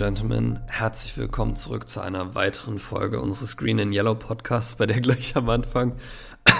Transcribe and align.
Gentlemen, 0.00 0.60
herzlich 0.66 1.18
willkommen 1.18 1.56
zurück 1.56 1.86
zu 1.86 2.00
einer 2.00 2.34
weiteren 2.34 2.78
Folge 2.78 3.20
unseres 3.20 3.58
Green 3.58 3.78
and 3.78 3.94
Yellow 3.94 4.14
Podcasts, 4.14 4.76
bei 4.76 4.86
der 4.86 4.98
gleich 5.02 5.36
am 5.36 5.50
Anfang 5.50 5.92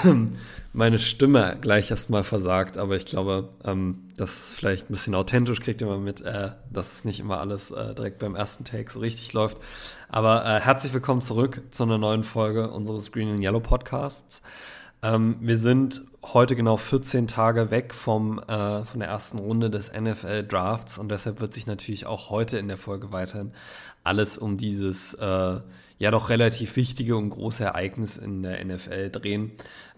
meine 0.73 0.99
Stimme 0.99 1.57
gleich 1.59 1.89
erstmal 1.89 2.23
versagt, 2.23 2.77
aber 2.77 2.95
ich 2.97 3.05
glaube, 3.05 3.49
ähm, 3.65 4.11
das 4.15 4.51
ist 4.51 4.53
vielleicht 4.59 4.91
ein 4.91 4.93
bisschen 4.93 5.15
authentisch, 5.15 5.59
kriegt 5.59 5.81
ihr 5.81 5.87
mal 5.87 5.97
mit, 5.97 6.21
äh, 6.21 6.51
dass 6.69 6.93
es 6.93 7.03
nicht 7.03 7.19
immer 7.19 7.39
alles 7.39 7.71
äh, 7.71 7.95
direkt 7.95 8.19
beim 8.19 8.35
ersten 8.35 8.63
Take 8.63 8.91
so 8.91 8.99
richtig 8.99 9.33
läuft. 9.33 9.57
Aber 10.07 10.45
äh, 10.45 10.59
herzlich 10.59 10.93
willkommen 10.93 11.21
zurück 11.21 11.63
zu 11.71 11.81
einer 11.81 11.97
neuen 11.97 12.23
Folge 12.23 12.69
unseres 12.69 13.11
Green 13.11 13.31
and 13.31 13.43
Yellow 13.43 13.59
Podcasts. 13.59 14.43
Ähm, 15.03 15.37
wir 15.39 15.57
sind 15.57 16.03
heute 16.23 16.55
genau 16.55 16.77
14 16.77 17.27
Tage 17.27 17.71
weg 17.71 17.93
vom, 17.93 18.39
äh, 18.39 18.85
von 18.85 18.99
der 18.99 19.09
ersten 19.09 19.39
Runde 19.39 19.71
des 19.71 19.91
NFL 19.91 20.43
Drafts 20.43 20.99
und 20.99 21.09
deshalb 21.09 21.41
wird 21.41 21.53
sich 21.53 21.65
natürlich 21.65 22.05
auch 22.05 22.29
heute 22.29 22.59
in 22.59 22.67
der 22.67 22.77
Folge 22.77 23.11
weiterhin 23.11 23.51
alles 24.03 24.37
um 24.37 24.57
dieses 24.57 25.15
äh, 25.15 25.59
ja 25.97 26.11
doch 26.11 26.29
relativ 26.29 26.75
wichtige 26.75 27.15
und 27.17 27.29
große 27.29 27.63
Ereignis 27.63 28.17
in 28.17 28.43
der 28.43 28.63
NFL 28.63 29.09
drehen. 29.09 29.51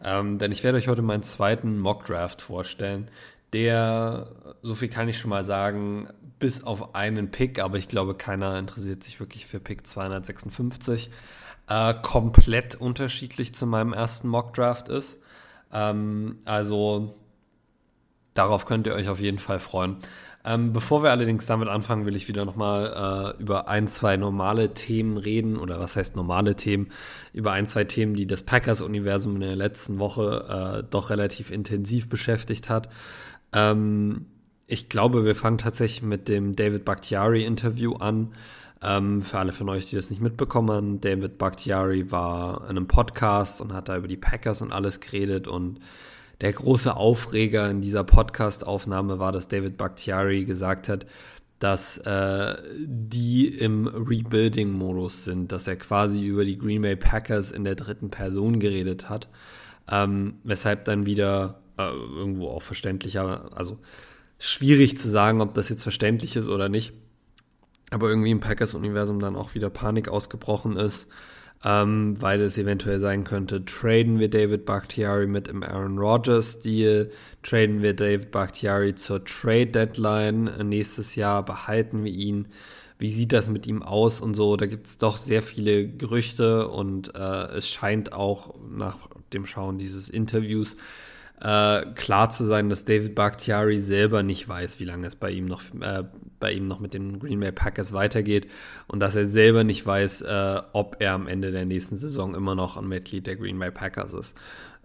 Ähm, 0.03 0.37
denn 0.37 0.51
ich 0.51 0.63
werde 0.63 0.77
euch 0.77 0.87
heute 0.87 1.01
meinen 1.01 1.23
zweiten 1.23 1.79
Mock 1.79 2.05
Draft 2.05 2.41
vorstellen, 2.41 3.09
der, 3.53 4.27
so 4.61 4.75
viel 4.75 4.89
kann 4.89 5.07
ich 5.07 5.19
schon 5.19 5.29
mal 5.29 5.43
sagen, 5.43 6.07
bis 6.39 6.63
auf 6.63 6.95
einen 6.95 7.29
Pick, 7.29 7.59
aber 7.59 7.77
ich 7.77 7.87
glaube, 7.87 8.15
keiner 8.15 8.57
interessiert 8.57 9.03
sich 9.03 9.19
wirklich 9.19 9.45
für 9.45 9.59
Pick 9.59 9.85
256 9.85 11.11
äh, 11.67 11.93
komplett 12.01 12.75
unterschiedlich 12.75 13.55
zu 13.55 13.65
meinem 13.65 13.93
ersten 13.93 14.27
Mock-Draft 14.27 14.89
ist. 14.89 15.17
Ähm, 15.71 16.37
also 16.45 17.15
darauf 18.33 18.65
könnt 18.65 18.87
ihr 18.87 18.93
euch 18.93 19.09
auf 19.09 19.19
jeden 19.19 19.39
Fall 19.39 19.59
freuen. 19.59 19.97
Ähm, 20.45 20.73
bevor 20.73 21.03
wir 21.03 21.11
allerdings 21.11 21.45
damit 21.45 21.69
anfangen, 21.69 22.05
will 22.05 22.17
ich 22.17 22.27
wieder 22.27 22.43
nochmal 22.43 23.35
äh, 23.37 23.41
über 23.41 23.69
ein, 23.69 23.87
zwei 23.87 24.17
normale 24.17 24.73
Themen 24.73 25.15
reden, 25.15 25.57
oder 25.57 25.79
was 25.79 25.95
heißt 25.95 26.17
normale 26.17 26.55
Themen, 26.55 26.89
über 27.31 27.53
ein, 27.53 27.65
zwei 27.65 27.85
Themen, 27.85 28.13
die 28.13 28.27
das 28.27 28.43
Packers-Universum 28.43 29.35
in 29.35 29.41
der 29.41 29.55
letzten 29.55 29.99
Woche 29.99 30.83
äh, 30.83 30.89
doch 30.89 31.11
relativ 31.11 31.49
intensiv 31.49 32.09
beschäftigt 32.09 32.69
hat. 32.69 32.89
Ähm, 33.53 34.25
ich 34.67 34.89
glaube, 34.89 35.23
wir 35.23 35.35
fangen 35.35 35.59
tatsächlich 35.59 36.03
mit 36.03 36.27
dem 36.27 36.57
David 36.57 36.83
Bakhtiari-Interview 36.83 37.93
an. 37.95 38.33
Ähm, 38.83 39.21
für 39.21 39.39
alle 39.39 39.53
von 39.53 39.69
euch, 39.69 39.85
die 39.85 39.95
das 39.95 40.09
nicht 40.09 40.21
mitbekommen 40.21 40.71
haben, 40.71 41.01
David 41.01 41.37
Bakhtiari 41.37 42.11
war 42.11 42.63
in 42.63 42.71
einem 42.71 42.87
Podcast 42.87 43.61
und 43.61 43.73
hat 43.73 43.87
da 43.87 43.97
über 43.97 44.07
die 44.07 44.17
Packers 44.17 44.61
und 44.61 44.73
alles 44.73 44.99
geredet 44.99 45.47
und 45.47 45.79
der 46.41 46.51
große 46.51 46.95
Aufreger 46.95 47.69
in 47.69 47.79
dieser 47.79 48.03
Podcast-Aufnahme 48.03 49.19
war, 49.19 49.31
dass 49.31 49.47
David 49.47 49.77
Bakhtiari 49.77 50.43
gesagt 50.43 50.89
hat, 50.89 51.05
dass 51.59 51.97
äh, 51.99 52.55
die 52.77 53.47
im 53.47 53.87
Rebuilding-Modus 53.87 55.23
sind, 55.23 55.53
dass 55.53 55.67
er 55.67 55.77
quasi 55.77 56.21
über 56.25 56.43
die 56.43 56.57
Green 56.57 56.81
Bay 56.81 56.97
Packers 56.97 57.51
in 57.51 57.63
der 57.63 57.75
dritten 57.75 58.09
Person 58.09 58.59
geredet 58.59 59.07
hat, 59.07 59.29
ähm, 59.89 60.35
weshalb 60.43 60.83
dann 60.83 61.05
wieder 61.05 61.61
äh, 61.77 61.83
irgendwo 61.83 62.49
auch 62.49 62.61
verständlicher, 62.61 63.49
also 63.55 63.79
schwierig 64.39 64.97
zu 64.97 65.09
sagen, 65.09 65.39
ob 65.39 65.53
das 65.53 65.69
jetzt 65.69 65.83
verständlich 65.83 66.35
ist 66.35 66.49
oder 66.49 66.67
nicht, 66.67 66.91
aber 67.93 68.09
irgendwie 68.09 68.31
im 68.31 68.39
Packers-Universum 68.39 69.19
dann 69.19 69.35
auch 69.35 69.55
wieder 69.55 69.69
Panik 69.69 70.09
ausgebrochen 70.09 70.77
ist, 70.77 71.07
ähm, 71.63 72.21
weil 72.21 72.41
es 72.41 72.57
eventuell 72.57 72.99
sein 72.99 73.23
könnte, 73.23 73.63
traden 73.63 74.19
wir 74.19 74.29
David 74.29 74.65
Bakhtiari 74.65 75.27
mit 75.27 75.47
im 75.47 75.63
Aaron 75.63 75.97
Rodgers-Deal, 75.97 77.09
traden 77.41 77.81
wir 77.81 77.93
David 77.93 78.31
Bakhtiari 78.31 78.95
zur 78.95 79.23
Trade-Deadline 79.23 80.51
nächstes 80.63 81.15
Jahr, 81.15 81.43
behalten 81.43 82.03
wir 82.03 82.11
ihn, 82.11 82.47
wie 82.99 83.09
sieht 83.09 83.33
das 83.33 83.49
mit 83.49 83.65
ihm 83.67 83.81
aus 83.81 84.21
und 84.21 84.33
so, 84.33 84.57
da 84.57 84.65
gibt 84.65 84.87
es 84.87 84.97
doch 84.97 85.17
sehr 85.17 85.41
viele 85.41 85.87
Gerüchte 85.87 86.67
und 86.67 87.15
äh, 87.15 87.45
es 87.55 87.69
scheint 87.69 88.13
auch 88.13 88.55
nach 88.69 89.07
dem 89.33 89.45
Schauen 89.45 89.77
dieses 89.77 90.09
Interviews 90.09 90.77
äh, 91.41 91.85
klar 91.95 92.29
zu 92.29 92.45
sein, 92.45 92.69
dass 92.69 92.85
David 92.85 93.15
Bakhtiari 93.15 93.77
selber 93.77 94.23
nicht 94.23 94.47
weiß, 94.47 94.79
wie 94.79 94.85
lange 94.85 95.07
es 95.07 95.15
bei 95.15 95.31
ihm 95.31 95.45
noch, 95.45 95.61
äh, 95.81 96.03
bei 96.39 96.51
ihm 96.51 96.67
noch 96.67 96.79
mit 96.79 96.93
den 96.93 97.19
Green 97.19 97.39
Bay 97.39 97.51
Packers 97.51 97.93
weitergeht 97.93 98.47
und 98.87 98.99
dass 98.99 99.15
er 99.15 99.25
selber 99.25 99.63
nicht 99.63 99.85
weiß, 99.85 100.21
äh, 100.21 100.61
ob 100.73 100.97
er 100.99 101.13
am 101.13 101.27
Ende 101.27 101.51
der 101.51 101.65
nächsten 101.65 101.97
Saison 101.97 102.35
immer 102.35 102.55
noch 102.55 102.77
ein 102.77 102.87
Mitglied 102.87 103.27
der 103.27 103.35
Green 103.35 103.59
Bay 103.59 103.71
Packers 103.71 104.13
ist. 104.13 104.37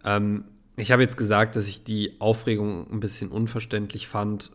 Ähm, 0.04 0.44
ich 0.76 0.92
habe 0.92 1.02
jetzt 1.02 1.16
gesagt, 1.16 1.56
dass 1.56 1.68
ich 1.68 1.84
die 1.84 2.20
Aufregung 2.20 2.90
ein 2.90 3.00
bisschen 3.00 3.30
unverständlich 3.30 4.08
fand 4.08 4.50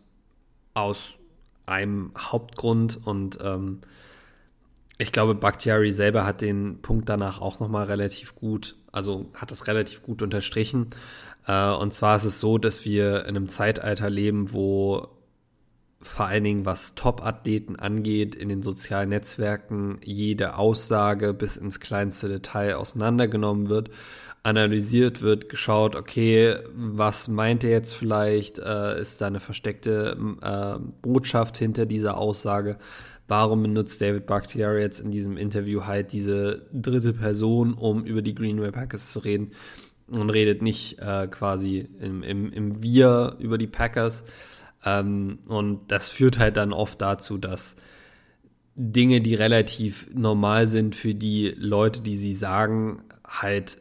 aus 0.74 1.14
einem 1.66 2.12
Hauptgrund 2.18 2.98
und 3.06 3.38
ähm, 3.42 3.80
ich 4.98 5.10
glaube, 5.10 5.34
Bakhtiari 5.34 5.90
selber 5.90 6.24
hat 6.24 6.40
den 6.40 6.80
Punkt 6.80 7.08
danach 7.08 7.40
auch 7.40 7.58
nochmal 7.58 7.86
relativ 7.86 8.36
gut, 8.36 8.76
also 8.92 9.30
hat 9.34 9.50
das 9.50 9.66
relativ 9.66 10.02
gut 10.02 10.22
unterstrichen. 10.22 10.88
Äh, 11.46 11.70
und 11.70 11.92
zwar 11.94 12.16
ist 12.16 12.24
es 12.24 12.40
so, 12.40 12.58
dass 12.58 12.84
wir 12.84 13.22
in 13.22 13.36
einem 13.36 13.48
Zeitalter 13.48 14.10
leben, 14.10 14.52
wo 14.52 15.08
vor 16.04 16.26
allen 16.26 16.44
Dingen 16.44 16.66
was 16.66 16.94
Top-Athleten 16.94 17.76
angeht, 17.76 18.34
in 18.34 18.50
den 18.50 18.62
sozialen 18.62 19.08
Netzwerken 19.08 19.98
jede 20.04 20.56
Aussage 20.56 21.32
bis 21.32 21.56
ins 21.56 21.80
kleinste 21.80 22.28
Detail 22.28 22.74
auseinandergenommen 22.74 23.70
wird, 23.70 23.88
analysiert 24.42 25.22
wird, 25.22 25.48
geschaut, 25.48 25.96
okay, 25.96 26.56
was 26.74 27.28
meint 27.28 27.64
er 27.64 27.70
jetzt 27.70 27.94
vielleicht? 27.94 28.58
Äh, 28.58 29.00
ist 29.00 29.20
da 29.20 29.26
eine 29.26 29.40
versteckte 29.40 30.18
äh, 30.42 30.78
Botschaft 31.00 31.56
hinter 31.56 31.86
dieser 31.86 32.18
Aussage? 32.18 32.76
Warum 33.26 33.62
benutzt 33.62 34.02
David 34.02 34.26
Bakhtiari 34.26 34.82
jetzt 34.82 35.00
in 35.00 35.10
diesem 35.10 35.38
Interview 35.38 35.86
halt 35.86 36.12
diese 36.12 36.66
dritte 36.74 37.14
Person, 37.14 37.72
um 37.72 38.04
über 38.04 38.20
die 38.20 38.34
Green 38.34 38.58
Bay 38.58 38.70
Packers 38.70 39.12
zu 39.12 39.20
reden? 39.20 39.52
Und 40.08 40.30
redet 40.30 40.62
nicht 40.62 40.98
äh, 40.98 41.26
quasi 41.28 41.88
im, 42.00 42.22
im, 42.22 42.52
im 42.52 42.82
Wir 42.82 43.36
über 43.38 43.58
die 43.58 43.66
Packers. 43.66 44.24
Ähm, 44.84 45.38
und 45.46 45.90
das 45.90 46.08
führt 46.08 46.38
halt 46.38 46.56
dann 46.56 46.72
oft 46.72 47.00
dazu, 47.00 47.38
dass 47.38 47.76
Dinge, 48.76 49.20
die 49.20 49.34
relativ 49.34 50.10
normal 50.12 50.66
sind 50.66 50.96
für 50.96 51.14
die 51.14 51.54
Leute, 51.56 52.00
die 52.00 52.16
sie 52.16 52.34
sagen, 52.34 53.02
halt 53.24 53.80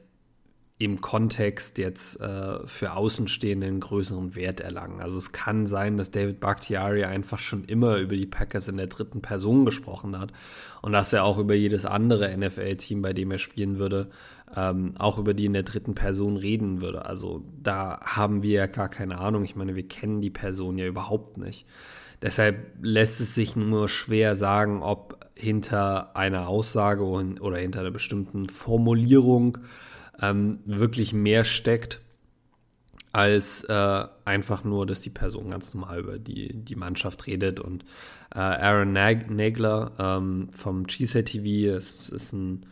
im 0.84 1.02
Kontext 1.02 1.78
jetzt 1.78 2.20
äh, 2.20 2.68
für 2.68 2.94
Außenstehende 2.94 3.68
einen 3.68 3.80
größeren 3.80 4.36
Wert 4.36 4.60
erlangen. 4.60 5.02
Also 5.02 5.18
es 5.18 5.32
kann 5.32 5.66
sein, 5.66 5.98
dass 5.98 6.12
David 6.12 6.40
Bakhtiari 6.40 7.06
einfach 7.06 7.40
schon 7.40 7.64
immer 7.66 7.98
über 7.98 8.18
die 8.18 8.26
Packers 8.26 8.68
in 8.68 8.78
der 8.78 8.88
dritten 8.88 9.22
Person 9.22 9.66
gesprochen 9.66 10.20
hat 10.20 10.34
und 10.82 10.92
dass 10.92 11.14
er 11.14 11.24
auch 11.24 11.38
über 11.38 11.54
jedes 11.54 11.86
andere 11.86 12.36
NFL-Team, 12.36 13.02
bei 13.02 13.14
dem 13.14 13.32
er 13.32 13.38
spielen 13.38 13.80
würde, 13.80 14.10
ähm, 14.56 14.94
auch 14.98 15.18
über 15.18 15.34
die 15.34 15.46
in 15.46 15.54
der 15.54 15.64
dritten 15.64 15.96
Person 15.96 16.38
reden 16.38 16.82
würde. 16.82 17.06
Also 17.06 17.44
da 17.62 18.00
haben 18.02 18.42
wir 18.42 18.52
ja 18.52 18.68
gar 18.68 18.90
keine 18.90 19.20
Ahnung. 19.20 19.44
Ich 19.44 19.56
meine, 19.56 19.76
wir 19.76 19.88
kennen 19.88 20.22
die 20.22 20.30
Person 20.30 20.78
ja 20.78 20.86
überhaupt 20.86 21.38
nicht. 21.38 21.66
Deshalb 22.22 22.78
lässt 22.82 23.20
es 23.20 23.36
sich 23.36 23.56
nur 23.56 23.90
schwer 23.90 24.36
sagen, 24.36 24.82
ob 24.82 25.30
hinter 25.36 26.16
einer 26.16 26.48
Aussage 26.48 27.04
oder 27.04 27.58
hinter 27.58 27.82
einer 27.82 27.92
bestimmten 27.92 28.48
Formulierung 28.48 29.58
ähm, 30.22 30.60
wirklich 30.66 31.14
mehr 31.14 31.44
steckt, 31.44 32.00
als 33.12 33.64
äh, 33.66 34.06
einfach 34.26 34.64
nur, 34.64 34.86
dass 34.86 35.02
die 35.02 35.10
Person 35.10 35.52
ganz 35.52 35.74
normal 35.74 36.00
über 36.00 36.18
die, 36.18 36.54
die 36.54 36.76
Mannschaft 36.76 37.28
redet. 37.28 37.60
Und 37.60 37.84
äh, 38.34 38.40
Aaron 38.40 38.94
Nag 38.94 39.30
Nagler 39.30 39.92
ähm, 40.00 40.50
vom 40.56 40.88
Cheesehead 40.88 41.28
TV 41.28 41.76
ist, 41.78 42.10
ist 42.10 42.32
ein 42.34 42.66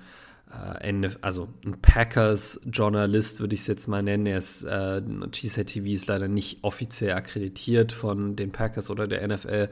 also 1.21 1.48
ein 1.65 1.81
Packers-Journalist 1.81 3.39
würde 3.39 3.53
ich 3.53 3.62
es 3.62 3.68
jetzt 3.68 3.88
mal 3.88 4.03
nennen. 4.03 4.25
Er 4.25 4.38
ist, 4.38 4.63
äh, 4.63 5.01
Cheesehead 5.31 5.68
TV 5.68 5.88
ist 5.88 6.07
leider 6.07 6.27
nicht 6.27 6.63
offiziell 6.63 7.13
akkreditiert 7.13 7.92
von 7.92 8.36
den 8.36 8.51
Packers 8.51 8.92
oder 8.92 9.07
der 9.07 9.25
NFL, 9.27 9.69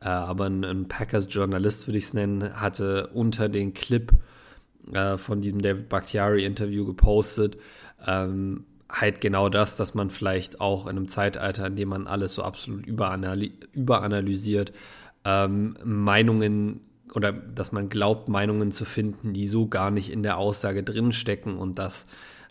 äh, 0.00 0.08
aber 0.08 0.46
ein, 0.46 0.64
ein 0.64 0.88
Packers-Journalist 0.88 1.86
würde 1.86 1.98
ich 1.98 2.04
es 2.04 2.14
nennen, 2.14 2.58
hatte 2.60 3.08
unter 3.08 3.48
den 3.48 3.74
Clip 3.74 4.12
äh, 4.92 5.16
von 5.16 5.40
diesem 5.40 5.60
David 5.60 5.88
Bakhtiari-Interview 5.88 6.86
gepostet. 6.86 7.58
Ähm, 8.06 8.64
halt 8.90 9.20
genau 9.20 9.48
das, 9.48 9.76
dass 9.76 9.94
man 9.94 10.08
vielleicht 10.10 10.60
auch 10.60 10.86
in 10.86 10.96
einem 10.96 11.08
Zeitalter, 11.08 11.66
in 11.66 11.76
dem 11.76 11.88
man 11.90 12.06
alles 12.06 12.34
so 12.34 12.42
absolut 12.42 12.86
überanaly 12.86 13.52
überanalysiert, 13.72 14.72
ähm, 15.24 15.76
Meinungen 15.84 16.80
oder 17.14 17.32
dass 17.32 17.72
man 17.72 17.88
glaubt, 17.88 18.28
Meinungen 18.28 18.72
zu 18.72 18.84
finden, 18.84 19.32
die 19.32 19.46
so 19.46 19.68
gar 19.68 19.90
nicht 19.90 20.10
in 20.10 20.22
der 20.22 20.38
Aussage 20.38 20.82
drinstecken 20.82 21.56
und 21.56 21.78
dass 21.78 22.06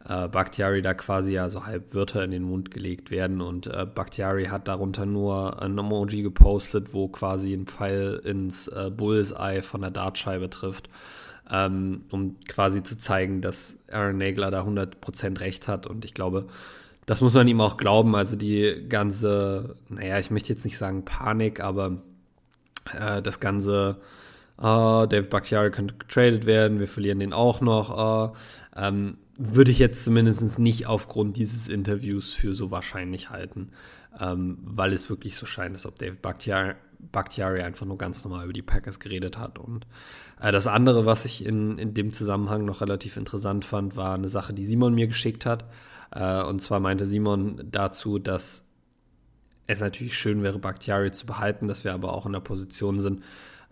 äh, 0.07 0.27
Bakhtiari 0.27 0.81
da 0.81 0.93
quasi 0.93 1.33
ja 1.33 1.49
so 1.49 1.65
halb 1.65 1.93
Wörter 1.93 2.23
in 2.23 2.31
den 2.31 2.43
Mund 2.43 2.71
gelegt 2.71 3.11
werden 3.11 3.41
und 3.41 3.67
äh, 3.67 3.85
Bakhtiari 3.85 4.45
hat 4.45 4.67
darunter 4.67 5.05
nur 5.05 5.61
ein 5.61 5.77
Emoji 5.77 6.21
gepostet, 6.21 6.93
wo 6.93 7.07
quasi 7.07 7.53
ein 7.53 7.67
Pfeil 7.67 8.21
ins 8.23 8.67
äh, 8.67 8.89
Bullseye 8.89 9.61
von 9.61 9.81
der 9.81 9.91
Dartscheibe 9.91 10.49
trifft 10.49 10.89
ähm, 11.51 12.05
um 12.11 12.39
quasi 12.47 12.83
zu 12.83 12.97
zeigen, 12.97 13.41
dass 13.41 13.77
Aaron 13.91 14.17
Nagler 14.17 14.51
da 14.51 14.63
100% 14.63 15.39
recht 15.39 15.67
hat. 15.67 15.87
Und 15.87 16.05
ich 16.05 16.13
glaube, 16.13 16.47
das 17.05 17.21
muss 17.21 17.33
man 17.33 17.47
ihm 17.47 17.61
auch 17.61 17.77
glauben. 17.77 18.15
Also 18.15 18.35
die 18.35 18.85
ganze, 18.87 19.75
naja, 19.89 20.19
ich 20.19 20.31
möchte 20.31 20.53
jetzt 20.53 20.63
nicht 20.63 20.77
sagen 20.77 21.05
Panik, 21.05 21.59
aber 21.59 22.01
äh, 22.97 23.21
das 23.21 23.39
ganze 23.39 23.97
uh, 24.57 25.05
David 25.05 25.29
Bakhtiari 25.29 25.71
könnte 25.71 25.95
getradet 25.95 26.45
werden, 26.45 26.79
wir 26.79 26.87
verlieren 26.87 27.19
den 27.19 27.33
auch 27.33 27.61
noch. 27.61 28.33
Uh, 28.33 28.35
ähm, 28.75 29.17
würde 29.37 29.71
ich 29.71 29.79
jetzt 29.79 30.03
zumindest 30.03 30.59
nicht 30.59 30.87
aufgrund 30.87 31.37
dieses 31.37 31.67
Interviews 31.67 32.33
für 32.33 32.53
so 32.53 32.71
wahrscheinlich 32.71 33.29
halten, 33.29 33.69
ähm, 34.19 34.59
weil 34.63 34.93
es 34.93 35.09
wirklich 35.09 35.35
so 35.35 35.45
scheint, 35.45 35.75
als 35.75 35.85
ob 35.85 35.97
David 35.97 36.21
Bakhtiari, 36.21 36.75
Bakhtiari 37.11 37.61
einfach 37.61 37.85
nur 37.85 37.97
ganz 37.97 38.23
normal 38.23 38.45
über 38.45 38.53
die 38.53 38.61
Packers 38.61 38.99
geredet 38.99 39.37
hat. 39.37 39.57
Und 39.57 39.87
äh, 40.39 40.51
das 40.51 40.67
andere, 40.67 41.05
was 41.05 41.25
ich 41.25 41.45
in, 41.45 41.77
in 41.77 41.93
dem 41.93 42.13
Zusammenhang 42.13 42.63
noch 42.65 42.81
relativ 42.81 43.17
interessant 43.17 43.65
fand, 43.65 43.95
war 43.97 44.13
eine 44.13 44.29
Sache, 44.29 44.53
die 44.53 44.65
Simon 44.65 44.93
mir 44.93 45.07
geschickt 45.07 45.45
hat. 45.45 45.65
Äh, 46.11 46.43
und 46.43 46.61
zwar 46.61 46.79
meinte 46.79 47.05
Simon 47.05 47.61
dazu, 47.71 48.19
dass 48.19 48.65
es 49.65 49.79
natürlich 49.79 50.17
schön 50.17 50.43
wäre, 50.43 50.59
Bakhtiari 50.59 51.11
zu 51.11 51.25
behalten, 51.25 51.67
dass 51.67 51.83
wir 51.83 51.93
aber 51.93 52.13
auch 52.13 52.25
in 52.25 52.33
der 52.33 52.39
Position 52.39 52.99
sind, 52.99 53.23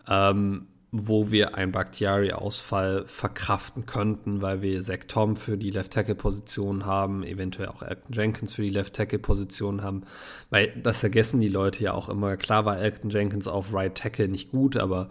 ähm, 0.08 0.66
wo 0.94 1.30
wir 1.30 1.56
einen 1.56 1.72
Bakhtiari-Ausfall 1.72 3.06
verkraften 3.06 3.86
könnten, 3.86 4.42
weil 4.42 4.60
wir 4.60 4.78
Zach 4.82 5.04
Tom 5.08 5.36
für 5.36 5.56
die 5.56 5.70
Left-Tackle-Position 5.70 6.84
haben, 6.84 7.24
eventuell 7.24 7.68
auch 7.68 7.82
Elton 7.82 8.12
Jenkins 8.12 8.52
für 8.52 8.60
die 8.60 8.68
Left-Tackle-Position 8.68 9.82
haben, 9.82 10.02
weil 10.50 10.68
das 10.82 11.00
vergessen 11.00 11.40
die 11.40 11.48
Leute 11.48 11.82
ja 11.82 11.94
auch 11.94 12.10
immer. 12.10 12.36
Klar 12.36 12.66
war 12.66 12.78
Elton 12.78 13.08
Jenkins 13.08 13.48
auf 13.48 13.72
Right-Tackle 13.72 14.28
nicht 14.28 14.50
gut, 14.50 14.76
aber 14.76 15.08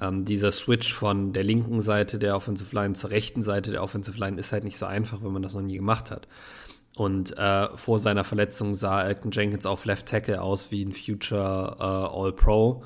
ähm, 0.00 0.24
dieser 0.24 0.52
Switch 0.52 0.94
von 0.94 1.32
der 1.32 1.42
linken 1.42 1.80
Seite 1.80 2.20
der 2.20 2.36
Offensive 2.36 2.72
Line 2.72 2.94
zur 2.94 3.10
rechten 3.10 3.42
Seite 3.42 3.72
der 3.72 3.82
Offensive 3.82 4.16
Line 4.16 4.38
ist 4.38 4.52
halt 4.52 4.62
nicht 4.62 4.76
so 4.76 4.86
einfach, 4.86 5.20
wenn 5.24 5.32
man 5.32 5.42
das 5.42 5.54
noch 5.54 5.62
nie 5.62 5.74
gemacht 5.74 6.12
hat. 6.12 6.28
Und 6.96 7.36
äh, 7.36 7.76
vor 7.76 7.98
seiner 7.98 8.22
Verletzung 8.22 8.76
sah 8.76 9.02
Elton 9.02 9.32
Jenkins 9.32 9.66
auf 9.66 9.84
Left 9.84 10.06
Tackle 10.06 10.40
aus 10.40 10.70
wie 10.70 10.84
ein 10.84 10.92
Future 10.92 11.76
äh, 11.80 11.82
All-Pro. 11.82 12.84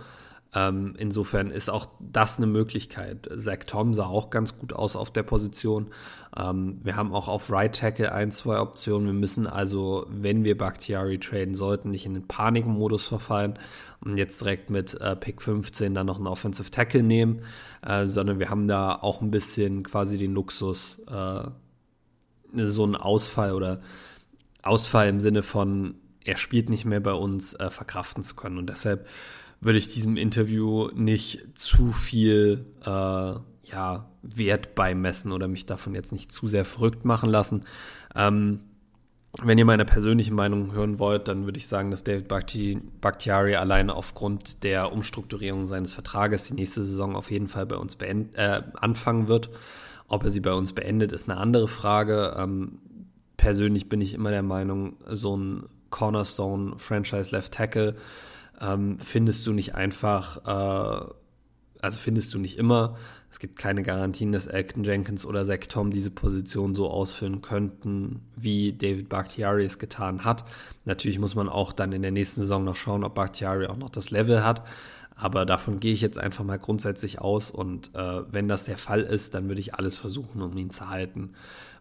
Ähm, 0.54 0.94
insofern 0.96 1.50
ist 1.50 1.68
auch 1.68 1.88
das 2.00 2.38
eine 2.38 2.46
Möglichkeit. 2.46 3.28
Zach 3.36 3.58
Tom 3.66 3.92
sah 3.92 4.06
auch 4.06 4.30
ganz 4.30 4.56
gut 4.56 4.72
aus 4.72 4.96
auf 4.96 5.12
der 5.12 5.22
Position. 5.22 5.88
Ähm, 6.34 6.80
wir 6.82 6.96
haben 6.96 7.12
auch 7.12 7.28
auf 7.28 7.50
Right 7.50 7.78
Tackle 7.78 8.12
ein, 8.12 8.30
zwei 8.30 8.58
Optionen. 8.58 9.06
Wir 9.06 9.14
müssen 9.14 9.46
also, 9.46 10.06
wenn 10.08 10.44
wir 10.44 10.56
Bakhtiari 10.56 11.18
traden 11.18 11.54
sollten, 11.54 11.90
nicht 11.90 12.06
in 12.06 12.14
den 12.14 12.26
Panikmodus 12.26 13.06
verfallen 13.06 13.58
und 14.00 14.16
jetzt 14.16 14.40
direkt 14.40 14.70
mit 14.70 14.98
äh, 15.00 15.16
Pick 15.16 15.42
15 15.42 15.94
dann 15.94 16.06
noch 16.06 16.16
einen 16.16 16.26
Offensive 16.26 16.70
Tackle 16.70 17.02
nehmen, 17.02 17.42
äh, 17.86 18.06
sondern 18.06 18.38
wir 18.38 18.48
haben 18.48 18.68
da 18.68 18.94
auch 18.94 19.20
ein 19.20 19.30
bisschen 19.30 19.82
quasi 19.82 20.16
den 20.16 20.32
Luxus, 20.32 21.00
äh, 21.08 21.42
so 22.54 22.84
einen 22.84 22.96
Ausfall 22.96 23.52
oder 23.52 23.82
Ausfall 24.62 25.08
im 25.08 25.20
Sinne 25.20 25.42
von, 25.42 25.96
er 26.24 26.38
spielt 26.38 26.70
nicht 26.70 26.86
mehr 26.86 27.00
bei 27.00 27.12
uns, 27.12 27.52
äh, 27.52 27.68
verkraften 27.68 28.22
zu 28.22 28.34
können. 28.34 28.56
Und 28.56 28.70
deshalb 28.70 29.06
würde 29.60 29.78
ich 29.78 29.88
diesem 29.88 30.16
Interview 30.16 30.88
nicht 30.94 31.58
zu 31.58 31.92
viel 31.92 32.66
äh, 32.84 32.88
ja, 33.70 34.08
Wert 34.22 34.74
beimessen 34.74 35.32
oder 35.32 35.48
mich 35.48 35.66
davon 35.66 35.94
jetzt 35.94 36.12
nicht 36.12 36.32
zu 36.32 36.48
sehr 36.48 36.64
verrückt 36.64 37.04
machen 37.04 37.28
lassen. 37.28 37.64
Ähm, 38.14 38.60
wenn 39.42 39.58
ihr 39.58 39.64
meine 39.64 39.84
persönliche 39.84 40.32
Meinung 40.32 40.72
hören 40.72 40.98
wollt, 40.98 41.28
dann 41.28 41.44
würde 41.44 41.58
ich 41.58 41.66
sagen, 41.66 41.90
dass 41.90 42.02
David 42.02 42.28
Bakhtiari 42.28 43.56
alleine 43.56 43.94
aufgrund 43.94 44.64
der 44.64 44.92
Umstrukturierung 44.92 45.66
seines 45.66 45.92
Vertrages 45.92 46.44
die 46.44 46.54
nächste 46.54 46.82
Saison 46.82 47.14
auf 47.14 47.30
jeden 47.30 47.46
Fall 47.46 47.66
bei 47.66 47.76
uns 47.76 47.96
äh, 48.00 48.62
anfangen 48.80 49.28
wird. 49.28 49.50
Ob 50.08 50.24
er 50.24 50.30
sie 50.30 50.40
bei 50.40 50.54
uns 50.54 50.72
beendet, 50.72 51.12
ist 51.12 51.28
eine 51.28 51.38
andere 51.38 51.68
Frage. 51.68 52.34
Ähm, 52.38 52.78
persönlich 53.36 53.90
bin 53.90 54.00
ich 54.00 54.14
immer 54.14 54.30
der 54.30 54.42
Meinung, 54.42 54.96
so 55.06 55.36
ein 55.36 55.66
Cornerstone 55.90 56.78
Franchise 56.78 57.34
Left 57.34 57.52
Tackle 57.52 57.96
ähm, 58.60 58.98
findest 58.98 59.46
du 59.46 59.52
nicht 59.52 59.74
einfach, 59.74 60.44
äh, 60.46 61.12
also 61.80 61.98
findest 61.98 62.34
du 62.34 62.38
nicht 62.38 62.58
immer. 62.58 62.96
Es 63.30 63.38
gibt 63.38 63.58
keine 63.58 63.82
Garantien, 63.82 64.32
dass 64.32 64.46
Elton 64.46 64.84
Jenkins 64.84 65.26
oder 65.26 65.44
Zach 65.44 65.66
Tom 65.68 65.90
diese 65.90 66.10
Position 66.10 66.74
so 66.74 66.88
ausfüllen 66.88 67.42
könnten, 67.42 68.22
wie 68.36 68.72
David 68.72 69.08
Bakhtiari 69.08 69.64
es 69.64 69.78
getan 69.78 70.24
hat. 70.24 70.44
Natürlich 70.84 71.18
muss 71.18 71.34
man 71.34 71.48
auch 71.48 71.72
dann 71.72 71.92
in 71.92 72.02
der 72.02 72.10
nächsten 72.10 72.40
Saison 72.40 72.64
noch 72.64 72.76
schauen, 72.76 73.04
ob 73.04 73.14
Bakhtiari 73.14 73.66
auch 73.66 73.76
noch 73.76 73.90
das 73.90 74.10
Level 74.10 74.44
hat. 74.44 74.64
Aber 75.14 75.44
davon 75.44 75.80
gehe 75.80 75.92
ich 75.92 76.00
jetzt 76.00 76.18
einfach 76.18 76.44
mal 76.44 76.58
grundsätzlich 76.58 77.20
aus. 77.20 77.50
Und 77.50 77.94
äh, 77.94 78.32
wenn 78.32 78.48
das 78.48 78.64
der 78.64 78.78
Fall 78.78 79.00
ist, 79.02 79.34
dann 79.34 79.48
würde 79.48 79.60
ich 79.60 79.74
alles 79.74 79.98
versuchen, 79.98 80.40
um 80.42 80.56
ihn 80.56 80.70
zu 80.70 80.88
halten, 80.88 81.32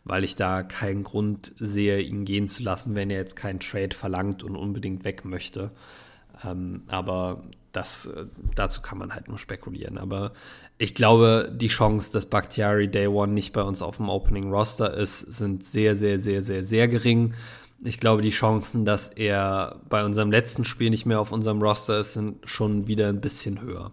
weil 0.04 0.24
ich 0.24 0.36
da 0.36 0.64
keinen 0.64 1.04
Grund 1.04 1.54
sehe, 1.60 2.02
ihn 2.02 2.26
gehen 2.26 2.48
zu 2.48 2.64
lassen, 2.64 2.96
wenn 2.96 3.10
er 3.10 3.20
jetzt 3.20 3.36
keinen 3.36 3.60
Trade 3.60 3.96
verlangt 3.96 4.44
und 4.44 4.56
unbedingt 4.56 5.04
weg 5.06 5.24
möchte. 5.24 5.72
Ähm, 6.46 6.84
aber 6.88 7.44
das, 7.72 8.08
äh, 8.08 8.26
dazu 8.56 8.82
kann 8.82 8.98
man 8.98 9.14
halt 9.14 9.28
nur 9.28 9.38
spekulieren. 9.38 9.98
Aber 9.98 10.34
ich 10.78 10.96
glaube, 10.96 11.52
die 11.54 11.68
Chance, 11.68 12.12
dass 12.12 12.26
Bakhtiari 12.26 12.88
Day 12.90 13.08
One 13.08 13.34
nicht 13.34 13.54
bei 13.54 13.62
uns 13.62 13.82
auf 13.82 13.98
dem 13.98 14.10
Opening 14.10 14.52
Roster 14.52 14.94
ist, 14.94 15.20
sind 15.20 15.66
sehr, 15.66 15.96
sehr, 15.96 16.20
sehr, 16.20 16.42
sehr, 16.42 16.64
sehr 16.64 16.88
gering. 16.88 17.34
Ich 17.84 18.00
glaube, 18.00 18.22
die 18.22 18.32
Chancen, 18.32 18.86
dass 18.86 19.08
er 19.08 19.82
bei 19.88 20.04
unserem 20.04 20.32
letzten 20.32 20.66
Spiel 20.66 20.90
nicht 20.90 21.06
mehr 21.06 21.20
auf 21.20 21.32
unserem 21.32 21.62
Roster 21.62 22.00
ist, 22.00 22.14
sind 22.14 22.38
schon 22.48 22.88
wieder 22.88 23.10
ein 23.10 23.22
bisschen 23.22 23.62
höher. 23.62 23.92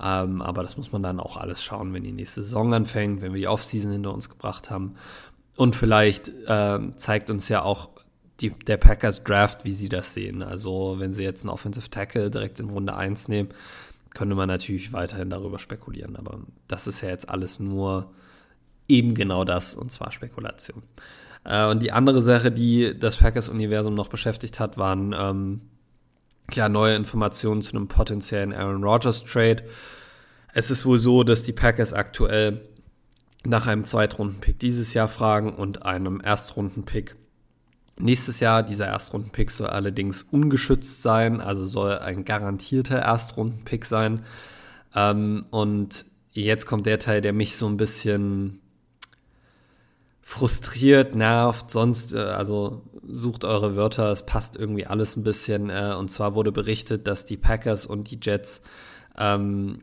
Ähm, 0.00 0.40
aber 0.40 0.62
das 0.62 0.76
muss 0.76 0.92
man 0.92 1.02
dann 1.02 1.20
auch 1.20 1.36
alles 1.36 1.62
schauen, 1.62 1.92
wenn 1.92 2.02
die 2.02 2.12
nächste 2.12 2.42
Saison 2.42 2.72
anfängt, 2.72 3.20
wenn 3.20 3.34
wir 3.34 3.40
die 3.40 3.48
Offseason 3.48 3.92
hinter 3.92 4.14
uns 4.14 4.30
gebracht 4.30 4.70
haben. 4.70 4.94
Und 5.56 5.76
vielleicht 5.76 6.28
äh, 6.46 6.78
zeigt 6.96 7.30
uns 7.30 7.48
ja 7.50 7.62
auch 7.62 7.90
die, 8.42 8.50
der 8.50 8.76
Packers 8.76 9.22
Draft, 9.22 9.64
wie 9.64 9.72
sie 9.72 9.88
das 9.88 10.14
sehen. 10.14 10.42
Also 10.42 10.96
wenn 10.98 11.12
sie 11.12 11.22
jetzt 11.22 11.42
einen 11.42 11.50
Offensive 11.50 11.88
Tackle 11.88 12.30
direkt 12.30 12.60
in 12.60 12.70
Runde 12.70 12.96
1 12.96 13.28
nehmen, 13.28 13.50
könnte 14.14 14.34
man 14.34 14.48
natürlich 14.48 14.92
weiterhin 14.92 15.30
darüber 15.30 15.58
spekulieren. 15.58 16.16
Aber 16.16 16.40
das 16.68 16.86
ist 16.86 17.00
ja 17.00 17.08
jetzt 17.08 17.28
alles 17.28 17.60
nur 17.60 18.12
eben 18.88 19.14
genau 19.14 19.44
das, 19.44 19.74
und 19.74 19.90
zwar 19.90 20.10
Spekulation. 20.10 20.82
Äh, 21.44 21.66
und 21.66 21.82
die 21.82 21.92
andere 21.92 22.20
Sache, 22.20 22.50
die 22.52 22.98
das 22.98 23.16
Packers-Universum 23.16 23.94
noch 23.94 24.08
beschäftigt 24.08 24.60
hat, 24.60 24.76
waren 24.76 25.14
ähm, 25.16 25.60
ja, 26.52 26.68
neue 26.68 26.94
Informationen 26.96 27.62
zu 27.62 27.76
einem 27.76 27.88
potenziellen 27.88 28.52
Aaron 28.52 28.84
Rodgers-Trade. 28.84 29.64
Es 30.52 30.70
ist 30.70 30.84
wohl 30.84 30.98
so, 30.98 31.22
dass 31.22 31.44
die 31.44 31.52
Packers 31.52 31.92
aktuell 31.92 32.62
nach 33.44 33.66
einem 33.66 33.84
Zweitrunden-Pick 33.84 34.58
dieses 34.58 34.94
Jahr 34.94 35.08
fragen 35.08 35.54
und 35.54 35.84
einem 35.84 36.20
Erstrunden-Pick 36.20 37.16
Nächstes 37.98 38.40
Jahr, 38.40 38.62
dieser 38.62 38.86
Erstrunden-Pick 38.86 39.50
soll 39.50 39.68
allerdings 39.68 40.22
ungeschützt 40.22 41.02
sein, 41.02 41.40
also 41.40 41.66
soll 41.66 41.98
ein 41.98 42.24
garantierter 42.24 42.98
Erstrunden-Pick 42.98 43.84
sein. 43.84 44.24
Ähm, 44.94 45.46
und 45.50 46.06
jetzt 46.32 46.66
kommt 46.66 46.86
der 46.86 46.98
Teil, 46.98 47.20
der 47.20 47.32
mich 47.32 47.56
so 47.56 47.66
ein 47.66 47.76
bisschen 47.76 48.60
frustriert, 50.22 51.14
nervt, 51.14 51.70
sonst, 51.70 52.14
äh, 52.14 52.18
also 52.18 52.82
sucht 53.06 53.44
eure 53.44 53.76
Wörter, 53.76 54.10
es 54.10 54.24
passt 54.24 54.56
irgendwie 54.56 54.86
alles 54.86 55.16
ein 55.16 55.24
bisschen. 55.24 55.68
Äh, 55.68 55.94
und 55.98 56.10
zwar 56.10 56.34
wurde 56.34 56.52
berichtet, 56.52 57.06
dass 57.06 57.26
die 57.26 57.36
Packers 57.36 57.84
und 57.84 58.10
die 58.10 58.18
Jets 58.20 58.62
ähm, 59.18 59.82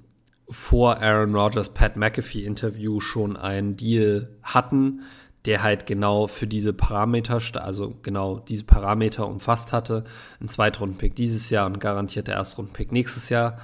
vor 0.50 1.00
Aaron 1.00 1.36
Rodgers 1.36 1.70
Pat 1.70 1.96
McAfee 1.96 2.44
Interview 2.44 3.00
schon 3.00 3.38
einen 3.38 3.78
Deal 3.78 4.30
hatten, 4.42 5.02
der 5.46 5.64
halt 5.64 5.86
genau 5.86 6.28
für 6.28 6.48
diese 6.48 6.74
Parameter, 6.74 7.40
also 7.64 7.96
genau 8.02 8.40
diese 8.40 8.66
Parameter 8.66 9.28
umfasst 9.28 9.72
hatte. 9.72 10.04
Ein 10.42 10.50
Zweitrunden-Pick 10.50 11.16
dieses 11.16 11.50
Jahr 11.50 11.66
und 11.66 11.80
garantierte 11.80 12.34
Erstrunden-Pick 12.34 12.92
nächstes 12.92 13.30
Jahr. 13.30 13.58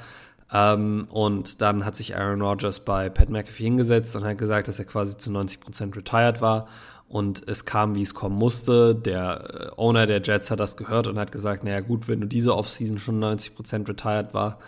Ähm, 0.53 1.07
und 1.09 1.61
dann 1.61 1.85
hat 1.85 1.95
sich 1.95 2.15
Aaron 2.15 2.41
Rodgers 2.41 2.79
bei 2.79 3.09
Pat 3.09 3.29
McAfee 3.29 3.65
hingesetzt 3.65 4.15
und 4.15 4.23
hat 4.23 4.37
gesagt, 4.37 4.67
dass 4.67 4.79
er 4.79 4.85
quasi 4.85 5.17
zu 5.17 5.31
90% 5.31 5.95
retired 5.95 6.41
war. 6.41 6.67
Und 7.07 7.47
es 7.47 7.65
kam, 7.65 7.93
wie 7.95 8.01
es 8.01 8.13
kommen 8.13 8.37
musste. 8.37 8.95
Der 8.95 9.71
äh, 9.75 9.79
Owner 9.79 10.05
der 10.05 10.21
Jets 10.21 10.51
hat 10.51 10.59
das 10.59 10.77
gehört 10.77 11.07
und 11.07 11.19
hat 11.19 11.31
gesagt, 11.31 11.63
naja 11.63 11.81
gut, 11.81 12.07
wenn 12.07 12.21
du 12.21 12.27
diese 12.27 12.55
Offseason 12.55 12.97
schon 12.99 13.21
90% 13.21 13.87
retired 13.87 14.33
war, 14.33 14.59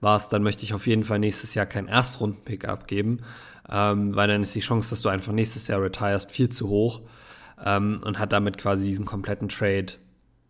warst, 0.00 0.32
dann 0.32 0.42
möchte 0.42 0.64
ich 0.64 0.74
auf 0.74 0.86
jeden 0.86 1.04
Fall 1.04 1.18
nächstes 1.20 1.54
Jahr 1.54 1.64
keinen 1.64 1.88
Erstrunden-Pick 1.88 2.68
abgeben 2.68 3.20
ähm, 3.70 4.14
weil 4.14 4.28
dann 4.28 4.42
ist 4.42 4.54
die 4.54 4.60
Chance, 4.60 4.90
dass 4.90 5.02
du 5.02 5.08
einfach 5.08 5.32
nächstes 5.32 5.66
Jahr 5.68 5.82
retirest, 5.82 6.30
viel 6.30 6.48
zu 6.48 6.68
hoch 6.68 7.02
ähm, 7.64 8.00
und 8.04 8.18
hat 8.18 8.32
damit 8.32 8.58
quasi 8.58 8.86
diesen 8.86 9.04
kompletten 9.04 9.48
Trade 9.48 9.86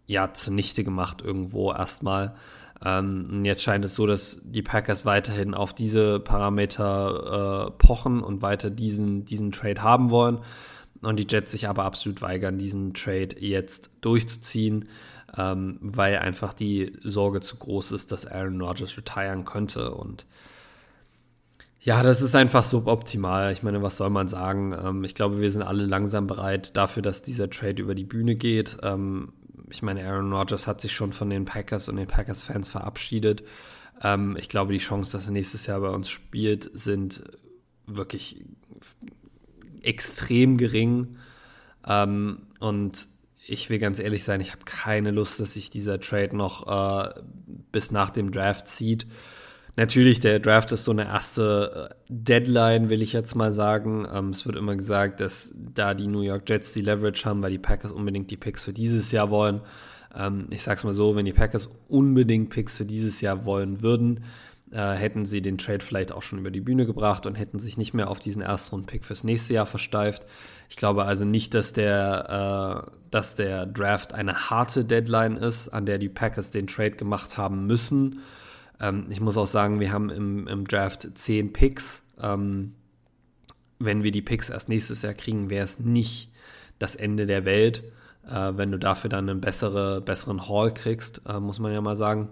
ja 0.07 0.33
zunichte 0.33 0.85
gemacht 0.85 1.23
irgendwo 1.23 1.73
erstmal. 1.73 2.35
Ähm, 2.85 3.29
und 3.31 3.45
jetzt 3.45 3.63
scheint 3.63 3.85
es 3.85 3.95
so, 3.95 4.07
dass 4.07 4.41
die 4.45 4.63
Packers 4.63 5.07
weiterhin 5.07 5.55
auf 5.55 5.73
diese 5.73 6.21
Parameter 6.21 7.69
äh, 7.69 7.71
pochen 7.79 8.23
und 8.23 8.43
weiter 8.43 8.71
diesen, 8.71 9.25
diesen 9.25 9.53
Trade 9.53 9.83
haben 9.83 10.11
wollen. 10.11 10.41
Und 11.03 11.19
die 11.19 11.27
Jets 11.29 11.53
sich 11.53 11.69
aber 11.69 11.85
absolut 11.85 12.23
weigern, 12.23 12.59
diesen 12.59 12.95
Trade 12.95 13.37
jetzt 13.39 13.91
durchzuziehen, 14.01 14.89
ähm, 15.37 15.79
weil 15.81 16.19
einfach 16.19 16.55
die 16.55 16.97
Sorge 17.03 17.41
zu 17.41 17.57
groß 17.57 17.93
ist, 17.93 18.13
dass 18.13 18.27
Aaron 18.27 18.61
Rodgers 18.61 18.97
retiren 18.97 19.45
könnte. 19.45 19.93
Und 19.95 20.27
ja, 21.87 22.03
das 22.03 22.21
ist 22.21 22.35
einfach 22.35 22.65
suboptimal. 22.65 23.53
Ich 23.53 23.63
meine, 23.63 23.81
was 23.81 23.97
soll 23.97 24.11
man 24.11 24.27
sagen? 24.27 24.73
Ähm, 24.73 25.05
ich 25.05 25.15
glaube, 25.15 25.41
wir 25.41 25.53
sind 25.53 25.63
alle 25.63 25.87
langsam 25.87 26.27
bereit 26.27 26.77
dafür, 26.77 27.01
dass 27.01 27.23
dieser 27.23 27.49
Trade 27.49 27.81
über 27.81 27.95
die 27.95 28.03
Bühne 28.03 28.35
geht. 28.35 28.77
Ähm, 28.83 29.33
ich 29.71 29.83
meine, 29.83 30.05
Aaron 30.05 30.33
Rodgers 30.33 30.67
hat 30.67 30.81
sich 30.81 30.93
schon 30.93 31.13
von 31.13 31.31
den 31.31 31.45
Packers 31.45 31.89
und 31.89 31.95
den 31.95 32.09
Packers-Fans 32.09 32.69
verabschiedet. 32.69 33.45
Ähm, 34.03 34.37
ich 34.37 34.49
glaube, 34.49 34.73
die 34.73 34.81
Chancen, 34.81 35.13
dass 35.13 35.29
er 35.29 35.33
nächstes 35.33 35.67
Jahr 35.67 35.81
bei 35.81 35.91
uns 35.91 36.11
spielt, 36.11 36.69
sind 36.75 37.23
wirklich 37.87 38.45
extrem 39.81 40.57
gering. 40.57 41.19
Ähm, 41.87 42.49
und 42.59 43.07
ich 43.47 43.71
will 43.71 43.79
ganz 43.79 44.01
ehrlich 44.01 44.25
sein, 44.25 44.41
ich 44.41 44.51
habe 44.51 44.65
keine 44.65 45.13
Lust, 45.13 45.39
dass 45.39 45.55
sich 45.55 45.71
dieser 45.71 46.01
Trade 46.01 46.37
noch 46.37 46.67
äh, 46.67 47.21
bis 47.71 47.93
nach 47.93 48.11
dem 48.11 48.33
Draft 48.33 48.67
zieht. 48.67 49.07
Natürlich, 49.77 50.21
der 50.21 50.39
Draft 50.39 50.73
ist 50.73 50.85
so 50.85 50.91
eine 50.91 51.05
erste 51.05 51.91
äh, 51.91 51.95
Deadline, 52.09 52.89
will 52.89 53.03
ich 53.03 53.13
jetzt 53.13 53.35
mal 53.35 53.53
sagen. 53.53 54.07
Ähm, 54.11 54.31
es 54.31 54.47
wird 54.47 54.57
immer 54.57 54.75
gesagt, 54.75 55.21
dass 55.21 55.53
da 55.55 55.93
die 55.93 56.07
New 56.07 56.23
York 56.23 56.49
Jets 56.49 56.73
die 56.73 56.81
Leverage 56.81 57.27
haben, 57.27 57.43
weil 57.43 57.51
die 57.51 57.59
Packers 57.59 57.93
unbedingt 57.93 58.31
die 58.31 58.39
Picks 58.39 58.65
für 58.65 58.73
dieses 58.73 59.13
Jahr 59.13 59.31
wollen. 59.31 59.61
Ähm, 60.15 60.47
ich 60.49 60.63
sag's 60.63 60.85
mal 60.85 60.95
so, 60.95 61.15
wenn 61.15 61.27
die 61.27 61.35
Packers 61.35 61.69
unbedingt 61.89 62.49
Picks 62.49 62.75
für 62.77 62.87
dieses 62.87 63.21
Jahr 63.21 63.45
wollen 63.45 63.83
würden, 63.83 64.25
äh, 64.73 64.95
hätten 64.95 65.27
sie 65.27 65.43
den 65.43 65.59
Trade 65.59 65.85
vielleicht 65.85 66.11
auch 66.11 66.23
schon 66.23 66.39
über 66.39 66.51
die 66.51 66.63
Bühne 66.63 66.87
gebracht 66.87 67.27
und 67.27 67.35
hätten 67.35 67.59
sich 67.59 67.77
nicht 67.77 67.93
mehr 67.93 68.09
auf 68.09 68.19
diesen 68.19 68.41
Erstrunden-Pick 68.41 69.05
fürs 69.05 69.25
nächste 69.25 69.53
Jahr 69.53 69.67
versteift. 69.67 70.25
Ich 70.71 70.77
glaube 70.77 71.05
also 71.05 71.27
nicht, 71.27 71.53
dass 71.53 71.75
der, 71.75 72.87
äh, 72.87 72.91
dass 73.11 73.35
der 73.35 73.67
Draft 73.67 74.15
eine 74.15 74.49
harte 74.49 74.87
Deadline 74.87 75.37
ist, 75.37 75.69
an 75.69 75.85
der 75.85 75.99
die 75.99 76.09
Packers 76.09 76.51
den 76.51 76.67
Trade 76.67 76.93
gemacht 76.93 77.37
haben 77.37 77.67
müssen. 77.67 78.23
Ähm, 78.81 79.07
ich 79.11 79.21
muss 79.21 79.37
auch 79.37 79.47
sagen, 79.47 79.81
wir 79.81 79.93
haben 79.93 80.11
im, 80.11 80.49
im 80.49 80.67
Draft 80.67 81.09
zehn 81.15 81.53
Picks. 81.53 82.03
Ähm, 82.21 82.75
wenn 83.79 84.03
wir 84.03 84.11
die 84.11 84.23
Picks 84.23 84.49
erst 84.51 84.69
nächstes 84.69 85.03
Jahr 85.03 85.15
kriegen, 85.15 85.51
wäre 85.51 85.65
es 85.65 85.79
nicht 85.79 86.31
das 86.79 86.97
Ende 86.97 87.27
der 87.27 87.45
Welt, 87.45 87.85
äh, 88.29 88.53
wenn 88.55 88.71
du 88.71 88.79
dafür 88.79 89.11
dann 89.11 89.29
einen 89.29 89.41
bessere, 89.41 90.01
besseren 90.01 90.49
Haul 90.49 90.73
kriegst, 90.73 91.23
äh, 91.29 91.41
muss 91.41 91.59
man 91.59 91.73
ja 91.73 91.81
mal 91.81 91.97
sagen. 91.97 92.29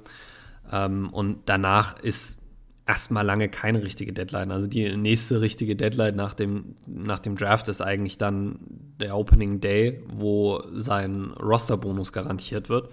Ähm, 0.72 1.10
und 1.10 1.40
danach 1.46 1.98
ist 2.00 2.38
erstmal 2.86 3.24
lange 3.24 3.48
keine 3.48 3.82
richtige 3.82 4.12
Deadline. 4.12 4.50
Also 4.50 4.66
die 4.66 4.96
nächste 4.96 5.40
richtige 5.40 5.76
Deadline 5.76 6.16
nach 6.16 6.34
dem, 6.34 6.76
nach 6.86 7.18
dem 7.18 7.36
Draft 7.36 7.68
ist 7.68 7.80
eigentlich 7.80 8.18
dann 8.18 8.58
der 9.00 9.16
Opening 9.16 9.60
Day, 9.60 10.02
wo 10.08 10.62
sein 10.74 11.32
Roster-Bonus 11.32 12.12
garantiert 12.12 12.68
wird. 12.68 12.90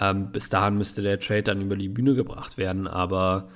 Ähm, 0.00 0.32
bis 0.32 0.48
dahin 0.48 0.76
müsste 0.76 1.02
der 1.02 1.20
Trade 1.20 1.44
dann 1.44 1.60
über 1.60 1.76
die 1.76 1.88
Bühne 1.88 2.14
gebracht 2.14 2.58
werden, 2.58 2.88
aber 2.88 3.48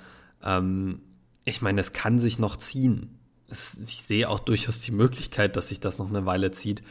ähm, 0.43 1.01
ich 1.45 1.63
meine, 1.63 1.81
es 1.81 1.93
kann 1.93 2.19
sich 2.19 2.39
noch 2.39 2.57
ziehen. 2.57 3.19
Es, 3.49 3.79
ich 3.79 4.03
sehe 4.03 4.29
auch 4.29 4.39
durchaus 4.39 4.81
die 4.81 4.93
Möglichkeit, 4.93 5.57
dass 5.57 5.71
sich 5.71 5.81
das 5.81 5.99
noch 5.99 6.09
eine 6.09 6.27
Weile 6.27 6.51
zieht, 6.51 6.83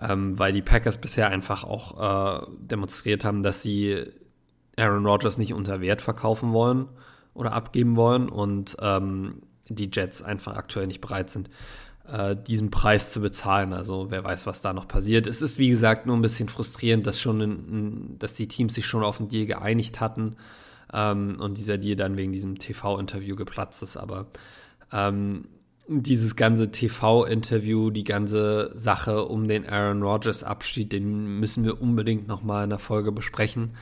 ähm, 0.00 0.38
weil 0.38 0.52
die 0.52 0.62
Packers 0.62 1.00
bisher 1.00 1.28
einfach 1.28 1.64
auch 1.64 2.42
äh, 2.42 2.46
demonstriert 2.58 3.24
haben, 3.24 3.42
dass 3.42 3.62
sie 3.62 4.04
Aaron 4.76 5.06
Rodgers 5.06 5.38
nicht 5.38 5.54
unter 5.54 5.80
Wert 5.80 6.02
verkaufen 6.02 6.52
wollen 6.52 6.88
oder 7.34 7.52
abgeben 7.52 7.96
wollen 7.96 8.28
und 8.28 8.76
ähm, 8.80 9.42
die 9.68 9.90
Jets 9.92 10.22
einfach 10.22 10.56
aktuell 10.56 10.86
nicht 10.86 11.00
bereit 11.00 11.30
sind, 11.30 11.50
äh, 12.10 12.36
diesen 12.36 12.70
Preis 12.70 13.12
zu 13.12 13.20
bezahlen. 13.20 13.72
Also 13.72 14.10
wer 14.10 14.24
weiß, 14.24 14.46
was 14.46 14.60
da 14.60 14.72
noch 14.72 14.88
passiert. 14.88 15.26
Es 15.26 15.42
ist 15.42 15.58
wie 15.58 15.68
gesagt 15.68 16.06
nur 16.06 16.16
ein 16.16 16.22
bisschen 16.22 16.48
frustrierend, 16.48 17.06
dass 17.06 17.20
schon, 17.20 17.40
in, 17.40 18.18
dass 18.18 18.34
die 18.34 18.48
Teams 18.48 18.74
sich 18.74 18.86
schon 18.86 19.04
auf 19.04 19.18
den 19.18 19.28
Deal 19.28 19.46
geeinigt 19.46 20.00
hatten 20.00 20.36
ähm, 20.92 21.36
und 21.40 21.58
dieser 21.58 21.78
Deal 21.78 21.96
dann 21.96 22.16
wegen 22.16 22.32
diesem 22.32 22.58
TV-Interview 22.58 23.36
geplatzt 23.36 23.82
ist. 23.82 23.96
Aber 23.96 24.26
ähm, 24.92 25.48
dieses 25.88 26.36
ganze 26.36 26.72
TV-Interview, 26.72 27.90
die 27.90 28.04
ganze 28.04 28.72
Sache 28.74 29.24
um 29.24 29.46
den 29.46 29.68
Aaron 29.68 30.02
Rodgers-Abschied, 30.02 30.92
den 30.92 31.38
müssen 31.38 31.64
wir 31.64 31.80
unbedingt 31.80 32.26
noch 32.26 32.42
mal 32.42 32.64
in 32.64 32.70
der 32.70 32.78
Folge 32.78 33.12
besprechen 33.12 33.72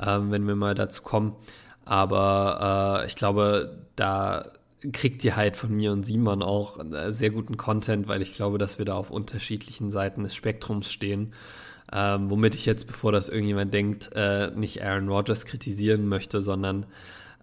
ähm, 0.00 0.30
wenn 0.30 0.46
wir 0.46 0.56
mal 0.56 0.74
dazu 0.74 1.02
kommen. 1.02 1.36
Aber 1.84 3.02
äh, 3.02 3.06
ich 3.06 3.16
glaube, 3.16 3.78
da 3.96 4.46
kriegt 4.92 5.24
ihr 5.24 5.36
halt 5.36 5.56
von 5.56 5.74
mir 5.74 5.92
und 5.92 6.04
Simon 6.04 6.42
auch 6.42 6.78
äh, 6.78 7.12
sehr 7.12 7.30
guten 7.30 7.56
Content, 7.56 8.08
weil 8.08 8.22
ich 8.22 8.34
glaube, 8.34 8.58
dass 8.58 8.78
wir 8.78 8.84
da 8.84 8.94
auf 8.94 9.10
unterschiedlichen 9.10 9.90
Seiten 9.90 10.22
des 10.22 10.34
Spektrums 10.34 10.92
stehen. 10.92 11.32
Ähm, 11.92 12.30
womit 12.30 12.54
ich 12.54 12.66
jetzt, 12.66 12.86
bevor 12.86 13.12
das 13.12 13.28
irgendjemand 13.28 13.72
denkt, 13.72 14.10
äh, 14.14 14.50
nicht 14.50 14.82
Aaron 14.82 15.08
Rodgers 15.08 15.44
kritisieren 15.44 16.08
möchte, 16.08 16.40
sondern 16.40 16.86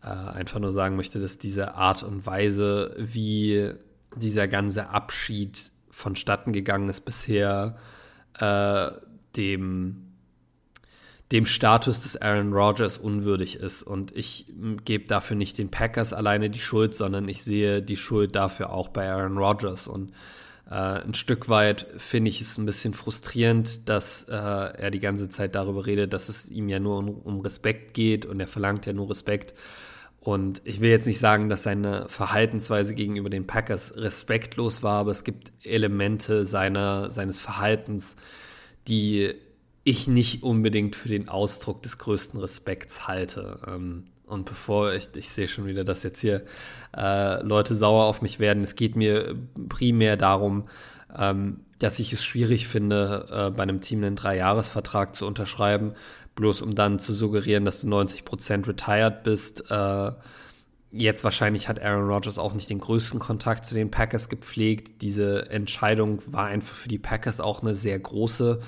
äh, 0.03 0.07
einfach 0.07 0.59
nur 0.59 0.71
sagen 0.71 0.95
möchte, 0.95 1.19
dass 1.19 1.37
diese 1.37 1.75
Art 1.75 2.03
und 2.03 2.25
Weise, 2.25 2.95
wie 2.97 3.71
dieser 4.15 4.47
ganze 4.47 4.89
Abschied 4.89 5.71
vonstatten 5.89 6.53
gegangen 6.53 6.89
ist 6.89 7.01
bisher, 7.01 7.77
äh, 8.39 8.91
dem 9.37 10.10
dem 11.31 11.45
Status 11.45 12.01
des 12.01 12.17
Aaron 12.17 12.53
Rodgers 12.53 12.97
unwürdig 12.97 13.55
ist. 13.55 13.83
Und 13.83 14.15
ich 14.15 14.47
gebe 14.83 15.05
dafür 15.05 15.37
nicht 15.37 15.57
den 15.57 15.69
Packers 15.69 16.13
alleine 16.13 16.49
die 16.49 16.59
Schuld, 16.59 16.93
sondern 16.93 17.27
ich 17.27 17.43
sehe 17.43 17.81
die 17.81 17.97
Schuld 17.97 18.35
dafür 18.35 18.71
auch 18.71 18.89
bei 18.89 19.09
Aaron 19.09 19.37
Rodgers. 19.37 19.87
Und 19.87 20.11
äh, 20.69 20.73
ein 20.73 21.13
Stück 21.13 21.47
weit 21.47 21.87
finde 21.95 22.29
ich 22.29 22.41
es 22.41 22.57
ein 22.57 22.65
bisschen 22.65 22.93
frustrierend, 22.93 23.87
dass 23.87 24.23
äh, 24.23 24.33
er 24.33 24.91
die 24.91 24.99
ganze 24.99 25.29
Zeit 25.29 25.55
darüber 25.55 25.85
redet, 25.85 26.11
dass 26.13 26.27
es 26.27 26.49
ihm 26.49 26.67
ja 26.67 26.79
nur 26.79 26.97
um, 26.97 27.09
um 27.09 27.39
Respekt 27.39 27.93
geht 27.93 28.25
und 28.25 28.39
er 28.39 28.47
verlangt 28.47 28.85
ja 28.85 28.91
nur 28.91 29.09
Respekt. 29.09 29.53
Und 30.19 30.61
ich 30.65 30.81
will 30.81 30.91
jetzt 30.91 31.07
nicht 31.07 31.17
sagen, 31.17 31.49
dass 31.49 31.63
seine 31.63 32.07
Verhaltensweise 32.07 32.93
gegenüber 32.93 33.29
den 33.29 33.47
Packers 33.47 33.95
respektlos 33.95 34.83
war, 34.83 34.99
aber 34.99 35.11
es 35.11 35.23
gibt 35.23 35.51
Elemente 35.63 36.45
seiner, 36.45 37.09
seines 37.09 37.39
Verhaltens, 37.39 38.17
die 38.87 39.33
ich 39.83 40.07
nicht 40.07 40.43
unbedingt 40.43 40.95
für 40.95 41.09
den 41.09 41.29
Ausdruck 41.29 41.81
des 41.83 41.97
größten 41.97 42.39
Respekts 42.39 43.07
halte. 43.07 43.59
Ähm, 43.67 44.05
und 44.25 44.45
bevor 44.45 44.93
ich, 44.93 45.09
ich 45.15 45.29
sehe 45.29 45.47
schon 45.47 45.65
wieder, 45.65 45.83
dass 45.83 46.03
jetzt 46.03 46.21
hier 46.21 46.43
äh, 46.95 47.41
Leute 47.43 47.75
sauer 47.75 48.05
auf 48.05 48.21
mich 48.21 48.39
werden, 48.39 48.63
es 48.63 48.75
geht 48.75 48.95
mir 48.95 49.35
primär 49.67 50.15
darum, 50.15 50.69
ähm, 51.17 51.61
dass 51.79 51.99
ich 51.99 52.13
es 52.13 52.23
schwierig 52.23 52.67
finde, 52.67 53.27
äh, 53.29 53.49
bei 53.49 53.63
einem 53.63 53.81
Team 53.81 54.03
einen 54.03 54.15
Dreijahresvertrag 54.15 55.15
zu 55.15 55.25
unterschreiben, 55.25 55.93
bloß 56.35 56.61
um 56.61 56.75
dann 56.75 56.99
zu 56.99 57.13
suggerieren, 57.13 57.65
dass 57.65 57.81
du 57.81 57.87
90% 57.87 58.67
retired 58.67 59.23
bist. 59.23 59.69
Äh, 59.69 60.11
jetzt 60.91 61.23
wahrscheinlich 61.23 61.67
hat 61.67 61.81
Aaron 61.81 62.07
Rodgers 62.07 62.37
auch 62.37 62.53
nicht 62.53 62.69
den 62.69 62.79
größten 62.79 63.19
Kontakt 63.19 63.65
zu 63.65 63.75
den 63.75 63.91
Packers 63.91 64.29
gepflegt. 64.29 65.01
Diese 65.01 65.49
Entscheidung 65.49 66.19
war 66.27 66.45
einfach 66.45 66.75
für 66.75 66.89
die 66.89 66.99
Packers 66.99 67.39
auch 67.41 67.61
eine 67.63 67.75
sehr 67.75 67.99
große 67.99 68.61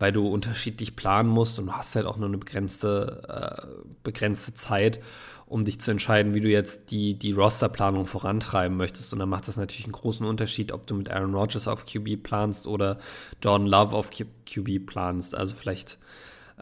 weil 0.00 0.12
du 0.12 0.26
unterschiedlich 0.26 0.96
planen 0.96 1.28
musst 1.28 1.60
und 1.60 1.66
du 1.66 1.72
hast 1.72 1.94
halt 1.94 2.06
auch 2.06 2.16
nur 2.16 2.28
eine 2.28 2.38
begrenzte, 2.38 3.22
äh, 3.28 3.66
begrenzte 4.02 4.54
Zeit, 4.54 4.98
um 5.46 5.64
dich 5.64 5.78
zu 5.78 5.90
entscheiden, 5.90 6.32
wie 6.32 6.40
du 6.40 6.48
jetzt 6.48 6.90
die, 6.90 7.14
die 7.14 7.32
Rosterplanung 7.32 8.06
vorantreiben 8.06 8.76
möchtest. 8.76 9.12
Und 9.12 9.18
dann 9.18 9.28
macht 9.28 9.46
das 9.46 9.58
natürlich 9.58 9.84
einen 9.84 9.92
großen 9.92 10.24
Unterschied, 10.24 10.72
ob 10.72 10.86
du 10.86 10.94
mit 10.94 11.10
Aaron 11.10 11.34
Rodgers 11.34 11.68
auf 11.68 11.84
QB 11.84 12.22
planst 12.22 12.66
oder 12.66 12.98
Jordan 13.42 13.66
Love 13.66 13.94
auf 13.94 14.10
QB 14.10 14.86
planst. 14.86 15.34
Also 15.34 15.54
vielleicht 15.54 15.98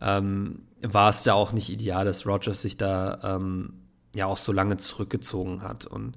ähm, 0.01 0.63
war 0.83 1.11
es 1.11 1.23
da 1.23 1.35
auch 1.35 1.53
nicht 1.53 1.71
ideal, 1.71 2.05
dass 2.05 2.27
Rodgers 2.27 2.63
sich 2.63 2.77
da 2.77 3.37
ähm, 3.37 3.75
ja 4.17 4.27
auch 4.27 4.39
so 4.39 4.53
lange 4.53 4.79
zurückgezogen 4.79 5.63
hat. 5.63 5.87
Und 5.87 6.17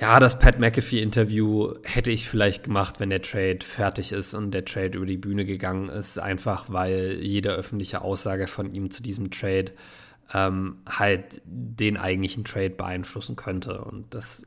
ja, 0.00 0.18
das 0.18 0.38
Pat 0.38 0.58
McAfee-Interview 0.58 1.74
hätte 1.82 2.10
ich 2.10 2.26
vielleicht 2.26 2.64
gemacht, 2.64 3.00
wenn 3.00 3.10
der 3.10 3.20
Trade 3.20 3.58
fertig 3.62 4.12
ist 4.12 4.32
und 4.32 4.50
der 4.50 4.64
Trade 4.64 4.96
über 4.96 5.04
die 5.04 5.18
Bühne 5.18 5.44
gegangen 5.44 5.90
ist, 5.90 6.18
einfach 6.18 6.72
weil 6.72 7.18
jede 7.20 7.50
öffentliche 7.50 8.00
Aussage 8.00 8.46
von 8.46 8.72
ihm 8.72 8.90
zu 8.90 9.02
diesem 9.02 9.30
Trade 9.30 9.72
ähm, 10.32 10.78
halt 10.88 11.42
den 11.44 11.98
eigentlichen 11.98 12.44
Trade 12.44 12.70
beeinflussen 12.70 13.36
könnte. 13.36 13.84
Und 13.84 14.14
das 14.14 14.46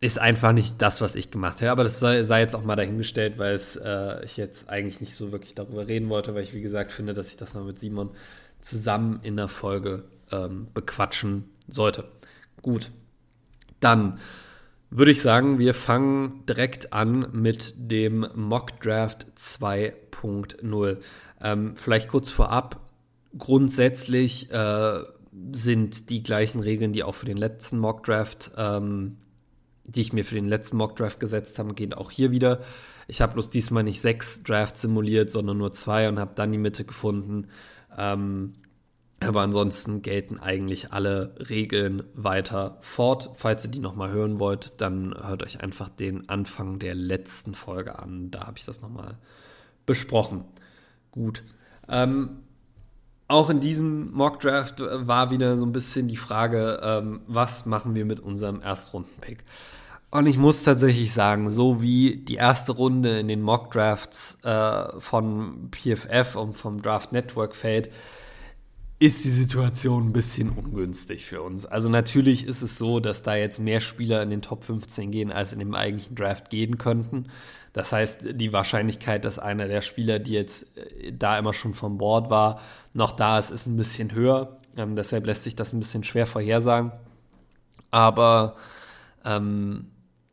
ist 0.00 0.18
einfach 0.18 0.52
nicht 0.52 0.82
das, 0.82 1.00
was 1.00 1.14
ich 1.14 1.30
gemacht 1.30 1.62
hätte. 1.62 1.70
Aber 1.70 1.84
das 1.84 1.98
sei, 1.98 2.22
sei 2.24 2.40
jetzt 2.40 2.54
auch 2.54 2.64
mal 2.64 2.76
dahingestellt, 2.76 3.38
weil 3.38 3.54
es, 3.54 3.76
äh, 3.76 4.22
ich 4.22 4.36
jetzt 4.36 4.68
eigentlich 4.68 5.00
nicht 5.00 5.14
so 5.14 5.32
wirklich 5.32 5.54
darüber 5.54 5.88
reden 5.88 6.10
wollte, 6.10 6.34
weil 6.34 6.42
ich, 6.42 6.52
wie 6.52 6.60
gesagt, 6.60 6.92
finde, 6.92 7.14
dass 7.14 7.30
ich 7.30 7.38
das 7.38 7.54
mal 7.54 7.64
mit 7.64 7.78
Simon 7.78 8.10
zusammen 8.60 9.20
in 9.22 9.38
der 9.38 9.48
Folge 9.48 10.04
ähm, 10.30 10.68
bequatschen 10.74 11.48
sollte. 11.68 12.04
Gut, 12.60 12.90
dann 13.80 14.18
würde 14.90 15.10
ich 15.10 15.20
sagen, 15.20 15.58
wir 15.58 15.74
fangen 15.74 16.44
direkt 16.48 16.92
an 16.92 17.28
mit 17.32 17.74
dem 17.76 18.26
Mock 18.34 18.80
Draft 18.80 19.26
2.0. 19.36 20.96
Ähm, 21.40 21.76
vielleicht 21.76 22.08
kurz 22.08 22.30
vorab. 22.30 22.80
Grundsätzlich 23.36 24.50
äh, 24.52 25.00
sind 25.52 26.10
die 26.10 26.22
gleichen 26.22 26.60
Regeln, 26.60 26.92
die 26.92 27.02
auch 27.02 27.14
für 27.14 27.26
den 27.26 27.36
letzten 27.36 27.78
Mock 27.78 28.04
Draft, 28.04 28.52
ähm, 28.56 29.16
die 29.86 30.00
ich 30.00 30.12
mir 30.12 30.24
für 30.24 30.36
den 30.36 30.44
letzten 30.44 30.76
Mock 30.76 30.96
Draft 30.96 31.18
gesetzt 31.20 31.58
habe, 31.58 31.74
gehen 31.74 31.92
auch 31.92 32.10
hier 32.10 32.30
wieder. 32.30 32.60
Ich 33.08 33.20
habe 33.20 33.34
bloß 33.34 33.50
diesmal 33.50 33.82
nicht 33.82 34.00
sechs 34.00 34.42
Drafts 34.42 34.82
simuliert, 34.82 35.30
sondern 35.30 35.58
nur 35.58 35.72
zwei 35.72 36.08
und 36.08 36.18
habe 36.18 36.32
dann 36.34 36.52
die 36.52 36.58
Mitte 36.58 36.84
gefunden. 36.84 37.48
Ähm, 37.96 38.54
aber 39.24 39.42
ansonsten 39.42 40.02
gelten 40.02 40.38
eigentlich 40.38 40.92
alle 40.92 41.34
Regeln 41.48 42.04
weiter 42.14 42.78
fort. 42.80 43.30
Falls 43.34 43.64
ihr 43.64 43.70
die 43.70 43.80
nochmal 43.80 44.10
hören 44.10 44.38
wollt, 44.38 44.80
dann 44.80 45.14
hört 45.26 45.42
euch 45.42 45.60
einfach 45.60 45.88
den 45.88 46.28
Anfang 46.28 46.78
der 46.78 46.94
letzten 46.94 47.54
Folge 47.54 47.98
an. 47.98 48.30
Da 48.30 48.46
habe 48.46 48.58
ich 48.58 48.64
das 48.64 48.82
nochmal 48.82 49.18
besprochen. 49.86 50.44
Gut. 51.10 51.42
Ähm, 51.88 52.44
auch 53.26 53.50
in 53.50 53.60
diesem 53.60 54.12
Mock 54.12 54.40
Draft 54.40 54.80
war 54.80 55.30
wieder 55.30 55.56
so 55.56 55.64
ein 55.64 55.72
bisschen 55.72 56.08
die 56.08 56.16
Frage, 56.16 56.80
ähm, 56.82 57.22
was 57.26 57.66
machen 57.66 57.94
wir 57.94 58.04
mit 58.04 58.20
unserem 58.20 58.60
Erstrunden-Pick? 58.60 59.38
Und 60.10 60.26
ich 60.26 60.36
muss 60.36 60.62
tatsächlich 60.62 61.12
sagen, 61.12 61.50
so 61.50 61.82
wie 61.82 62.16
die 62.16 62.36
erste 62.36 62.72
Runde 62.72 63.18
in 63.18 63.26
den 63.26 63.42
Mock 63.42 63.72
Drafts 63.72 64.38
äh, 64.44 65.00
von 65.00 65.70
PFF 65.72 66.36
und 66.36 66.56
vom 66.56 66.82
Draft 66.82 67.10
Network 67.12 67.56
fällt, 67.56 67.90
ist 69.04 69.22
die 69.22 69.30
Situation 69.30 70.06
ein 70.06 70.12
bisschen 70.14 70.48
ungünstig 70.48 71.26
für 71.26 71.42
uns. 71.42 71.66
Also 71.66 71.90
natürlich 71.90 72.46
ist 72.46 72.62
es 72.62 72.78
so, 72.78 73.00
dass 73.00 73.22
da 73.22 73.34
jetzt 73.34 73.60
mehr 73.60 73.82
Spieler 73.82 74.22
in 74.22 74.30
den 74.30 74.40
Top 74.40 74.64
15 74.64 75.10
gehen, 75.10 75.30
als 75.30 75.52
in 75.52 75.58
dem 75.58 75.74
eigentlichen 75.74 76.16
Draft 76.16 76.48
gehen 76.48 76.78
könnten. 76.78 77.26
Das 77.74 77.92
heißt, 77.92 78.28
die 78.32 78.52
Wahrscheinlichkeit, 78.54 79.26
dass 79.26 79.38
einer 79.38 79.68
der 79.68 79.82
Spieler, 79.82 80.20
die 80.20 80.32
jetzt 80.32 80.74
äh, 80.78 81.12
da 81.12 81.38
immer 81.38 81.52
schon 81.52 81.74
vom 81.74 81.98
Board 81.98 82.30
war, 82.30 82.60
noch 82.94 83.12
da 83.12 83.38
ist, 83.38 83.50
ist 83.50 83.66
ein 83.66 83.76
bisschen 83.76 84.12
höher. 84.12 84.56
Ähm, 84.74 84.96
deshalb 84.96 85.26
lässt 85.26 85.44
sich 85.44 85.54
das 85.54 85.74
ein 85.74 85.80
bisschen 85.80 86.02
schwer 86.02 86.26
vorhersagen. 86.26 86.92
Aber 87.90 88.56
ähm, 89.26 89.88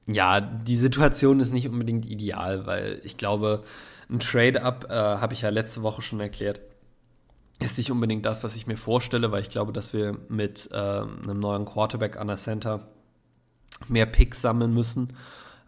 ja, 0.07 0.39
die 0.39 0.77
Situation 0.77 1.41
ist 1.41 1.51
nicht 1.51 1.67
unbedingt 1.67 2.05
ideal, 2.05 2.65
weil 2.67 3.01
ich 3.03 3.17
glaube, 3.17 3.63
ein 4.09 4.19
Trade-up, 4.19 4.87
äh, 4.89 4.93
habe 4.93 5.33
ich 5.33 5.41
ja 5.41 5.49
letzte 5.49 5.81
Woche 5.81 6.01
schon 6.01 6.21
erklärt, 6.21 6.61
ist 7.63 7.77
nicht 7.77 7.91
unbedingt 7.91 8.25
das, 8.25 8.43
was 8.43 8.55
ich 8.55 8.67
mir 8.67 8.77
vorstelle, 8.77 9.31
weil 9.31 9.41
ich 9.41 9.49
glaube, 9.49 9.73
dass 9.73 9.93
wir 9.93 10.17
mit 10.29 10.69
äh, 10.71 10.75
einem 10.75 11.39
neuen 11.39 11.65
Quarterback 11.65 12.17
an 12.17 12.27
der 12.27 12.37
Center 12.37 12.87
mehr 13.87 14.05
Picks 14.05 14.41
sammeln 14.41 14.73
müssen 14.73 15.13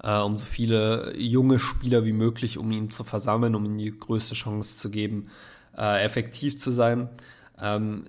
äh, 0.03 0.17
um 0.19 0.37
so 0.37 0.45
viele 0.45 1.17
junge 1.17 1.57
Spieler 1.57 2.05
wie 2.05 2.13
möglich, 2.13 2.57
um 2.57 2.71
ihn 2.71 2.91
zu 2.91 3.03
versammeln, 3.03 3.55
um 3.55 3.65
ihm 3.65 3.77
die 3.77 3.97
größte 3.97 4.35
Chance 4.35 4.77
zu 4.77 4.91
geben, 4.91 5.29
äh, 5.75 6.03
effektiv 6.03 6.59
zu 6.59 6.71
sein. 6.71 7.09
Ähm, 7.59 8.05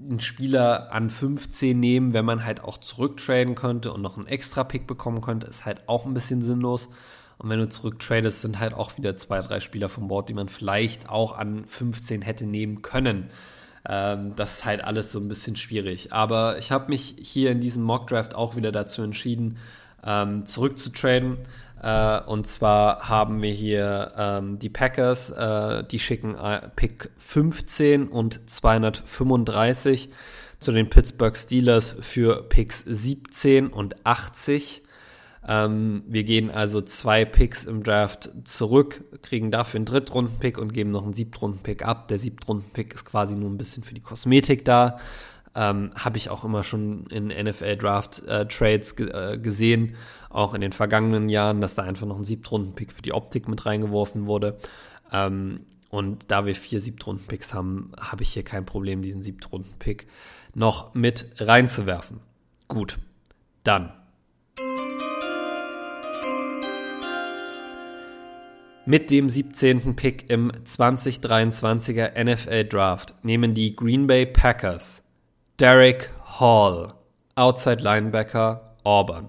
einen 0.00 0.20
Spieler 0.20 0.92
an 0.92 1.10
15 1.10 1.78
nehmen, 1.78 2.12
wenn 2.12 2.24
man 2.24 2.44
halt 2.44 2.62
auch 2.62 2.78
zurücktraden 2.78 3.54
könnte 3.54 3.92
und 3.92 4.00
noch 4.00 4.16
einen 4.16 4.26
extra 4.26 4.64
Pick 4.64 4.86
bekommen 4.86 5.20
könnte, 5.20 5.46
ist 5.48 5.66
halt 5.66 5.88
auch 5.88 6.06
ein 6.06 6.14
bisschen 6.14 6.42
sinnlos. 6.42 6.88
Und 7.42 7.50
wenn 7.50 7.58
du 7.58 7.68
zurücktradest, 7.68 8.40
sind 8.40 8.60
halt 8.60 8.72
auch 8.72 8.96
wieder 8.96 9.16
zwei, 9.16 9.40
drei 9.40 9.58
Spieler 9.60 9.88
vom 9.88 10.08
Board, 10.08 10.28
die 10.28 10.34
man 10.34 10.48
vielleicht 10.48 11.08
auch 11.08 11.36
an 11.36 11.64
15 11.66 12.22
hätte 12.22 12.46
nehmen 12.46 12.82
können. 12.82 13.30
Ähm, 13.88 14.34
das 14.36 14.54
ist 14.54 14.64
halt 14.64 14.84
alles 14.84 15.10
so 15.10 15.18
ein 15.18 15.28
bisschen 15.28 15.56
schwierig. 15.56 16.12
Aber 16.12 16.58
ich 16.58 16.70
habe 16.70 16.88
mich 16.90 17.16
hier 17.20 17.50
in 17.50 17.60
diesem 17.60 17.82
Mock 17.82 18.06
Draft 18.06 18.34
auch 18.34 18.54
wieder 18.54 18.70
dazu 18.70 19.02
entschieden, 19.02 19.58
ähm, 20.04 20.46
zurückzutraden. 20.46 21.38
Äh, 21.82 22.20
und 22.20 22.46
zwar 22.46 23.08
haben 23.08 23.42
wir 23.42 23.52
hier 23.52 24.12
ähm, 24.16 24.58
die 24.60 24.68
Packers, 24.68 25.30
äh, 25.30 25.82
die 25.84 25.98
schicken 25.98 26.36
äh, 26.36 26.68
Pick 26.76 27.10
15 27.18 28.08
und 28.08 28.40
235 28.48 30.10
zu 30.60 30.70
den 30.70 30.88
Pittsburgh 30.88 31.36
Steelers 31.36 31.96
für 32.00 32.44
Picks 32.44 32.84
17 32.86 33.66
und 33.66 34.06
80. 34.06 34.81
Ähm, 35.46 36.04
wir 36.06 36.22
gehen 36.24 36.50
also 36.50 36.80
zwei 36.80 37.24
Picks 37.24 37.64
im 37.64 37.82
Draft 37.82 38.30
zurück, 38.44 39.04
kriegen 39.22 39.50
dafür 39.50 39.78
einen 39.78 39.86
Drittrunden-Pick 39.86 40.58
und 40.58 40.72
geben 40.72 40.92
noch 40.92 41.02
einen 41.02 41.12
Siebtrunden-Pick 41.12 41.84
ab. 41.84 42.08
Der 42.08 42.18
Siebtrunden-Pick 42.18 42.94
ist 42.94 43.04
quasi 43.04 43.34
nur 43.34 43.50
ein 43.50 43.58
bisschen 43.58 43.82
für 43.82 43.94
die 43.94 44.00
Kosmetik 44.00 44.64
da. 44.64 44.98
Ähm, 45.54 45.90
Habe 45.96 46.16
ich 46.16 46.30
auch 46.30 46.44
immer 46.44 46.62
schon 46.62 47.06
in 47.06 47.26
NFL-Draft-Trades 47.26 48.92
äh, 48.98 49.38
gesehen, 49.38 49.96
auch 50.30 50.54
in 50.54 50.60
den 50.60 50.72
vergangenen 50.72 51.28
Jahren, 51.28 51.60
dass 51.60 51.74
da 51.74 51.82
einfach 51.82 52.06
noch 52.06 52.16
ein 52.16 52.24
Siebtrunden-Pick 52.24 52.92
für 52.92 53.02
die 53.02 53.12
Optik 53.12 53.48
mit 53.48 53.66
reingeworfen 53.66 54.26
wurde. 54.26 54.58
Ähm, 55.12 55.66
und 55.90 56.30
da 56.30 56.46
wir 56.46 56.54
vier 56.54 56.80
Siebtrunden-Picks 56.80 57.52
haben, 57.52 57.92
habe 58.00 58.22
ich 58.22 58.32
hier 58.32 58.44
kein 58.44 58.64
Problem, 58.64 59.02
diesen 59.02 59.22
Siebtrunden-Pick 59.22 60.06
noch 60.54 60.94
mit 60.94 61.26
reinzuwerfen. 61.38 62.20
Gut, 62.68 62.98
dann. 63.64 63.92
Mit 68.84 69.12
dem 69.12 69.28
17. 69.28 69.94
Pick 69.94 70.28
im 70.28 70.50
2023er 70.50 72.20
NFL 72.20 72.64
Draft 72.64 73.14
nehmen 73.22 73.54
die 73.54 73.76
Green 73.76 74.08
Bay 74.08 74.26
Packers 74.26 75.04
Derek 75.60 76.10
Hall, 76.40 76.92
Outside 77.36 77.80
Linebacker, 77.80 78.74
Auburn. 78.82 79.28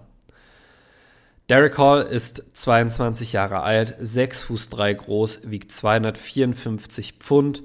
Derek 1.49 1.77
Hall 1.77 2.01
ist 2.01 2.43
22 2.53 3.33
Jahre 3.33 3.61
alt, 3.61 3.95
6 3.99 4.45
Fuß 4.45 4.69
3 4.69 4.93
groß, 4.95 5.41
wiegt 5.43 5.71
254 5.71 7.13
Pfund, 7.19 7.61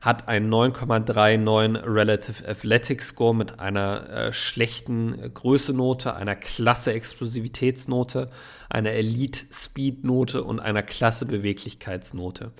hat 0.00 0.28
einen 0.28 0.52
9,39 0.52 1.82
Relative 1.84 2.48
Athletic 2.48 3.02
Score 3.02 3.34
mit 3.34 3.60
einer 3.60 4.08
äh, 4.08 4.32
schlechten 4.32 5.34
Größenote, 5.34 6.14
einer 6.14 6.36
klasse 6.36 6.92
Explosivitätsnote, 6.92 8.30
einer 8.70 8.92
Elite 8.92 9.44
Speed 9.52 10.04
Note 10.04 10.42
und 10.42 10.58
einer 10.58 10.82
klasse 10.82 11.26
Beweglichkeitsnote. 11.26 12.52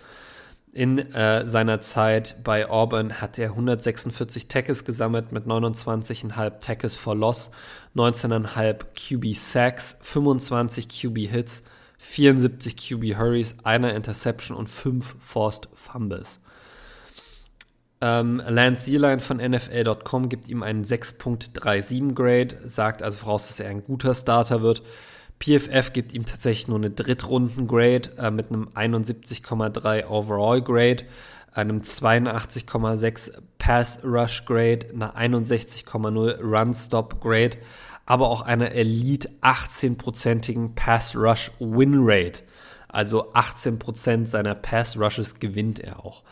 In 0.72 0.98
äh, 0.98 1.46
seiner 1.48 1.80
Zeit 1.80 2.36
bei 2.44 2.68
Auburn 2.68 3.20
hat 3.20 3.38
er 3.38 3.50
146 3.50 4.46
Tackles 4.46 4.84
gesammelt 4.84 5.32
mit 5.32 5.46
29,5 5.46 6.60
Tackles 6.60 6.96
for 6.96 7.16
Loss, 7.16 7.50
19,5 7.96 8.84
QB 8.94 9.34
Sacks, 9.34 9.96
25 10.02 10.88
QB 10.88 11.18
Hits, 11.28 11.64
74 11.98 12.76
QB 12.76 13.18
Hurries, 13.18 13.56
einer 13.64 13.94
Interception 13.94 14.56
und 14.56 14.68
5 14.68 15.16
Forced 15.18 15.68
Fumbles. 15.74 16.38
Ähm, 18.02 18.42
Lance 18.46 18.84
Zierlein 18.84 19.20
von 19.20 19.36
NFL.com 19.36 20.28
gibt 20.28 20.48
ihm 20.48 20.62
einen 20.62 20.84
6.37 20.84 22.14
Grade, 22.14 22.56
sagt 22.64 23.02
also 23.02 23.18
voraus, 23.18 23.48
dass 23.48 23.60
er 23.60 23.68
ein 23.68 23.84
guter 23.84 24.14
Starter 24.14 24.62
wird. 24.62 24.82
PFF 25.38 25.92
gibt 25.92 26.12
ihm 26.12 26.24
tatsächlich 26.24 26.68
nur 26.68 26.78
eine 26.78 26.90
Drittrunden-Grade 26.90 28.10
äh, 28.18 28.30
mit 28.30 28.50
einem 28.50 28.68
71,3 28.74 30.06
Overall-Grade, 30.06 31.04
einem 31.52 31.80
82,6 31.80 33.32
Pass-Rush-Grade, 33.58 34.88
einer 34.94 35.16
61,0 35.16 36.40
Run-Stop-Grade, 36.40 37.56
aber 38.06 38.28
auch 38.28 38.42
einer 38.42 38.72
Elite 38.72 39.30
18-prozentigen 39.42 40.74
Pass-Rush-Win-Rate. 40.74 42.42
Also 42.88 43.32
18% 43.32 44.26
seiner 44.26 44.54
Pass-Rushes 44.54 45.38
gewinnt 45.38 45.80
er 45.80 46.04
auch. 46.04 46.22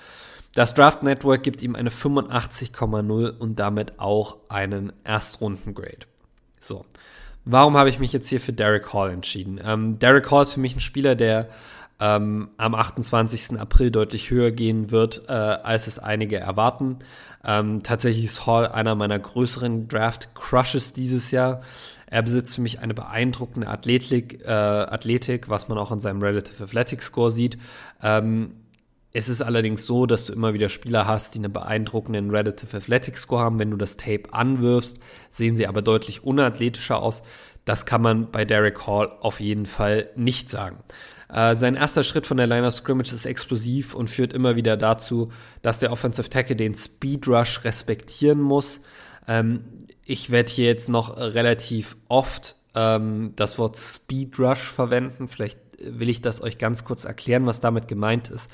Das 0.54 0.74
Draft 0.74 1.02
Network 1.02 1.42
gibt 1.42 1.62
ihm 1.62 1.76
eine 1.76 1.90
85,0 1.90 3.38
und 3.38 3.58
damit 3.58 3.98
auch 3.98 4.38
einen 4.48 4.92
Erstrunden-Grade. 5.04 6.06
So. 6.60 6.84
Warum 7.44 7.76
habe 7.76 7.88
ich 7.88 7.98
mich 7.98 8.12
jetzt 8.12 8.28
hier 8.28 8.40
für 8.40 8.52
Derek 8.52 8.92
Hall 8.92 9.10
entschieden? 9.10 9.60
Ähm, 9.62 9.98
Derek 9.98 10.30
Hall 10.30 10.42
ist 10.42 10.52
für 10.52 10.60
mich 10.60 10.76
ein 10.76 10.80
Spieler, 10.80 11.14
der 11.14 11.48
ähm, 12.00 12.50
am 12.56 12.74
28. 12.74 13.58
April 13.58 13.90
deutlich 13.90 14.30
höher 14.30 14.50
gehen 14.50 14.90
wird, 14.90 15.22
äh, 15.28 15.32
als 15.32 15.86
es 15.86 15.98
einige 15.98 16.38
erwarten. 16.38 16.98
Ähm, 17.44 17.82
tatsächlich 17.82 18.24
ist 18.24 18.46
Hall 18.46 18.68
einer 18.68 18.94
meiner 18.94 19.18
größeren 19.18 19.88
Draft-Crushes 19.88 20.92
dieses 20.92 21.30
Jahr. 21.30 21.62
Er 22.06 22.22
besitzt 22.22 22.56
für 22.56 22.62
mich 22.62 22.80
eine 22.80 22.94
beeindruckende 22.94 23.68
Athletik, 23.68 24.42
äh, 24.44 24.50
Athletik, 24.50 25.48
was 25.48 25.68
man 25.68 25.78
auch 25.78 25.90
in 25.90 26.00
seinem 26.00 26.22
Relative 26.22 26.62
Athletic 26.62 27.02
Score 27.02 27.30
sieht. 27.30 27.58
Ähm, 28.02 28.52
es 29.12 29.28
ist 29.28 29.40
allerdings 29.40 29.86
so, 29.86 30.06
dass 30.06 30.26
du 30.26 30.32
immer 30.32 30.52
wieder 30.52 30.68
Spieler 30.68 31.06
hast, 31.06 31.34
die 31.34 31.38
einen 31.38 31.52
beeindruckenden 31.52 32.30
Relative 32.30 32.76
Athletic 32.76 33.16
Score 33.16 33.42
haben. 33.42 33.58
Wenn 33.58 33.70
du 33.70 33.76
das 33.76 33.96
Tape 33.96 34.32
anwirfst, 34.32 34.98
sehen 35.30 35.56
sie 35.56 35.66
aber 35.66 35.80
deutlich 35.80 36.24
unathletischer 36.24 37.00
aus. 37.00 37.22
Das 37.64 37.86
kann 37.86 38.02
man 38.02 38.30
bei 38.30 38.44
Derek 38.44 38.86
Hall 38.86 39.10
auf 39.20 39.40
jeden 39.40 39.66
Fall 39.66 40.10
nicht 40.14 40.50
sagen. 40.50 40.78
Äh, 41.30 41.54
sein 41.56 41.74
erster 41.74 42.04
Schritt 42.04 42.26
von 42.26 42.36
der 42.36 42.46
Line 42.46 42.66
of 42.66 42.74
Scrimmage 42.74 43.12
ist 43.12 43.26
explosiv 43.26 43.94
und 43.94 44.08
führt 44.08 44.32
immer 44.32 44.56
wieder 44.56 44.76
dazu, 44.76 45.30
dass 45.62 45.78
der 45.78 45.92
Offensive 45.92 46.30
Tackle 46.30 46.56
den 46.56 46.74
Speed 46.74 47.26
Rush 47.28 47.64
respektieren 47.64 48.40
muss. 48.40 48.80
Ähm, 49.26 49.86
ich 50.04 50.30
werde 50.30 50.50
hier 50.50 50.66
jetzt 50.66 50.88
noch 50.88 51.16
relativ 51.16 51.96
oft 52.08 52.56
ähm, 52.74 53.32
das 53.36 53.58
Wort 53.58 53.76
Speed 53.76 54.38
Rush 54.38 54.62
verwenden. 54.62 55.28
Vielleicht 55.28 55.58
will 55.80 56.08
ich 56.08 56.22
das 56.22 56.40
euch 56.40 56.58
ganz 56.58 56.84
kurz 56.84 57.04
erklären, 57.04 57.46
was 57.46 57.60
damit 57.60 57.88
gemeint 57.88 58.28
ist. 58.28 58.50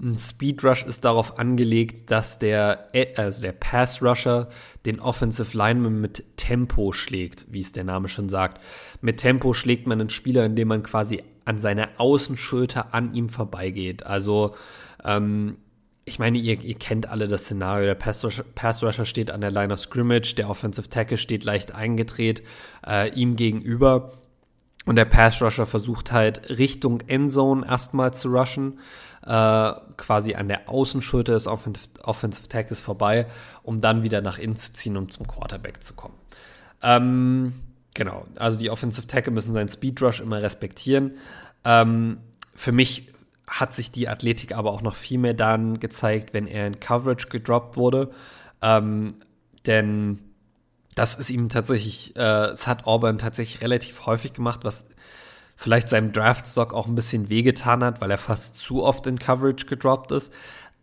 Ein 0.00 0.18
Speed 0.18 0.64
Rush 0.64 0.84
ist 0.84 1.04
darauf 1.04 1.38
angelegt, 1.38 2.10
dass 2.10 2.40
der, 2.40 2.88
also 3.16 3.42
der 3.42 3.52
Pass 3.52 4.02
Rusher 4.02 4.48
den 4.86 4.98
Offensive 4.98 5.56
Lineman 5.56 6.00
mit 6.00 6.24
Tempo 6.36 6.92
schlägt, 6.92 7.46
wie 7.50 7.60
es 7.60 7.72
der 7.72 7.84
Name 7.84 8.08
schon 8.08 8.28
sagt. 8.28 8.60
Mit 9.00 9.18
Tempo 9.18 9.54
schlägt 9.54 9.86
man 9.86 10.00
einen 10.00 10.10
Spieler, 10.10 10.44
indem 10.44 10.68
man 10.68 10.82
quasi 10.82 11.22
an 11.44 11.58
seiner 11.58 11.90
Außenschulter 11.98 12.92
an 12.92 13.12
ihm 13.12 13.28
vorbeigeht. 13.28 14.04
Also, 14.04 14.56
ähm, 15.04 15.58
ich 16.04 16.18
meine, 16.18 16.38
ihr, 16.38 16.60
ihr 16.60 16.74
kennt 16.74 17.08
alle 17.08 17.28
das 17.28 17.44
Szenario. 17.44 17.86
Der 17.86 17.94
Pass 17.94 18.24
Rusher, 18.24 18.44
Pass 18.54 18.82
Rusher 18.82 19.04
steht 19.04 19.30
an 19.30 19.40
der 19.40 19.52
Line 19.52 19.72
of 19.72 19.78
Scrimmage, 19.78 20.34
der 20.34 20.50
Offensive 20.50 20.88
Tackle 20.88 21.18
steht 21.18 21.44
leicht 21.44 21.72
eingedreht 21.72 22.42
äh, 22.86 23.10
ihm 23.14 23.36
gegenüber 23.36 24.12
Und 24.86 24.96
der 24.96 25.06
Pass 25.06 25.40
Rusher 25.40 25.66
versucht 25.66 26.12
halt 26.12 26.50
Richtung 26.58 27.00
Endzone 27.06 27.66
erstmal 27.66 28.12
zu 28.12 28.28
rushen, 28.28 28.78
äh, 29.26 29.72
quasi 29.96 30.34
an 30.34 30.48
der 30.48 30.68
Außenschulter 30.68 31.32
des 31.32 31.46
Offensive, 31.46 31.88
Offensive 32.02 32.48
Tackles 32.48 32.80
vorbei, 32.80 33.26
um 33.62 33.80
dann 33.80 34.02
wieder 34.02 34.20
nach 34.20 34.38
innen 34.38 34.56
zu 34.56 34.72
ziehen, 34.72 34.96
um 34.96 35.10
zum 35.10 35.26
Quarterback 35.26 35.82
zu 35.82 35.94
kommen. 35.94 36.14
Ähm, 36.82 37.54
genau, 37.94 38.26
also 38.36 38.58
die 38.58 38.70
Offensive 38.70 39.06
Tackle 39.06 39.32
müssen 39.32 39.54
seinen 39.54 39.68
Speed 39.68 40.02
Rush 40.02 40.20
immer 40.20 40.42
respektieren. 40.42 41.12
Ähm, 41.64 42.18
für 42.54 42.72
mich 42.72 43.12
hat 43.46 43.74
sich 43.74 43.90
die 43.90 44.08
Athletik 44.08 44.54
aber 44.54 44.72
auch 44.72 44.82
noch 44.82 44.94
viel 44.94 45.18
mehr 45.18 45.34
dann 45.34 45.80
gezeigt, 45.80 46.34
wenn 46.34 46.46
er 46.46 46.66
in 46.66 46.80
Coverage 46.80 47.28
gedroppt 47.28 47.76
wurde. 47.76 48.10
Ähm, 48.62 49.14
denn 49.66 50.20
das 50.94 51.14
ist 51.14 51.30
ihm 51.30 51.48
tatsächlich, 51.48 52.16
äh, 52.16 52.54
hat 52.54 52.86
Auburn 52.86 53.18
tatsächlich 53.18 53.62
relativ 53.62 54.06
häufig 54.06 54.32
gemacht, 54.32 54.60
was 54.62 54.86
vielleicht 55.64 55.88
seinem 55.88 56.12
Draftstock 56.12 56.74
auch 56.74 56.86
ein 56.86 56.94
bisschen 56.94 57.30
wehgetan 57.30 57.82
hat, 57.82 58.02
weil 58.02 58.10
er 58.10 58.18
fast 58.18 58.54
zu 58.56 58.84
oft 58.84 59.06
in 59.06 59.18
Coverage 59.18 59.64
gedroppt 59.64 60.12
ist. 60.12 60.30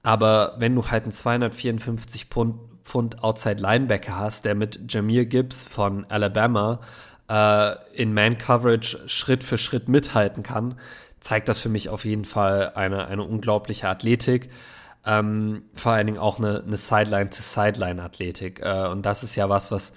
Aber 0.02 0.56
wenn 0.58 0.74
du 0.74 0.90
halt 0.90 1.04
einen 1.04 1.12
254 1.12 2.26
Pfund, 2.26 2.56
Pfund 2.84 3.24
Outside 3.24 3.62
Linebacker 3.62 4.18
hast, 4.18 4.44
der 4.44 4.56
mit 4.56 4.92
Jameer 4.92 5.26
Gibbs 5.26 5.66
von 5.66 6.08
Alabama 6.10 6.80
äh, 7.30 7.76
in 7.94 8.16
Man 8.16 8.40
Coverage 8.40 9.08
Schritt 9.08 9.44
für 9.44 9.60
Schritt 9.60 9.88
mithalten 9.88 10.42
kann, 10.42 10.74
zeigt 11.20 11.48
das 11.48 11.60
für 11.60 11.70
mich 11.70 11.90
auf 11.90 12.04
jeden 12.04 12.26
Fall 12.26 12.72
eine, 12.74 13.06
eine 13.06 13.22
unglaubliche 13.22 13.88
Athletik. 13.88 14.50
Ähm, 15.06 15.62
vor 15.76 15.92
allen 15.92 16.08
Dingen 16.08 16.18
auch 16.18 16.40
eine, 16.40 16.64
eine 16.66 16.78
Sideline-to-Sideline-Athletik. 16.78 18.62
Äh, 18.66 18.88
und 18.88 19.06
das 19.06 19.22
ist 19.22 19.36
ja 19.36 19.48
was, 19.48 19.72
was, 19.72 19.94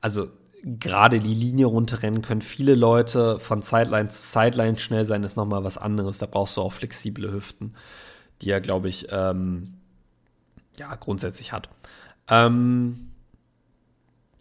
also 0.00 0.28
gerade 0.62 1.20
die 1.20 1.34
Linie 1.34 1.66
runterrennen 1.66 2.22
können 2.22 2.42
viele 2.42 2.74
Leute 2.74 3.38
von 3.38 3.62
Sideline 3.62 4.08
zu 4.08 4.20
Sideline 4.20 4.78
schnell 4.78 5.04
sein, 5.04 5.22
ist 5.22 5.36
nochmal 5.36 5.64
was 5.64 5.78
anderes. 5.78 6.18
Da 6.18 6.26
brauchst 6.26 6.56
du 6.56 6.62
auch 6.62 6.72
flexible 6.72 7.32
Hüften, 7.32 7.74
die 8.42 8.50
er, 8.50 8.60
glaube 8.60 8.88
ich, 8.88 9.08
ähm, 9.10 9.74
ja, 10.76 10.94
grundsätzlich 10.94 11.52
hat. 11.52 11.68
Ähm, 12.28 13.10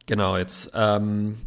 genau, 0.06 0.38
jetzt. 0.38 0.72
Ähm, 0.74 1.38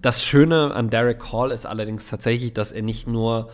das 0.00 0.22
Schöne 0.22 0.74
an 0.74 0.90
Derek 0.90 1.32
Hall 1.32 1.50
ist 1.50 1.66
allerdings 1.66 2.08
tatsächlich, 2.08 2.54
dass 2.54 2.72
er 2.72 2.82
nicht 2.82 3.06
nur 3.06 3.50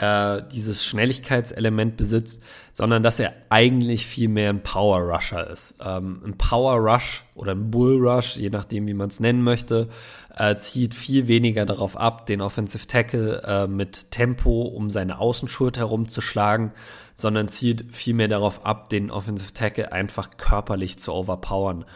äh, 0.00 0.42
dieses 0.52 0.84
Schnelligkeitselement 0.84 1.96
besitzt, 1.96 2.42
sondern 2.72 3.02
dass 3.02 3.18
er 3.18 3.34
eigentlich 3.48 4.06
viel 4.06 4.28
mehr 4.28 4.50
ein 4.50 4.62
Power 4.62 5.00
Rusher 5.00 5.48
ist. 5.50 5.76
Ähm, 5.84 6.22
ein 6.24 6.36
Power 6.36 6.76
Rush 6.76 7.24
oder 7.34 7.52
ein 7.52 7.70
Bull 7.70 7.96
Rush, 8.06 8.36
je 8.36 8.50
nachdem, 8.50 8.86
wie 8.86 8.94
man 8.94 9.08
es 9.08 9.20
nennen 9.20 9.42
möchte, 9.42 9.88
äh, 10.36 10.56
zieht 10.56 10.94
viel 10.94 11.28
weniger 11.28 11.64
darauf 11.64 11.96
ab, 11.96 12.26
den 12.26 12.40
Offensive 12.40 12.86
Tackle 12.86 13.42
äh, 13.44 13.66
mit 13.66 14.10
Tempo 14.10 14.62
um 14.62 14.90
seine 14.90 15.18
Außenschulter 15.18 15.80
herumzuschlagen, 15.80 16.72
sondern 17.14 17.48
zielt 17.48 17.94
viel 17.94 18.14
mehr 18.14 18.28
darauf 18.28 18.64
ab, 18.66 18.90
den 18.90 19.10
Offensive 19.10 19.54
Tackle 19.54 19.92
einfach 19.92 20.36
körperlich 20.36 20.98
zu 20.98 21.12
overpowern 21.12 21.86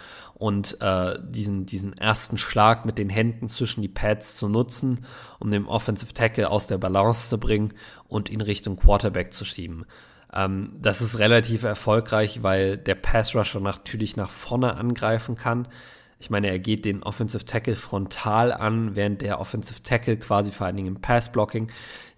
und 0.40 0.80
äh, 0.80 1.18
diesen, 1.22 1.66
diesen 1.66 1.92
ersten 1.92 2.38
Schlag 2.38 2.86
mit 2.86 2.96
den 2.96 3.10
Händen 3.10 3.50
zwischen 3.50 3.82
die 3.82 3.88
Pads 3.88 4.36
zu 4.36 4.48
nutzen, 4.48 5.04
um 5.38 5.50
den 5.50 5.66
Offensive 5.66 6.14
Tackle 6.14 6.48
aus 6.48 6.66
der 6.66 6.78
Balance 6.78 7.28
zu 7.28 7.38
bringen 7.38 7.74
und 8.08 8.30
ihn 8.30 8.40
Richtung 8.40 8.76
Quarterback 8.76 9.34
zu 9.34 9.44
schieben. 9.44 9.84
Ähm, 10.32 10.72
das 10.80 11.02
ist 11.02 11.18
relativ 11.18 11.64
erfolgreich, 11.64 12.42
weil 12.42 12.78
der 12.78 12.94
Pass 12.94 13.36
Rusher 13.36 13.60
natürlich 13.60 14.16
nach 14.16 14.30
vorne 14.30 14.76
angreifen 14.76 15.36
kann. 15.36 15.68
Ich 16.18 16.30
meine, 16.30 16.48
er 16.48 16.58
geht 16.58 16.86
den 16.86 17.02
Offensive 17.02 17.44
Tackle 17.44 17.76
frontal 17.76 18.50
an, 18.50 18.96
während 18.96 19.20
der 19.20 19.40
Offensive 19.40 19.82
Tackle 19.82 20.16
quasi 20.16 20.52
vor 20.52 20.66
allen 20.66 20.76
Dingen 20.76 20.96
im 20.96 21.02
Pass 21.02 21.30
Blocking 21.30 21.68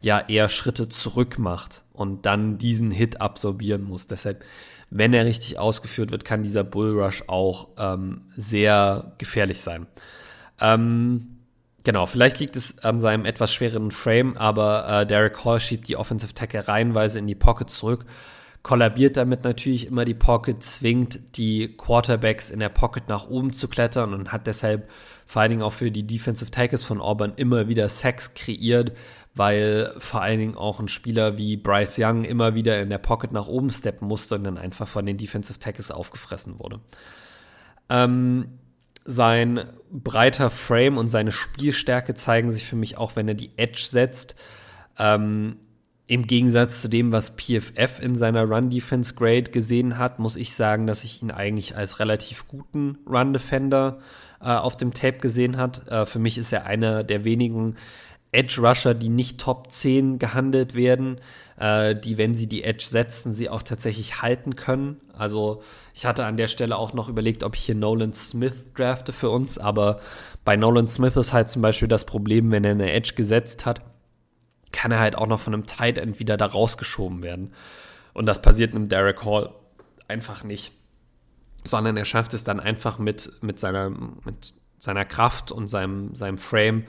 ja 0.01 0.21
eher 0.21 0.49
Schritte 0.49 0.89
zurück 0.89 1.41
macht 1.41 1.83
und 1.93 2.25
dann 2.25 2.57
diesen 2.57 2.93
Hit 2.93 3.21
absorbieren 3.21 3.83
muss. 3.83 4.07
Deshalb 4.07 4.45
wenn 4.95 5.15
er 5.15 5.25
richtig 5.25 5.59
ausgeführt 5.59 6.11
wird, 6.11 6.25
kann 6.25 6.43
dieser 6.43 6.65
Bullrush 6.65 7.25
auch 7.27 7.69
ähm, 7.79 8.27
sehr 8.37 9.15
gefährlich 9.17 9.59
sein. 9.59 9.87
Ähm, 10.61 11.39
genau, 11.83 12.05
vielleicht 12.05 12.39
liegt 12.41 12.57
es 12.57 12.79
an 12.81 13.01
seinem 13.01 13.25
etwas 13.25 13.55
schwereren 13.55 13.91
Frame, 13.91 14.37
aber 14.37 14.87
äh, 14.89 15.07
Derek 15.07 15.43
Hall 15.45 15.61
schiebt 15.61 15.89
die 15.89 15.97
Offensive 15.97 16.35
Tackle 16.35 16.69
reihenweise 16.69 17.19
in 17.19 17.27
die 17.27 17.35
Pocket 17.35 17.71
zurück, 17.71 18.05
kollabiert 18.63 19.17
damit 19.17 19.45
natürlich 19.45 19.87
immer 19.87 20.05
die 20.05 20.15
Pocket, 20.15 20.63
zwingt 20.63 21.39
die 21.39 21.75
Quarterbacks 21.75 22.51
in 22.51 22.61
der 22.61 22.69
Pocket 22.69 23.09
nach 23.09 23.29
oben 23.29 23.55
zu 23.55 23.69
klettern 23.69 24.13
und 24.13 24.31
hat 24.31 24.47
deshalb 24.47 24.91
vor 25.27 25.41
allen 25.41 25.53
Dingen 25.53 25.63
auch 25.63 25.73
für 25.73 25.91
die 25.91 26.07
Defensive 26.07 26.51
Tackles 26.51 26.85
von 26.85 27.01
Auburn 27.01 27.33
immer 27.37 27.67
wieder 27.67 27.89
Sacks 27.89 28.35
kreiert, 28.35 28.93
weil 29.35 29.95
vor 29.99 30.23
allen 30.23 30.39
Dingen 30.39 30.57
auch 30.57 30.79
ein 30.79 30.89
Spieler 30.89 31.39
wie 31.39 31.57
Bryce 31.57 31.99
Young 31.99 32.25
immer 32.25 32.55
wieder 32.55 32.81
in 32.83 32.91
der 32.91 32.99
Pocket 32.99 33.33
nach 33.33 33.49
oben 33.49 33.71
steppen 33.71 34.07
musste 34.07 34.35
und 34.35 34.45
dann 34.45 34.59
einfach 34.59 34.87
von 34.87 35.07
den 35.07 35.17
Defensive 35.17 35.59
Tackles 35.59 35.91
aufgefressen 35.91 36.59
wurde. 36.59 36.81
Ähm, 37.89 38.59
sein 39.05 39.65
breiter 39.91 40.51
Frame 40.51 40.99
und 40.99 41.09
seine 41.09 41.33
Spielstärke 41.33 42.15
zeigen 42.15 42.53
sich 42.53 42.67
für 42.67 42.77
mich 42.77 42.99
auch, 42.99 43.17
wenn 43.17 43.29
er 43.29 43.35
die 43.35 43.51
Edge 43.57 43.85
setzt. 43.89 44.37
Ähm, 44.99 45.57
Im 46.07 46.27
Gegensatz 46.27 46.83
zu 46.83 46.89
dem, 46.89 47.11
was 47.11 47.31
PFF 47.37 48.01
in 48.01 48.15
seiner 48.15 48.45
Run-Defense 48.45 49.15
Grade 49.15 49.51
gesehen 49.51 49.99
hat, 49.99 50.19
muss 50.19 50.37
ich 50.37 50.55
sagen, 50.55 50.87
dass 50.87 51.05
ich 51.05 51.23
ihn 51.23 51.31
eigentlich 51.31 51.75
als 51.77 52.01
relativ 52.01 52.49
guten 52.49 52.99
Run-Defender 53.07 53.99
äh, 54.41 54.51
auf 54.51 54.77
dem 54.77 54.93
Tape 54.93 55.19
gesehen 55.19 55.57
hat. 55.57 55.89
Äh, 55.89 56.05
für 56.07 56.19
mich 56.19 56.39
ist 56.39 56.53
er 56.53 56.67
einer 56.67 57.03
der 57.03 57.25
wenigen 57.25 57.77
Edge 58.33 58.61
Rusher, 58.63 58.95
die 58.95 59.11
nicht 59.11 59.39
Top 59.39 59.71
10 59.71 60.19
gehandelt 60.19 60.75
werden, 60.75 61.21
äh, 61.59 61.95
die, 61.95 62.17
wenn 62.17 62.35
sie 62.35 62.49
die 62.49 62.65
Edge 62.65 62.85
setzen, 62.85 63.33
sie 63.33 63.51
auch 63.51 63.63
tatsächlich 63.63 64.23
halten 64.23 64.57
können. 64.57 65.01
Also 65.17 65.63
ich 65.95 66.07
hatte 66.07 66.25
an 66.25 66.39
der 66.39 66.47
Stelle 66.47 66.77
auch 66.77 66.95
noch 66.95 67.11
überlegt, 67.11 67.45
ob 67.45 67.55
ich 67.55 67.63
hier 67.63 67.75
Nolan 67.75 68.15
Smith 68.15 68.73
drafte 68.75 69.13
für 69.13 69.29
uns, 69.29 69.59
aber 69.59 70.01
bei 70.45 70.57
Nolan 70.57 70.89
Smith 70.89 71.17
ist 71.17 71.35
halt 71.35 71.51
zum 71.51 71.61
Beispiel 71.61 71.89
das 71.89 72.07
Problem, 72.07 72.51
wenn 72.51 72.65
er 72.65 72.73
eine 72.73 72.91
Edge 72.91 73.13
gesetzt 73.15 73.67
hat, 73.67 73.83
kann 74.73 74.91
er 74.91 75.01
halt 75.01 75.17
auch 75.17 75.27
noch 75.27 75.39
von 75.39 75.53
einem 75.53 75.67
Tight 75.67 75.99
End 75.99 76.19
wieder 76.19 76.39
da 76.39 76.47
rausgeschoben 76.47 77.23
werden. 77.23 77.53
Und 78.15 78.27
das 78.27 78.41
passiert 78.41 78.75
einem 78.75 78.89
Derek 78.89 79.25
Hall 79.25 79.51
einfach 80.09 80.43
nicht. 80.43 80.73
Sondern 81.65 81.97
er 81.97 82.07
schafft 82.07 82.35
es 82.35 82.43
dann 82.43 82.59
einfach 82.59 82.99
mit, 82.99 83.31
mit, 83.43 83.61
seiner, 83.61 83.91
mit 83.91 84.55
seiner 84.79 85.05
Kraft 85.05 85.53
und 85.53 85.69
seinem, 85.69 86.15
seinem 86.17 86.39
Frame 86.39 86.85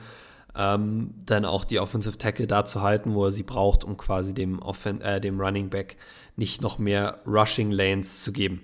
ähm, 0.55 1.13
dann 1.25 1.45
auch 1.45 1.65
die 1.65 1.79
Offensive 1.79 2.17
Tackle 2.17 2.47
da 2.47 2.65
zu 2.65 2.81
halten, 2.81 3.13
wo 3.13 3.25
er 3.25 3.31
sie 3.31 3.43
braucht, 3.43 3.83
um 3.83 3.97
quasi 3.97 4.33
dem, 4.33 4.59
Offen 4.59 5.01
äh, 5.01 5.19
dem 5.19 5.39
Running 5.39 5.69
Back 5.69 5.97
nicht 6.35 6.61
noch 6.61 6.77
mehr 6.77 7.19
Rushing 7.25 7.71
Lanes 7.71 8.23
zu 8.23 8.31
geben. 8.31 8.61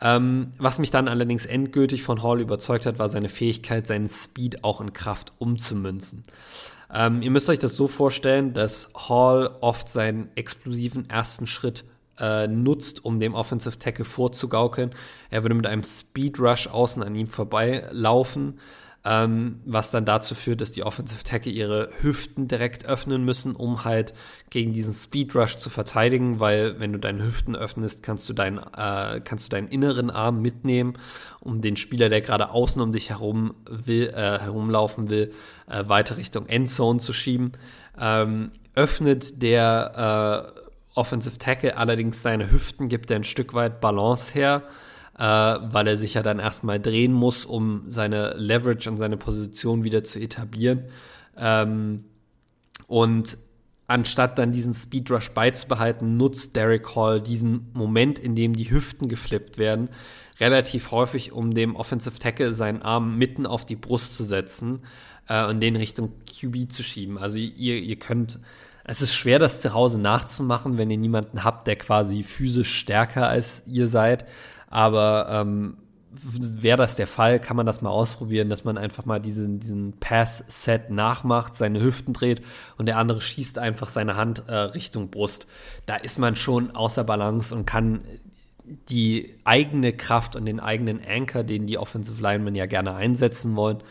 Ähm, 0.00 0.52
was 0.58 0.78
mich 0.78 0.90
dann 0.90 1.08
allerdings 1.08 1.46
endgültig 1.46 2.02
von 2.02 2.22
Hall 2.22 2.40
überzeugt 2.40 2.86
hat, 2.86 2.98
war 2.98 3.08
seine 3.08 3.28
Fähigkeit, 3.28 3.86
seinen 3.86 4.08
Speed 4.08 4.64
auch 4.64 4.80
in 4.80 4.92
Kraft 4.92 5.32
umzumünzen. 5.38 6.24
Ähm, 6.92 7.22
ihr 7.22 7.30
müsst 7.30 7.48
euch 7.48 7.60
das 7.60 7.76
so 7.76 7.86
vorstellen, 7.86 8.52
dass 8.52 8.90
Hall 9.08 9.56
oft 9.60 9.88
seinen 9.88 10.28
explosiven 10.34 11.08
ersten 11.08 11.46
Schritt 11.46 11.84
äh, 12.18 12.46
nutzt, 12.46 13.04
um 13.04 13.20
dem 13.20 13.34
Offensive 13.34 13.78
Tackle 13.78 14.04
vorzugaukeln. 14.04 14.90
Er 15.30 15.44
würde 15.44 15.54
mit 15.54 15.66
einem 15.66 15.84
Speed 15.84 16.38
Rush 16.40 16.66
außen 16.66 17.02
an 17.02 17.14
ihm 17.14 17.28
vorbeilaufen, 17.28 18.58
ähm, 19.04 19.60
was 19.64 19.90
dann 19.90 20.04
dazu 20.04 20.34
führt, 20.34 20.60
dass 20.60 20.70
die 20.70 20.84
Offensive 20.84 21.24
Tackle 21.24 21.50
ihre 21.50 21.90
Hüften 22.00 22.46
direkt 22.46 22.84
öffnen 22.84 23.24
müssen, 23.24 23.56
um 23.56 23.84
halt 23.84 24.14
gegen 24.50 24.72
diesen 24.72 24.94
Speed 24.94 25.34
Rush 25.34 25.56
zu 25.56 25.70
verteidigen, 25.70 26.38
weil 26.38 26.78
wenn 26.78 26.92
du 26.92 27.00
deine 27.00 27.24
Hüften 27.24 27.56
öffnest, 27.56 28.04
kannst 28.04 28.28
du 28.28 28.32
deinen, 28.32 28.58
äh, 28.58 29.20
kannst 29.24 29.46
du 29.46 29.56
deinen 29.56 29.68
inneren 29.68 30.10
Arm 30.10 30.40
mitnehmen, 30.40 30.94
um 31.40 31.60
den 31.60 31.76
Spieler, 31.76 32.10
der 32.10 32.20
gerade 32.20 32.50
außen 32.50 32.80
um 32.80 32.92
dich 32.92 33.10
herum 33.10 33.54
will, 33.68 34.08
äh, 34.08 34.38
herumlaufen 34.38 35.10
will, 35.10 35.32
äh, 35.68 35.88
weiter 35.88 36.16
Richtung 36.16 36.46
Endzone 36.46 37.00
zu 37.00 37.12
schieben. 37.12 37.52
Ähm, 37.98 38.52
öffnet 38.76 39.42
der 39.42 40.54
äh, 40.54 40.62
Offensive 40.94 41.38
Tackle 41.38 41.76
allerdings 41.76 42.22
seine 42.22 42.52
Hüften, 42.52 42.88
gibt 42.88 43.10
er 43.10 43.16
ein 43.16 43.24
Stück 43.24 43.54
weit 43.54 43.80
Balance 43.80 44.32
her 44.32 44.62
äh, 45.18 45.22
weil 45.24 45.86
er 45.86 45.96
sich 45.96 46.14
ja 46.14 46.22
dann 46.22 46.38
erstmal 46.38 46.80
drehen 46.80 47.12
muss, 47.12 47.44
um 47.44 47.84
seine 47.86 48.34
Leverage 48.36 48.90
und 48.90 48.96
seine 48.96 49.16
Position 49.16 49.84
wieder 49.84 50.04
zu 50.04 50.18
etablieren. 50.18 50.84
Ähm, 51.36 52.04
und 52.86 53.38
anstatt 53.86 54.38
dann 54.38 54.52
diesen 54.52 54.74
Speed 54.74 55.10
Rush 55.10 55.30
beizubehalten, 55.30 56.16
nutzt 56.16 56.56
Derek 56.56 56.96
Hall 56.96 57.20
diesen 57.20 57.70
Moment, 57.74 58.18
in 58.18 58.34
dem 58.34 58.54
die 58.54 58.70
Hüften 58.70 59.08
geflippt 59.08 59.58
werden, 59.58 59.90
relativ 60.40 60.90
häufig, 60.90 61.32
um 61.32 61.52
dem 61.54 61.76
Offensive 61.76 62.18
Tackle 62.18 62.54
seinen 62.54 62.82
Arm 62.82 63.18
mitten 63.18 63.46
auf 63.46 63.66
die 63.66 63.76
Brust 63.76 64.16
zu 64.16 64.24
setzen 64.24 64.80
äh, 65.28 65.44
und 65.46 65.60
den 65.60 65.76
Richtung 65.76 66.12
QB 66.26 66.70
zu 66.72 66.82
schieben. 66.82 67.18
Also 67.18 67.38
ihr, 67.38 67.78
ihr 67.80 67.96
könnt, 67.96 68.38
es 68.84 69.02
ist 69.02 69.14
schwer, 69.14 69.38
das 69.38 69.60
zu 69.60 69.74
Hause 69.74 70.00
nachzumachen, 70.00 70.78
wenn 70.78 70.90
ihr 70.90 70.96
niemanden 70.96 71.44
habt, 71.44 71.66
der 71.66 71.76
quasi 71.76 72.22
physisch 72.22 72.74
stärker 72.74 73.28
als 73.28 73.62
ihr 73.66 73.88
seid. 73.88 74.26
Aber 74.72 75.28
ähm, 75.30 75.76
wäre 76.12 76.78
das 76.78 76.96
der 76.96 77.06
Fall, 77.06 77.38
kann 77.38 77.56
man 77.56 77.66
das 77.66 77.82
mal 77.82 77.90
ausprobieren, 77.90 78.48
dass 78.48 78.64
man 78.64 78.78
einfach 78.78 79.04
mal 79.04 79.20
diesen, 79.20 79.60
diesen 79.60 79.98
Pass-Set 80.00 80.90
nachmacht, 80.90 81.54
seine 81.54 81.82
Hüften 81.82 82.14
dreht 82.14 82.42
und 82.78 82.86
der 82.86 82.96
andere 82.96 83.20
schießt 83.20 83.58
einfach 83.58 83.88
seine 83.88 84.16
Hand 84.16 84.44
äh, 84.48 84.54
Richtung 84.54 85.10
Brust. 85.10 85.46
Da 85.86 85.96
ist 85.96 86.18
man 86.18 86.36
schon 86.36 86.74
außer 86.74 87.04
Balance 87.04 87.54
und 87.54 87.66
kann 87.66 88.02
die 88.88 89.34
eigene 89.44 89.92
Kraft 89.92 90.36
und 90.36 90.46
den 90.46 90.60
eigenen 90.60 91.00
Anchor, 91.06 91.44
den 91.44 91.66
die 91.66 91.78
Offensive 91.78 92.22
Linemen 92.22 92.54
ja 92.54 92.66
gerne 92.66 92.94
einsetzen 92.94 93.54
wollen, 93.56 93.82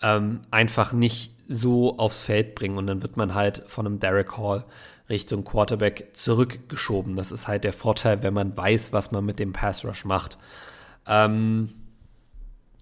ähm, 0.00 0.40
einfach 0.50 0.92
nicht 0.92 1.34
so 1.46 1.98
aufs 1.98 2.22
Feld 2.22 2.54
bringen. 2.54 2.78
Und 2.78 2.86
dann 2.86 3.02
wird 3.02 3.18
man 3.18 3.34
halt 3.34 3.64
von 3.66 3.86
einem 3.86 4.00
Derek 4.00 4.38
Hall 4.38 4.64
Richtung 5.08 5.44
Quarterback 5.44 6.10
zurückgeschoben. 6.14 7.16
Das 7.16 7.32
ist 7.32 7.48
halt 7.48 7.64
der 7.64 7.72
Vorteil, 7.72 8.22
wenn 8.22 8.34
man 8.34 8.56
weiß, 8.56 8.92
was 8.92 9.12
man 9.12 9.24
mit 9.24 9.38
dem 9.38 9.52
Pass 9.52 9.84
Rush 9.84 10.04
macht. 10.04 10.38
Ähm, 11.06 11.72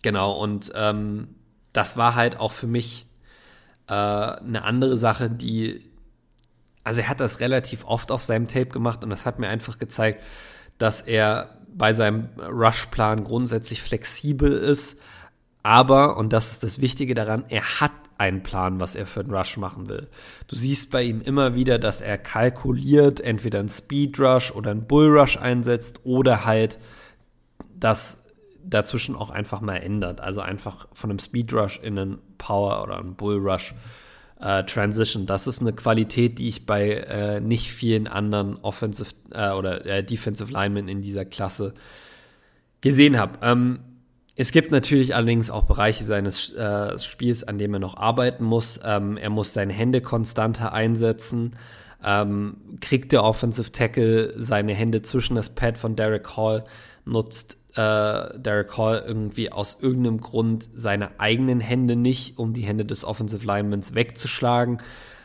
genau, 0.02 0.32
und 0.32 0.72
ähm, 0.74 1.34
das 1.72 1.96
war 1.96 2.14
halt 2.14 2.38
auch 2.38 2.52
für 2.52 2.66
mich 2.66 3.06
äh, 3.88 3.92
eine 3.92 4.62
andere 4.62 4.98
Sache, 4.98 5.30
die, 5.30 5.90
also 6.84 7.00
er 7.02 7.08
hat 7.08 7.20
das 7.20 7.40
relativ 7.40 7.84
oft 7.84 8.12
auf 8.12 8.22
seinem 8.22 8.48
Tape 8.48 8.66
gemacht 8.66 9.02
und 9.04 9.10
das 9.10 9.26
hat 9.26 9.38
mir 9.38 9.48
einfach 9.48 9.78
gezeigt, 9.78 10.22
dass 10.78 11.00
er 11.00 11.58
bei 11.72 11.92
seinem 11.92 12.28
Rush-Plan 12.38 13.24
grundsätzlich 13.24 13.82
flexibel 13.82 14.52
ist, 14.52 14.98
aber, 15.62 16.16
und 16.16 16.32
das 16.32 16.52
ist 16.52 16.62
das 16.62 16.80
Wichtige 16.80 17.14
daran, 17.14 17.44
er 17.48 17.80
hat 17.80 17.92
einen 18.20 18.42
Plan, 18.42 18.80
was 18.80 18.94
er 18.94 19.06
für 19.06 19.20
einen 19.20 19.34
Rush 19.34 19.56
machen 19.56 19.88
will. 19.88 20.06
Du 20.46 20.54
siehst 20.54 20.90
bei 20.90 21.02
ihm 21.02 21.22
immer 21.22 21.54
wieder, 21.54 21.78
dass 21.78 22.02
er 22.02 22.18
kalkuliert, 22.18 23.18
entweder 23.20 23.60
einen 23.60 23.70
Speed 23.70 24.20
Rush 24.20 24.52
oder 24.52 24.72
einen 24.72 24.86
Bull 24.86 25.08
Rush 25.08 25.38
einsetzt 25.38 26.00
oder 26.04 26.44
halt 26.44 26.78
das 27.74 28.22
dazwischen 28.62 29.16
auch 29.16 29.30
einfach 29.30 29.62
mal 29.62 29.76
ändert. 29.76 30.20
Also 30.20 30.42
einfach 30.42 30.86
von 30.92 31.08
einem 31.08 31.18
Speed 31.18 31.54
Rush 31.54 31.80
in 31.82 31.98
einen 31.98 32.18
Power 32.36 32.82
oder 32.82 32.98
einen 32.98 33.14
Bull 33.14 33.38
Rush 33.38 33.74
äh, 34.38 34.64
Transition. 34.64 35.24
Das 35.24 35.46
ist 35.46 35.62
eine 35.62 35.72
Qualität, 35.72 36.38
die 36.38 36.48
ich 36.48 36.66
bei 36.66 36.90
äh, 36.90 37.40
nicht 37.40 37.72
vielen 37.72 38.06
anderen 38.06 38.58
Offensive 38.58 39.14
äh, 39.32 39.50
oder 39.52 39.86
äh, 39.86 40.04
Defensive 40.04 40.52
Linemen 40.52 40.88
in 40.88 41.00
dieser 41.00 41.24
Klasse 41.24 41.72
gesehen 42.82 43.18
habe. 43.18 43.38
Ähm, 43.40 43.80
es 44.36 44.52
gibt 44.52 44.70
natürlich 44.70 45.14
allerdings 45.14 45.50
auch 45.50 45.64
Bereiche 45.64 46.04
seines 46.04 46.52
äh, 46.54 46.98
Spiels, 46.98 47.44
an 47.44 47.58
denen 47.58 47.74
er 47.74 47.80
noch 47.80 47.96
arbeiten 47.96 48.44
muss. 48.44 48.80
Ähm, 48.84 49.16
er 49.16 49.30
muss 49.30 49.52
seine 49.52 49.72
Hände 49.72 50.00
konstanter 50.00 50.72
einsetzen. 50.72 51.56
Ähm, 52.02 52.56
kriegt 52.80 53.12
der 53.12 53.24
Offensive 53.24 53.72
Tackle 53.72 54.32
seine 54.36 54.72
Hände 54.72 55.02
zwischen 55.02 55.36
das 55.36 55.50
Pad 55.50 55.76
von 55.76 55.96
Derek 55.96 56.36
Hall, 56.36 56.64
nutzt 57.04 57.58
äh, 57.74 58.38
Derek 58.38 58.76
Hall 58.78 59.02
irgendwie 59.06 59.52
aus 59.52 59.76
irgendeinem 59.80 60.20
Grund 60.20 60.70
seine 60.74 61.20
eigenen 61.20 61.60
Hände 61.60 61.96
nicht, 61.96 62.38
um 62.38 62.52
die 62.52 62.62
Hände 62.62 62.84
des 62.84 63.04
Offensive 63.04 63.46
Linemans 63.46 63.94
wegzuschlagen. 63.94 64.80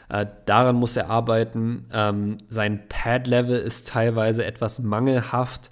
Äh, 0.10 0.26
daran 0.46 0.76
muss 0.76 0.96
er 0.96 1.10
arbeiten. 1.10 1.86
Ähm, 1.92 2.38
sein 2.50 2.88
Pad-Level 2.90 3.58
ist 3.58 3.88
teilweise 3.88 4.46
etwas 4.46 4.80
mangelhaft. 4.80 5.72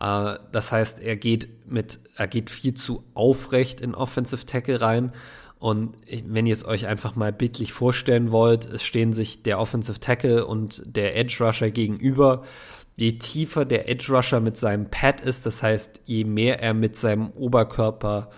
Äh, 0.00 0.36
das 0.52 0.72
heißt, 0.72 1.00
er 1.00 1.16
geht 1.16 1.48
mit, 1.66 2.00
er 2.16 2.28
geht 2.28 2.50
viel 2.50 2.74
zu 2.74 3.04
aufrecht 3.14 3.80
in 3.80 3.94
Offensive 3.94 4.46
Tackle 4.46 4.80
rein. 4.80 5.12
Und 5.58 5.96
wenn 6.26 6.46
ihr 6.46 6.52
es 6.52 6.64
euch 6.64 6.86
einfach 6.86 7.16
mal 7.16 7.32
bildlich 7.32 7.72
vorstellen 7.72 8.32
wollt, 8.32 8.66
es 8.66 8.82
stehen 8.82 9.12
sich 9.12 9.42
der 9.42 9.58
Offensive 9.58 9.98
Tackle 9.98 10.46
und 10.46 10.82
der 10.84 11.16
Edge 11.16 11.36
Rusher 11.40 11.70
gegenüber 11.70 12.42
je 12.96 13.18
tiefer 13.18 13.64
der 13.64 13.88
Edge 13.88 14.12
Rusher 14.12 14.40
mit 14.40 14.56
seinem 14.56 14.90
Pad 14.90 15.20
ist, 15.20 15.46
das 15.46 15.62
heißt, 15.62 16.02
je 16.04 16.24
mehr 16.24 16.60
er 16.60 16.74
mit 16.74 16.96
seinem 16.96 17.30
Oberkörper 17.30 18.30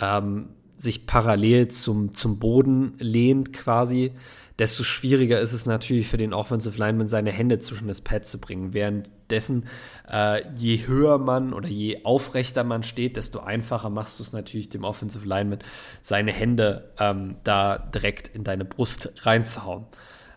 ähm, 0.00 0.50
sich 0.76 1.06
parallel 1.06 1.68
zum, 1.68 2.14
zum 2.14 2.38
Boden 2.38 2.94
lehnt 2.98 3.52
quasi, 3.52 4.12
desto 4.60 4.84
schwieriger 4.84 5.40
ist 5.40 5.54
es 5.54 5.64
natürlich 5.64 6.06
für 6.06 6.18
den 6.18 6.34
Offensive 6.34 6.78
Lineman, 6.78 7.08
seine 7.08 7.32
Hände 7.32 7.58
zwischen 7.60 7.88
das 7.88 8.02
Pad 8.02 8.26
zu 8.26 8.38
bringen. 8.38 8.74
Währenddessen, 8.74 9.64
äh, 10.06 10.42
je 10.54 10.86
höher 10.86 11.16
man 11.16 11.54
oder 11.54 11.66
je 11.66 12.04
aufrechter 12.04 12.62
man 12.62 12.82
steht, 12.82 13.16
desto 13.16 13.40
einfacher 13.40 13.88
machst 13.88 14.18
du 14.18 14.22
es 14.22 14.34
natürlich 14.34 14.68
dem 14.68 14.84
Offensive 14.84 15.26
Lineman, 15.26 15.60
seine 16.02 16.30
Hände 16.30 16.92
ähm, 16.98 17.36
da 17.42 17.78
direkt 17.78 18.28
in 18.28 18.44
deine 18.44 18.66
Brust 18.66 19.10
reinzuhauen. 19.22 19.86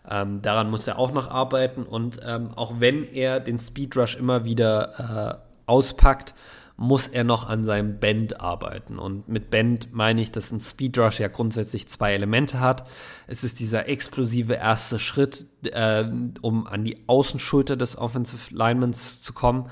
Ähm, 0.08 0.40
daran 0.40 0.70
muss 0.70 0.86
er 0.86 0.98
auch 0.98 1.12
noch 1.12 1.28
arbeiten 1.28 1.82
und 1.82 2.18
ähm, 2.24 2.48
auch 2.56 2.80
wenn 2.80 3.04
er 3.04 3.40
den 3.40 3.60
Speed 3.60 3.94
Rush 3.94 4.16
immer 4.16 4.46
wieder 4.46 5.38
äh, 5.38 5.70
auspackt, 5.70 6.34
muss 6.76 7.06
er 7.06 7.22
noch 7.22 7.48
an 7.48 7.64
seinem 7.64 8.00
Bend 8.00 8.40
arbeiten. 8.40 8.98
Und 8.98 9.28
mit 9.28 9.50
Bend 9.50 9.92
meine 9.92 10.20
ich, 10.20 10.32
dass 10.32 10.50
ein 10.50 10.60
Speed 10.60 10.98
Rush 10.98 11.20
ja 11.20 11.28
grundsätzlich 11.28 11.88
zwei 11.88 12.14
Elemente 12.14 12.58
hat. 12.58 12.88
Es 13.28 13.44
ist 13.44 13.60
dieser 13.60 13.88
explosive 13.88 14.54
erste 14.54 14.98
Schritt, 14.98 15.46
äh, 15.70 16.04
um 16.42 16.66
an 16.66 16.84
die 16.84 17.04
Außenschulter 17.06 17.76
des 17.76 17.96
Offensive 17.96 18.52
Linemans 18.52 19.22
zu 19.22 19.32
kommen. 19.32 19.70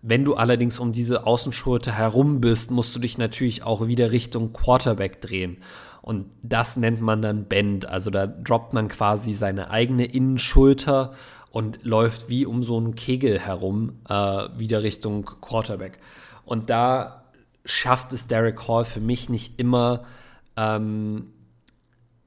Wenn 0.00 0.24
du 0.24 0.36
allerdings 0.36 0.78
um 0.78 0.92
diese 0.92 1.26
Außenschulter 1.26 1.92
herum 1.92 2.40
bist, 2.40 2.70
musst 2.70 2.94
du 2.94 3.00
dich 3.00 3.18
natürlich 3.18 3.64
auch 3.64 3.86
wieder 3.86 4.10
Richtung 4.12 4.52
Quarterback 4.52 5.20
drehen. 5.20 5.58
Und 6.00 6.30
das 6.42 6.78
nennt 6.78 7.02
man 7.02 7.20
dann 7.20 7.44
Bend. 7.44 7.86
Also 7.86 8.08
da 8.10 8.26
droppt 8.26 8.72
man 8.72 8.88
quasi 8.88 9.34
seine 9.34 9.70
eigene 9.70 10.06
Innenschulter 10.06 11.10
und 11.50 11.80
läuft 11.82 12.28
wie 12.28 12.46
um 12.46 12.62
so 12.62 12.78
einen 12.78 12.94
Kegel 12.94 13.38
herum 13.38 13.98
äh, 14.08 14.14
wieder 14.56 14.82
Richtung 14.82 15.28
Quarterback. 15.42 15.98
Und 16.48 16.70
da 16.70 17.24
schafft 17.66 18.12
es 18.14 18.26
Derek 18.26 18.66
Hall 18.66 18.84
für 18.84 19.00
mich 19.00 19.28
nicht 19.28 19.60
immer 19.60 20.04
ähm, 20.56 21.32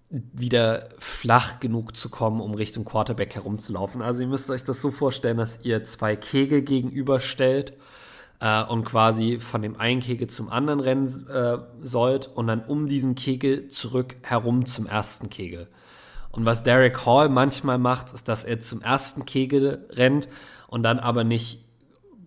wieder 0.10 0.90
flach 1.00 1.60
genug 1.60 1.96
zu 1.98 2.10
kommen, 2.10 2.40
um 2.40 2.54
Richtung 2.54 2.86
Quarterback 2.86 3.34
herumzulaufen. 3.34 4.02
Also 4.04 4.22
ihr 4.22 4.28
müsst 4.28 4.50
euch 4.52 4.64
das 4.64 4.80
so 4.80 4.92
vorstellen, 4.92 5.38
dass 5.38 5.60
ihr 5.64 5.84
zwei 5.86 6.16
Kegel 6.16 6.62
gegenüberstellt 6.62 7.74
äh, 8.40 8.64
und 8.64 8.84
quasi 8.84 9.40
von 9.40 9.64
dem 9.64 9.80
einen 9.80 10.02
Kegel 10.02 10.28
zum 10.28 10.50
anderen 10.50 10.82
rennen 10.82 11.28
äh, 11.28 11.58
sollt 11.82 12.28
und 12.28 12.46
dann 12.46 12.64
um 12.64 12.88
diesen 12.88 13.16
Kegel 13.16 13.70
zurück 13.70 14.18
herum 14.22 14.68
zum 14.68 14.86
ersten 14.86 15.32
Kegel. 15.32 15.68
Und 16.30 16.46
was 16.46 16.64
Derek 16.64 17.06
Hall 17.08 17.30
manchmal 17.30 17.80
macht, 17.80 18.14
ist, 18.14 18.28
dass 18.28 18.44
er 18.44 18.60
zum 18.60 18.82
ersten 18.82 19.26
Kegel 19.26 19.88
rennt 19.90 20.30
und 20.68 20.84
dann 20.84 21.00
aber 21.00 21.24
nicht 21.24 21.66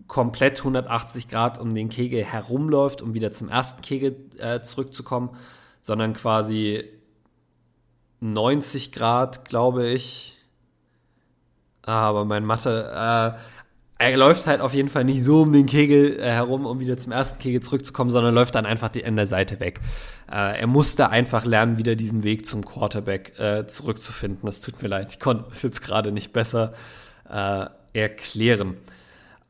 komplett 0.07 0.59
180 0.59 1.29
Grad 1.29 1.59
um 1.59 1.73
den 1.73 1.89
Kegel 1.89 2.23
herumläuft, 2.23 3.01
um 3.01 3.13
wieder 3.13 3.31
zum 3.31 3.49
ersten 3.49 3.81
Kegel 3.81 4.15
äh, 4.37 4.61
zurückzukommen, 4.61 5.31
sondern 5.81 6.13
quasi 6.13 6.83
90 8.19 8.91
Grad, 8.91 9.45
glaube 9.45 9.87
ich. 9.87 10.37
Aber 11.83 12.25
mein 12.25 12.45
Mathe, 12.45 12.91
äh, 12.91 13.39
er 13.97 14.17
läuft 14.17 14.45
halt 14.45 14.59
auf 14.61 14.73
jeden 14.73 14.89
Fall 14.89 15.05
nicht 15.05 15.23
so 15.23 15.43
um 15.43 15.53
den 15.53 15.67
Kegel 15.67 16.19
äh, 16.19 16.31
herum, 16.31 16.65
um 16.65 16.79
wieder 16.79 16.97
zum 16.97 17.11
ersten 17.11 17.39
Kegel 17.39 17.61
zurückzukommen, 17.61 18.11
sondern 18.11 18.35
läuft 18.35 18.55
dann 18.55 18.65
einfach 18.65 18.89
die, 18.89 19.05
an 19.05 19.15
der 19.15 19.27
Seite 19.27 19.59
weg. 19.59 19.79
Äh, 20.29 20.59
er 20.59 20.67
musste 20.67 21.09
einfach 21.09 21.45
lernen, 21.45 21.77
wieder 21.77 21.95
diesen 21.95 22.23
Weg 22.23 22.45
zum 22.45 22.65
Quarterback 22.65 23.39
äh, 23.39 23.67
zurückzufinden. 23.67 24.45
Das 24.45 24.59
tut 24.59 24.81
mir 24.81 24.89
leid, 24.89 25.13
ich 25.13 25.19
konnte 25.19 25.45
es 25.51 25.61
jetzt 25.61 25.81
gerade 25.81 26.11
nicht 26.11 26.33
besser 26.33 26.73
äh, 27.29 27.65
erklären. 27.93 28.77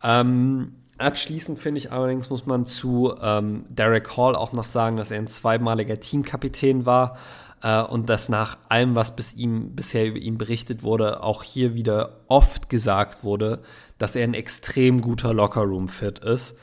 Ähm, 0.05 0.73
abschließend 0.99 1.59
finde 1.59 1.79
ich 1.79 1.91
allerdings, 1.91 2.29
muss 2.29 2.45
man 2.45 2.65
zu 2.67 3.15
ähm, 3.19 3.65
Derek 3.69 4.15
Hall 4.15 4.35
auch 4.35 4.53
noch 4.53 4.63
sagen, 4.63 4.97
dass 4.97 5.11
er 5.11 5.17
ein 5.17 5.27
zweimaliger 5.27 5.99
Teamkapitän 5.99 6.85
war 6.85 7.17
äh, 7.63 7.81
und 7.81 8.09
dass 8.09 8.29
nach 8.29 8.57
allem, 8.69 8.93
was 8.93 9.15
bis 9.15 9.33
ihm, 9.33 9.75
bisher 9.75 10.05
über 10.05 10.19
ihn 10.19 10.37
berichtet 10.37 10.83
wurde, 10.83 11.23
auch 11.23 11.43
hier 11.43 11.73
wieder 11.73 12.21
oft 12.27 12.69
gesagt 12.69 13.23
wurde, 13.23 13.63
dass 13.97 14.15
er 14.15 14.23
ein 14.23 14.35
extrem 14.35 15.01
guter 15.01 15.33
Lockerroom-Fit 15.33 16.19
ist. 16.19 16.55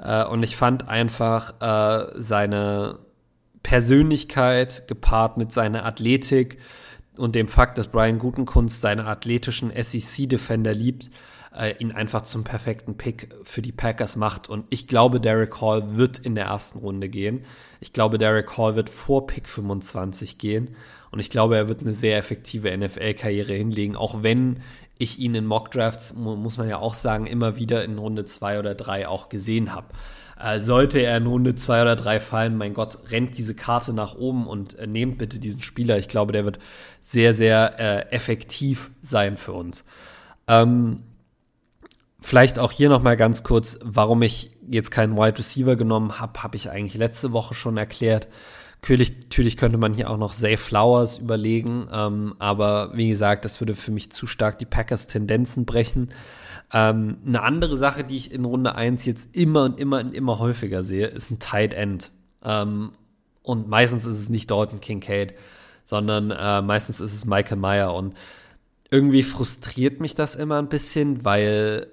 Äh, 0.00 0.24
und 0.24 0.42
ich 0.42 0.56
fand 0.56 0.88
einfach 0.88 1.60
äh, 1.60 2.12
seine 2.16 2.98
Persönlichkeit 3.62 4.88
gepaart 4.88 5.36
mit 5.36 5.52
seiner 5.52 5.84
Athletik 5.84 6.58
und 7.16 7.34
dem 7.34 7.48
Fakt, 7.48 7.78
dass 7.78 7.88
Brian 7.88 8.18
Gutenkunst 8.18 8.80
seine 8.80 9.06
athletischen 9.06 9.72
SEC-Defender 9.74 10.72
liebt, 10.72 11.10
äh, 11.58 11.74
ihn 11.78 11.92
einfach 11.92 12.22
zum 12.22 12.44
perfekten 12.44 12.96
Pick 12.96 13.34
für 13.42 13.62
die 13.62 13.72
Packers 13.72 14.16
macht. 14.16 14.48
Und 14.48 14.64
ich 14.70 14.86
glaube, 14.86 15.20
Derek 15.20 15.60
Hall 15.60 15.96
wird 15.96 16.18
in 16.18 16.34
der 16.34 16.46
ersten 16.46 16.78
Runde 16.78 17.08
gehen. 17.08 17.44
Ich 17.80 17.92
glaube, 17.92 18.18
Derek 18.18 18.56
Hall 18.56 18.76
wird 18.76 18.88
vor 18.88 19.26
Pick 19.26 19.48
25 19.48 20.38
gehen. 20.38 20.76
Und 21.10 21.18
ich 21.18 21.30
glaube, 21.30 21.56
er 21.56 21.68
wird 21.68 21.80
eine 21.80 21.92
sehr 21.92 22.18
effektive 22.18 22.76
NFL-Karriere 22.76 23.54
hinlegen, 23.54 23.96
auch 23.96 24.22
wenn 24.22 24.60
ich 24.98 25.18
ihn 25.18 25.34
in 25.34 25.46
Mockdrafts, 25.46 26.14
muss 26.14 26.58
man 26.58 26.68
ja 26.68 26.78
auch 26.78 26.94
sagen, 26.94 27.26
immer 27.26 27.56
wieder 27.56 27.84
in 27.84 27.98
Runde 27.98 28.24
2 28.24 28.58
oder 28.58 28.74
3 28.74 29.08
auch 29.08 29.28
gesehen 29.28 29.74
habe. 29.74 29.86
Äh, 30.40 30.60
sollte 30.60 30.98
er 30.98 31.16
in 31.16 31.26
Runde 31.26 31.54
2 31.54 31.82
oder 31.82 31.96
3 31.96 32.20
fallen, 32.20 32.56
mein 32.56 32.74
Gott, 32.74 33.10
rennt 33.10 33.38
diese 33.38 33.54
Karte 33.54 33.92
nach 33.92 34.16
oben 34.16 34.46
und 34.46 34.78
äh, 34.78 34.86
nehmt 34.86 35.18
bitte 35.18 35.38
diesen 35.38 35.62
Spieler. 35.62 35.98
Ich 35.98 36.08
glaube, 36.08 36.32
der 36.32 36.44
wird 36.44 36.58
sehr, 37.00 37.32
sehr 37.32 37.78
äh, 37.78 38.12
effektiv 38.12 38.90
sein 39.02 39.36
für 39.36 39.52
uns. 39.52 39.84
Ähm, 40.46 41.04
vielleicht 42.20 42.58
auch 42.58 42.72
hier 42.72 42.88
noch 42.88 43.02
mal 43.02 43.16
ganz 43.16 43.42
kurz, 43.42 43.78
warum 43.82 44.22
ich 44.22 44.50
jetzt 44.68 44.90
keinen 44.90 45.16
Wide 45.16 45.38
Receiver 45.38 45.76
genommen 45.76 46.18
habe, 46.18 46.42
habe 46.42 46.56
ich 46.56 46.70
eigentlich 46.70 46.94
letzte 46.94 47.32
Woche 47.32 47.54
schon 47.54 47.76
erklärt. 47.76 48.28
Natürlich, 48.80 49.18
natürlich 49.22 49.56
könnte 49.56 49.78
man 49.78 49.92
hier 49.92 50.08
auch 50.08 50.18
noch 50.18 50.34
Zay 50.34 50.56
Flowers 50.56 51.18
überlegen, 51.18 51.88
ähm, 51.92 52.34
aber 52.38 52.92
wie 52.94 53.08
gesagt, 53.08 53.44
das 53.44 53.60
würde 53.60 53.74
für 53.74 53.90
mich 53.90 54.12
zu 54.12 54.26
stark 54.26 54.58
die 54.58 54.66
Packers 54.66 55.08
Tendenzen 55.08 55.64
brechen. 55.64 56.10
Ähm, 56.72 57.18
eine 57.26 57.42
andere 57.42 57.76
Sache, 57.76 58.04
die 58.04 58.16
ich 58.16 58.32
in 58.32 58.44
Runde 58.44 58.74
1 58.74 59.04
jetzt 59.06 59.34
immer 59.34 59.64
und 59.64 59.80
immer 59.80 59.98
und 60.00 60.14
immer 60.14 60.38
häufiger 60.38 60.82
sehe, 60.84 61.06
ist 61.06 61.30
ein 61.30 61.40
Tight 61.40 61.74
End. 61.74 62.12
Ähm, 62.44 62.92
und 63.42 63.68
meistens 63.68 64.06
ist 64.06 64.18
es 64.18 64.28
nicht 64.28 64.50
Dalton 64.50 64.80
Kincaid, 64.80 65.34
sondern 65.82 66.30
äh, 66.30 66.62
meistens 66.62 67.00
ist 67.00 67.14
es 67.14 67.24
Michael 67.24 67.56
Meyer. 67.56 67.94
Und 67.94 68.14
irgendwie 68.90 69.22
frustriert 69.22 70.00
mich 70.00 70.14
das 70.14 70.34
immer 70.34 70.58
ein 70.58 70.68
bisschen, 70.68 71.24
weil 71.24 71.88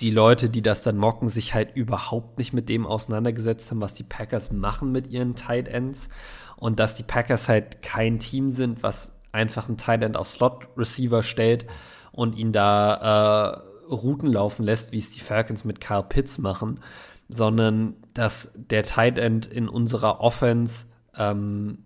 die 0.00 0.10
Leute, 0.10 0.48
die 0.48 0.62
das 0.62 0.82
dann 0.82 0.96
mocken, 0.96 1.28
sich 1.28 1.54
halt 1.54 1.74
überhaupt 1.74 2.38
nicht 2.38 2.52
mit 2.52 2.68
dem 2.68 2.86
auseinandergesetzt 2.86 3.70
haben, 3.70 3.80
was 3.80 3.94
die 3.94 4.04
Packers 4.04 4.52
machen 4.52 4.92
mit 4.92 5.08
ihren 5.08 5.34
Tight 5.34 5.68
Ends. 5.68 6.08
Und 6.56 6.78
dass 6.78 6.94
die 6.94 7.02
Packers 7.02 7.48
halt 7.48 7.82
kein 7.82 8.18
Team 8.18 8.50
sind, 8.50 8.82
was 8.82 9.18
einfach 9.32 9.68
einen 9.68 9.76
Tight 9.76 10.02
End 10.02 10.16
auf 10.16 10.30
Slot 10.30 10.68
Receiver 10.76 11.22
stellt 11.22 11.66
und 12.12 12.36
ihn 12.36 12.52
da 12.52 13.62
äh, 13.88 13.92
Routen 13.92 14.30
laufen 14.30 14.64
lässt, 14.64 14.92
wie 14.92 14.98
es 14.98 15.10
die 15.10 15.20
Falcons 15.20 15.64
mit 15.64 15.80
Carl 15.80 16.04
Pitts 16.04 16.38
machen, 16.38 16.80
sondern 17.28 17.94
dass 18.14 18.52
der 18.54 18.82
Tight 18.82 19.18
End 19.18 19.46
in 19.46 19.68
unserer 19.68 20.20
Offense 20.20 20.86
ähm, 21.16 21.78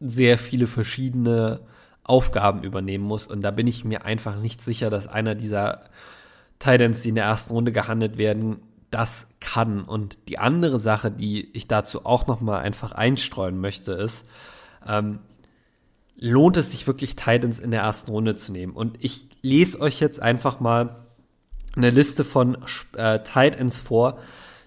sehr 0.00 0.38
viele 0.38 0.66
verschiedene 0.66 1.60
Aufgaben 2.02 2.64
übernehmen 2.64 3.04
muss. 3.04 3.26
Und 3.26 3.42
da 3.42 3.50
bin 3.50 3.66
ich 3.66 3.84
mir 3.84 4.04
einfach 4.04 4.36
nicht 4.36 4.62
sicher, 4.62 4.90
dass 4.90 5.06
einer 5.06 5.34
dieser 5.34 5.90
Titans, 6.60 7.02
die 7.02 7.08
in 7.08 7.16
der 7.16 7.24
ersten 7.24 7.52
Runde 7.52 7.72
gehandelt 7.72 8.16
werden, 8.18 8.60
das 8.90 9.28
kann. 9.40 9.82
Und 9.82 10.18
die 10.28 10.38
andere 10.38 10.78
Sache, 10.78 11.10
die 11.10 11.50
ich 11.52 11.66
dazu 11.66 12.06
auch 12.06 12.28
noch 12.28 12.40
mal 12.40 12.60
einfach 12.60 12.92
einstreuen 12.92 13.60
möchte, 13.60 13.92
ist, 13.92 14.28
ähm, 14.86 15.18
lohnt 16.16 16.56
es 16.56 16.70
sich 16.70 16.86
wirklich 16.86 17.16
Titans 17.16 17.58
in 17.58 17.70
der 17.70 17.82
ersten 17.82 18.10
Runde 18.10 18.36
zu 18.36 18.52
nehmen? 18.52 18.74
Und 18.74 18.98
ich 19.00 19.28
lese 19.42 19.80
euch 19.80 20.00
jetzt 20.00 20.20
einfach 20.20 20.60
mal 20.60 21.06
eine 21.76 21.90
Liste 21.90 22.24
von 22.24 22.58
äh, 22.96 23.20
Titans 23.20 23.80
vor, 23.80 24.18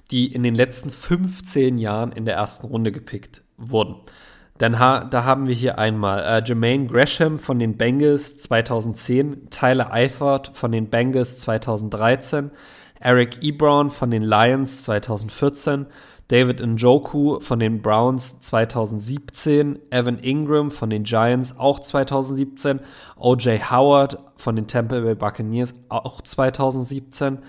die 0.09 0.33
in 0.33 0.43
den 0.43 0.55
letzten 0.55 0.89
15 0.89 1.77
Jahren 1.77 2.11
in 2.11 2.25
der 2.25 2.35
ersten 2.35 2.67
Runde 2.67 2.91
gepickt 2.91 3.43
wurden. 3.57 3.95
Dann 4.59 4.77
ha 4.77 5.03
da 5.03 5.23
haben 5.23 5.47
wir 5.47 5.55
hier 5.55 5.79
einmal 5.79 6.23
äh, 6.23 6.43
Jermaine 6.45 6.85
Gresham 6.85 7.39
von 7.39 7.57
den 7.57 7.75
Bengals 7.75 8.37
2010, 8.37 9.49
Tyler 9.49 9.91
Eifert 9.91 10.51
von 10.53 10.71
den 10.71 10.89
Bengals 10.89 11.39
2013, 11.39 12.51
Eric 12.99 13.41
Ebron 13.41 13.89
von 13.89 14.11
den 14.11 14.21
Lions 14.21 14.83
2014, 14.83 15.87
David 16.27 16.61
Njoku 16.65 17.39
von 17.39 17.59
den 17.59 17.81
Browns 17.81 18.41
2017, 18.41 19.79
Evan 19.89 20.19
Ingram 20.19 20.69
von 20.69 20.91
den 20.91 21.03
Giants 21.03 21.57
auch 21.57 21.79
2017, 21.79 22.79
OJ 23.17 23.59
Howard 23.71 24.19
von 24.37 24.55
den 24.55 24.67
Tampa 24.67 24.99
Bay 24.99 25.15
Buccaneers 25.15 25.73
auch 25.89 26.21
2017, 26.21 27.39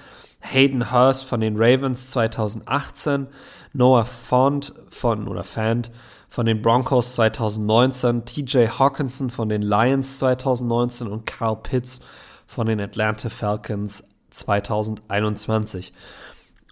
Hayden 0.41 0.91
Hurst 0.91 1.25
von 1.25 1.41
den 1.41 1.57
Ravens 1.57 2.11
2018, 2.11 3.27
Noah 3.75 4.05
Font 4.05 4.75
von 4.89 5.29
oder 5.29 5.45
Fant 5.45 5.91
von 6.35 6.47
den 6.47 6.63
Broncos 6.63 7.15
2019, 7.15 8.25
TJ 8.25 8.67
Hawkinson 8.67 9.31
von 9.31 9.49
den 9.49 9.63
Lions 9.63 10.19
2019 10.19 11.07
und 11.07 11.27
Carl 11.27 11.55
Pitts 11.63 12.01
von 12.45 12.67
den 12.67 12.81
Atlanta 12.81 13.29
Falcons 13.29 14.03
2021. 14.31 15.93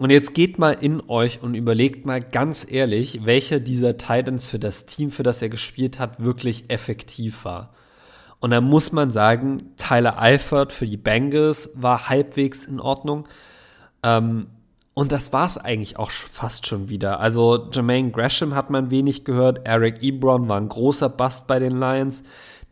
Und 0.00 0.10
jetzt 0.10 0.34
geht 0.34 0.58
mal 0.58 0.72
in 0.72 1.00
euch 1.08 1.44
und 1.44 1.54
überlegt 1.54 2.06
mal 2.06 2.20
ganz 2.20 2.66
ehrlich, 2.68 3.24
welcher 3.24 3.60
dieser 3.60 3.96
Titans 3.96 4.46
für 4.46 4.58
das 4.58 4.86
Team, 4.86 5.12
für 5.12 5.22
das 5.22 5.40
er 5.40 5.48
gespielt 5.48 6.00
hat, 6.00 6.24
wirklich 6.24 6.68
effektiv 6.68 7.44
war. 7.44 7.72
Und 8.40 8.50
da 8.50 8.60
muss 8.60 8.90
man 8.90 9.12
sagen, 9.12 9.76
Tyler 9.76 10.20
Eifert 10.20 10.72
für 10.72 10.88
die 10.88 10.96
Bengals 10.96 11.70
war 11.76 12.08
halbwegs 12.08 12.64
in 12.64 12.80
Ordnung. 12.80 13.28
Ähm, 14.02 14.48
und 14.94 15.10
das 15.10 15.32
war 15.32 15.46
es 15.46 15.56
eigentlich 15.56 15.98
auch 15.98 16.10
fast 16.10 16.66
schon 16.66 16.88
wieder. 16.88 17.20
Also 17.20 17.68
Jermaine 17.72 18.10
Gresham 18.10 18.54
hat 18.54 18.70
man 18.70 18.90
wenig 18.90 19.24
gehört. 19.24 19.62
Eric 19.64 20.02
Ebron 20.02 20.48
war 20.48 20.60
ein 20.60 20.68
großer 20.68 21.08
Bust 21.08 21.46
bei 21.46 21.58
den 21.58 21.78
Lions. 21.80 22.22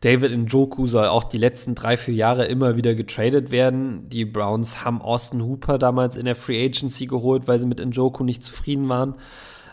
David 0.00 0.32
Njoku 0.32 0.86
soll 0.86 1.08
auch 1.08 1.24
die 1.24 1.38
letzten 1.38 1.74
drei, 1.74 1.96
vier 1.96 2.14
Jahre 2.14 2.46
immer 2.46 2.76
wieder 2.76 2.94
getradet 2.94 3.50
werden. 3.50 4.08
Die 4.08 4.24
Browns 4.24 4.84
haben 4.84 5.02
Austin 5.02 5.42
Hooper 5.42 5.78
damals 5.78 6.16
in 6.16 6.24
der 6.24 6.36
Free 6.36 6.64
Agency 6.64 7.06
geholt, 7.06 7.48
weil 7.48 7.58
sie 7.58 7.66
mit 7.66 7.84
Njoku 7.84 8.24
nicht 8.24 8.42
zufrieden 8.42 8.88
waren. 8.88 9.14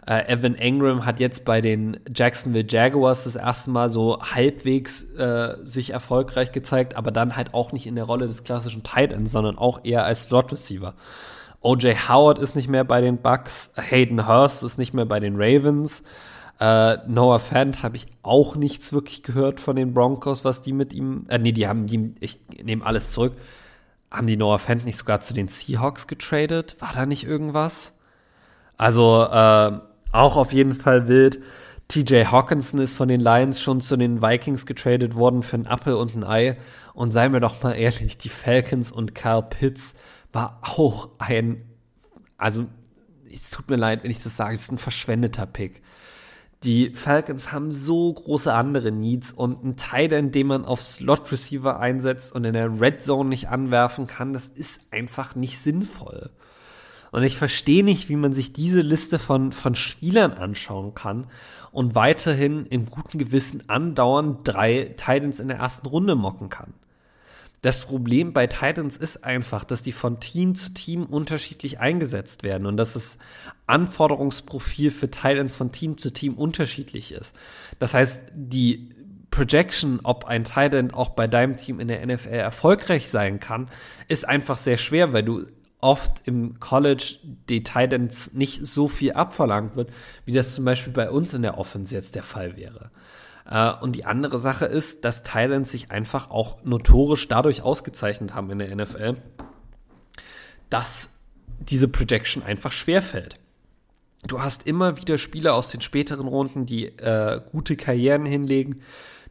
Äh, 0.06 0.32
Evan 0.32 0.56
Engram 0.56 1.06
hat 1.06 1.20
jetzt 1.20 1.44
bei 1.44 1.60
den 1.60 2.00
Jacksonville 2.14 2.66
Jaguars 2.68 3.26
das 3.26 3.36
erste 3.36 3.72
Mal 3.72 3.90
so 3.90 4.20
halbwegs 4.22 5.04
äh, 5.16 5.58
sich 5.64 5.90
erfolgreich 5.90 6.54
gezeigt, 6.54 6.96
aber 6.96 7.12
dann 7.12 7.36
halt 7.36 7.54
auch 7.54 7.74
nicht 7.74 7.88
in 7.88 7.96
der 7.96 8.06
Rolle 8.06 8.28
des 8.28 8.46
klassischen 8.46 8.84
Tight 8.84 9.12
Ends, 9.12 9.34
sondern 9.34 9.58
auch 9.58 9.82
eher 9.84 10.06
als 10.06 10.24
Slot 10.24 10.52
Receiver. 10.54 10.94
OJ 11.62 11.96
Howard 12.08 12.40
ist 12.40 12.56
nicht 12.56 12.68
mehr 12.68 12.84
bei 12.84 13.02
den 13.02 13.18
Bucks, 13.18 13.72
Hayden 13.76 14.28
Hurst 14.28 14.64
ist 14.64 14.78
nicht 14.78 14.94
mehr 14.94 15.06
bei 15.06 15.20
den 15.20 15.36
Ravens. 15.36 16.04
Äh, 16.60 16.98
Noah 17.08 17.40
Fant 17.40 17.84
habe 17.84 17.98
ich 17.98 18.08
auch 18.24 18.56
nichts 18.56 18.92
wirklich 18.92 19.22
gehört 19.22 19.60
von 19.60 19.76
den 19.76 19.94
Broncos, 19.94 20.44
was 20.44 20.62
die 20.62 20.74
mit 20.74 20.94
ihm. 20.94 21.26
Äh, 21.30 21.38
nee, 21.38 21.52
die 21.52 21.68
haben 21.68 21.86
die, 21.86 22.16
ich 22.20 22.40
nehme 22.64 22.86
alles 22.86 23.12
zurück. 23.12 23.34
Haben 24.10 24.28
die 24.28 24.38
Noah 24.38 24.58
Fant 24.58 24.86
nicht 24.86 24.98
sogar 24.98 25.20
zu 25.20 25.34
den 25.34 25.48
Seahawks 25.48 26.08
getradet? 26.08 26.78
War 26.80 26.94
da 26.94 27.06
nicht 27.06 27.26
irgendwas? 27.26 27.94
Also, 28.78 29.24
äh, 29.24 29.72
auch 30.12 30.36
auf 30.36 30.54
jeden 30.54 30.74
Fall 30.74 31.08
wild. 31.08 31.40
TJ 31.90 32.26
Hawkinson 32.26 32.80
ist 32.80 32.96
von 32.96 33.08
den 33.08 33.22
Lions 33.22 33.62
schon 33.62 33.80
zu 33.80 33.96
den 33.96 34.22
Vikings 34.22 34.66
getradet 34.66 35.16
worden 35.16 35.44
für 35.44 35.56
einen 35.56 35.68
Apfel 35.68 35.94
und 35.94 36.16
ein 36.16 36.24
Ei. 36.24 36.58
Und 36.94 37.12
seien 37.12 37.34
wir 37.34 37.40
doch 37.40 37.62
mal 37.64 37.74
ehrlich, 37.74 38.18
die 38.18 38.30
Falcons 38.30 38.92
und 38.92 39.16
Carl 39.16 39.44
Pitts 39.44 39.96
war 40.38 40.60
auch 40.62 41.10
ein, 41.18 41.64
also 42.38 42.68
es 43.26 43.50
tut 43.50 43.72
mir 43.72 43.76
leid, 43.76 44.04
wenn 44.04 44.12
ich 44.12 44.22
das 44.22 44.38
sage, 44.38 44.54
es 44.54 44.62
ist 44.62 44.72
ein 44.72 44.78
verschwendeter 44.78 45.48
Pick. 45.48 45.82
Die 46.62 46.94
Falcons 46.94 47.52
haben 47.52 47.74
so 47.74 48.14
große 48.14 48.54
andere 48.54 48.92
Needs 48.92 49.32
und 49.32 49.64
ein 49.64 50.12
in 50.12 50.32
dem 50.32 50.48
man 50.48 50.64
auf 50.64 50.80
Slot 50.80 51.32
Receiver 51.32 51.80
einsetzt 51.80 52.32
und 52.34 52.44
in 52.44 52.54
der 52.54 52.80
Red 52.80 53.02
Zone 53.02 53.30
nicht 53.30 53.50
anwerfen 53.50 54.06
kann, 54.06 54.34
das 54.34 54.48
ist 54.48 54.80
einfach 54.92 55.34
nicht 55.34 55.58
sinnvoll. 55.58 56.30
Und 57.12 57.24
ich 57.24 57.36
verstehe 57.36 57.84
nicht, 57.84 58.08
wie 58.08 58.16
man 58.16 58.34
sich 58.34 58.54
diese 58.54 58.82
Liste 58.82 59.18
von, 59.18 59.52
von 59.52 59.74
Spielern 59.74 60.34
anschauen 60.34 60.94
kann 60.94 61.26
und 61.72 61.96
weiterhin 61.96 62.68
im 62.68 62.86
guten 62.86 63.18
Gewissen 63.18 63.68
andauernd 63.72 64.42
drei 64.44 64.94
Titans 64.98 65.40
in 65.40 65.48
der 65.48 65.58
ersten 65.58 65.88
Runde 65.88 66.14
mocken 66.14 66.50
kann. 66.50 66.76
Das 67.62 67.86
Problem 67.86 68.34
bei 68.34 68.46
Titans 68.48 68.98
ist 68.98 69.24
einfach, 69.24 69.64
dass 69.64 69.82
die 69.82 69.92
von 69.92 70.20
Team 70.20 70.56
zu 70.56 70.74
Team 70.74 71.06
unterschiedlich 71.06 71.80
eingesetzt 71.80 72.44
werden 72.44 72.68
und 72.68 72.78
dass 72.78 72.94
das 72.94 73.18
Anforderungsprofil 73.66 74.92
für 74.92 75.10
Titans 75.10 75.56
von 75.56 75.72
Team 75.72 75.98
zu 75.98 76.12
Team 76.12 76.36
unterschiedlich 76.36 77.12
ist. 77.12 77.36
Das 77.80 77.94
heißt, 77.94 78.26
die 78.34 78.90
Projection, 79.32 80.00
ob 80.04 80.26
ein 80.26 80.44
Titan 80.44 80.92
auch 80.92 81.10
bei 81.10 81.28
deinem 81.28 81.58
Team 81.58 81.80
in 81.80 81.88
der 81.88 82.06
NFL 82.06 82.30
erfolgreich 82.30 83.08
sein 83.08 83.40
kann, 83.40 83.70
ist 84.08 84.28
einfach 84.28 84.58
sehr 84.58 84.78
schwer, 84.78 85.14
weil 85.14 85.24
du 85.24 85.48
oft 85.80 86.24
im 86.26 86.60
College 86.60 87.20
die 87.50 87.64
Titans 87.64 88.34
nicht 88.34 88.66
so 88.66 88.88
viel 88.88 89.14
abverlangt 89.14 89.76
wird, 89.76 89.92
wie 90.26 90.32
das 90.32 90.56
zum 90.56 90.66
Beispiel 90.66 90.94
bei 90.94 91.10
uns 91.10 91.34
in 91.34 91.42
der 91.42 91.58
Offense 91.58 91.94
jetzt 91.94 92.16
der 92.16 92.24
Fall 92.24 92.58
wäre. 92.58 92.92
Äh, 93.50 93.72
und 93.74 93.96
die 93.96 94.06
andere 94.06 94.38
Sache 94.38 94.66
ist, 94.66 95.06
dass 95.06 95.24
Thailand 95.24 95.68
sich 95.68 95.92
einfach 95.92 96.30
auch 96.30 96.64
notorisch 96.64 97.28
dadurch 97.28 97.62
ausgezeichnet 97.62 98.34
haben 98.34 98.50
in 98.52 98.60
der 98.60 98.76
NFL, 98.76 99.16
dass 100.70 101.10
diese 101.60 101.88
Projection 101.88 102.44
einfach 102.44 102.72
schwerfällt. 102.72 103.36
Du 104.28 104.42
hast 104.42 104.68
immer 104.68 104.98
wieder 104.98 105.18
Spieler 105.18 105.54
aus 105.54 105.70
den 105.70 105.82
späteren 105.82 106.28
Runden, 106.28 106.66
die 106.66 106.86
äh, 106.86 107.42
gute 107.52 107.78
Karrieren 107.78 108.26
hinlegen. 108.26 108.82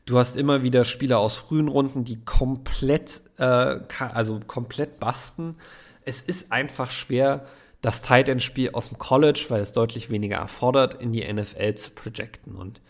Du 0.06 0.18
hast 0.18 0.36
immer 0.36 0.62
wieder 0.62 0.84
Spieler 0.84 1.18
aus 1.18 1.36
frühen 1.36 1.68
Runden, 1.68 2.04
die 2.04 2.24
komplett, 2.24 3.22
äh, 3.38 3.78
also 3.98 4.40
komplett 4.46 5.00
basten. 5.00 5.56
Es 6.04 6.20
ist 6.20 6.52
einfach 6.52 6.90
schwer, 6.90 7.46
das 7.82 8.02
Tight 8.02 8.28
End 8.28 8.42
Spiel 8.42 8.70
aus 8.70 8.88
dem 8.88 8.98
College, 8.98 9.46
weil 9.48 9.60
es 9.60 9.72
deutlich 9.72 10.08
weniger 10.08 10.36
erfordert, 10.36 10.94
in 11.02 11.12
die 11.12 11.30
NFL 11.30 11.74
zu 11.74 11.90
projecten. 11.90 12.56
Und 12.56 12.80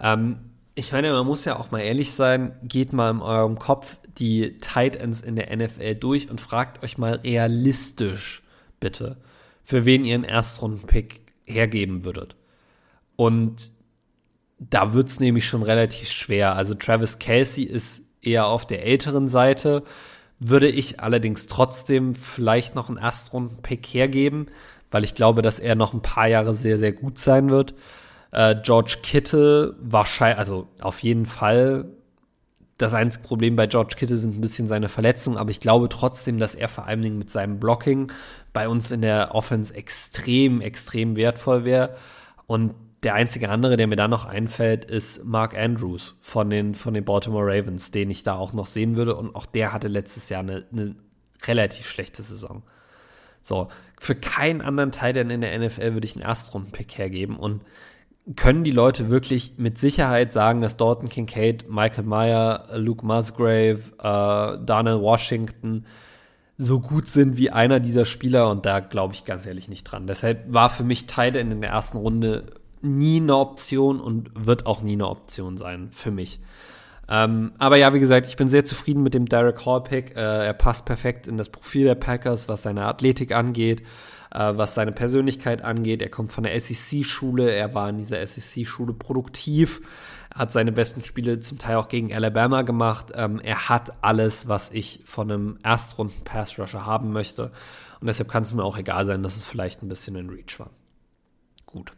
ähm, 0.00 0.49
ich 0.80 0.92
meine, 0.92 1.12
man 1.12 1.26
muss 1.26 1.44
ja 1.44 1.58
auch 1.58 1.70
mal 1.70 1.80
ehrlich 1.80 2.12
sein, 2.12 2.56
geht 2.62 2.94
mal 2.94 3.10
in 3.10 3.20
eurem 3.20 3.58
Kopf 3.58 3.98
die 4.16 4.56
Tight 4.58 4.96
Ends 4.96 5.20
in 5.20 5.36
der 5.36 5.54
NFL 5.54 5.94
durch 5.94 6.30
und 6.30 6.40
fragt 6.40 6.82
euch 6.82 6.96
mal 6.96 7.16
realistisch, 7.16 8.42
bitte, 8.80 9.18
für 9.62 9.84
wen 9.84 10.06
ihr 10.06 10.14
einen 10.14 10.24
Erstrunden-Pick 10.24 11.20
hergeben 11.46 12.06
würdet. 12.06 12.34
Und 13.16 13.70
da 14.58 14.94
wird 14.94 15.08
es 15.08 15.20
nämlich 15.20 15.46
schon 15.46 15.62
relativ 15.62 16.10
schwer. 16.10 16.56
Also 16.56 16.72
Travis 16.72 17.18
Kelsey 17.18 17.64
ist 17.64 18.00
eher 18.22 18.46
auf 18.46 18.66
der 18.66 18.84
älteren 18.84 19.28
Seite, 19.28 19.82
würde 20.38 20.68
ich 20.68 21.00
allerdings 21.00 21.46
trotzdem 21.46 22.14
vielleicht 22.14 22.74
noch 22.74 22.88
einen 22.88 22.96
Erstrunden-Pick 22.96 23.86
hergeben, 23.86 24.46
weil 24.90 25.04
ich 25.04 25.14
glaube, 25.14 25.42
dass 25.42 25.58
er 25.58 25.74
noch 25.74 25.92
ein 25.92 26.00
paar 26.00 26.26
Jahre 26.26 26.54
sehr, 26.54 26.78
sehr 26.78 26.92
gut 26.92 27.18
sein 27.18 27.50
wird. 27.50 27.74
Äh, 28.32 28.56
George 28.62 28.98
Kittle 29.02 29.76
wahrscheinlich, 29.80 30.38
also 30.38 30.68
auf 30.80 31.02
jeden 31.02 31.26
Fall. 31.26 31.86
Das 32.78 32.94
einzige 32.94 33.26
Problem 33.26 33.56
bei 33.56 33.66
George 33.66 33.94
Kittle 33.96 34.16
sind 34.16 34.38
ein 34.38 34.40
bisschen 34.40 34.66
seine 34.66 34.88
Verletzungen, 34.88 35.36
aber 35.36 35.50
ich 35.50 35.60
glaube 35.60 35.90
trotzdem, 35.90 36.38
dass 36.38 36.54
er 36.54 36.68
vor 36.68 36.86
allen 36.86 37.02
Dingen 37.02 37.18
mit 37.18 37.30
seinem 37.30 37.60
Blocking 37.60 38.10
bei 38.54 38.68
uns 38.68 38.90
in 38.90 39.02
der 39.02 39.34
Offense 39.34 39.74
extrem, 39.74 40.62
extrem 40.62 41.14
wertvoll 41.14 41.64
wäre. 41.66 41.94
Und 42.46 42.74
der 43.02 43.14
einzige 43.14 43.48
andere, 43.48 43.76
der 43.76 43.86
mir 43.86 43.96
da 43.96 44.08
noch 44.08 44.24
einfällt, 44.24 44.84
ist 44.84 45.24
Mark 45.24 45.56
Andrews 45.56 46.16
von 46.20 46.50
den, 46.50 46.74
von 46.74 46.94
den 46.94 47.04
Baltimore 47.04 47.46
Ravens, 47.46 47.90
den 47.90 48.10
ich 48.10 48.22
da 48.22 48.34
auch 48.34 48.52
noch 48.52 48.66
sehen 48.66 48.96
würde. 48.96 49.16
Und 49.16 49.34
auch 49.34 49.46
der 49.46 49.72
hatte 49.72 49.88
letztes 49.88 50.28
Jahr 50.28 50.40
eine, 50.40 50.64
eine 50.72 50.96
relativ 51.46 51.86
schlechte 51.86 52.22
Saison. 52.22 52.62
So, 53.42 53.68
für 53.98 54.14
keinen 54.14 54.60
anderen 54.60 54.92
Teil 54.92 55.14
denn 55.14 55.30
in 55.30 55.40
der 55.40 55.58
NFL 55.58 55.94
würde 55.94 56.04
ich 56.04 56.14
einen 56.14 56.24
Erstrunden-Pick 56.24 56.98
hergeben. 56.98 57.36
Und 57.36 57.62
können 58.36 58.64
die 58.64 58.70
Leute 58.70 59.10
wirklich 59.10 59.54
mit 59.56 59.78
Sicherheit 59.78 60.32
sagen, 60.32 60.60
dass 60.60 60.76
Dalton 60.76 61.08
Kincaid, 61.08 61.68
Michael 61.68 62.04
Meyer, 62.04 62.66
Luke 62.74 63.04
Musgrave, 63.04 63.80
äh, 63.98 64.64
Darnell 64.64 65.00
Washington 65.00 65.84
so 66.56 66.80
gut 66.80 67.08
sind 67.08 67.38
wie 67.38 67.50
einer 67.50 67.80
dieser 67.80 68.04
Spieler? 68.04 68.50
Und 68.50 68.66
da 68.66 68.80
glaube 68.80 69.14
ich 69.14 69.24
ganz 69.24 69.46
ehrlich 69.46 69.68
nicht 69.68 69.84
dran. 69.84 70.06
Deshalb 70.06 70.52
war 70.52 70.70
für 70.70 70.84
mich 70.84 71.06
Tight 71.06 71.36
in 71.36 71.60
der 71.60 71.70
ersten 71.70 71.98
Runde 71.98 72.44
nie 72.82 73.20
eine 73.20 73.36
Option 73.36 74.00
und 74.00 74.30
wird 74.34 74.66
auch 74.66 74.82
nie 74.82 74.92
eine 74.92 75.08
Option 75.08 75.56
sein 75.56 75.88
für 75.90 76.10
mich. 76.10 76.40
Ähm, 77.10 77.52
aber 77.58 77.76
ja, 77.76 77.92
wie 77.92 77.98
gesagt, 77.98 78.28
ich 78.28 78.36
bin 78.36 78.48
sehr 78.48 78.64
zufrieden 78.64 79.02
mit 79.02 79.14
dem 79.14 79.26
Derek 79.26 79.66
Hall 79.66 79.82
Pick. 79.82 80.16
Äh, 80.16 80.46
er 80.46 80.52
passt 80.52 80.86
perfekt 80.86 81.26
in 81.26 81.36
das 81.36 81.48
Profil 81.48 81.84
der 81.84 81.96
Packers, 81.96 82.48
was 82.48 82.62
seine 82.62 82.84
Athletik 82.84 83.34
angeht, 83.34 83.80
äh, 84.30 84.52
was 84.54 84.74
seine 84.74 84.92
Persönlichkeit 84.92 85.62
angeht. 85.62 86.02
Er 86.02 86.08
kommt 86.08 86.30
von 86.30 86.44
der 86.44 86.58
SEC-Schule, 86.58 87.50
er 87.50 87.74
war 87.74 87.88
in 87.88 87.98
dieser 87.98 88.24
SEC-Schule 88.24 88.92
produktiv, 88.92 89.80
hat 90.32 90.52
seine 90.52 90.70
besten 90.70 91.04
Spiele 91.04 91.40
zum 91.40 91.58
Teil 91.58 91.76
auch 91.76 91.88
gegen 91.88 92.14
Alabama 92.14 92.62
gemacht. 92.62 93.08
Ähm, 93.16 93.40
er 93.40 93.68
hat 93.68 93.92
alles, 94.02 94.46
was 94.46 94.70
ich 94.70 95.00
von 95.04 95.32
einem 95.32 95.58
Erstrunden-Pass-Rusher 95.64 96.86
haben 96.86 97.12
möchte. 97.12 97.50
Und 98.00 98.06
deshalb 98.06 98.30
kann 98.30 98.44
es 98.44 98.54
mir 98.54 98.62
auch 98.62 98.78
egal 98.78 99.04
sein, 99.04 99.24
dass 99.24 99.36
es 99.36 99.44
vielleicht 99.44 99.82
ein 99.82 99.88
bisschen 99.88 100.16
ein 100.16 100.30
Reach 100.30 100.60
war. 100.60 100.70
Gut. 101.66 101.92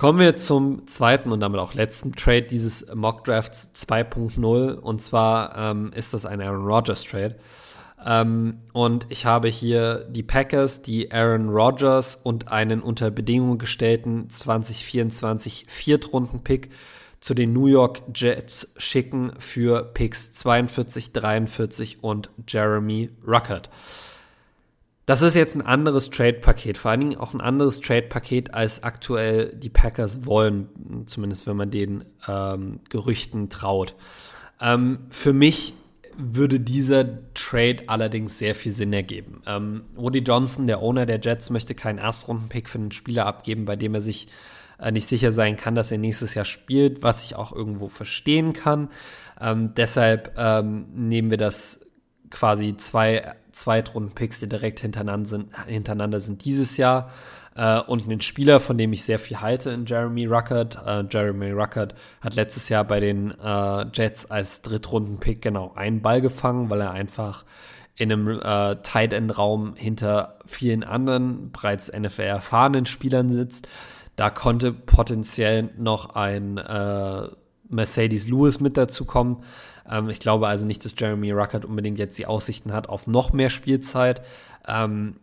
Kommen 0.00 0.18
wir 0.18 0.34
zum 0.34 0.86
zweiten 0.86 1.30
und 1.30 1.40
damit 1.40 1.60
auch 1.60 1.74
letzten 1.74 2.14
Trade 2.14 2.44
dieses 2.44 2.86
Mock 2.94 3.22
Drafts 3.24 3.70
2.0. 3.76 4.72
Und 4.72 5.02
zwar 5.02 5.54
ähm, 5.54 5.92
ist 5.94 6.14
das 6.14 6.24
ein 6.24 6.40
Aaron 6.40 6.64
Rodgers 6.64 7.04
Trade. 7.04 7.36
Ähm, 8.02 8.62
und 8.72 9.04
ich 9.10 9.26
habe 9.26 9.48
hier 9.48 10.06
die 10.08 10.22
Packers, 10.22 10.80
die 10.80 11.12
Aaron 11.12 11.50
Rodgers 11.50 12.18
und 12.22 12.48
einen 12.48 12.80
unter 12.80 13.10
Bedingungen 13.10 13.58
gestellten 13.58 14.30
2024 14.30 15.66
Viertrunden-Pick 15.68 16.70
zu 17.20 17.34
den 17.34 17.52
New 17.52 17.66
York 17.66 18.00
Jets 18.14 18.72
schicken 18.78 19.32
für 19.38 19.84
Picks 19.84 20.32
42, 20.32 21.12
43 21.12 22.02
und 22.02 22.30
Jeremy 22.48 23.10
Ruckert. 23.26 23.68
Das 25.10 25.22
ist 25.22 25.34
jetzt 25.34 25.56
ein 25.56 25.62
anderes 25.62 26.08
Trade-Paket, 26.10 26.78
vor 26.78 26.92
allen 26.92 27.00
Dingen 27.00 27.16
auch 27.16 27.34
ein 27.34 27.40
anderes 27.40 27.80
Trade-Paket, 27.80 28.54
als 28.54 28.84
aktuell 28.84 29.52
die 29.56 29.68
Packers 29.68 30.24
wollen, 30.24 30.68
zumindest 31.06 31.48
wenn 31.48 31.56
man 31.56 31.72
den 31.72 32.04
ähm, 32.28 32.78
Gerüchten 32.90 33.48
traut. 33.48 33.96
Ähm, 34.60 35.00
für 35.10 35.32
mich 35.32 35.74
würde 36.16 36.60
dieser 36.60 37.04
Trade 37.34 37.78
allerdings 37.88 38.38
sehr 38.38 38.54
viel 38.54 38.70
Sinn 38.70 38.92
ergeben. 38.92 39.42
Ähm, 39.48 39.82
Woody 39.96 40.20
Johnson, 40.20 40.68
der 40.68 40.80
Owner 40.80 41.06
der 41.06 41.18
Jets, 41.20 41.50
möchte 41.50 41.74
keinen 41.74 41.98
Erstrunden-Pick 41.98 42.68
für 42.68 42.78
einen 42.78 42.92
Spieler 42.92 43.26
abgeben, 43.26 43.64
bei 43.64 43.74
dem 43.74 43.96
er 43.96 44.02
sich 44.02 44.28
äh, 44.78 44.92
nicht 44.92 45.08
sicher 45.08 45.32
sein 45.32 45.56
kann, 45.56 45.74
dass 45.74 45.90
er 45.90 45.98
nächstes 45.98 46.34
Jahr 46.34 46.44
spielt, 46.44 47.02
was 47.02 47.24
ich 47.24 47.34
auch 47.34 47.52
irgendwo 47.52 47.88
verstehen 47.88 48.52
kann. 48.52 48.90
Ähm, 49.40 49.74
deshalb 49.74 50.36
ähm, 50.38 50.86
nehmen 50.94 51.30
wir 51.30 51.36
das 51.36 51.80
quasi 52.30 52.76
zwei 52.76 53.34
Zweitrunden-Picks, 53.52 54.40
die 54.40 54.48
direkt 54.48 54.80
hintereinander 54.80 55.28
sind, 55.28 55.66
hintereinander 55.66 56.20
sind 56.20 56.44
dieses 56.44 56.76
Jahr. 56.76 57.10
Äh, 57.56 57.80
und 57.80 58.04
einen 58.04 58.20
Spieler, 58.20 58.60
von 58.60 58.78
dem 58.78 58.92
ich 58.92 59.04
sehr 59.04 59.18
viel 59.18 59.40
halte, 59.40 59.70
in 59.70 59.86
Jeremy 59.86 60.26
Ruckert. 60.26 60.78
Äh, 60.86 61.04
Jeremy 61.10 61.50
Ruckert 61.50 61.94
hat 62.20 62.34
letztes 62.34 62.68
Jahr 62.68 62.84
bei 62.84 63.00
den 63.00 63.32
äh, 63.40 63.86
Jets 63.92 64.30
als 64.30 64.62
Drittrunden-Pick 64.62 65.42
genau 65.42 65.72
einen 65.74 66.00
Ball 66.00 66.20
gefangen, 66.20 66.70
weil 66.70 66.80
er 66.80 66.92
einfach 66.92 67.44
in 67.96 68.10
einem 68.10 68.40
äh, 68.40 68.76
Tight 68.82 69.12
End 69.12 69.36
Raum 69.36 69.74
hinter 69.76 70.38
vielen 70.46 70.84
anderen 70.84 71.52
bereits 71.52 71.92
NFL 71.92 72.22
erfahrenen 72.22 72.86
Spielern 72.86 73.30
sitzt. 73.30 73.68
Da 74.16 74.30
konnte 74.30 74.72
potenziell 74.72 75.70
noch 75.76 76.14
ein 76.14 76.56
äh, 76.56 77.28
Mercedes 77.68 78.26
Lewis 78.26 78.60
mit 78.60 78.76
dazu 78.76 79.04
kommen. 79.04 79.44
Ähm, 79.90 80.08
ich 80.08 80.20
glaube 80.20 80.48
also 80.48 80.66
nicht, 80.66 80.84
dass 80.84 80.94
Jeremy 80.96 81.32
Ruckert 81.32 81.64
unbedingt 81.64 81.98
jetzt 81.98 82.18
die 82.18 82.26
Aussichten 82.26 82.72
hat 82.72 82.88
auf 82.88 83.06
noch 83.06 83.32
mehr 83.32 83.50
Spielzeit. 83.50 84.22
Ähm, 84.66 85.16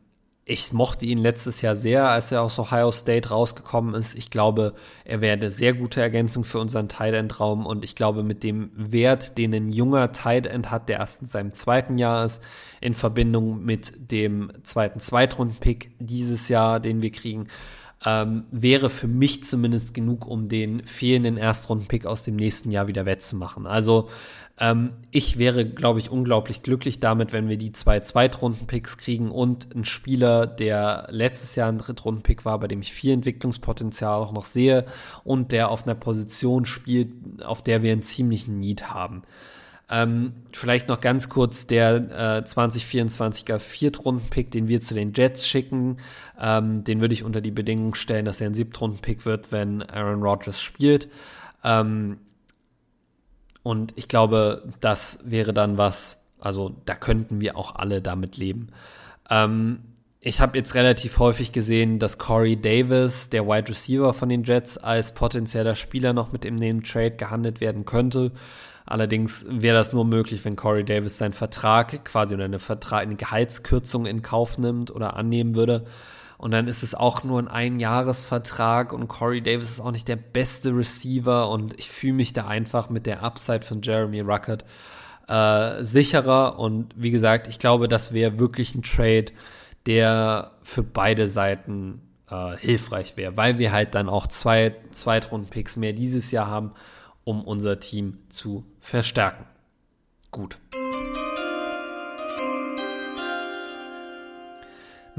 ich 0.50 0.72
mochte 0.72 1.06
ihn 1.06 1.18
letztes 1.18 1.62
Jahr 1.62 1.76
sehr, 1.76 2.08
als 2.08 2.32
er 2.32 2.42
aus 2.42 2.58
Ohio 2.58 2.90
State 2.94 3.30
rausgekommen 3.30 3.94
ist. 3.96 4.16
Ich 4.16 4.30
glaube, 4.30 4.76
er 5.04 5.20
wäre 5.20 5.34
eine 5.34 5.52
sehr 5.52 5.74
gute 5.74 6.00
Ergänzung 6.00 6.46
für 6.46 6.60
unseren 6.60 6.88
Tight 6.88 7.14
End 7.16 7.38
Raum 7.42 7.66
und 7.66 7.84
ich 7.84 7.96
glaube, 7.96 8.24
mit 8.24 8.44
dem 8.44 8.72
Wert, 8.74 9.38
den 9.38 9.54
ein 9.54 9.74
junger 9.74 10.14
Tight 10.14 10.46
End 10.46 10.72
hat, 10.72 10.88
der 10.88 11.00
erst 11.00 11.20
in 11.20 11.28
seinem 11.28 11.52
zweiten 11.52 11.98
Jahr 11.98 12.24
ist, 12.24 12.42
in 12.80 12.94
Verbindung 12.94 13.66
mit 13.66 13.92
dem 14.10 14.54
zweiten 14.64 15.02
Zweitrunden-Pick 15.02 15.92
dieses 16.00 16.48
Jahr, 16.48 16.80
den 16.80 17.02
wir 17.02 17.12
kriegen, 17.12 17.48
ähm, 18.06 18.46
wäre 18.50 18.90
für 18.90 19.10
mich 19.10 19.44
zumindest 19.44 19.94
genug, 19.94 20.26
um 20.26 20.48
den 20.48 20.86
fehlenden 20.86 21.36
Erstrunden-Pick 21.36 22.06
aus 22.06 22.24
dem 22.24 22.38
nächsten 22.38 22.72
Jahr 22.72 22.88
wieder 22.88 23.06
wettzumachen. 23.06 23.68
Also 23.68 24.08
ähm, 24.60 24.94
ich 25.12 25.38
wäre, 25.38 25.66
glaube 25.66 26.00
ich, 26.00 26.10
unglaublich 26.10 26.64
glücklich 26.64 27.00
damit, 27.00 27.32
wenn 27.32 27.48
wir 27.48 27.58
die 27.58 27.72
zwei 27.72 28.00
Zweitrunden-Picks 28.00 28.98
kriegen 28.98 29.30
und 29.30 29.74
einen 29.74 29.86
Spieler, 29.86 30.48
der 30.48 31.08
letztes 31.12 31.56
Jahr 31.56 31.70
ein 31.70 31.78
Drittrunden-Pick 31.78 32.44
war, 32.44 32.60
bei 32.60 32.68
dem 32.68 32.82
ich 32.82 32.92
viel 32.92 33.14
Entwicklungspotenzial 33.14 34.20
auch 34.20 34.32
noch 34.32 34.46
sehe 34.46 34.86
und 35.24 35.52
der 35.52 35.70
auf 35.70 35.84
einer 35.84 35.96
Position 35.96 36.66
spielt, 36.66 37.44
auf 37.44 37.62
der 37.62 37.84
wir 37.84 37.92
einen 37.92 38.02
ziemlichen 38.02 38.60
Need 38.60 38.90
haben. 38.90 39.22
Ähm, 39.90 40.34
vielleicht 40.52 40.90
noch 40.90 41.00
ganz 41.00 41.30
kurz 41.30 41.66
der 41.66 41.96
äh, 41.96 42.44
2024er 42.44 43.60
Viertrunden-Pick, 43.60 44.52
den 44.52 44.68
wir 44.68 44.82
zu 44.82 44.94
den 44.94 45.14
Jets 45.14 45.48
schicken. 45.48 45.98
Ähm, 46.40 46.84
den 46.84 47.00
würde 47.00 47.14
ich 47.14 47.24
unter 47.24 47.42
die 47.42 47.52
Bedingung 47.52 47.94
stellen, 47.94 48.26
dass 48.26 48.42
er 48.42 48.48
ein 48.48 48.54
Siebtrunden-Pick 48.54 49.26
wird, 49.26 49.52
wenn 49.52 49.84
Aaron 49.84 50.22
Rodgers 50.22 50.60
spielt. 50.60 51.08
Ähm, 51.64 52.18
und 53.68 53.92
ich 53.98 54.08
glaube, 54.08 54.64
das 54.80 55.20
wäre 55.26 55.54
dann 55.54 55.78
was, 55.78 56.24
also 56.40 56.74
da 56.86 56.96
könnten 56.96 57.42
wir 57.42 57.58
auch 57.58 57.76
alle 57.76 58.02
damit 58.02 58.38
leben. 58.38 58.70
Ähm, 59.30 59.80
ich 60.22 60.40
habe 60.40 60.58
jetzt 60.58 60.74
relativ 60.74 61.20
häufig 61.20 61.52
gesehen, 61.52 62.00
dass 62.00 62.18
Corey 62.18 62.56
Davis, 62.56 63.30
der 63.30 63.46
Wide 63.46 63.68
Receiver 63.68 64.14
von 64.14 64.30
den 64.30 64.46
Jets, 64.46 64.78
als 64.78 65.14
potenzieller 65.14 65.76
Spieler 65.76 66.14
noch 66.14 66.32
mit 66.32 66.46
im 66.46 66.56
dem 66.56 66.82
Trade 66.82 67.18
gehandelt 67.18 67.60
werden 67.60 67.84
könnte. 67.84 68.32
Allerdings 68.86 69.46
wäre 69.50 69.76
das 69.76 69.92
nur 69.92 70.06
möglich, 70.06 70.46
wenn 70.46 70.56
Corey 70.56 70.86
Davis 70.86 71.18
seinen 71.18 71.34
Vertrag 71.34 72.06
quasi 72.06 72.36
oder 72.36 72.46
eine, 72.46 72.60
Vertrag, 72.60 73.02
eine 73.02 73.16
Gehaltskürzung 73.16 74.06
in 74.06 74.22
Kauf 74.22 74.58
nimmt 74.58 74.92
oder 74.92 75.18
annehmen 75.18 75.56
würde. 75.56 75.84
Und 76.38 76.52
dann 76.52 76.68
ist 76.68 76.84
es 76.84 76.94
auch 76.94 77.24
nur 77.24 77.40
ein 77.40 77.48
Einjahresvertrag 77.48 78.94
und 78.94 79.08
Corey 79.08 79.42
Davis 79.42 79.72
ist 79.72 79.80
auch 79.80 79.92
nicht 79.92 80.08
der 80.08 80.18
beste 80.18 80.70
Receiver 80.70 81.50
und 81.50 81.74
ich 81.80 81.90
fühle 81.90 82.14
mich 82.14 82.34
da 82.34 82.48
einfach 82.48 82.90
mit 82.90 83.08
der 83.08 83.24
Upside 83.24 83.64
von 83.64 83.82
Jeremy 83.82 84.22
Ruckert 84.22 84.64
äh, 85.28 85.84
sicherer. 85.84 86.60
Und 86.60 86.94
wie 86.96 87.12
gesagt, 87.12 87.48
ich 87.48 87.58
glaube, 87.58 87.88
das 87.88 88.14
wäre 88.14 88.38
wirklich 88.38 88.76
ein 88.76 88.84
Trade, 88.84 89.32
der 89.88 90.52
für 90.62 90.84
beide 90.84 91.28
Seiten 91.28 92.02
äh, 92.30 92.56
hilfreich 92.58 93.18
wäre, 93.18 93.36
weil 93.36 93.58
wir 93.58 93.72
halt 93.72 93.96
dann 93.96 94.10
auch 94.10 94.28
zwei 94.28 94.76
Zweitrunden-Picks 94.92 95.76
mehr 95.76 95.94
dieses 95.94 96.32
Jahr 96.32 96.48
haben, 96.48 96.74
um 97.24 97.44
unser 97.44 97.80
Team 97.80 98.20
zu 98.30 98.66
verstärken. 98.80 99.46
Gut. 100.30 100.60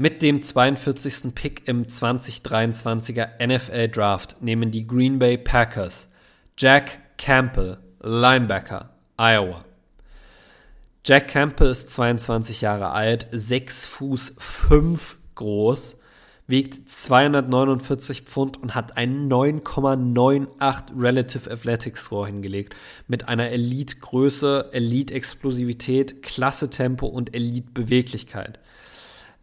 Mit 0.01 0.21
dem 0.21 0.41
42. 0.41 1.35
Pick 1.35 1.67
im 1.67 1.85
2023er 1.85 3.45
NFL 3.45 3.89
Draft 3.89 4.41
nehmen 4.41 4.71
die 4.71 4.87
Green 4.87 5.19
Bay 5.19 5.37
Packers 5.37 6.07
Jack 6.57 7.17
Campbell, 7.17 7.79
Linebacker, 7.99 8.91
Iowa. 9.17 9.65
Jack 11.03 11.27
Campbell 11.27 11.71
ist 11.71 11.89
22 11.89 12.61
Jahre 12.61 12.91
alt, 12.91 13.27
6 13.33 13.87
Fuß 13.87 14.35
5 14.37 15.17
groß, 15.35 15.97
wiegt 16.47 16.89
249 16.89 18.21
Pfund 18.21 18.55
und 18.55 18.75
hat 18.75 18.95
einen 18.95 19.29
9,98 19.29 20.97
Relative 20.97 21.51
Athletic 21.51 21.97
Score 21.97 22.25
hingelegt 22.25 22.73
mit 23.09 23.27
einer 23.27 23.49
Elite-Größe, 23.49 24.69
Elite-Explosivität, 24.71 26.23
Klasse-Tempo 26.23 27.05
und 27.05 27.35
Elite-Beweglichkeit. 27.35 28.59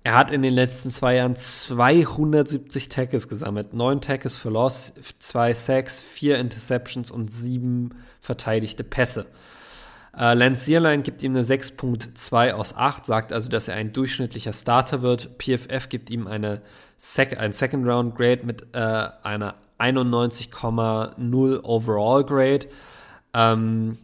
Er 0.06 0.14
hat 0.14 0.30
in 0.30 0.42
den 0.42 0.54
letzten 0.54 0.88
zwei 0.90 1.16
Jahren 1.16 1.34
270 1.34 2.88
Tackles 2.88 3.26
gesammelt. 3.26 3.74
Neun 3.74 4.00
Tackles 4.00 4.36
für 4.36 4.50
Loss, 4.50 4.92
zwei 5.18 5.52
Sacks, 5.52 6.00
vier 6.00 6.38
Interceptions 6.38 7.10
und 7.10 7.32
sieben 7.32 7.90
verteidigte 8.20 8.84
Pässe. 8.84 9.26
Äh, 10.16 10.34
Lance 10.34 10.64
Zierlein 10.64 11.02
gibt 11.02 11.24
ihm 11.24 11.34
eine 11.34 11.42
6.2 11.42 12.52
aus 12.52 12.76
8, 12.76 13.04
sagt 13.04 13.32
also, 13.32 13.50
dass 13.50 13.66
er 13.66 13.74
ein 13.74 13.92
durchschnittlicher 13.92 14.52
Starter 14.52 15.02
wird. 15.02 15.38
PFF 15.38 15.88
gibt 15.88 16.08
ihm 16.10 16.28
eine 16.28 16.62
Sec 16.98 17.36
ein 17.36 17.50
Second 17.50 17.84
Round 17.84 18.14
Grade 18.14 18.46
mit 18.46 18.76
äh, 18.76 19.08
einer 19.24 19.56
91,0 19.80 21.64
Overall 21.64 22.22
Grade, 22.24 22.68
ähm, 23.34 23.98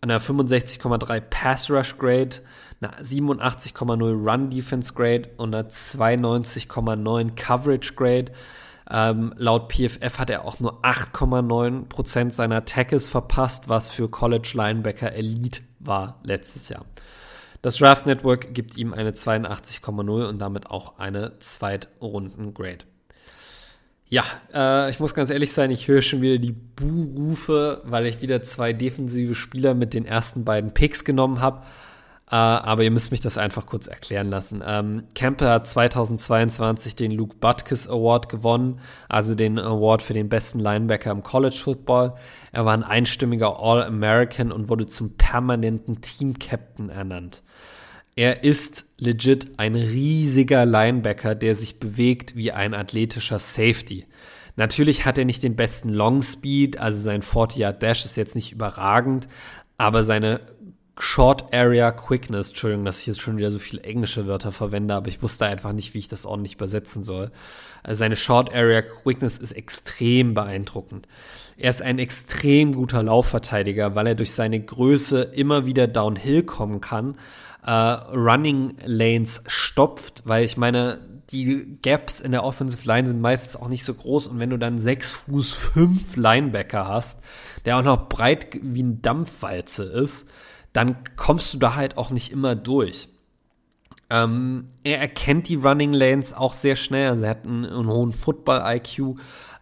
einer 0.00 0.20
65,3 0.20 1.20
Pass 1.22 1.68
Rush 1.72 1.98
Grade, 1.98 2.36
einer 2.84 3.02
87,0 3.02 4.30
Run 4.30 4.50
Defense 4.50 4.92
Grade 4.92 5.30
und 5.36 5.54
einer 5.54 5.68
92,9 5.68 7.34
Coverage 7.34 7.94
Grade. 7.94 8.32
Ähm, 8.90 9.32
laut 9.36 9.72
PFF 9.72 10.18
hat 10.18 10.30
er 10.30 10.44
auch 10.44 10.60
nur 10.60 10.84
8,9% 10.84 12.30
seiner 12.30 12.64
Tackles 12.64 13.08
verpasst, 13.08 13.68
was 13.68 13.88
für 13.88 14.08
College 14.08 14.52
Linebacker 14.54 15.12
Elite 15.12 15.62
war 15.78 16.20
letztes 16.22 16.68
Jahr. 16.68 16.84
Das 17.62 17.78
Draft 17.78 18.04
Network 18.04 18.52
gibt 18.52 18.76
ihm 18.76 18.92
eine 18.92 19.12
82,0 19.12 20.28
und 20.28 20.38
damit 20.38 20.66
auch 20.66 20.98
eine 20.98 21.38
Zweitrunden-Grade. 21.38 22.84
Ja, 24.06 24.22
äh, 24.52 24.90
ich 24.90 25.00
muss 25.00 25.14
ganz 25.14 25.30
ehrlich 25.30 25.52
sein, 25.52 25.70
ich 25.70 25.88
höre 25.88 26.02
schon 26.02 26.20
wieder 26.20 26.36
die 26.36 26.52
Buhrufe, 26.52 27.80
weil 27.84 28.04
ich 28.04 28.20
wieder 28.20 28.42
zwei 28.42 28.74
defensive 28.74 29.34
Spieler 29.34 29.72
mit 29.72 29.94
den 29.94 30.04
ersten 30.04 30.44
beiden 30.44 30.74
Picks 30.74 31.04
genommen 31.04 31.40
habe. 31.40 31.62
Äh, 32.30 32.36
aber 32.36 32.82
ihr 32.84 32.90
müsst 32.90 33.10
mich 33.10 33.20
das 33.20 33.36
einfach 33.36 33.66
kurz 33.66 33.86
erklären 33.86 34.30
lassen. 34.30 34.62
Ähm, 34.66 35.04
Campbell 35.14 35.48
hat 35.48 35.68
2022 35.68 36.96
den 36.96 37.10
Luke 37.10 37.36
Butkus 37.38 37.86
Award 37.86 38.30
gewonnen, 38.30 38.80
also 39.08 39.34
den 39.34 39.58
Award 39.58 40.00
für 40.00 40.14
den 40.14 40.30
besten 40.30 40.58
Linebacker 40.58 41.10
im 41.10 41.22
College 41.22 41.60
Football. 41.62 42.14
Er 42.52 42.64
war 42.64 42.72
ein 42.72 42.82
einstimmiger 42.82 43.60
All-American 43.60 44.52
und 44.52 44.68
wurde 44.68 44.86
zum 44.86 45.16
permanenten 45.16 46.00
Team-Captain 46.00 46.88
ernannt. 46.88 47.42
Er 48.16 48.44
ist 48.44 48.86
legit 48.96 49.58
ein 49.58 49.74
riesiger 49.74 50.64
Linebacker, 50.64 51.34
der 51.34 51.54
sich 51.54 51.78
bewegt 51.80 52.36
wie 52.36 52.52
ein 52.52 52.72
athletischer 52.72 53.38
Safety. 53.38 54.06
Natürlich 54.56 55.04
hat 55.04 55.18
er 55.18 55.24
nicht 55.24 55.42
den 55.42 55.56
besten 55.56 55.88
Long 55.88 56.22
Speed, 56.22 56.78
also 56.78 57.00
sein 57.00 57.22
40-Yard-Dash 57.22 58.04
ist 58.04 58.16
jetzt 58.16 58.36
nicht 58.36 58.52
überragend, 58.52 59.26
aber 59.76 60.04
seine 60.04 60.40
Short 60.98 61.52
Area 61.52 61.90
Quickness, 61.90 62.50
Entschuldigung, 62.50 62.84
dass 62.84 63.00
ich 63.00 63.06
jetzt 63.06 63.20
schon 63.20 63.36
wieder 63.36 63.50
so 63.50 63.58
viele 63.58 63.82
englische 63.82 64.28
Wörter 64.28 64.52
verwende, 64.52 64.94
aber 64.94 65.08
ich 65.08 65.22
wusste 65.22 65.46
einfach 65.46 65.72
nicht, 65.72 65.92
wie 65.92 65.98
ich 65.98 66.06
das 66.06 66.24
ordentlich 66.24 66.54
übersetzen 66.54 67.02
soll. 67.02 67.32
Also 67.82 67.98
seine 67.98 68.14
Short 68.14 68.54
Area 68.54 68.82
Quickness 68.82 69.38
ist 69.38 69.52
extrem 69.52 70.34
beeindruckend. 70.34 71.08
Er 71.56 71.70
ist 71.70 71.82
ein 71.82 71.98
extrem 71.98 72.74
guter 72.74 73.02
Laufverteidiger, 73.02 73.96
weil 73.96 74.06
er 74.06 74.14
durch 74.14 74.32
seine 74.32 74.60
Größe 74.60 75.22
immer 75.22 75.66
wieder 75.66 75.88
downhill 75.88 76.44
kommen 76.44 76.80
kann, 76.80 77.16
äh, 77.66 77.70
Running 77.70 78.74
Lanes 78.84 79.42
stopft, 79.48 80.22
weil 80.26 80.44
ich 80.44 80.56
meine, 80.56 81.00
die 81.30 81.78
Gaps 81.82 82.20
in 82.20 82.30
der 82.30 82.44
Offensive 82.44 82.86
Line 82.86 83.08
sind 83.08 83.20
meistens 83.20 83.56
auch 83.56 83.68
nicht 83.68 83.84
so 83.84 83.94
groß 83.94 84.28
und 84.28 84.38
wenn 84.38 84.50
du 84.50 84.58
dann 84.58 84.78
6 84.78 85.12
Fuß 85.12 85.54
5 85.54 86.16
Linebacker 86.16 86.86
hast, 86.86 87.20
der 87.64 87.78
auch 87.78 87.82
noch 87.82 88.08
breit 88.08 88.58
wie 88.62 88.82
ein 88.82 89.02
Dampfwalze 89.02 89.84
ist, 89.84 90.28
dann 90.74 90.96
kommst 91.16 91.54
du 91.54 91.58
da 91.58 91.76
halt 91.76 91.96
auch 91.96 92.10
nicht 92.10 92.30
immer 92.30 92.54
durch. 92.54 93.08
Ähm, 94.10 94.68
er 94.82 95.00
erkennt 95.00 95.48
die 95.48 95.54
Running 95.54 95.94
Lanes 95.94 96.34
auch 96.34 96.52
sehr 96.52 96.76
schnell, 96.76 97.08
also 97.08 97.24
er 97.24 97.30
hat 97.30 97.46
einen, 97.46 97.64
einen 97.64 97.88
hohen 97.88 98.12
Football-IQ 98.12 99.16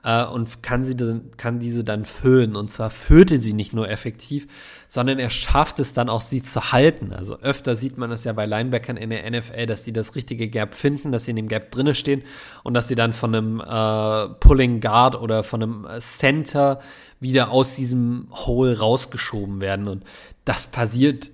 äh, 0.04 0.24
und 0.24 0.62
kann, 0.62 0.84
sie, 0.84 0.96
kann 1.36 1.58
diese 1.58 1.84
dann 1.84 2.04
füllen. 2.04 2.56
Und 2.56 2.70
zwar 2.70 2.90
füllt 2.90 3.30
er 3.30 3.38
sie 3.38 3.52
nicht 3.52 3.72
nur 3.72 3.88
effektiv, 3.88 4.46
sondern 4.88 5.18
er 5.18 5.30
schafft 5.30 5.78
es 5.78 5.92
dann 5.92 6.08
auch, 6.08 6.20
sie 6.20 6.42
zu 6.42 6.72
halten. 6.72 7.12
Also 7.12 7.38
öfter 7.38 7.76
sieht 7.76 7.98
man 7.98 8.10
das 8.10 8.24
ja 8.24 8.32
bei 8.32 8.46
Linebackern 8.46 8.96
in 8.96 9.10
der 9.10 9.30
NFL, 9.30 9.66
dass 9.66 9.84
die 9.84 9.92
das 9.92 10.14
richtige 10.16 10.48
Gap 10.48 10.74
finden, 10.74 11.12
dass 11.12 11.26
sie 11.26 11.30
in 11.30 11.36
dem 11.36 11.48
Gap 11.48 11.70
drinne 11.70 11.94
stehen 11.94 12.22
und 12.64 12.74
dass 12.74 12.88
sie 12.88 12.94
dann 12.94 13.12
von 13.12 13.34
einem 13.34 13.60
äh, 13.60 14.34
Pulling 14.40 14.80
Guard 14.80 15.16
oder 15.20 15.44
von 15.44 15.62
einem 15.62 15.86
Center 16.00 16.80
wieder 17.22 17.50
aus 17.50 17.76
diesem 17.76 18.28
Hole 18.32 18.78
rausgeschoben 18.78 19.60
werden. 19.60 19.88
Und 19.88 20.04
das 20.44 20.66
passiert 20.66 21.30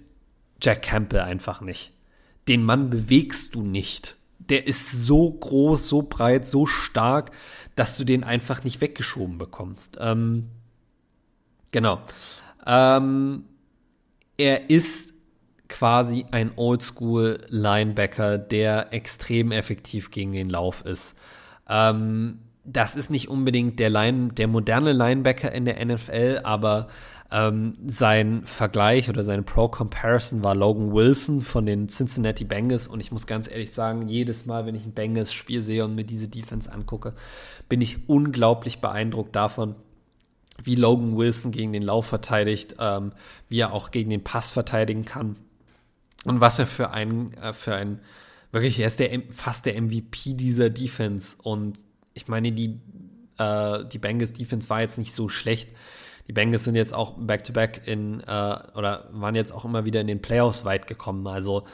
Jack 0.62 0.82
Campbell 0.82 1.20
einfach 1.20 1.61
nicht. 1.61 1.93
Den 2.47 2.64
Mann 2.64 2.91
bewegst 2.91 3.55
du 3.55 3.62
nicht. 3.62 4.16
Der 4.39 4.66
ist 4.66 4.91
so 4.91 5.30
groß, 5.30 5.89
so 5.89 6.03
breit, 6.03 6.47
so 6.47 6.66
stark, 6.66 7.32
dass 7.76 7.97
du 7.97 8.05
den 8.05 8.24
einfach 8.24 8.64
nicht 8.64 8.80
weggeschoben 8.80 9.39
bekommst. 9.39 9.99
Ähm, 10.01 10.49
genau. 11.70 12.01
Ähm, 12.66 13.45
er 14.36 14.70
ist 14.70 15.14
quasi 15.68 16.24
ein 16.30 16.53
Oldschool-Linebacker, 16.57 18.39
der 18.39 18.93
extrem 18.93 19.53
effektiv 19.53 20.11
gegen 20.11 20.32
den 20.32 20.49
Lauf 20.49 20.84
ist. 20.84 21.16
Ähm, 21.68 22.39
das 22.71 22.97
ist 22.97 23.11
nicht 23.11 23.29
unbedingt 23.29 23.81
der, 23.81 23.91
Line, 23.91 24.29
der 24.33 24.47
moderne 24.47 24.93
Linebacker 24.93 25.51
in 25.53 25.64
der 25.64 25.85
NFL, 25.85 26.41
aber 26.45 26.89
ähm, 27.31 27.77
sein 27.87 28.43
Vergleich 28.45 29.09
oder 29.09 29.23
seine 29.23 29.43
Pro-Comparison 29.43 30.45
war 30.45 30.55
Logan 30.55 30.93
Wilson 30.93 31.41
von 31.41 31.66
den 31.66 31.89
Cincinnati 31.89 32.45
Bengals. 32.45 32.87
Und 32.87 33.01
ich 33.01 33.11
muss 33.11 33.27
ganz 33.27 33.51
ehrlich 33.51 33.73
sagen, 33.73 34.09
jedes 34.09 34.47
Mal, 34.47 34.66
wenn 34.66 34.75
ich 34.75 34.85
ein 34.85 34.93
Bengals-Spiel 34.93 35.62
sehe 35.62 35.85
und 35.85 35.95
mir 35.95 36.05
diese 36.05 36.29
Defense 36.29 36.71
angucke, 36.71 37.14
bin 37.69 37.81
ich 37.81 38.09
unglaublich 38.09 38.81
beeindruckt 38.81 39.35
davon, 39.35 39.75
wie 40.62 40.75
Logan 40.75 41.16
Wilson 41.16 41.53
gegen 41.53 41.73
den 41.73 41.83
Lauf 41.83 42.07
verteidigt, 42.07 42.77
ähm, 42.79 43.12
wie 43.49 43.61
er 43.61 43.73
auch 43.73 43.91
gegen 43.91 44.11
den 44.11 44.25
Pass 44.25 44.51
verteidigen 44.51 45.05
kann 45.05 45.37
und 46.25 46.41
was 46.41 46.59
er 46.59 46.66
für 46.66 46.91
ein, 46.91 47.33
äh, 47.35 47.53
für 47.53 47.75
ein 47.75 48.01
wirklich, 48.53 48.81
er 48.81 48.89
ist 48.89 49.01
der, 49.01 49.23
fast 49.31 49.66
der 49.66 49.81
MVP 49.81 50.35
dieser 50.35 50.71
Defense. 50.71 51.37
Und 51.43 51.79
ich 52.19 52.29
meine, 52.29 52.53
die, 52.53 52.81
äh, 53.39 53.85
die 53.85 53.99
Bengals 53.99 54.33
Defense 54.33 54.69
war 54.69 54.81
jetzt 54.81 54.99
nicht 54.99 55.14
so 55.14 55.29
schlecht, 55.29 55.71
die 56.27 56.33
Bengals 56.33 56.64
sind 56.64 56.75
jetzt 56.75 56.93
auch 56.93 57.14
back-to-back 57.16 57.79
-back 57.79 57.87
in, 57.87 58.21
äh, 58.21 58.59
oder 58.77 59.09
waren 59.12 59.35
jetzt 59.35 59.53
auch 59.53 59.64
immer 59.64 59.85
wieder 59.85 60.01
in 60.01 60.09
den 60.09 60.21
Playoffs 60.21 60.64
weit 60.64 60.87
gekommen. 60.87 61.27
Also 61.27 61.64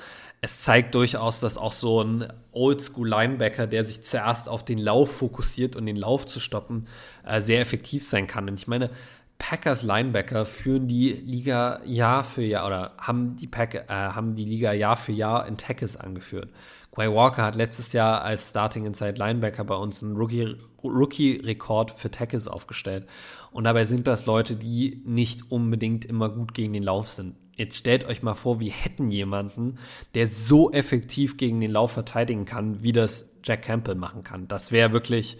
es 0.42 0.60
zeigt 0.60 0.94
durchaus, 0.94 1.40
dass 1.40 1.56
auch 1.56 1.72
so 1.72 2.02
ein 2.02 2.32
Oldschool-Linebacker, 2.52 3.66
der 3.66 3.84
sich 3.84 4.02
zuerst 4.02 4.48
auf 4.48 4.64
den 4.64 4.78
Lauf 4.78 5.10
fokussiert 5.16 5.74
und 5.74 5.86
den 5.86 5.96
Lauf 5.96 6.26
zu 6.26 6.38
stoppen, 6.38 6.86
äh, 7.24 7.40
sehr 7.40 7.60
effektiv 7.60 8.06
sein 8.06 8.26
kann. 8.26 8.48
Und 8.48 8.60
ich 8.60 8.68
meine, 8.68 8.90
Packers 9.38 9.82
Linebacker 9.82 10.44
führen 10.46 10.86
die 10.86 11.10
Liga 11.12 11.80
Jahr 11.84 12.22
für 12.22 12.42
Jahr 12.42 12.66
oder 12.66 12.92
haben 12.98 13.36
die, 13.36 13.46
Pack, 13.46 13.74
äh, 13.74 13.86
haben 13.88 14.34
die 14.34 14.44
Liga 14.44 14.72
Jahr 14.72 14.96
für 14.96 15.12
Jahr 15.12 15.48
in 15.48 15.56
Tackles 15.56 15.96
angeführt. 15.96 16.50
Quay 16.94 17.12
Walker 17.12 17.42
hat 17.42 17.56
letztes 17.56 17.92
Jahr 17.92 18.22
als 18.22 18.50
Starting 18.50 18.86
Inside 18.86 19.14
Linebacker 19.18 19.64
bei 19.64 19.74
uns 19.74 20.02
einen 20.02 20.16
Rookie-Rekord 20.16 21.98
für 21.98 22.10
Tackles 22.10 22.46
aufgestellt. 22.46 23.08
Und 23.50 23.64
dabei 23.64 23.84
sind 23.84 24.06
das 24.06 24.26
Leute, 24.26 24.54
die 24.54 25.02
nicht 25.04 25.50
unbedingt 25.50 26.04
immer 26.04 26.28
gut 26.28 26.54
gegen 26.54 26.72
den 26.72 26.84
Lauf 26.84 27.10
sind. 27.10 27.34
Jetzt 27.56 27.78
stellt 27.78 28.04
euch 28.04 28.22
mal 28.22 28.34
vor, 28.34 28.60
wir 28.60 28.70
hätten 28.70 29.10
jemanden, 29.10 29.78
der 30.14 30.28
so 30.28 30.70
effektiv 30.70 31.36
gegen 31.36 31.60
den 31.60 31.72
Lauf 31.72 31.92
verteidigen 31.92 32.44
kann, 32.44 32.82
wie 32.82 32.92
das 32.92 33.30
Jack 33.42 33.62
Campbell 33.62 33.96
machen 33.96 34.22
kann. 34.22 34.46
Das 34.46 34.70
wäre 34.70 34.92
wirklich 34.92 35.36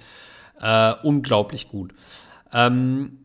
äh, 0.61 0.93
unglaublich 1.03 1.69
gut. 1.69 1.95
Ähm, 2.53 3.19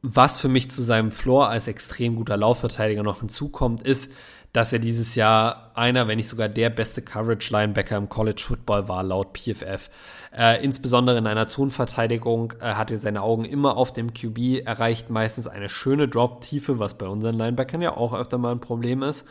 was 0.00 0.38
für 0.38 0.48
mich 0.48 0.70
zu 0.70 0.82
seinem 0.82 1.10
Floor 1.10 1.48
als 1.48 1.68
extrem 1.68 2.16
guter 2.16 2.36
Laufverteidiger 2.36 3.02
noch 3.02 3.20
hinzukommt, 3.20 3.82
ist, 3.82 4.12
dass 4.58 4.72
er 4.72 4.80
dieses 4.80 5.14
Jahr 5.14 5.70
einer, 5.74 6.08
wenn 6.08 6.16
nicht 6.16 6.28
sogar 6.28 6.48
der 6.48 6.68
beste 6.68 7.00
Coverage-Linebacker 7.00 7.96
im 7.96 8.08
College 8.08 8.42
Football 8.44 8.88
war, 8.88 9.04
laut 9.04 9.38
PFF. 9.38 9.88
Äh, 10.36 10.64
insbesondere 10.64 11.16
in 11.16 11.28
einer 11.28 11.46
Zonenverteidigung 11.46 12.54
äh, 12.60 12.74
hat 12.74 12.90
er 12.90 12.98
seine 12.98 13.22
Augen 13.22 13.44
immer 13.44 13.76
auf 13.76 13.92
dem 13.92 14.12
QB, 14.12 14.66
erreicht 14.66 15.10
meistens 15.10 15.46
eine 15.46 15.68
schöne 15.68 16.08
Drop-Tiefe, 16.08 16.80
was 16.80 16.94
bei 16.94 17.06
unseren 17.06 17.36
Linebackern 17.36 17.80
ja 17.80 17.96
auch 17.96 18.12
öfter 18.12 18.36
mal 18.36 18.50
ein 18.50 18.58
Problem 18.58 19.04
ist. 19.04 19.26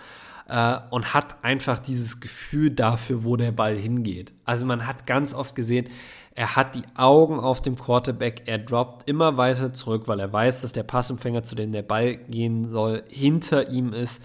Äh, 0.48 0.78
und 0.92 1.14
hat 1.14 1.44
einfach 1.44 1.80
dieses 1.80 2.22
Gefühl 2.22 2.72
dafür, 2.72 3.26
wo 3.26 3.36
der 3.36 3.52
Ball 3.52 3.76
hingeht. 3.76 4.32
Also 4.46 4.66
man 4.66 4.88
hat 4.88 5.08
ganz 5.08 5.34
oft 5.34 5.56
gesehen, 5.56 5.90
er 6.36 6.56
hat 6.56 6.76
die 6.76 6.84
Augen 6.96 7.38
auf 7.38 7.62
dem 7.62 7.76
Quarterback, 7.76 8.44
er 8.46 8.60
droppt 8.60 9.10
immer 9.10 9.36
weiter 9.36 9.74
zurück, 9.74 10.04
weil 10.06 10.22
er 10.22 10.32
weiß, 10.32 10.62
dass 10.62 10.72
der 10.72 10.84
Passempfänger, 10.84 11.44
zu 11.44 11.56
dem 11.56 11.74
der 11.74 11.82
Ball 11.82 12.16
gehen 12.16 12.72
soll, 12.72 13.04
hinter 13.10 13.70
ihm 13.70 13.92
ist. 13.92 14.22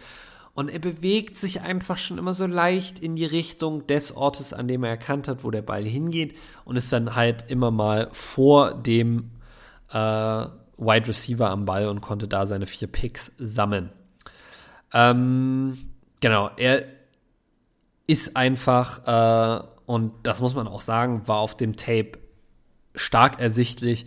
Und 0.55 0.69
er 0.69 0.79
bewegt 0.79 1.39
sich 1.39 1.63
einfach 1.63 1.97
schon 1.97 2.19
immer 2.19 2.35
so 2.35 2.47
leicht 2.47 2.99
in 2.99 3.17
die 3.17 3.25
Richtung 3.25 3.87
des 3.87 4.15
Ortes, 4.15 4.53
an 4.53 4.69
dem 4.69 4.85
er 4.85 4.91
erkannt 4.91 5.27
hat, 5.27 5.45
wo 5.45 5.51
der 5.51 5.63
Ball 5.63 5.85
hingeht 5.85 6.37
und 6.65 6.77
ist 6.77 6.93
dann 6.93 7.15
halt 7.15 7.51
immer 7.51 7.71
mal 7.71 8.09
vor 8.13 8.75
dem 8.75 9.31
äh, 9.91 9.97
Wide 9.97 11.09
Receiver 11.09 11.49
am 11.49 11.65
Ball 11.65 11.89
und 11.89 12.03
konnte 12.03 12.29
da 12.29 12.45
seine 12.45 12.67
vier 12.67 12.89
Picks 12.89 13.33
sammeln. 13.39 13.91
Ähm, 14.93 15.79
genau, 16.21 16.51
er 16.57 16.85
ist 18.07 18.37
einfach, 18.37 19.07
äh, 19.07 19.67
und 19.87 20.13
das 20.23 20.43
muss 20.43 20.55
man 20.55 20.69
auch 20.69 20.83
sagen, 20.83 21.27
war 21.27 21.39
auf 21.39 21.57
dem 21.57 21.77
Tape 21.77 22.13
stark 22.95 23.41
ersichtlich, 23.41 24.07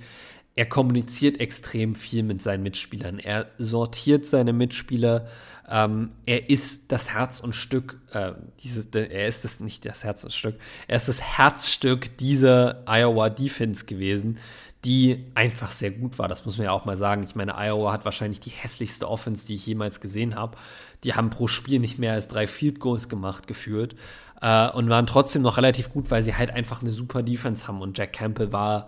er 0.55 0.65
kommuniziert 0.65 1.39
extrem 1.41 1.95
viel 1.95 2.23
mit 2.23 2.41
seinen 2.41 2.63
Mitspielern. 2.63 3.19
Er 3.19 3.47
sortiert 3.57 4.25
seine 4.25 4.53
Mitspieler. 4.53 5.27
Ähm, 5.69 6.11
er 6.25 6.49
ist 6.49 6.93
das 6.93 7.13
Herz 7.13 7.41
und 7.41 7.53
Stück, 7.53 7.99
äh, 8.11 8.33
dieses, 8.61 8.87
er 8.87 9.27
ist 9.27 9.43
das 9.43 9.59
nicht 9.59 9.85
das 9.85 10.05
Herz 10.05 10.23
und 10.23 10.31
Stück, 10.31 10.55
er 10.87 10.95
ist 10.95 11.09
das 11.09 11.21
Herzstück 11.21 12.17
dieser 12.17 12.83
Iowa 12.87 13.29
Defense 13.29 13.85
gewesen, 13.85 14.37
die 14.85 15.25
einfach 15.33 15.71
sehr 15.71 15.91
gut 15.91 16.19
war. 16.19 16.29
Das 16.29 16.45
muss 16.45 16.57
man 16.57 16.65
ja 16.65 16.71
auch 16.71 16.85
mal 16.85 16.95
sagen. 16.95 17.23
Ich 17.23 17.35
meine, 17.35 17.55
Iowa 17.57 17.91
hat 17.91 18.05
wahrscheinlich 18.05 18.39
die 18.39 18.51
hässlichste 18.51 19.09
Offense, 19.09 19.45
die 19.45 19.55
ich 19.55 19.65
jemals 19.65 19.99
gesehen 19.99 20.35
habe. 20.35 20.57
Die 21.03 21.15
haben 21.15 21.31
pro 21.31 21.47
Spiel 21.47 21.79
nicht 21.79 21.97
mehr 21.97 22.13
als 22.13 22.27
drei 22.27 22.47
Field 22.47 22.79
Goals 22.79 23.09
gemacht, 23.09 23.47
geführt. 23.47 23.95
Äh, 24.41 24.69
und 24.69 24.89
waren 24.89 25.07
trotzdem 25.07 25.41
noch 25.41 25.57
relativ 25.57 25.89
gut, 25.89 26.11
weil 26.11 26.21
sie 26.21 26.35
halt 26.35 26.51
einfach 26.51 26.81
eine 26.81 26.91
super 26.91 27.23
Defense 27.23 27.67
haben. 27.67 27.81
Und 27.81 27.97
Jack 27.97 28.13
Campbell 28.13 28.53
war 28.53 28.87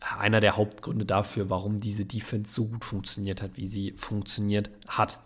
einer 0.00 0.40
der 0.40 0.56
Hauptgründe 0.56 1.04
dafür, 1.04 1.50
warum 1.50 1.80
diese 1.80 2.04
Defense 2.04 2.52
so 2.52 2.66
gut 2.66 2.84
funktioniert 2.84 3.42
hat, 3.42 3.56
wie 3.56 3.66
sie 3.66 3.92
funktioniert 3.96 4.70
hat. 4.86 5.18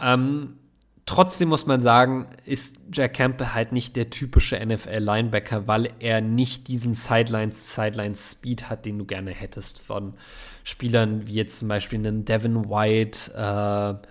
Ähm, 0.00 0.56
trotzdem 1.04 1.48
muss 1.48 1.66
man 1.66 1.80
sagen, 1.80 2.28
ist 2.44 2.78
Jack 2.92 3.14
Campbell 3.14 3.54
halt 3.54 3.72
nicht 3.72 3.96
der 3.96 4.10
typische 4.10 4.64
NFL-Linebacker, 4.64 5.66
weil 5.66 5.90
er 5.98 6.20
nicht 6.20 6.68
diesen 6.68 6.94
Sidelines-Sidelines-Speed 6.94 8.70
hat, 8.70 8.86
den 8.86 8.98
du 8.98 9.04
gerne 9.04 9.32
hättest 9.32 9.80
von 9.80 10.14
Spielern 10.64 11.26
wie 11.26 11.34
jetzt 11.34 11.58
zum 11.58 11.68
Beispiel 11.68 11.98
einen 11.98 12.24
Devin 12.24 12.68
White, 12.70 13.32
äh, 13.34 14.06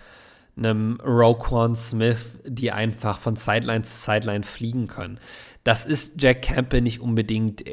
einem 0.57 0.99
Roquan 1.01 1.75
Smith, 1.75 2.39
die 2.45 2.71
einfach 2.71 3.17
von 3.19 3.35
Sideline 3.37 3.83
zu 3.83 3.95
Sideline 3.95 4.43
fliegen 4.43 4.87
können. 4.87 5.19
Das 5.63 5.85
ist 5.85 6.21
Jack 6.21 6.41
Campbell 6.41 6.81
nicht 6.81 6.99
unbedingt 6.99 7.63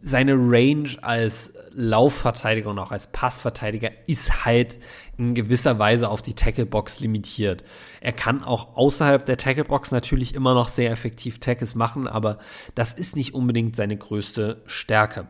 seine 0.00 0.34
Range 0.34 0.90
als 1.02 1.52
Laufverteidiger 1.72 2.70
und 2.70 2.78
auch 2.78 2.92
als 2.92 3.08
Passverteidiger 3.08 3.90
ist 4.06 4.44
halt 4.44 4.78
in 5.16 5.34
gewisser 5.34 5.78
Weise 5.78 6.08
auf 6.08 6.22
die 6.22 6.34
Tacklebox 6.34 7.00
limitiert. 7.00 7.64
Er 8.00 8.12
kann 8.12 8.44
auch 8.44 8.76
außerhalb 8.76 9.24
der 9.26 9.36
Tacklebox 9.36 9.90
natürlich 9.90 10.34
immer 10.34 10.54
noch 10.54 10.68
sehr 10.68 10.92
effektiv 10.92 11.40
Tackles 11.40 11.74
machen, 11.74 12.06
aber 12.06 12.38
das 12.76 12.92
ist 12.92 13.16
nicht 13.16 13.34
unbedingt 13.34 13.74
seine 13.74 13.96
größte 13.96 14.62
Stärke. 14.66 15.26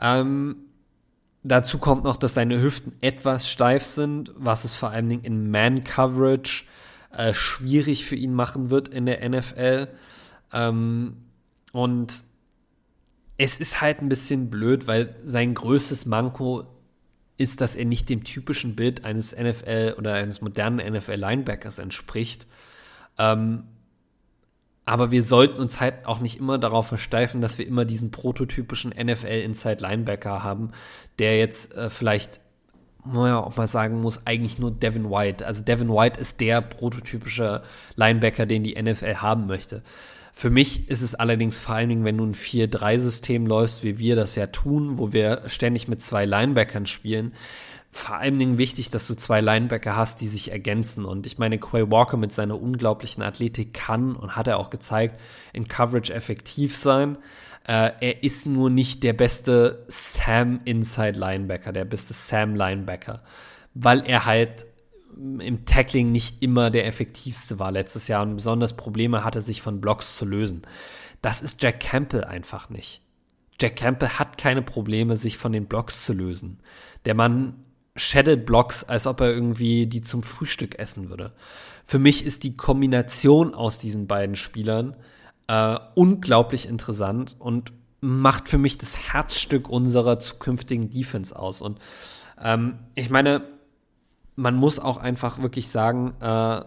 Ähm, 0.00 0.56
dazu 1.42 1.78
kommt 1.78 2.04
noch, 2.04 2.18
dass 2.18 2.34
seine 2.34 2.60
Hüften 2.60 2.92
etwas 3.00 3.48
steif 3.48 3.84
sind, 3.84 4.32
was 4.36 4.64
es 4.64 4.74
vor 4.74 4.90
allen 4.90 5.08
Dingen 5.08 5.24
in 5.24 5.50
Man-Coverage 5.50 6.64
äh, 7.10 7.32
schwierig 7.32 8.04
für 8.04 8.16
ihn 8.16 8.34
machen 8.34 8.68
wird 8.68 8.88
in 8.88 9.06
der 9.06 9.26
NFL. 9.26 9.88
Ähm, 10.52 11.16
und 11.72 12.27
es 13.38 13.58
ist 13.58 13.80
halt 13.80 14.02
ein 14.02 14.08
bisschen 14.08 14.50
blöd, 14.50 14.86
weil 14.88 15.14
sein 15.24 15.54
größtes 15.54 16.06
Manko 16.06 16.66
ist, 17.38 17.60
dass 17.60 17.76
er 17.76 17.84
nicht 17.84 18.10
dem 18.10 18.24
typischen 18.24 18.74
Bild 18.74 19.04
eines 19.04 19.34
NFL 19.34 19.94
oder 19.96 20.14
eines 20.14 20.42
modernen 20.42 20.84
NFL-Linebackers 20.92 21.78
entspricht. 21.78 22.48
Ähm, 23.16 23.62
aber 24.84 25.12
wir 25.12 25.22
sollten 25.22 25.60
uns 25.60 25.80
halt 25.80 26.04
auch 26.04 26.18
nicht 26.18 26.38
immer 26.38 26.58
darauf 26.58 26.88
versteifen, 26.88 27.40
dass 27.40 27.58
wir 27.58 27.66
immer 27.66 27.84
diesen 27.84 28.10
prototypischen 28.10 28.90
NFL-Inside-Linebacker 28.90 30.42
haben, 30.42 30.72
der 31.20 31.38
jetzt 31.38 31.76
äh, 31.76 31.90
vielleicht, 31.90 32.40
man 33.04 33.28
ja 33.28 33.38
auch 33.38 33.56
mal 33.56 33.68
sagen 33.68 34.00
muss, 34.00 34.26
eigentlich 34.26 34.58
nur 34.58 34.72
Devin 34.72 35.10
White. 35.10 35.46
Also 35.46 35.62
Devin 35.62 35.90
White 35.90 36.18
ist 36.18 36.40
der 36.40 36.60
prototypische 36.60 37.62
Linebacker, 37.94 38.46
den 38.46 38.64
die 38.64 38.82
NFL 38.82 39.16
haben 39.16 39.46
möchte. 39.46 39.84
Für 40.38 40.50
mich 40.50 40.88
ist 40.88 41.02
es 41.02 41.16
allerdings 41.16 41.58
vor 41.58 41.74
allen 41.74 41.88
Dingen, 41.88 42.04
wenn 42.04 42.16
du 42.16 42.24
ein 42.24 42.32
4-3-System 42.32 43.44
läufst, 43.44 43.82
wie 43.82 43.98
wir 43.98 44.14
das 44.14 44.36
ja 44.36 44.46
tun, 44.46 44.96
wo 44.96 45.12
wir 45.12 45.42
ständig 45.48 45.88
mit 45.88 46.00
zwei 46.00 46.26
Linebackern 46.26 46.86
spielen, 46.86 47.34
vor 47.90 48.18
allen 48.18 48.38
Dingen 48.38 48.56
wichtig, 48.56 48.88
dass 48.90 49.08
du 49.08 49.16
zwei 49.16 49.40
Linebacker 49.40 49.96
hast, 49.96 50.20
die 50.20 50.28
sich 50.28 50.52
ergänzen. 50.52 51.04
Und 51.04 51.26
ich 51.26 51.38
meine, 51.38 51.58
Quay 51.58 51.90
Walker 51.90 52.16
mit 52.16 52.30
seiner 52.30 52.62
unglaublichen 52.62 53.24
Athletik 53.24 53.74
kann 53.74 54.14
und 54.14 54.36
hat 54.36 54.46
er 54.46 54.58
auch 54.58 54.70
gezeigt, 54.70 55.20
in 55.52 55.66
Coverage 55.66 56.14
effektiv 56.14 56.76
sein. 56.76 57.18
Äh, 57.66 57.90
er 58.00 58.22
ist 58.22 58.46
nur 58.46 58.70
nicht 58.70 59.02
der 59.02 59.14
beste 59.14 59.86
Sam 59.88 60.60
Inside 60.64 61.18
Linebacker, 61.18 61.72
der 61.72 61.84
beste 61.84 62.14
Sam 62.14 62.54
Linebacker, 62.54 63.24
weil 63.74 64.06
er 64.06 64.24
halt 64.24 64.66
im 65.18 65.64
Tackling 65.64 66.12
nicht 66.12 66.42
immer 66.42 66.70
der 66.70 66.86
effektivste 66.86 67.58
war 67.58 67.72
letztes 67.72 68.08
Jahr 68.08 68.22
und 68.22 68.36
besonders 68.36 68.76
Probleme 68.76 69.24
hatte, 69.24 69.42
sich 69.42 69.62
von 69.62 69.80
Blocks 69.80 70.16
zu 70.16 70.24
lösen. 70.24 70.62
Das 71.22 71.42
ist 71.42 71.62
Jack 71.62 71.80
Campbell 71.80 72.24
einfach 72.24 72.70
nicht. 72.70 73.02
Jack 73.60 73.76
Campbell 73.76 74.10
hat 74.10 74.38
keine 74.38 74.62
Probleme, 74.62 75.16
sich 75.16 75.36
von 75.36 75.52
den 75.52 75.66
Blocks 75.66 76.04
zu 76.04 76.12
lösen. 76.12 76.60
Der 77.04 77.14
Mann 77.14 77.64
shaddet 77.96 78.46
Blocks, 78.46 78.84
als 78.84 79.06
ob 79.06 79.20
er 79.20 79.32
irgendwie 79.32 79.86
die 79.86 80.00
zum 80.00 80.22
Frühstück 80.22 80.78
essen 80.78 81.10
würde. 81.10 81.32
Für 81.84 81.98
mich 81.98 82.24
ist 82.24 82.44
die 82.44 82.56
Kombination 82.56 83.54
aus 83.54 83.80
diesen 83.80 84.06
beiden 84.06 84.36
Spielern 84.36 84.96
äh, 85.48 85.78
unglaublich 85.94 86.68
interessant 86.68 87.34
und 87.40 87.72
macht 88.00 88.48
für 88.48 88.58
mich 88.58 88.78
das 88.78 89.12
Herzstück 89.12 89.68
unserer 89.68 90.20
zukünftigen 90.20 90.90
Defense 90.90 91.36
aus. 91.36 91.62
Und 91.62 91.80
ähm, 92.40 92.78
ich 92.94 93.10
meine, 93.10 93.42
man 94.38 94.54
muss 94.54 94.78
auch 94.78 94.98
einfach 94.98 95.42
wirklich 95.42 95.68
sagen, 95.68 96.14
äh, 96.20 96.62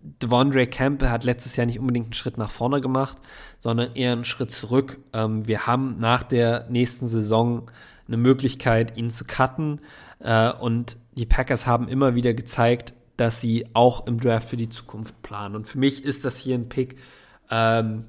Devondre 0.00 0.68
Campbell 0.68 1.10
hat 1.10 1.24
letztes 1.24 1.56
Jahr 1.56 1.66
nicht 1.66 1.80
unbedingt 1.80 2.06
einen 2.06 2.12
Schritt 2.12 2.38
nach 2.38 2.52
vorne 2.52 2.80
gemacht, 2.80 3.18
sondern 3.58 3.96
eher 3.96 4.12
einen 4.12 4.24
Schritt 4.24 4.52
zurück. 4.52 4.98
Ähm, 5.12 5.48
wir 5.48 5.66
haben 5.66 5.96
nach 5.98 6.22
der 6.22 6.68
nächsten 6.70 7.08
Saison 7.08 7.68
eine 8.06 8.16
Möglichkeit, 8.16 8.96
ihn 8.96 9.10
zu 9.10 9.24
cutten. 9.24 9.80
Äh, 10.20 10.52
und 10.52 10.96
die 11.16 11.26
Packers 11.26 11.66
haben 11.66 11.88
immer 11.88 12.14
wieder 12.14 12.32
gezeigt, 12.32 12.94
dass 13.16 13.40
sie 13.40 13.66
auch 13.74 14.06
im 14.06 14.20
Draft 14.20 14.48
für 14.48 14.56
die 14.56 14.68
Zukunft 14.68 15.20
planen. 15.22 15.56
Und 15.56 15.66
für 15.66 15.78
mich 15.78 16.04
ist 16.04 16.24
das 16.24 16.38
hier 16.38 16.54
ein 16.54 16.68
Pick 16.68 16.96
ähm, 17.50 18.04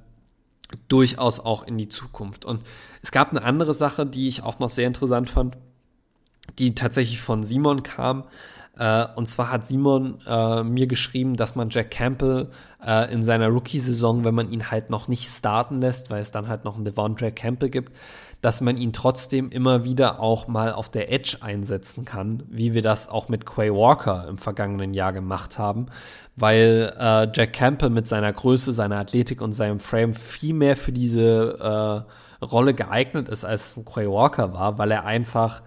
durchaus 0.88 1.40
auch 1.40 1.64
in 1.64 1.80
die 1.80 1.90
Zukunft. 1.90 2.46
Und 2.46 2.62
es 3.02 3.12
gab 3.12 3.32
eine 3.32 3.42
andere 3.42 3.74
Sache, 3.74 4.06
die 4.06 4.28
ich 4.28 4.44
auch 4.44 4.60
noch 4.60 4.70
sehr 4.70 4.86
interessant 4.86 5.32
fand, 5.32 5.58
die 6.60 6.76
tatsächlich 6.76 7.22
von 7.22 7.44
Simon 7.44 7.84
kam. 7.84 8.26
Äh, 8.80 9.08
und 9.16 9.28
zwar 9.28 9.52
hat 9.52 9.68
Simon 9.68 10.20
äh, 10.26 10.64
mir 10.64 10.88
geschrieben, 10.88 11.36
dass 11.36 11.56
man 11.56 11.70
Jack 11.70 11.92
Campbell 11.92 12.48
äh, 12.86 13.12
in 13.14 13.24
seiner 13.24 13.50
Rookie-Saison, 13.50 14.24
wenn 14.24 14.34
man 14.34 14.50
ihn 14.50 14.72
halt 14.72 14.90
noch 14.90 15.10
nicht 15.10 15.28
starten 15.28 15.82
lässt, 15.82 16.10
weil 16.10 16.22
es 16.22 16.32
dann 16.32 16.48
halt 16.48 16.64
noch 16.64 16.76
einen 16.76 16.86
Devondre 16.86 17.32
Campbell 17.34 17.70
gibt, 17.70 17.94
dass 18.42 18.62
man 18.62 18.78
ihn 18.78 18.94
trotzdem 18.94 19.50
immer 19.50 19.84
wieder 19.84 20.22
auch 20.22 20.48
mal 20.48 20.72
auf 20.72 20.88
der 20.88 21.12
Edge 21.12 21.38
einsetzen 21.42 22.06
kann, 22.06 22.44
wie 22.48 22.74
wir 22.74 22.82
das 22.82 23.10
auch 23.10 23.28
mit 23.28 23.46
Quay 23.46 23.70
Walker 23.74 24.28
im 24.30 24.38
vergangenen 24.38 24.94
Jahr 24.94 25.12
gemacht 25.12 25.58
haben, 25.58 25.88
weil 26.38 26.94
äh, 26.98 27.28
Jack 27.34 27.52
Campbell 27.52 27.90
mit 27.90 28.08
seiner 28.08 28.32
Größe, 28.32 28.72
seiner 28.72 28.98
Athletik 28.98 29.42
und 29.42 29.52
seinem 29.52 29.82
Frame 29.82 30.14
viel 30.14 30.54
mehr 30.54 30.78
für 30.78 30.94
diese 30.94 32.06
äh, 32.40 32.46
Rolle 32.46 32.74
geeignet 32.74 33.28
ist, 33.28 33.44
als 33.44 33.78
Quay 33.84 34.10
Walker 34.10 34.54
war, 34.54 34.78
weil 34.78 34.92
er 34.92 35.04
einfach 35.04 35.62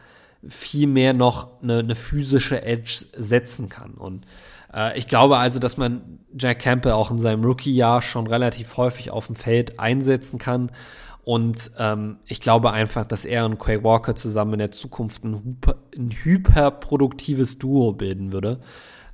viel 0.47 0.87
mehr 0.87 1.13
noch 1.13 1.63
eine, 1.63 1.79
eine 1.79 1.95
physische 1.95 2.63
Edge 2.63 3.07
setzen 3.17 3.69
kann. 3.69 3.93
Und 3.93 4.27
äh, 4.75 4.99
ich 4.99 5.07
glaube 5.07 5.39
also, 5.39 5.59
dass 5.59 5.77
man 5.77 6.19
Jack 6.37 6.61
Campbell 6.61 6.93
auch 6.93 7.11
in 7.11 7.19
seinem 7.19 7.45
Rookie-Jahr 7.45 8.03
schon 8.03 8.27
relativ 8.27 8.77
häufig 8.77 9.11
auf 9.11 9.27
dem 9.27 9.37
Feld 9.37 9.79
einsetzen 9.79 10.39
kann. 10.39 10.73
Und 11.25 11.71
ähm, 11.79 12.17
ich 12.27 12.41
glaube 12.41 12.73
einfach, 12.73 13.07
dass 13.07 13.25
er 13.25 13.45
und 13.45 13.59
Quay 13.59 13.85
Walker 13.85 14.17
zusammen 14.17 14.55
in 14.55 14.59
der 14.59 14.73
Zukunft 14.73 15.23
ein, 15.25 15.35
hyper, 15.45 15.77
ein 15.97 16.11
hyperproduktives 16.11 17.59
Duo 17.59 17.93
bilden 17.93 18.33
würde. 18.33 18.59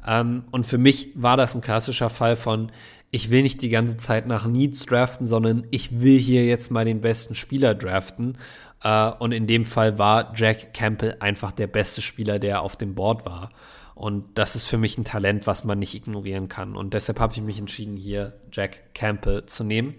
Ähm, 0.06 0.44
und 0.50 0.64
für 0.64 0.78
mich 0.78 1.10
war 1.14 1.36
das 1.36 1.54
ein 1.54 1.60
klassischer 1.60 2.08
Fall 2.08 2.36
von, 2.36 2.72
ich 3.10 3.30
will 3.30 3.42
nicht 3.42 3.60
die 3.60 3.68
ganze 3.68 3.96
Zeit 3.96 4.26
nach 4.26 4.46
Needs 4.46 4.86
draften, 4.86 5.26
sondern 5.26 5.66
ich 5.70 6.00
will 6.00 6.18
hier 6.18 6.44
jetzt 6.44 6.70
mal 6.70 6.84
den 6.84 7.00
besten 7.00 7.34
Spieler 7.34 7.74
draften. 7.74 8.38
Äh, 8.82 9.10
und 9.18 9.32
in 9.32 9.46
dem 9.46 9.64
Fall 9.64 9.98
war 9.98 10.32
Jack 10.34 10.74
Campbell 10.74 11.16
einfach 11.20 11.52
der 11.52 11.66
beste 11.66 12.02
Spieler, 12.02 12.38
der 12.38 12.62
auf 12.62 12.76
dem 12.76 12.94
Board 12.94 13.24
war. 13.24 13.50
Und 13.94 14.38
das 14.38 14.54
ist 14.54 14.66
für 14.66 14.78
mich 14.78 14.96
ein 14.96 15.04
Talent, 15.04 15.46
was 15.46 15.64
man 15.64 15.78
nicht 15.78 15.94
ignorieren 15.94 16.48
kann. 16.48 16.76
Und 16.76 16.94
deshalb 16.94 17.18
habe 17.18 17.32
ich 17.32 17.40
mich 17.40 17.58
entschieden, 17.58 17.96
hier 17.96 18.34
Jack 18.52 18.94
Campbell 18.94 19.46
zu 19.46 19.64
nehmen. 19.64 19.96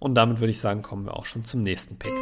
Und 0.00 0.14
damit 0.14 0.40
würde 0.40 0.50
ich 0.50 0.60
sagen, 0.60 0.82
kommen 0.82 1.06
wir 1.06 1.16
auch 1.16 1.24
schon 1.24 1.44
zum 1.44 1.60
nächsten 1.60 1.98
Pick. 1.98 2.12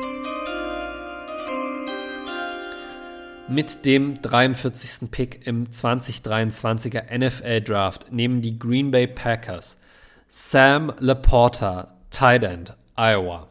Mit 3.49 3.84
dem 3.84 4.20
43. 4.20 5.11
Pick 5.11 5.47
im 5.47 5.68
2023er 5.68 7.16
NFL 7.16 7.61
Draft 7.61 8.12
nehmen 8.12 8.42
die 8.42 8.59
Green 8.59 8.90
Bay 8.90 9.07
Packers 9.07 9.78
Sam 10.28 10.92
Laporta, 10.99 11.94
Tight 12.11 12.42
End, 12.42 12.76
Iowa. 12.97 13.49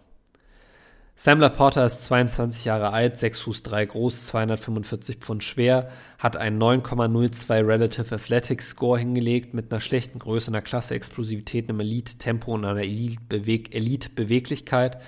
Sam 1.18 1.40
Laporta 1.40 1.86
ist 1.86 2.04
22 2.04 2.66
Jahre 2.66 2.92
alt, 2.92 3.18
6 3.18 3.40
Fuß 3.40 3.64
3 3.64 3.86
groß, 3.86 4.26
245 4.28 5.20
Pfund 5.20 5.46
schwer, 5.46 5.88
hat 6.20 6.36
einen 6.36 6.62
9,02 6.62 7.66
Relative 7.66 8.14
Athletic 8.14 8.62
Score 8.62 9.00
hingelegt 9.00 9.54
mit 9.54 9.72
einer 9.72 9.80
schlechten 9.80 10.20
Größe, 10.20 10.52
einer 10.52 10.62
Klasse 10.62 10.94
Explosivität, 10.94 11.70
einem 11.70 11.80
Elite-Tempo 11.80 12.54
und 12.54 12.66
einer 12.66 12.82
Elite-Beweglichkeit. 12.82 15.02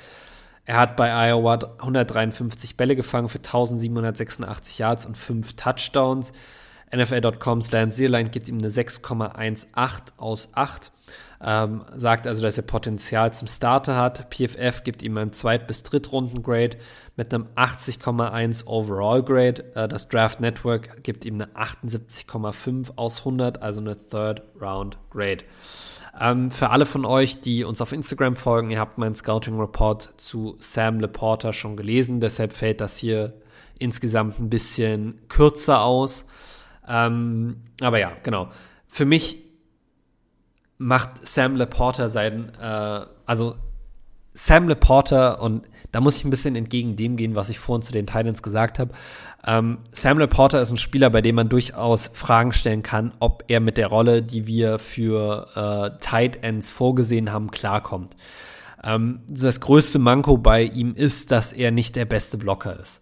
Er 0.63 0.77
hat 0.77 0.95
bei 0.95 1.11
Iowa 1.29 1.55
153 1.55 2.77
Bälle 2.77 2.95
gefangen 2.95 3.27
für 3.27 3.39
1786 3.39 4.77
Yards 4.77 5.05
und 5.05 5.17
5 5.17 5.57
Touchdowns. 5.57 6.31
NFL.com's 6.95 7.69
Lance 7.73 7.97
Zierlein 7.97 8.31
gibt 8.31 8.47
ihm 8.47 8.59
eine 8.59 8.69
6,18 8.69 10.13
aus 10.15 10.47
8. 10.53 10.93
Ähm, 11.39 11.85
sagt 11.95 12.25
also, 12.25 12.41
dass 12.41 12.57
er 12.57 12.63
Potenzial 12.63 13.31
zum 13.33 13.47
Starter 13.47 13.95
hat. 13.95 14.29
PFF 14.31 14.83
gibt 14.83 15.03
ihm 15.03 15.17
ein 15.17 15.33
Zweit- 15.33 15.67
bis 15.67 15.83
Drittrunden-Grade 15.83 16.77
mit 17.15 17.33
einem 17.33 17.47
80,1 17.55 18.65
Overall-Grade. 18.65 19.75
Äh, 19.75 19.87
das 19.87 20.07
Draft 20.09 20.39
Network 20.39 21.03
gibt 21.03 21.25
ihm 21.25 21.35
eine 21.35 21.55
78,5 21.55 22.91
aus 22.95 23.19
100, 23.19 23.61
also 23.61 23.81
eine 23.81 23.97
Third-Round-Grade. 24.09 25.43
Ähm, 26.19 26.49
für 26.49 26.71
alle 26.71 26.87
von 26.87 27.05
euch, 27.05 27.41
die 27.41 27.63
uns 27.63 27.81
auf 27.81 27.91
Instagram 27.91 28.35
folgen, 28.35 28.71
ihr 28.71 28.79
habt 28.79 28.97
meinen 28.97 29.13
Scouting-Report 29.15 30.15
zu 30.17 30.55
Sam 30.59 30.99
Laporta 30.99 31.53
schon 31.53 31.77
gelesen, 31.77 32.19
deshalb 32.19 32.53
fällt 32.53 32.81
das 32.81 32.97
hier 32.97 33.33
insgesamt 33.77 34.39
ein 34.39 34.49
bisschen 34.49 35.19
kürzer 35.29 35.83
aus. 35.83 36.25
Ähm, 36.87 37.57
aber 37.81 37.99
ja, 37.99 38.13
genau. 38.23 38.49
Für 38.87 39.05
mich 39.05 39.46
macht 40.77 41.25
Sam 41.25 41.55
Laporta 41.55 42.09
sein, 42.09 42.51
äh, 42.61 43.01
also 43.25 43.55
Sam 44.33 44.67
Laporta, 44.67 45.33
und 45.33 45.67
da 45.91 45.99
muss 45.99 46.17
ich 46.17 46.25
ein 46.25 46.29
bisschen 46.29 46.55
entgegen 46.55 46.95
dem 46.95 47.17
gehen, 47.17 47.35
was 47.35 47.49
ich 47.49 47.57
vorhin 47.57 47.81
zu 47.81 47.91
den 47.91 48.05
Titans 48.05 48.43
gesagt 48.43 48.77
habe. 48.77 48.93
Ähm, 49.45 49.79
Sam 49.91 50.19
Laporta 50.19 50.59
ist 50.59 50.71
ein 50.71 50.77
Spieler, 50.77 51.09
bei 51.09 51.21
dem 51.21 51.35
man 51.35 51.49
durchaus 51.49 52.11
Fragen 52.13 52.51
stellen 52.51 52.83
kann, 52.83 53.13
ob 53.19 53.43
er 53.47 53.59
mit 53.59 53.77
der 53.77 53.87
Rolle, 53.87 54.21
die 54.21 54.45
wir 54.45 54.77
für 54.77 55.47
äh, 55.55 55.99
Tight 55.99 56.43
Ends 56.43 56.69
vorgesehen 56.69 57.31
haben, 57.31 57.49
klarkommt. 57.49 58.15
Ähm, 58.83 59.21
das 59.27 59.59
größte 59.59 59.97
Manko 59.97 60.37
bei 60.37 60.61
ihm 60.61 60.93
ist, 60.93 61.31
dass 61.31 61.51
er 61.51 61.71
nicht 61.71 61.95
der 61.95 62.05
beste 62.05 62.37
Blocker 62.37 62.79
ist. 62.79 63.01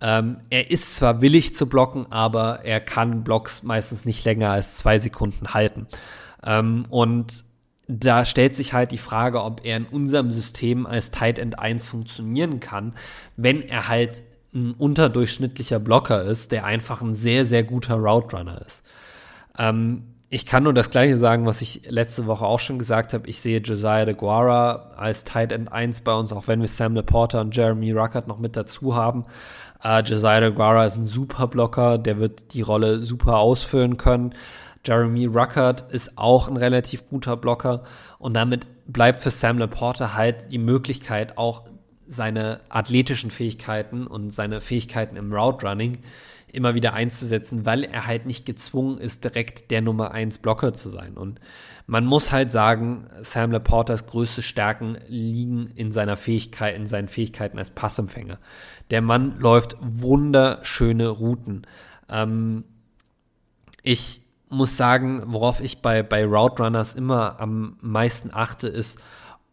Ähm, 0.00 0.38
er 0.48 0.70
ist 0.70 0.94
zwar 0.94 1.22
willig 1.22 1.56
zu 1.56 1.68
blocken, 1.68 2.06
aber 2.10 2.60
er 2.64 2.78
kann 2.78 3.24
Blocks 3.24 3.64
meistens 3.64 4.04
nicht 4.04 4.24
länger 4.24 4.50
als 4.50 4.76
zwei 4.76 5.00
Sekunden 5.00 5.54
halten. 5.54 5.88
Ähm, 6.44 6.86
und 6.88 7.44
da 7.88 8.24
stellt 8.24 8.54
sich 8.54 8.74
halt 8.74 8.92
die 8.92 8.98
Frage, 8.98 9.42
ob 9.42 9.64
er 9.64 9.78
in 9.78 9.86
unserem 9.86 10.30
System 10.30 10.86
als 10.86 11.10
Tight 11.10 11.38
End 11.38 11.58
1 11.58 11.86
funktionieren 11.86 12.60
kann, 12.60 12.94
wenn 13.36 13.62
er 13.62 13.88
halt 13.88 14.22
ein 14.54 14.72
unterdurchschnittlicher 14.72 15.78
Blocker 15.78 16.22
ist, 16.22 16.52
der 16.52 16.64
einfach 16.64 17.00
ein 17.00 17.14
sehr, 17.14 17.46
sehr 17.46 17.64
guter 17.64 17.96
Route 17.96 18.36
Runner 18.36 18.60
ist. 18.64 18.82
Ähm, 19.58 20.04
ich 20.30 20.44
kann 20.44 20.62
nur 20.62 20.74
das 20.74 20.90
Gleiche 20.90 21.16
sagen, 21.16 21.46
was 21.46 21.62
ich 21.62 21.82
letzte 21.88 22.26
Woche 22.26 22.44
auch 22.44 22.60
schon 22.60 22.78
gesagt 22.78 23.14
habe. 23.14 23.28
Ich 23.30 23.40
sehe 23.40 23.60
Josiah 23.60 24.04
de 24.04 24.14
Guara 24.14 24.90
als 24.96 25.24
Tight 25.24 25.52
End 25.52 25.72
1 25.72 26.02
bei 26.02 26.12
uns, 26.12 26.34
auch 26.34 26.48
wenn 26.48 26.60
wir 26.60 26.68
Sam 26.68 26.94
Laporta 26.94 27.40
und 27.40 27.56
Jeremy 27.56 27.92
Ruckert 27.92 28.28
noch 28.28 28.38
mit 28.38 28.54
dazu 28.54 28.94
haben. 28.94 29.24
Uh, 29.82 30.00
Josiah 30.04 30.40
de 30.40 30.50
Guara 30.50 30.84
ist 30.84 30.96
ein 30.96 31.06
super 31.06 31.46
Blocker, 31.46 31.96
der 31.96 32.18
wird 32.18 32.52
die 32.52 32.60
Rolle 32.60 33.00
super 33.02 33.38
ausfüllen 33.38 33.96
können. 33.96 34.34
Jeremy 34.84 35.26
Ruckert 35.26 35.92
ist 35.92 36.16
auch 36.16 36.48
ein 36.48 36.56
relativ 36.56 37.08
guter 37.08 37.36
Blocker 37.36 37.84
und 38.18 38.34
damit 38.34 38.66
bleibt 38.86 39.22
für 39.22 39.30
Sam 39.30 39.58
Laporta 39.58 40.14
halt 40.14 40.50
die 40.52 40.58
Möglichkeit, 40.58 41.36
auch 41.36 41.64
seine 42.06 42.60
athletischen 42.70 43.30
Fähigkeiten 43.30 44.06
und 44.06 44.30
seine 44.30 44.60
Fähigkeiten 44.60 45.16
im 45.16 45.32
Route 45.32 45.66
Running 45.66 45.98
immer 46.50 46.74
wieder 46.74 46.94
einzusetzen, 46.94 47.66
weil 47.66 47.84
er 47.84 48.06
halt 48.06 48.26
nicht 48.26 48.46
gezwungen 48.46 48.98
ist, 48.98 49.24
direkt 49.24 49.70
der 49.70 49.82
Nummer 49.82 50.12
1 50.12 50.38
Blocker 50.38 50.72
zu 50.72 50.88
sein. 50.88 51.16
Und 51.16 51.40
man 51.86 52.06
muss 52.06 52.32
halt 52.32 52.50
sagen, 52.50 53.06
Sam 53.20 53.52
Laportas 53.52 54.06
größte 54.06 54.42
Stärken 54.42 54.96
liegen 55.08 55.70
in 55.74 55.90
seiner 55.90 56.16
Fähigkeit, 56.16 56.74
in 56.74 56.86
seinen 56.86 57.08
Fähigkeiten 57.08 57.58
als 57.58 57.70
Passempfänger. 57.70 58.38
Der 58.90 59.02
Mann 59.02 59.38
läuft 59.38 59.76
wunderschöne 59.80 61.08
Routen. 61.08 61.66
Ähm, 62.08 62.64
ich 63.82 64.22
muss 64.50 64.76
sagen, 64.76 65.22
worauf 65.26 65.60
ich 65.60 65.82
bei, 65.82 66.02
bei 66.02 66.24
Route 66.24 66.62
Runners 66.62 66.94
immer 66.94 67.40
am 67.40 67.76
meisten 67.80 68.30
achte, 68.32 68.68
ist, 68.68 69.00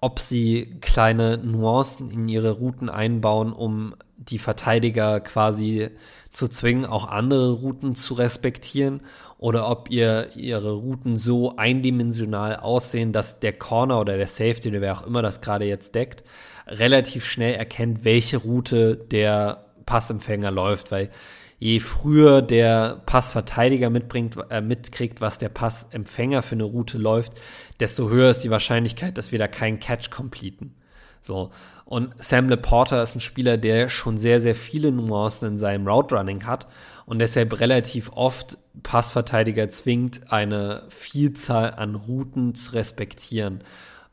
ob 0.02 0.20
sie 0.20 0.78
kleine 0.82 1.38
Nuancen 1.38 2.12
in 2.12 2.28
ihre 2.28 2.52
Routen 2.52 2.90
einbauen, 2.90 3.54
um 3.54 3.96
die 4.18 4.38
Verteidiger 4.38 5.20
quasi 5.20 5.90
zu 6.32 6.48
zwingen, 6.48 6.86
auch 6.86 7.08
andere 7.08 7.52
Routen 7.52 7.96
zu 7.96 8.14
respektieren 8.14 9.02
oder 9.38 9.70
ob 9.70 9.90
ihr 9.90 10.30
ihre 10.36 10.74
Routen 10.74 11.18
so 11.18 11.56
eindimensional 11.56 12.58
aussehen, 12.58 13.12
dass 13.12 13.40
der 13.40 13.54
Corner 13.54 14.00
oder 14.00 14.18
der 14.18 14.28
Safety 14.28 14.72
wer 14.72 14.98
auch 14.98 15.06
immer 15.06 15.22
das 15.22 15.42
gerade 15.42 15.66
jetzt 15.66 15.96
deckt, 15.96 16.24
relativ 16.68 17.26
schnell 17.26 17.56
erkennt, 17.56 18.06
welche 18.06 18.38
Route 18.38 18.96
der 18.96 19.66
Passempfänger 19.86 20.52
läuft, 20.52 20.92
weil 20.92 21.10
je 21.58 21.80
früher 21.80 22.42
der 22.42 23.02
Passverteidiger 23.06 23.90
mitbringt, 23.90 24.38
äh, 24.50 24.62
mitkriegt, 24.62 25.22
was 25.22 25.38
der 25.38 25.50
Passempfänger 25.50 26.42
für 26.42 26.56
eine 26.56 26.64
Route 26.64 26.98
läuft, 26.98 27.34
desto 27.80 28.10
höher 28.10 28.32
ist 28.32 28.42
die 28.42 28.52
Wahrscheinlichkeit, 28.52 29.18
dass 29.18 29.32
wir 29.32 29.40
da 29.40 29.48
keinen 29.48 29.80
Catch 29.80 30.12
completen. 30.12 30.76
So. 31.22 31.52
Und 31.86 32.14
Sam 32.18 32.50
Laporta 32.50 33.02
ist 33.02 33.16
ein 33.16 33.22
Spieler, 33.22 33.58
der 33.58 33.90
schon 33.90 34.18
sehr, 34.18 34.40
sehr 34.40 34.56
viele 34.56 34.92
Nuancen 34.92 35.50
in 35.50 35.58
seinem 35.58 35.88
Route 35.88 36.16
Running 36.16 36.46
hat 36.46 36.68
und 37.06 37.20
deshalb 37.20 37.60
relativ 37.60 38.12
oft 38.14 38.58
Passverteidiger 38.84 39.70
zwingt, 39.70 40.32
eine 40.32 40.84
Vielzahl 40.90 41.74
an 41.76 41.96
Routen 41.96 42.54
zu 42.54 42.74
respektieren 42.74 43.64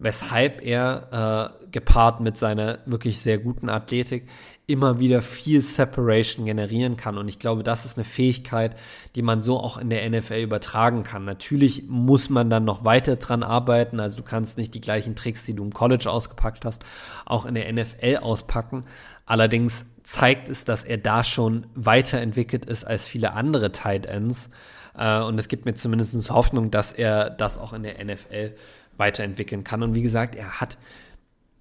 weshalb 0.02 0.62
er 0.62 1.54
äh, 1.62 1.68
gepaart 1.70 2.20
mit 2.20 2.36
seiner 2.36 2.80
wirklich 2.86 3.20
sehr 3.20 3.38
guten 3.38 3.68
Athletik 3.68 4.28
immer 4.66 5.00
wieder 5.00 5.22
viel 5.22 5.60
Separation 5.60 6.46
generieren 6.46 6.96
kann. 6.96 7.18
Und 7.18 7.28
ich 7.28 7.38
glaube, 7.38 7.62
das 7.62 7.84
ist 7.84 7.98
eine 7.98 8.04
Fähigkeit, 8.04 8.76
die 9.16 9.22
man 9.22 9.42
so 9.42 9.58
auch 9.58 9.76
in 9.76 9.90
der 9.90 10.08
NFL 10.08 10.40
übertragen 10.40 11.02
kann. 11.02 11.24
Natürlich 11.24 11.84
muss 11.88 12.30
man 12.30 12.48
dann 12.48 12.64
noch 12.64 12.84
weiter 12.84 13.16
dran 13.16 13.42
arbeiten. 13.42 13.98
Also 13.98 14.18
du 14.18 14.22
kannst 14.22 14.58
nicht 14.58 14.72
die 14.74 14.80
gleichen 14.80 15.16
Tricks, 15.16 15.44
die 15.46 15.54
du 15.54 15.64
im 15.64 15.74
College 15.74 16.08
ausgepackt 16.08 16.64
hast, 16.64 16.84
auch 17.26 17.44
in 17.44 17.54
der 17.54 17.72
NFL 17.72 18.18
auspacken. 18.22 18.82
Allerdings 19.26 19.86
zeigt 20.04 20.48
es, 20.48 20.64
dass 20.64 20.84
er 20.84 20.98
da 20.98 21.24
schon 21.24 21.66
weiterentwickelt 21.74 22.64
ist 22.64 22.84
als 22.84 23.06
viele 23.06 23.32
andere 23.32 23.72
Tight 23.72 24.06
Ends. 24.06 24.48
Äh, 24.96 25.20
und 25.22 25.38
es 25.38 25.48
gibt 25.48 25.64
mir 25.64 25.74
zumindest 25.74 26.30
Hoffnung, 26.30 26.70
dass 26.70 26.92
er 26.92 27.30
das 27.30 27.58
auch 27.58 27.72
in 27.72 27.82
der 27.82 28.02
NFL 28.04 28.54
weiterentwickeln 28.96 29.64
kann. 29.64 29.82
Und 29.82 29.94
wie 29.94 30.02
gesagt, 30.02 30.36
er 30.36 30.60
hat 30.60 30.78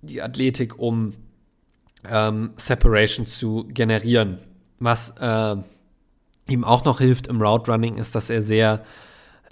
die 0.02 0.22
Athletik, 0.22 0.78
um 0.78 1.14
ähm, 2.10 2.52
Separation 2.58 3.26
zu 3.26 3.66
generieren. 3.70 4.38
Was 4.80 5.12
äh, 5.20 5.56
ihm 6.48 6.64
auch 6.64 6.86
noch 6.86 7.00
hilft 7.00 7.28
im 7.28 7.42
Route 7.42 7.72
Running, 7.72 7.98
ist, 7.98 8.16
dass 8.16 8.30
er 8.30 8.42
sehr, 8.42 8.84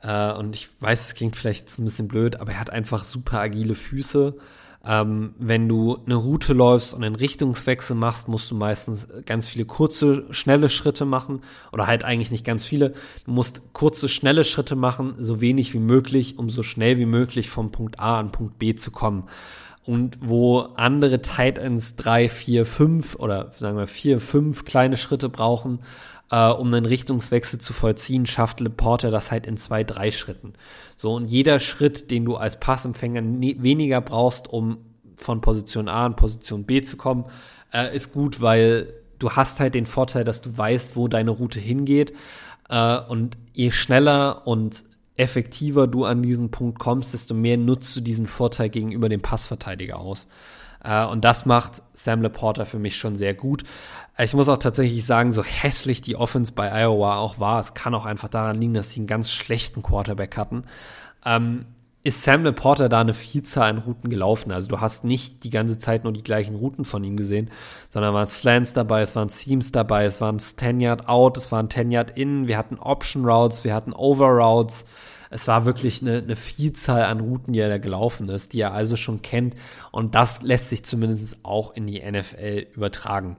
äh, 0.02 0.32
und 0.34 0.56
ich 0.56 0.70
weiß, 0.80 1.08
es 1.08 1.14
klingt 1.14 1.36
vielleicht 1.36 1.78
ein 1.78 1.84
bisschen 1.84 2.08
blöd, 2.08 2.38
aber 2.38 2.54
er 2.54 2.60
hat 2.60 2.70
einfach 2.70 3.04
super 3.04 3.40
agile 3.40 3.76
Füße. 3.76 4.36
Ähm, 4.86 5.36
wenn 5.38 5.68
du 5.68 5.98
eine 6.06 6.16
Route 6.16 6.54
läufst 6.54 6.94
und 6.94 7.04
einen 7.04 7.16
Richtungswechsel 7.16 7.98
machst, 7.98 8.30
musst 8.30 8.50
du 8.50 8.56
meistens 8.56 9.08
ganz 9.26 9.48
viele 9.48 9.66
kurze, 9.66 10.26
schnelle 10.34 10.70
Schritte 10.70 11.04
machen. 11.04 11.42
Oder 11.74 11.86
halt 11.86 12.06
eigentlich 12.06 12.32
nicht 12.32 12.46
ganz 12.46 12.64
viele. 12.64 12.94
Du 13.26 13.32
musst 13.32 13.62
kurze, 13.74 14.08
schnelle 14.08 14.46
Schritte 14.46 14.78
machen, 14.78 15.16
so 15.18 15.42
wenig 15.42 15.74
wie 15.74 15.80
möglich, 15.80 16.38
um 16.38 16.50
so 16.50 16.64
schnell 16.64 16.98
wie 16.98 17.06
möglich 17.06 17.50
vom 17.50 17.72
Punkt 17.72 18.00
A 18.00 18.20
an 18.20 18.32
Punkt 18.32 18.58
B 18.58 18.74
zu 18.74 18.90
kommen. 18.90 19.26
Und 19.90 20.20
wo 20.22 20.60
andere 20.76 21.20
Tight 21.24 21.58
Ends 21.58 21.96
drei, 21.96 22.30
vier, 22.30 22.68
fünf 22.68 23.16
oder 23.16 23.52
sagen 23.54 23.76
wir 23.76 23.88
vier, 23.88 24.20
fünf 24.20 24.64
kleine 24.64 24.98
Schritte 24.98 25.30
brauchen, 25.30 25.80
äh, 26.30 26.48
um 26.50 26.72
einen 26.72 26.86
Richtungswechsel 26.86 27.58
zu 27.60 27.74
vollziehen, 27.74 28.28
schafft 28.28 28.60
Leporter 28.60 29.10
das 29.10 29.32
halt 29.32 29.48
in 29.48 29.58
zwei, 29.58 29.84
drei 29.84 30.12
Schritten. 30.12 30.54
So, 30.96 31.16
und 31.16 31.26
jeder 31.26 31.58
Schritt, 31.58 32.12
den 32.12 32.24
du 32.24 32.36
als 32.36 32.60
Passempfänger 32.60 33.24
weniger 33.24 34.00
brauchst, 34.00 34.48
um 34.48 34.78
von 35.16 35.42
Position 35.42 35.90
A 35.90 36.06
in 36.06 36.16
Position 36.16 36.66
B 36.66 36.84
zu 36.84 36.96
kommen, 36.96 37.26
äh, 37.74 37.96
ist 37.96 38.14
gut, 38.14 38.42
weil 38.42 38.94
du 39.18 39.32
hast 39.32 39.60
halt 39.60 39.74
den 39.74 39.88
Vorteil, 39.88 40.24
dass 40.24 40.42
du 40.42 40.56
weißt, 40.56 40.98
wo 40.98 41.08
deine 41.08 41.32
Route 41.32 41.60
hingeht. 41.60 42.14
Äh, 42.70 43.00
und 43.08 43.40
je 43.54 43.72
schneller 43.72 44.46
und 44.46 44.84
effektiver 45.20 45.86
du 45.86 46.06
an 46.06 46.22
diesen 46.22 46.50
Punkt 46.50 46.80
kommst, 46.80 47.14
desto 47.14 47.34
mehr 47.34 47.58
nutzt 47.58 47.96
du 47.96 48.02
diesen 48.02 48.26
Vorteil 48.26 48.70
gegenüber 48.70 49.10
dem 49.10 49.22
Passverteidiger 49.22 50.00
aus. 50.00 50.28
Äh, 50.84 51.06
und 51.06 51.26
das 51.26 51.46
macht 51.46 51.84
Sam 51.94 52.22
Laporta 52.22 52.66
für 52.66 52.80
mich 52.80 52.96
schon 52.96 53.16
sehr 53.16 53.34
gut. 53.34 53.64
Ich 54.18 54.34
muss 54.34 54.50
auch 54.50 54.58
tatsächlich 54.58 55.06
sagen, 55.06 55.32
so 55.32 55.44
hässlich 55.44 56.02
die 56.02 56.16
Offense 56.16 56.54
bei 56.54 56.72
Iowa 56.72 57.18
auch 57.18 57.40
war, 57.40 57.60
es 57.60 57.74
kann 57.74 57.94
auch 57.94 58.06
einfach 58.06 58.30
daran 58.30 58.60
liegen, 58.60 58.74
dass 58.74 58.92
sie 58.92 59.02
einen 59.02 59.08
ganz 59.08 59.32
schlechten 59.32 59.82
Quarterback 59.82 60.38
hatten. 60.38 60.64
Ähm, 61.26 61.66
ist 62.02 62.24
Sam 62.24 62.46
Laporta 62.46 62.88
da 62.88 63.02
eine 63.02 63.14
Vielzahl 63.14 63.70
an 63.70 63.78
Routen 63.80 64.10
gelaufen. 64.10 64.52
Also 64.52 64.70
du 64.70 64.80
hast 64.80 65.04
nicht 65.04 65.44
die 65.44 65.50
ganze 65.50 65.80
Zeit 65.80 66.06
nur 66.06 66.14
die 66.14 66.24
gleichen 66.24 66.56
Routen 66.56 66.86
von 66.86 67.04
ihm 67.04 67.18
gesehen, 67.18 67.50
sondern 67.90 68.14
waren 68.14 68.28
Slants 68.28 68.72
dabei, 68.72 69.02
es 69.02 69.16
waren 69.16 69.30
Seams 69.30 69.72
dabei, 69.72 70.06
es 70.06 70.22
waren 70.22 70.40
10 70.40 70.80
Yard 70.80 71.10
Out, 71.10 71.38
es 71.38 71.52
waren 71.52 71.70
10 71.70 71.92
Yard 71.92 72.12
In, 72.12 72.48
wir 72.48 72.58
hatten 72.58 72.80
Option 72.80 73.26
Routes, 73.26 73.66
wir 73.66 73.74
hatten 73.74 73.94
Over 73.94 74.28
Routes. 74.28 74.86
Es 75.30 75.48
war 75.48 75.66
wirklich 75.66 76.02
eine, 76.02 76.20
eine 76.20 76.36
Vielzahl 76.36 77.04
an 77.04 77.20
Routen, 77.20 77.54
die 77.54 77.60
er 77.60 77.70
da 77.70 77.78
gelaufen 77.78 78.30
ist, 78.30 78.54
die 78.54 78.62
er 78.62 78.74
also 78.74 78.96
schon 78.96 79.22
kennt. 79.22 79.56
Und 79.92 80.16
das 80.16 80.42
lässt 80.42 80.70
sich 80.70 80.84
zumindest 80.84 81.44
auch 81.44 81.76
in 81.76 81.86
die 81.86 82.02
NFL 82.02 82.68
übertragen. 82.74 83.38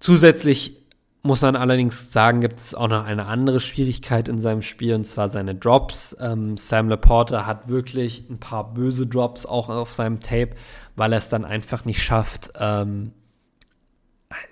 Zusätzlich 0.00 0.83
muss 1.24 1.40
man 1.40 1.56
allerdings 1.56 2.12
sagen, 2.12 2.40
gibt 2.40 2.60
es 2.60 2.74
auch 2.74 2.86
noch 2.86 3.04
eine 3.06 3.24
andere 3.24 3.58
Schwierigkeit 3.58 4.28
in 4.28 4.38
seinem 4.38 4.60
Spiel, 4.60 4.94
und 4.94 5.04
zwar 5.04 5.30
seine 5.30 5.54
Drops. 5.54 6.14
Ähm, 6.20 6.58
Sam 6.58 6.90
Laporta 6.90 7.46
hat 7.46 7.68
wirklich 7.68 8.28
ein 8.28 8.38
paar 8.38 8.74
böse 8.74 9.06
Drops 9.06 9.46
auch 9.46 9.70
auf 9.70 9.90
seinem 9.90 10.20
Tape, 10.20 10.50
weil 10.96 11.12
er 11.12 11.18
es 11.18 11.30
dann 11.30 11.46
einfach 11.46 11.86
nicht 11.86 12.02
schafft. 12.02 12.52
Ähm, 12.60 13.12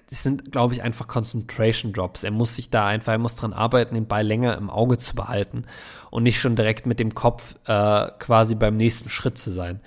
das 0.09 0.23
sind, 0.23 0.51
glaube 0.51 0.73
ich, 0.73 0.83
einfach 0.83 1.09
Concentration 1.09 1.93
Drops. 1.93 2.25
Er 2.25 2.31
muss 2.31 2.57
sich 2.57 2.71
da 2.71 2.87
einfach, 2.87 3.13
er 3.13 3.19
muss 3.19 3.37
dran 3.37 3.53
arbeiten, 3.53 3.95
den 3.95 4.07
Ball 4.07 4.27
länger 4.27 4.57
im 4.57 4.71
Auge 4.71 4.97
zu 4.97 5.15
behalten 5.15 5.67
und 6.11 6.23
nicht 6.23 6.41
schon 6.41 6.57
direkt 6.57 6.87
mit 6.87 6.99
dem 6.99 7.15
Kopf 7.15 7.55
äh, 7.67 8.07
quasi 8.19 8.55
beim 8.55 8.79
nächsten 8.79 9.11
Schritt 9.11 9.37
zu 9.37 9.51
sein 9.51 9.81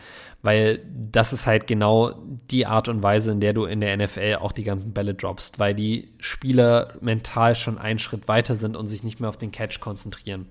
weil 0.45 0.79
das 1.11 1.33
ist 1.33 1.47
halt 1.47 1.65
genau 1.65 2.11
die 2.51 2.67
Art 2.67 2.87
und 2.87 3.01
Weise, 3.01 3.31
in 3.31 3.39
der 3.39 3.53
du 3.53 3.65
in 3.65 3.81
der 3.81 3.97
NFL 3.97 4.37
auch 4.41 4.51
die 4.51 4.63
ganzen 4.63 4.93
Bälle 4.93 5.15
droppst, 5.15 5.57
weil 5.57 5.73
die 5.73 6.13
Spieler 6.19 6.93
mental 7.01 7.55
schon 7.55 7.79
einen 7.79 7.97
Schritt 7.97 8.27
weiter 8.27 8.53
sind 8.53 8.77
und 8.77 8.85
sich 8.85 9.03
nicht 9.03 9.19
mehr 9.19 9.29
auf 9.29 9.37
den 9.37 9.51
Catch 9.51 9.79
konzentrieren. 9.79 10.47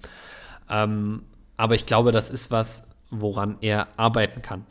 Ähm, 0.69 1.23
aber 1.57 1.77
ich 1.77 1.87
glaube, 1.87 2.11
das 2.11 2.29
ist 2.29 2.51
was, 2.51 2.89
woran 3.11 3.57
er 3.61 3.87
arbeiten 3.97 4.43
kann. 4.43 4.67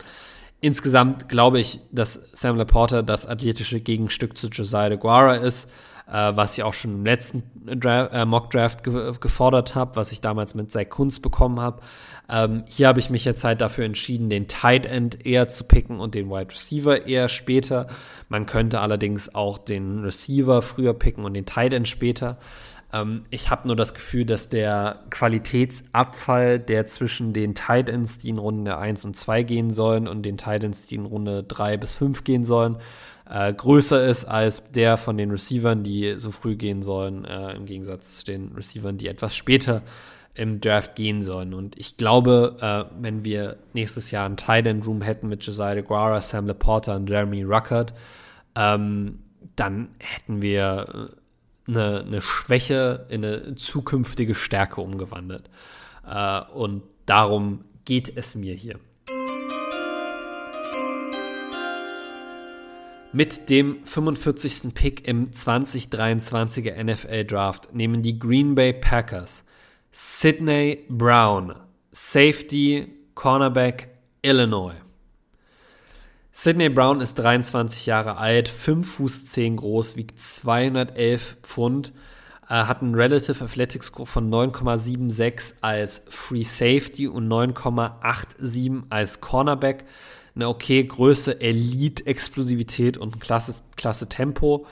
Insgesamt 0.59 1.29
glaube 1.29 1.59
ich, 1.59 1.79
dass 1.91 2.21
Sam 2.33 2.57
Laporta 2.57 3.01
das 3.01 3.25
athletische 3.25 3.79
Gegenstück 3.79 4.37
zu 4.37 4.47
Josiah 4.47 4.89
DeGuara 4.89 5.35
ist, 5.35 5.69
äh, 6.07 6.35
was 6.35 6.57
ich 6.57 6.63
auch 6.63 6.73
schon 6.73 6.95
im 6.95 7.05
letzten 7.05 7.43
Dra 7.79 8.07
äh, 8.07 8.25
Mock 8.25 8.49
Draft 8.49 8.83
ge 8.83 9.13
gefordert 9.19 9.75
habe, 9.75 9.95
was 9.95 10.11
ich 10.11 10.21
damals 10.21 10.55
mit 10.55 10.71
Zach 10.71 10.89
Kunst 10.89 11.21
bekommen 11.21 11.59
habe. 11.59 11.81
Ähm, 12.29 12.63
hier 12.67 12.87
habe 12.87 12.99
ich 12.99 13.09
mich 13.09 13.25
jetzt 13.25 13.43
halt 13.43 13.61
dafür 13.61 13.85
entschieden, 13.85 14.29
den 14.29 14.47
Tight 14.47 14.85
End 14.85 15.25
eher 15.25 15.47
zu 15.49 15.65
picken 15.65 15.99
und 15.99 16.15
den 16.15 16.29
Wide 16.29 16.51
Receiver 16.51 17.05
eher 17.05 17.27
später. 17.27 17.87
Man 18.29 18.45
könnte 18.45 18.79
allerdings 18.79 19.33
auch 19.35 19.57
den 19.57 19.99
Receiver 19.99 20.61
früher 20.61 20.93
picken 20.93 21.25
und 21.25 21.33
den 21.33 21.45
Tight 21.45 21.73
End 21.73 21.87
später. 21.87 22.37
Ähm, 22.93 23.25
ich 23.29 23.49
habe 23.49 23.67
nur 23.67 23.75
das 23.75 23.93
Gefühl, 23.93 24.25
dass 24.25 24.47
der 24.47 25.01
Qualitätsabfall, 25.09 26.59
der 26.59 26.85
zwischen 26.85 27.33
den 27.33 27.55
Tight 27.55 27.89
Ends, 27.89 28.19
die 28.19 28.29
in 28.29 28.37
Runde 28.37 28.77
1 28.77 29.03
und 29.03 29.17
2 29.17 29.43
gehen 29.43 29.71
sollen, 29.71 30.07
und 30.07 30.23
den 30.23 30.37
Tight 30.37 30.63
Ends, 30.63 30.85
die 30.85 30.95
in 30.95 31.05
Runde 31.05 31.43
3 31.43 31.77
bis 31.77 31.93
5 31.95 32.23
gehen 32.23 32.45
sollen, 32.45 32.77
äh, 33.29 33.51
größer 33.51 34.03
ist 34.05 34.25
als 34.25 34.71
der 34.71 34.97
von 34.97 35.17
den 35.17 35.31
Receivern, 35.31 35.83
die 35.83 36.15
so 36.17 36.31
früh 36.31 36.55
gehen 36.55 36.83
sollen, 36.83 37.25
äh, 37.25 37.55
im 37.55 37.65
Gegensatz 37.65 38.19
zu 38.19 38.25
den 38.25 38.51
Receivern, 38.55 38.97
die 38.97 39.07
etwas 39.07 39.35
später 39.35 39.81
im 40.35 40.61
Draft 40.61 40.95
gehen 40.95 41.21
sollen. 41.21 41.53
Und 41.53 41.77
ich 41.77 41.97
glaube, 41.97 42.57
äh, 42.59 43.01
wenn 43.01 43.23
wir 43.23 43.57
nächstes 43.73 44.11
Jahr 44.11 44.25
einen 44.25 44.37
Tight 44.37 44.65
End 44.65 44.85
Room 44.87 45.01
hätten 45.01 45.27
mit 45.27 45.43
Josiah 45.43 45.75
DeGuara, 45.75 46.21
Sam 46.21 46.47
Laporta 46.47 46.95
und 46.95 47.09
Jeremy 47.09 47.43
Ruckert, 47.43 47.93
ähm, 48.55 49.19
dann 49.55 49.89
hätten 49.99 50.41
wir 50.41 51.09
äh, 51.67 51.71
eine, 51.71 52.01
eine, 52.01 52.21
Schwäche 52.21 53.05
in 53.09 53.23
eine 53.23 53.55
zukünftige 53.55 54.35
Stärke 54.35 54.81
umgewandelt. 54.81 55.49
Äh, 56.07 56.41
und 56.53 56.83
darum 57.05 57.63
geht 57.85 58.17
es 58.17 58.35
mir 58.35 58.55
hier. 58.55 58.79
Mit 63.15 63.51
dem 63.51 63.83
45. 63.85 64.73
Pick 64.73 65.07
im 65.07 65.29
2023er 65.29 66.83
NFL 66.83 67.25
Draft 67.25 67.75
nehmen 67.75 68.01
die 68.01 68.17
Green 68.17 68.55
Bay 68.55 68.73
Packers 68.73 69.45
Sidney 69.95 70.85
Brown, 70.89 71.53
Safety, 71.91 72.87
Cornerback, 73.13 73.89
Illinois. 74.23 74.73
Sidney 76.31 76.69
Brown 76.69 76.99
ist 76.99 77.13
23 77.19 77.85
Jahre 77.85 78.17
alt, 78.17 78.49
5 78.49 78.91
Fuß 78.91 79.27
10 79.27 79.57
groß, 79.57 79.95
wiegt 79.95 80.19
211 80.19 81.37
Pfund, 81.43 81.93
äh, 82.49 82.55
hat 82.55 82.81
einen 82.81 82.95
Relative 82.95 83.43
Athletic 83.43 83.83
Score 83.83 84.07
von 84.07 84.31
9,76 84.31 85.57
als 85.61 86.01
Free 86.09 86.41
Safety 86.41 87.07
und 87.07 87.27
9,87 87.27 88.85
als 88.89 89.21
Cornerback. 89.21 89.85
Eine 90.33 90.47
okay 90.47 90.83
Größe, 90.85 91.39
Elite, 91.39 92.07
Explosivität 92.07 92.97
und 92.97 93.17
ein 93.17 93.19
klasse, 93.19 93.61
klasse 93.75 94.09
Tempo. 94.09 94.65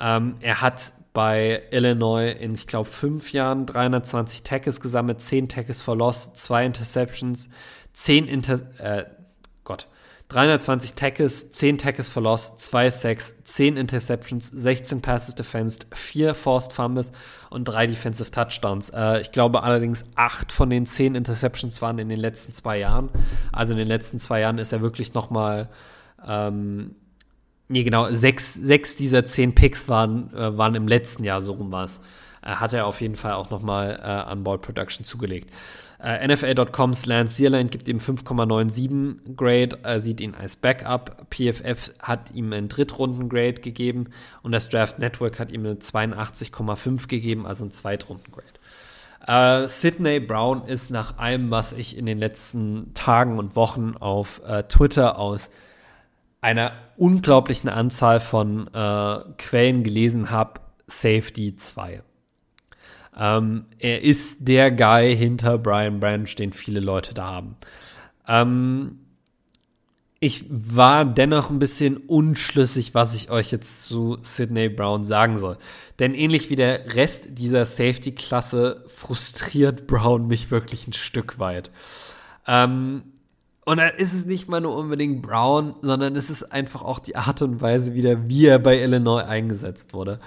Ähm, 0.00 0.34
er 0.40 0.60
hat 0.60 0.92
bei 1.16 1.62
Illinois 1.70 2.30
in, 2.30 2.54
ich 2.54 2.66
glaube, 2.66 2.90
fünf 2.90 3.32
Jahren 3.32 3.64
320 3.64 4.42
Tackles 4.42 4.82
gesammelt, 4.82 5.22
10 5.22 5.48
Tackles 5.48 5.80
for 5.80 5.96
Loss, 5.96 6.34
2 6.34 6.66
Interceptions, 6.66 7.48
10 7.94 8.28
Inter 8.28 8.60
äh, 8.76 9.06
Gott, 9.64 9.88
320 10.28 10.92
Tackles, 10.92 11.52
10 11.52 11.78
Tackles 11.78 12.10
for 12.10 12.22
Loss, 12.22 12.58
2 12.58 12.90
Sacks, 12.90 13.34
10 13.44 13.78
Interceptions, 13.78 14.46
16 14.48 15.00
Passes 15.00 15.34
defensed, 15.34 15.86
4 15.94 16.34
Forced 16.34 16.74
Fumbles 16.74 17.12
und 17.48 17.64
3 17.64 17.86
Defensive 17.86 18.30
Touchdowns. 18.30 18.90
Äh, 18.90 19.22
ich 19.22 19.32
glaube 19.32 19.62
allerdings, 19.62 20.04
8 20.16 20.52
von 20.52 20.68
den 20.68 20.84
10 20.84 21.14
Interceptions 21.14 21.80
waren 21.80 21.98
in 21.98 22.10
den 22.10 22.20
letzten 22.20 22.52
zwei 22.52 22.76
Jahren. 22.78 23.08
Also 23.52 23.72
in 23.72 23.78
den 23.78 23.88
letzten 23.88 24.18
zwei 24.18 24.40
Jahren 24.40 24.58
ist 24.58 24.74
er 24.74 24.82
wirklich 24.82 25.14
noch 25.14 25.30
mal 25.30 25.70
ähm, 26.28 26.94
Nee, 27.68 27.82
genau, 27.82 28.10
sechs, 28.12 28.54
sechs 28.54 28.94
dieser 28.94 29.24
zehn 29.24 29.54
Picks 29.54 29.88
waren, 29.88 30.32
äh, 30.34 30.56
waren 30.56 30.74
im 30.74 30.86
letzten 30.86 31.24
Jahr, 31.24 31.40
so 31.40 31.52
rum 31.54 31.72
war 31.72 31.84
es. 31.84 32.00
Äh, 32.42 32.50
hat 32.50 32.72
er 32.72 32.86
auf 32.86 33.00
jeden 33.00 33.16
Fall 33.16 33.32
auch 33.32 33.50
nochmal 33.50 33.98
äh, 34.00 34.06
an 34.06 34.44
Ball 34.44 34.58
Production 34.58 35.04
zugelegt. 35.04 35.50
Äh, 35.98 36.28
NFL.coms 36.28 37.06
Lance 37.06 37.36
Zierlein 37.36 37.70
gibt 37.70 37.88
ihm 37.88 37.98
5,97 37.98 39.34
Grade, 39.34 39.78
äh, 39.82 39.98
sieht 39.98 40.20
ihn 40.20 40.34
als 40.34 40.56
Backup. 40.56 41.26
PFF 41.30 41.92
hat 41.98 42.32
ihm 42.32 42.52
einen 42.52 42.68
Drittrunden-Grade 42.68 43.60
gegeben 43.60 44.10
und 44.42 44.52
das 44.52 44.68
Draft 44.68 44.98
Network 44.98 45.40
hat 45.40 45.50
ihm 45.52 45.64
eine 45.64 45.74
82,5 45.74 47.08
gegeben, 47.08 47.46
also 47.46 47.64
einen 47.64 47.72
Zweitrunden-Grade. 47.72 48.46
Uh, 49.28 49.66
Sidney 49.66 50.20
Brown 50.20 50.64
ist 50.66 50.90
nach 50.90 51.18
allem, 51.18 51.50
was 51.50 51.72
ich 51.72 51.96
in 51.96 52.06
den 52.06 52.18
letzten 52.18 52.94
Tagen 52.94 53.40
und 53.40 53.56
Wochen 53.56 53.96
auf 53.98 54.40
uh, 54.48 54.62
Twitter 54.62 55.18
aus 55.18 55.50
einer 56.46 56.74
unglaublichen 56.96 57.68
Anzahl 57.68 58.20
von 58.20 58.68
äh, 58.72 59.18
Quellen 59.36 59.82
gelesen 59.82 60.30
habe, 60.30 60.60
Safety 60.86 61.56
2. 61.56 62.02
Ähm, 63.18 63.64
er 63.80 64.02
ist 64.02 64.46
der 64.46 64.70
Guy 64.70 65.16
hinter 65.16 65.58
Brian 65.58 65.98
Branch, 65.98 66.32
den 66.38 66.52
viele 66.52 66.78
Leute 66.78 67.14
da 67.14 67.26
haben. 67.26 67.56
Ähm, 68.28 69.00
ich 70.20 70.44
war 70.48 71.04
dennoch 71.04 71.50
ein 71.50 71.58
bisschen 71.58 71.96
unschlüssig, 71.96 72.94
was 72.94 73.16
ich 73.16 73.28
euch 73.28 73.50
jetzt 73.50 73.84
zu 73.84 74.18
Sidney 74.22 74.68
Brown 74.68 75.04
sagen 75.04 75.38
soll. 75.38 75.58
Denn 75.98 76.14
ähnlich 76.14 76.48
wie 76.48 76.56
der 76.56 76.94
Rest 76.94 77.40
dieser 77.40 77.66
Safety-Klasse 77.66 78.84
frustriert 78.86 79.88
Brown 79.88 80.28
mich 80.28 80.52
wirklich 80.52 80.86
ein 80.86 80.92
Stück 80.92 81.40
weit. 81.40 81.72
Ähm, 82.46 83.02
und 83.66 83.78
dann 83.78 83.90
ist 83.96 84.12
es 84.12 84.26
nicht 84.26 84.48
mal 84.48 84.60
nur 84.60 84.76
unbedingt 84.76 85.22
Brown, 85.22 85.74
sondern 85.82 86.14
es 86.14 86.30
ist 86.30 86.44
einfach 86.52 86.82
auch 86.82 87.00
die 87.00 87.16
Art 87.16 87.42
und 87.42 87.60
Weise 87.60 87.94
wieder, 87.94 88.28
wie 88.28 88.46
er 88.46 88.60
bei 88.60 88.80
Illinois 88.80 89.24
eingesetzt 89.24 89.92
wurde. 89.92 90.20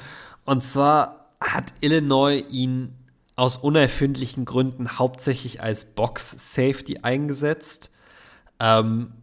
Und 0.44 0.62
zwar 0.62 1.32
hat 1.40 1.74
Illinois 1.80 2.44
ihn 2.50 2.96
aus 3.38 3.56
unerfindlichen 3.56 4.44
Gründen 4.44 5.00
hauptsächlich 5.00 5.62
als 5.62 5.86
Box-Safety 5.86 6.98
eingesetzt. 7.04 7.92
Ähm, 8.60 9.14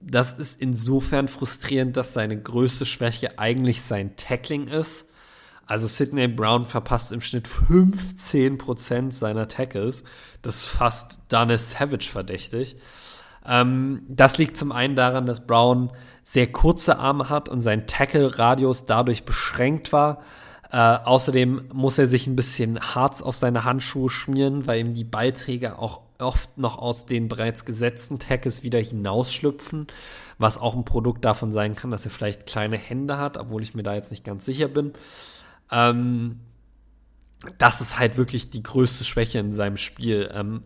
das 0.00 0.32
ist 0.32 0.58
insofern 0.58 1.28
frustrierend, 1.28 1.98
dass 1.98 2.14
seine 2.14 2.40
größte 2.40 2.86
Schwäche 2.86 3.38
eigentlich 3.38 3.82
sein 3.82 4.16
Tackling 4.16 4.66
ist. 4.66 5.10
Also 5.66 5.86
Sidney 5.86 6.26
Brown 6.26 6.64
verpasst 6.64 7.12
im 7.12 7.20
Schnitt 7.20 7.46
15% 7.46 9.12
seiner 9.12 9.46
Tackles. 9.46 10.04
Das 10.40 10.56
ist 10.56 10.64
fast 10.64 11.20
Dane 11.28 11.58
Savage 11.58 12.08
verdächtig. 12.10 12.76
Ähm, 13.46 14.02
das 14.08 14.38
liegt 14.38 14.56
zum 14.56 14.72
einen 14.72 14.96
daran, 14.96 15.26
dass 15.26 15.46
Brown 15.46 15.92
sehr 16.22 16.50
kurze 16.50 16.98
Arme 16.98 17.28
hat 17.28 17.48
und 17.48 17.60
sein 17.60 17.86
Tackle-Radius 17.86 18.86
dadurch 18.86 19.24
beschränkt 19.24 19.92
war. 19.92 20.22
Äh, 20.70 20.76
außerdem 20.76 21.68
muss 21.72 21.98
er 21.98 22.06
sich 22.06 22.26
ein 22.26 22.36
bisschen 22.36 22.80
Harz 22.80 23.20
auf 23.20 23.36
seine 23.36 23.64
Handschuhe 23.64 24.08
schmieren, 24.08 24.66
weil 24.66 24.80
ihm 24.80 24.94
die 24.94 25.04
Beiträge 25.04 25.78
auch 25.78 26.00
oft 26.18 26.56
noch 26.56 26.78
aus 26.78 27.04
den 27.04 27.28
bereits 27.28 27.64
gesetzten 27.64 28.18
Tackles 28.18 28.62
wieder 28.62 28.78
hinausschlüpfen, 28.78 29.88
was 30.38 30.56
auch 30.56 30.74
ein 30.74 30.84
Produkt 30.84 31.24
davon 31.24 31.52
sein 31.52 31.74
kann, 31.74 31.90
dass 31.90 32.06
er 32.06 32.10
vielleicht 32.10 32.46
kleine 32.46 32.78
Hände 32.78 33.18
hat, 33.18 33.36
obwohl 33.36 33.62
ich 33.62 33.74
mir 33.74 33.82
da 33.82 33.94
jetzt 33.94 34.10
nicht 34.10 34.24
ganz 34.24 34.44
sicher 34.44 34.68
bin. 34.68 34.92
Ähm, 35.70 36.40
das 37.58 37.80
ist 37.80 37.98
halt 37.98 38.16
wirklich 38.16 38.50
die 38.50 38.62
größte 38.62 39.04
Schwäche 39.04 39.40
in 39.40 39.52
seinem 39.52 39.76
Spiel. 39.76 40.30
Ähm, 40.32 40.62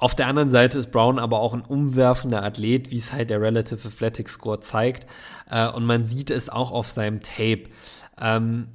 auf 0.00 0.14
der 0.14 0.28
anderen 0.28 0.48
Seite 0.48 0.78
ist 0.78 0.90
Brown 0.90 1.18
aber 1.18 1.40
auch 1.40 1.52
ein 1.52 1.60
umwerfender 1.60 2.42
Athlet, 2.42 2.90
wie 2.90 2.96
es 2.96 3.12
halt 3.12 3.28
der 3.28 3.40
Relative 3.40 3.86
Athletic 3.86 4.30
Score 4.30 4.58
zeigt. 4.58 5.06
Äh, 5.50 5.68
und 5.68 5.84
man 5.84 6.06
sieht 6.06 6.30
es 6.30 6.48
auch 6.48 6.72
auf 6.72 6.88
seinem 6.88 7.20
Tape. 7.20 7.64
Ähm, 8.18 8.68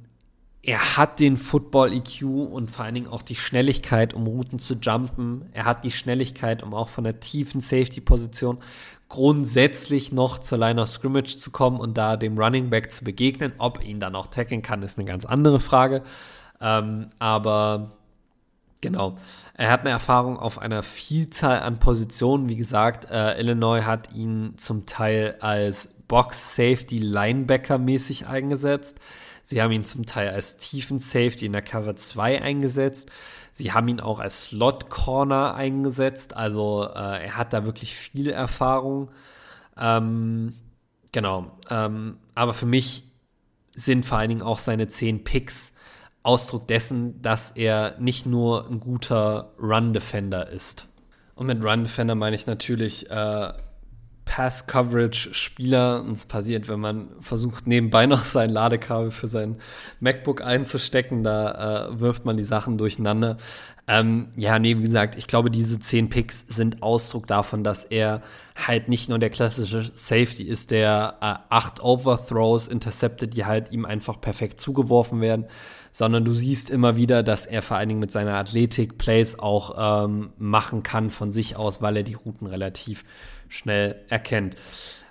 er 0.62 0.96
hat 0.96 1.18
den 1.18 1.36
Football-EQ 1.36 2.22
und 2.22 2.70
vor 2.70 2.84
allen 2.84 2.94
Dingen 2.94 3.08
auch 3.08 3.22
die 3.22 3.34
Schnelligkeit, 3.34 4.14
um 4.14 4.26
Routen 4.28 4.60
zu 4.60 4.74
jumpen. 4.74 5.46
Er 5.52 5.64
hat 5.64 5.84
die 5.84 5.90
Schnelligkeit, 5.90 6.62
um 6.62 6.74
auch 6.74 6.88
von 6.88 7.02
der 7.02 7.18
tiefen 7.18 7.60
Safety-Position 7.60 8.58
grundsätzlich 9.08 10.12
noch 10.12 10.38
zur 10.38 10.58
Line 10.58 10.80
of 10.80 10.88
Scrimmage 10.88 11.38
zu 11.38 11.50
kommen 11.50 11.80
und 11.80 11.98
da 11.98 12.16
dem 12.16 12.38
Running 12.38 12.70
Back 12.70 12.92
zu 12.92 13.02
begegnen. 13.04 13.52
Ob 13.58 13.84
ihn 13.84 13.98
dann 13.98 14.14
auch 14.14 14.28
tackeln 14.28 14.62
kann, 14.62 14.82
ist 14.82 14.96
eine 14.96 15.06
ganz 15.06 15.24
andere 15.24 15.58
Frage. 15.58 16.02
Ähm, 16.60 17.08
aber 17.18 17.96
genau, 18.80 19.16
er 19.54 19.70
hat 19.70 19.80
eine 19.80 19.90
Erfahrung 19.90 20.38
auf 20.38 20.58
einer 20.58 20.82
Vielzahl 20.82 21.60
an 21.60 21.78
Positionen. 21.78 22.48
Wie 22.48 22.56
gesagt, 22.56 23.10
äh, 23.10 23.38
Illinois 23.38 23.82
hat 23.82 24.12
ihn 24.12 24.54
zum 24.56 24.86
Teil 24.86 25.36
als 25.40 25.88
Box 26.08 26.54
Safety 26.54 26.98
Linebacker 26.98 27.78
mäßig 27.78 28.26
eingesetzt. 28.26 28.98
Sie 29.42 29.62
haben 29.62 29.72
ihn 29.72 29.84
zum 29.84 30.06
Teil 30.06 30.30
als 30.30 30.56
tiefen 30.56 30.98
Safety 30.98 31.46
in 31.46 31.52
der 31.52 31.62
Cover 31.62 31.94
2 31.94 32.42
eingesetzt. 32.42 33.10
Sie 33.52 33.72
haben 33.72 33.88
ihn 33.88 34.00
auch 34.00 34.18
als 34.18 34.46
Slot 34.46 34.90
Corner 34.90 35.54
eingesetzt. 35.54 36.36
Also 36.36 36.84
äh, 36.84 37.26
er 37.26 37.36
hat 37.36 37.52
da 37.52 37.64
wirklich 37.64 37.94
viel 37.94 38.30
Erfahrung. 38.30 39.10
Ähm, 39.78 40.54
genau. 41.12 41.52
Ähm, 41.70 42.18
aber 42.34 42.54
für 42.54 42.66
mich 42.66 43.04
sind 43.74 44.04
vor 44.04 44.18
allen 44.18 44.30
Dingen 44.30 44.42
auch 44.42 44.58
seine 44.58 44.88
10 44.88 45.24
Picks 45.24 45.72
Ausdruck 46.26 46.66
dessen, 46.66 47.22
dass 47.22 47.52
er 47.52 47.96
nicht 47.98 48.26
nur 48.26 48.68
ein 48.68 48.80
guter 48.80 49.52
Run-Defender 49.60 50.48
ist. 50.48 50.88
Und 51.36 51.46
mit 51.46 51.62
Run-Defender 51.62 52.14
meine 52.14 52.34
ich 52.34 52.46
natürlich 52.46 53.08
äh, 53.10 53.52
Pass-Coverage-Spieler. 54.24 56.02
Und 56.02 56.12
es 56.12 56.26
passiert, 56.26 56.68
wenn 56.68 56.80
man 56.80 57.08
versucht, 57.20 57.66
nebenbei 57.66 58.06
noch 58.06 58.24
sein 58.24 58.50
Ladekabel 58.50 59.10
für 59.10 59.28
sein 59.28 59.56
MacBook 60.00 60.42
einzustecken. 60.42 61.22
Da 61.22 61.86
äh, 61.90 62.00
wirft 62.00 62.24
man 62.24 62.36
die 62.36 62.44
Sachen 62.44 62.76
durcheinander. 62.76 63.36
Ähm, 63.88 64.30
ja, 64.36 64.58
nee, 64.58 64.76
wie 64.78 64.82
gesagt, 64.82 65.14
ich 65.16 65.28
glaube, 65.28 65.50
diese 65.50 65.78
zehn 65.78 66.08
Picks 66.08 66.40
sind 66.48 66.82
Ausdruck 66.82 67.28
davon, 67.28 67.62
dass 67.62 67.84
er 67.84 68.20
halt 68.56 68.88
nicht 68.88 69.08
nur 69.08 69.20
der 69.20 69.30
klassische 69.30 69.90
Safety 69.94 70.42
ist, 70.42 70.72
der 70.72 71.18
äh, 71.20 71.34
acht 71.50 71.80
Overthrows 71.80 72.66
intercepted, 72.66 73.36
die 73.36 73.44
halt 73.44 73.70
ihm 73.70 73.84
einfach 73.84 74.20
perfekt 74.20 74.58
zugeworfen 74.58 75.20
werden, 75.20 75.46
sondern 75.96 76.26
du 76.26 76.34
siehst 76.34 76.68
immer 76.68 76.96
wieder, 76.96 77.22
dass 77.22 77.46
er 77.46 77.62
vor 77.62 77.78
allen 77.78 77.88
Dingen 77.88 78.00
mit 78.00 78.10
seiner 78.10 78.34
Athletik 78.34 78.98
Plays 78.98 79.38
auch 79.38 80.04
ähm, 80.04 80.28
machen 80.36 80.82
kann 80.82 81.08
von 81.08 81.32
sich 81.32 81.56
aus, 81.56 81.80
weil 81.80 81.96
er 81.96 82.02
die 82.02 82.12
Routen 82.12 82.46
relativ 82.46 83.02
schnell 83.48 83.96
erkennt. 84.10 84.56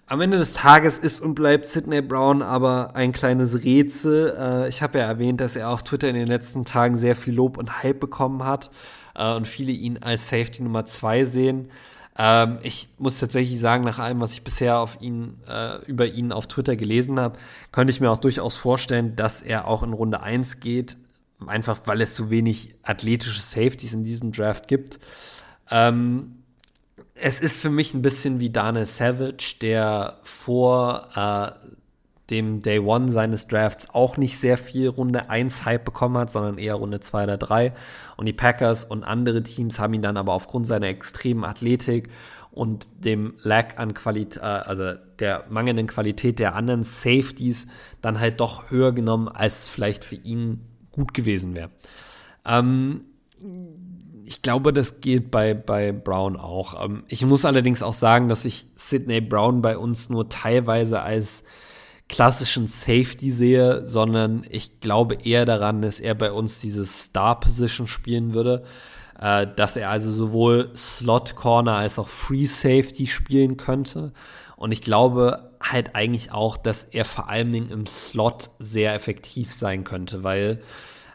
Am 0.05 0.21
Ende 0.21 0.37
des 0.37 0.53
Tages 0.53 0.99
ist 0.99 1.21
und 1.21 1.33
bleibt 1.33 1.65
Sidney 1.65 2.03
Brown 2.03 2.43
aber 2.43 2.95
ein 2.95 3.13
kleines 3.13 3.63
Rätsel. 3.63 4.37
Äh, 4.39 4.69
ich 4.69 4.83
habe 4.83 4.99
ja 4.99 5.05
erwähnt, 5.05 5.41
dass 5.41 5.55
er 5.55 5.71
auf 5.71 5.81
Twitter 5.81 6.07
in 6.07 6.13
den 6.13 6.27
letzten 6.27 6.65
Tagen 6.65 6.99
sehr 6.99 7.15
viel 7.15 7.33
Lob 7.33 7.57
und 7.57 7.81
Hype 7.81 7.99
bekommen 7.99 8.43
hat 8.43 8.69
äh, 9.15 9.33
und 9.33 9.47
viele 9.47 9.71
ihn 9.71 9.97
als 10.03 10.29
Safety 10.29 10.61
Nummer 10.61 10.85
2 10.85 11.25
sehen. 11.25 11.71
Ähm, 12.17 12.59
ich 12.63 12.87
muss 12.97 13.19
tatsächlich 13.19 13.59
sagen, 13.59 13.83
nach 13.83 13.99
allem, 13.99 14.21
was 14.21 14.33
ich 14.33 14.43
bisher 14.43 14.79
auf 14.79 15.01
ihn, 15.01 15.37
äh, 15.47 15.83
über 15.85 16.07
ihn 16.07 16.31
auf 16.31 16.47
Twitter 16.47 16.75
gelesen 16.75 17.19
habe, 17.19 17.37
könnte 17.71 17.91
ich 17.91 17.99
mir 17.99 18.09
auch 18.09 18.17
durchaus 18.17 18.55
vorstellen, 18.55 19.15
dass 19.15 19.41
er 19.41 19.67
auch 19.67 19.83
in 19.83 19.93
Runde 19.93 20.21
1 20.21 20.59
geht, 20.61 20.97
einfach 21.45 21.81
weil 21.85 22.01
es 22.01 22.15
so 22.15 22.29
wenig 22.29 22.75
athletische 22.83 23.41
Safeties 23.41 23.93
in 23.93 24.03
diesem 24.03 24.31
Draft 24.31 24.67
gibt. 24.67 24.99
Ähm, 25.69 26.43
es 27.15 27.39
ist 27.39 27.61
für 27.61 27.69
mich 27.69 27.93
ein 27.93 28.01
bisschen 28.01 28.39
wie 28.39 28.49
Daniel 28.49 28.85
Savage, 28.85 29.55
der 29.61 30.19
vor 30.23 31.09
äh, 31.15 31.74
dem 32.29 32.61
Day 32.61 32.79
One 32.79 33.11
seines 33.11 33.47
Drafts 33.47 33.89
auch 33.91 34.17
nicht 34.17 34.39
sehr 34.39 34.57
viel 34.57 34.87
Runde 34.87 35.29
1 35.29 35.65
Hype 35.65 35.85
bekommen 35.85 36.17
hat, 36.17 36.31
sondern 36.31 36.57
eher 36.57 36.75
Runde 36.75 36.99
2 36.99 37.23
oder 37.23 37.37
3. 37.37 37.73
Und 38.17 38.25
die 38.25 38.33
Packers 38.33 38.83
und 38.83 39.03
andere 39.03 39.43
Teams 39.43 39.79
haben 39.79 39.93
ihn 39.93 40.01
dann 40.01 40.17
aber 40.17 40.33
aufgrund 40.33 40.65
seiner 40.65 40.87
extremen 40.87 41.43
Athletik 41.43 42.09
und 42.51 43.05
dem 43.05 43.35
Lack 43.41 43.79
an 43.79 43.93
Qualität, 43.93 44.41
äh, 44.41 44.45
also 44.45 44.93
der 45.19 45.45
mangelnden 45.49 45.87
Qualität 45.87 46.39
der 46.39 46.55
anderen 46.55 46.83
Safeties 46.83 47.67
dann 48.01 48.19
halt 48.19 48.39
doch 48.39 48.71
höher 48.71 48.93
genommen, 48.93 49.27
als 49.27 49.69
vielleicht 49.69 50.03
für 50.03 50.15
ihn 50.15 50.61
gut 50.91 51.13
gewesen 51.13 51.55
wäre. 51.55 51.69
Ähm, 52.45 53.01
ich 54.23 54.41
glaube, 54.41 54.73
das 54.73 55.01
geht 55.01 55.29
bei, 55.29 55.53
bei 55.53 55.91
Brown 55.91 56.37
auch. 56.37 56.83
Ähm, 56.83 57.03
ich 57.07 57.23
muss 57.25 57.45
allerdings 57.45 57.83
auch 57.83 57.93
sagen, 57.93 58.29
dass 58.29 58.45
ich 58.45 58.65
Sidney 58.75 59.21
Brown 59.21 59.61
bei 59.61 59.77
uns 59.77 60.09
nur 60.09 60.29
teilweise 60.29 61.01
als 61.01 61.43
klassischen 62.07 62.67
Safety 62.67 63.31
sehe, 63.31 63.85
sondern 63.85 64.45
ich 64.49 64.79
glaube 64.79 65.15
eher 65.23 65.45
daran, 65.45 65.81
dass 65.81 65.99
er 65.99 66.15
bei 66.15 66.31
uns 66.31 66.59
dieses 66.59 67.05
Star-Position 67.05 67.87
spielen 67.87 68.33
würde. 68.33 68.63
Äh, 69.19 69.47
dass 69.55 69.77
er 69.77 69.89
also 69.89 70.11
sowohl 70.11 70.71
Slot 70.75 71.35
Corner 71.35 71.75
als 71.75 71.99
auch 71.99 72.09
Free 72.09 72.45
Safety 72.45 73.07
spielen 73.07 73.55
könnte. 73.55 74.11
Und 74.57 74.71
ich 74.71 74.81
glaube 74.81 75.51
halt 75.61 75.95
eigentlich 75.95 76.31
auch, 76.31 76.57
dass 76.57 76.83
er 76.83 77.05
vor 77.05 77.29
allen 77.29 77.51
Dingen 77.51 77.69
im 77.69 77.85
Slot 77.87 78.49
sehr 78.59 78.93
effektiv 78.93 79.53
sein 79.53 79.85
könnte, 79.85 80.23
weil 80.23 80.61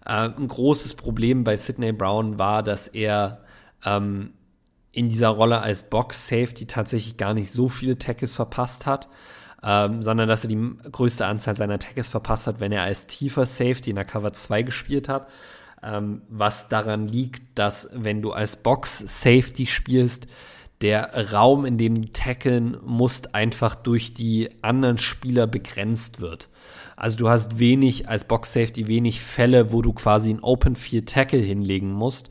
äh, 0.07 0.31
ein 0.31 0.49
großes 0.49 0.95
Problem 0.95 1.45
bei 1.45 1.57
Sidney 1.57 1.93
Brown 1.93 2.39
war, 2.39 2.63
dass 2.63 2.89
er 2.89 3.43
ähm, 3.85 4.33
in 4.93 5.11
dieser 5.11 5.29
Rolle 5.29 5.61
als 5.61 5.89
Box-Safety 5.91 6.67
tatsächlich 6.67 7.19
gar 7.19 7.35
nicht 7.35 7.53
so 7.53 7.69
viele 7.69 7.99
Tackles 7.99 8.35
verpasst 8.35 8.87
hat, 8.87 9.09
ähm, 9.63 10.03
sondern 10.03 10.29
dass 10.29 10.45
er 10.45 10.49
die 10.49 10.73
größte 10.91 11.27
Anzahl 11.27 11.55
seiner 11.55 11.79
Tackles 11.79 12.09
verpasst 12.09 12.47
hat, 12.47 12.61
wenn 12.61 12.73
er 12.73 12.83
als 12.83 13.07
tiefer 13.07 13.47
Safety 13.47 13.91
in 13.91 13.97
der 13.97 14.05
Cover 14.05 14.33
2 14.33 14.63
gespielt 14.63 15.09
hat. 15.09 15.29
Ähm, 15.83 16.23
was 16.29 16.69
daran 16.69 17.09
liegt, 17.09 17.43
dass 17.59 17.89
wenn 17.93 18.23
du 18.23 18.33
als 18.33 18.57
Box-Safety 18.57 19.67
spielst, 19.67 20.27
der 20.81 21.33
Raum, 21.33 21.67
in 21.67 21.77
dem 21.77 21.95
du 21.95 22.13
tackeln 22.13 22.79
musst, 22.85 23.35
einfach 23.35 23.75
durch 23.75 24.15
die 24.15 24.49
anderen 24.63 24.99
Spieler 24.99 25.47
begrenzt 25.47 26.21
wird. 26.21 26.49
Also 26.97 27.19
du 27.19 27.29
hast 27.29 27.59
wenig 27.59 28.09
als 28.09 28.25
Box 28.25 28.53
Safety 28.53 28.87
wenig 28.87 29.21
Fälle, 29.21 29.73
wo 29.73 29.83
du 29.83 29.93
quasi 29.93 30.31
einen 30.31 30.41
Open 30.41 30.77
Field 30.77 31.09
Tackle 31.09 31.39
hinlegen 31.39 31.93
musst, 31.93 32.31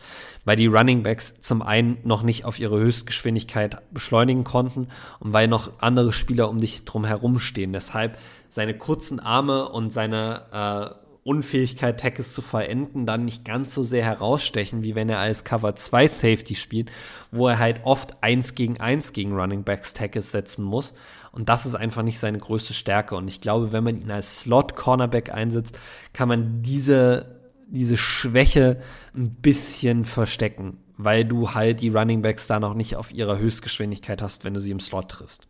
weil 0.50 0.56
die 0.56 0.66
Running 0.66 1.04
Backs 1.04 1.40
zum 1.42 1.62
einen 1.62 2.00
noch 2.04 2.24
nicht 2.24 2.44
auf 2.44 2.58
ihre 2.58 2.80
Höchstgeschwindigkeit 2.80 3.78
beschleunigen 3.94 4.44
konnten 4.44 4.88
und 5.20 5.32
weil 5.32 5.48
noch 5.48 5.74
andere 5.80 6.12
Spieler 6.12 6.50
um 6.50 6.58
dich 6.58 6.86
drum 6.86 7.06
herum 7.06 7.38
stehen. 7.38 7.72
Deshalb 7.72 8.18
seine 8.48 8.76
kurzen 8.76 9.20
Arme 9.20 9.70
und 9.70 9.94
seine 9.94 10.96
äh, 10.98 11.10
Unfähigkeit, 11.24 12.00
Tackles 12.00 12.34
zu 12.34 12.42
verenden, 12.42 13.06
dann 13.06 13.26
nicht 13.26 13.46
ganz 13.46 13.76
so 13.76 13.84
sehr 13.84 14.04
herausstechen, 14.04 14.82
wie 14.82 14.96
wenn 14.96 15.08
er 15.08 15.20
als 15.20 15.44
Cover 15.44 15.76
2 15.76 16.08
Safety 16.08 16.56
spielt, 16.56 16.90
wo 17.32 17.48
er 17.48 17.60
halt 17.60 17.82
oft 17.84 18.24
eins 18.24 18.56
gegen 18.56 18.80
eins 18.80 19.14
gegen 19.14 19.36
Running 19.36 19.64
Backs 19.64 19.94
Tackles 19.94 20.32
setzen 20.32 20.64
muss. 20.64 20.96
Und 21.32 21.48
das 21.48 21.68
ist 21.68 21.76
einfach 21.76 22.02
nicht 22.02 22.18
seine 22.18 22.40
größte 22.40 22.74
Stärke. 22.74 23.16
Und 23.16 23.28
ich 23.28 23.40
glaube, 23.40 23.72
wenn 23.72 23.84
man 23.84 24.00
ihn 24.00 24.10
als 24.10 24.40
Slot 24.40 24.76
Cornerback 24.76 25.32
einsetzt, 25.32 25.78
kann 26.12 26.28
man 26.28 26.64
diese, 26.64 27.39
diese 27.70 27.98
Schwäche 27.98 28.80
ein 29.16 29.30
bisschen 29.32 30.06
verstecken, 30.06 30.78
weil 30.98 31.26
du 31.26 31.54
halt 31.54 31.82
die 31.82 31.90
Running 31.90 32.22
Backs 32.22 32.48
da 32.48 32.60
noch 32.60 32.74
nicht 32.74 32.96
auf 32.96 33.14
ihrer 33.14 33.38
Höchstgeschwindigkeit 33.38 34.22
hast, 34.22 34.44
wenn 34.44 34.54
du 34.54 34.60
sie 34.60 34.72
im 34.72 34.80
Slot 34.80 35.10
triffst. 35.10 35.48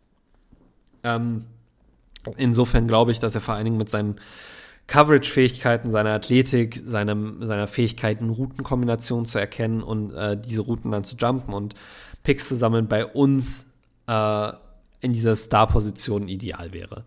Ähm, 1.02 1.46
insofern 2.36 2.86
glaube 2.86 3.12
ich, 3.12 3.18
dass 3.18 3.34
er 3.34 3.40
vor 3.40 3.54
allen 3.54 3.64
Dingen 3.64 3.78
mit 3.78 3.90
seinen 3.90 4.16
Coverage-Fähigkeiten, 4.86 5.90
seiner 5.90 6.10
Athletik, 6.10 6.82
seinem, 6.84 7.46
seiner 7.46 7.68
Fähigkeiten, 7.68 8.28
Routenkombinationen 8.28 9.24
zu 9.24 9.38
erkennen 9.38 9.82
und 9.82 10.12
äh, 10.12 10.36
diese 10.36 10.62
Routen 10.62 10.90
dann 10.90 11.04
zu 11.04 11.16
jumpen 11.16 11.54
und 11.54 11.74
Picks 12.22 12.48
zu 12.48 12.56
sammeln, 12.56 12.88
bei 12.88 13.06
uns 13.06 13.66
äh, 14.08 14.52
in 15.00 15.12
dieser 15.12 15.36
Star-Position 15.36 16.28
ideal 16.28 16.72
wäre. 16.72 17.04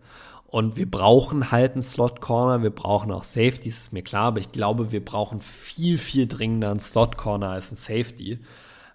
Und 0.54 0.76
wir 0.76 0.88
brauchen 0.88 1.50
halt 1.50 1.72
einen 1.72 1.82
Slot-Corner, 1.82 2.62
wir 2.62 2.70
brauchen 2.70 3.10
auch 3.10 3.24
Safeties, 3.24 3.80
ist 3.80 3.92
mir 3.92 4.04
klar, 4.04 4.26
aber 4.26 4.38
ich 4.38 4.52
glaube, 4.52 4.92
wir 4.92 5.04
brauchen 5.04 5.40
viel, 5.40 5.98
viel 5.98 6.28
dringender 6.28 6.70
einen 6.70 6.78
Slot-Corner 6.78 7.48
als 7.48 7.70
einen 7.70 7.76
Safety. 7.76 8.38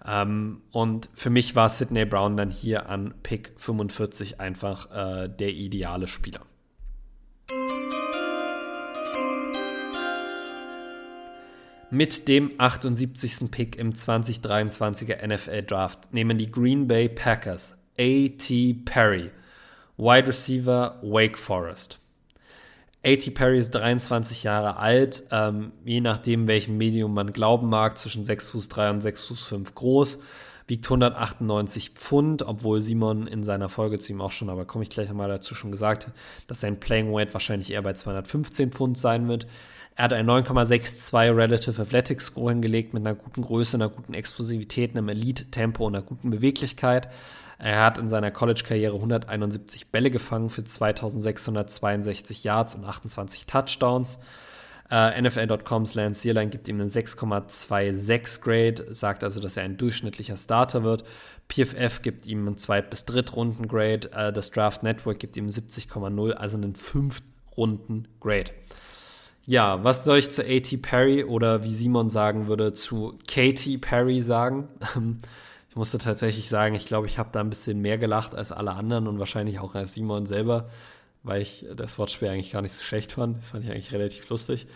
Ähm, 0.08 0.62
und 0.72 1.10
für 1.14 1.30
mich 1.30 1.58
war 1.58 1.68
Sidney 1.68 2.06
Brown 2.06 2.38
dann 2.38 2.50
hier 2.50 2.88
an 2.88 3.14
Pick 3.24 3.52
45 3.58 4.40
einfach 4.40 4.90
äh, 4.92 5.28
der 5.28 5.50
ideale 5.50 6.08
Spieler. 6.08 6.40
Mit 11.90 12.30
dem 12.30 12.52
78. 12.58 13.52
Pick 13.52 13.76
im 13.76 13.92
2023er 13.92 15.28
NFL 15.28 15.64
Draft 15.64 16.14
nehmen 16.14 16.38
die 16.38 16.50
Green 16.50 16.88
Bay 16.88 17.10
Packers 17.10 17.78
A.T. 18.00 18.76
Perry, 18.86 19.30
Wide 20.00 20.30
Receiver 20.30 20.98
Wake 21.02 21.38
Forest. 21.38 22.00
A.T. 23.04 23.32
Perry 23.32 23.60
ist 23.60 23.72
23 23.72 24.44
Jahre 24.44 24.78
alt, 24.78 25.24
ähm, 25.30 25.74
je 25.84 26.00
nachdem, 26.00 26.48
welchem 26.48 26.78
Medium 26.78 27.14
man 27.14 27.34
glauben 27.34 27.68
mag, 27.68 27.98
zwischen 27.98 28.24
6 28.24 28.50
Fuß 28.50 28.70
3 28.70 28.92
und 28.92 29.02
6 29.02 29.28
Fuß 29.28 29.46
5 29.48 29.76
groß, 29.76 30.20
wiegt 30.68 30.86
198 30.86 31.90
Pfund, 31.90 32.44
obwohl 32.44 32.80
Simon 32.80 33.28
in 33.28 33.44
seiner 33.44 33.68
Folge 33.68 34.00
zu 34.00 34.14
ihm 34.14 34.22
auch 34.22 34.32
schon, 34.32 34.50
aber 34.50 34.64
komme 34.64 34.84
ich 34.84 34.90
gleich 34.90 35.10
nochmal 35.10 35.28
dazu, 35.28 35.54
schon 35.54 35.72
gesagt 35.72 36.08
hat, 36.08 36.14
dass 36.48 36.62
sein 36.62 36.80
Playing 36.80 37.12
Weight 37.12 37.34
wahrscheinlich 37.34 37.74
eher 37.74 37.82
bei 37.82 37.92
215 37.92 38.72
Pfund 38.72 38.98
sein 38.98 39.28
wird. 39.28 39.48
Er 39.96 40.06
hat 40.06 40.14
ein 40.14 40.30
9,62 40.30 41.36
Relative 41.36 41.82
Athletic 41.82 42.22
Score 42.22 42.52
hingelegt 42.52 42.94
mit 42.94 43.06
einer 43.06 43.16
guten 43.16 43.42
Größe, 43.42 43.76
einer 43.76 43.90
guten 43.90 44.14
Explosivität, 44.14 44.96
einem 44.96 45.10
Elite-Tempo 45.10 45.86
und 45.86 45.96
einer 45.96 46.06
guten 46.06 46.30
Beweglichkeit. 46.30 47.10
Er 47.60 47.84
hat 47.84 47.98
in 47.98 48.08
seiner 48.08 48.32
College-Karriere 48.32 48.96
171 48.96 49.92
Bälle 49.92 50.12
gefangen 50.12 50.50
für 50.50 50.64
2662 50.64 52.46
Yards 52.46 52.74
und 52.76 52.86
28 52.86 53.46
Touchdowns. 53.46 54.18
Uh, 54.92 55.22
NFL.coms 55.22 55.94
Lance 55.94 56.22
Zierlein 56.22 56.50
gibt 56.50 56.68
ihm 56.68 56.80
einen 56.80 56.90
6,26 56.90 58.42
Grade, 58.42 58.92
sagt 58.92 59.24
also, 59.24 59.40
dass 59.40 59.56
er 59.56 59.64
ein 59.64 59.78
durchschnittlicher 59.78 60.36
Starter 60.36 60.84
wird. 60.84 61.04
PFF 61.48 62.02
gibt 62.02 62.26
ihm 62.26 62.48
einen 62.48 62.58
Zweit- 62.58 62.90
bis 62.90 63.06
Drittrunden-Grade. 63.06 64.10
Uh, 64.10 64.32
das 64.32 64.50
Draft 64.50 64.82
Network 64.82 65.20
gibt 65.20 65.38
ihm 65.38 65.48
70,0, 65.48 66.32
also 66.32 66.58
einen 66.58 66.76
Fünftrunden-Grade. 66.76 68.52
Ja, 69.46 69.84
was 69.84 70.06
soll 70.06 70.20
ich 70.20 70.32
zu 70.32 70.44
A.T. 70.44 70.78
Perry 70.78 71.24
oder 71.24 71.64
wie 71.64 71.72
Simon 71.72 72.10
sagen 72.10 72.48
würde, 72.48 72.74
zu 72.74 73.20
Katy 73.28 73.78
Perry 73.78 74.22
sagen? 74.22 74.70
Musste 75.80 75.98
tatsächlich 75.98 76.50
sagen, 76.50 76.76
ich 76.76 76.84
glaube, 76.84 77.08
ich 77.08 77.18
habe 77.18 77.30
da 77.32 77.40
ein 77.40 77.50
bisschen 77.50 77.80
mehr 77.80 77.98
gelacht 77.98 78.36
als 78.36 78.52
alle 78.52 78.74
anderen 78.74 79.08
und 79.08 79.18
wahrscheinlich 79.18 79.60
auch 79.60 79.76
als 79.76 79.94
Simon 79.94 80.26
selber, 80.26 80.68
weil 81.24 81.42
ich 81.42 81.66
das 81.74 81.98
Wortspiel 81.98 82.28
eigentlich 82.28 82.52
gar 82.52 82.62
nicht 82.62 82.74
so 82.74 82.84
schlecht 82.84 83.14
fand. 83.14 83.42
Fand 83.42 83.64
ich 83.64 83.72
eigentlich 83.72 83.94
relativ 83.94 84.28
lustig. 84.28 84.68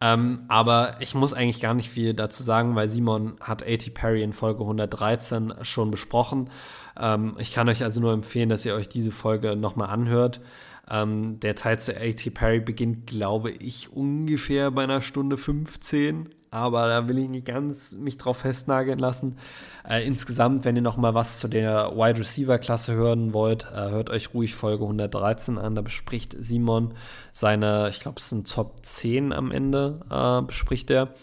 Ähm, 0.00 0.46
aber 0.48 0.96
ich 0.98 1.14
muss 1.14 1.34
eigentlich 1.34 1.60
gar 1.60 1.74
nicht 1.74 1.88
viel 1.88 2.14
dazu 2.14 2.42
sagen, 2.42 2.74
weil 2.74 2.88
Simon 2.88 3.36
hat 3.40 3.62
A.T. 3.62 3.90
Perry 3.90 4.24
in 4.24 4.32
Folge 4.32 4.62
113 4.62 5.54
schon 5.62 5.92
besprochen. 5.92 6.50
Ähm, 6.98 7.36
ich 7.38 7.52
kann 7.52 7.68
euch 7.68 7.84
also 7.84 8.00
nur 8.00 8.12
empfehlen, 8.12 8.48
dass 8.48 8.66
ihr 8.66 8.74
euch 8.74 8.88
diese 8.88 9.12
Folge 9.12 9.54
nochmal 9.54 9.90
anhört. 9.90 10.40
Ähm, 10.90 11.38
der 11.38 11.54
Teil 11.54 11.78
zu 11.78 11.96
A.T. 11.96 12.28
Perry 12.30 12.58
beginnt, 12.58 13.06
glaube 13.06 13.52
ich, 13.52 13.92
ungefähr 13.92 14.72
bei 14.72 14.82
einer 14.82 15.00
Stunde 15.00 15.36
15 15.36 16.30
aber 16.50 16.88
da 16.88 17.06
will 17.06 17.18
ich 17.18 17.28
nicht 17.28 17.46
ganz 17.46 17.92
mich 17.92 18.18
drauf 18.18 18.38
festnageln 18.38 18.98
lassen. 18.98 19.36
Äh, 19.88 20.04
insgesamt, 20.06 20.64
wenn 20.64 20.76
ihr 20.76 20.82
noch 20.82 20.96
mal 20.96 21.14
was 21.14 21.38
zu 21.38 21.48
der 21.48 21.92
Wide 21.94 22.18
Receiver 22.18 22.58
Klasse 22.58 22.94
hören 22.94 23.32
wollt, 23.32 23.68
äh, 23.72 23.90
hört 23.90 24.10
euch 24.10 24.34
ruhig 24.34 24.54
Folge 24.54 24.84
113 24.84 25.58
an. 25.58 25.74
Da 25.74 25.82
bespricht 25.82 26.34
Simon 26.38 26.94
seine, 27.32 27.88
ich 27.88 28.00
glaube, 28.00 28.18
es 28.18 28.30
sind 28.30 28.50
Top 28.52 28.84
10 28.84 29.32
am 29.32 29.52
Ende, 29.52 30.00
äh, 30.10 30.42
bespricht 30.44 30.90
er. 30.90 31.14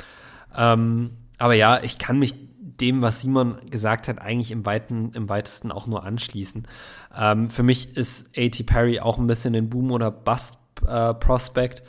Ähm, 0.56 1.12
aber 1.38 1.54
ja, 1.54 1.84
ich 1.84 2.00
kann 2.00 2.20
mich 2.20 2.36
dem, 2.60 3.02
was 3.02 3.22
Simon 3.22 3.58
gesagt 3.70 4.08
hat, 4.08 4.20
eigentlich 4.20 4.52
im, 4.52 4.66
weiten, 4.66 5.12
im 5.14 5.30
weitesten 5.30 5.72
auch 5.72 5.88
nur 5.88 6.04
anschließen. 6.04 6.68
Ähm, 7.16 7.50
für 7.50 7.64
mich 7.64 7.98
ist 7.98 8.30
A.T. 8.38 8.64
Perry 8.64 9.00
auch 9.00 9.18
ein 9.18 9.28
bisschen 9.28 9.56
ein 9.56 9.70
Boom- 9.70 9.92
oder 9.92 10.12
Bust-Prospect. 10.12 11.80
Äh, 11.80 11.84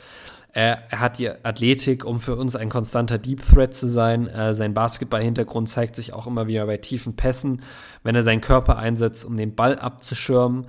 er, 0.53 0.83
hat 0.91 1.19
die 1.19 1.29
Athletik, 1.29 2.05
um 2.05 2.19
für 2.19 2.35
uns 2.35 2.55
ein 2.55 2.69
konstanter 2.69 3.17
Deep 3.17 3.41
Threat 3.47 3.73
zu 3.73 3.87
sein. 3.87 4.27
Äh, 4.27 4.55
sein 4.55 4.73
Basketball-Hintergrund 4.73 5.69
zeigt 5.69 5.95
sich 5.95 6.13
auch 6.13 6.27
immer 6.27 6.47
wieder 6.47 6.65
bei 6.65 6.77
tiefen 6.77 7.15
Pässen, 7.15 7.61
wenn 8.03 8.15
er 8.15 8.23
seinen 8.23 8.41
Körper 8.41 8.77
einsetzt, 8.77 9.25
um 9.25 9.37
den 9.37 9.55
Ball 9.55 9.77
abzuschirmen. 9.77 10.65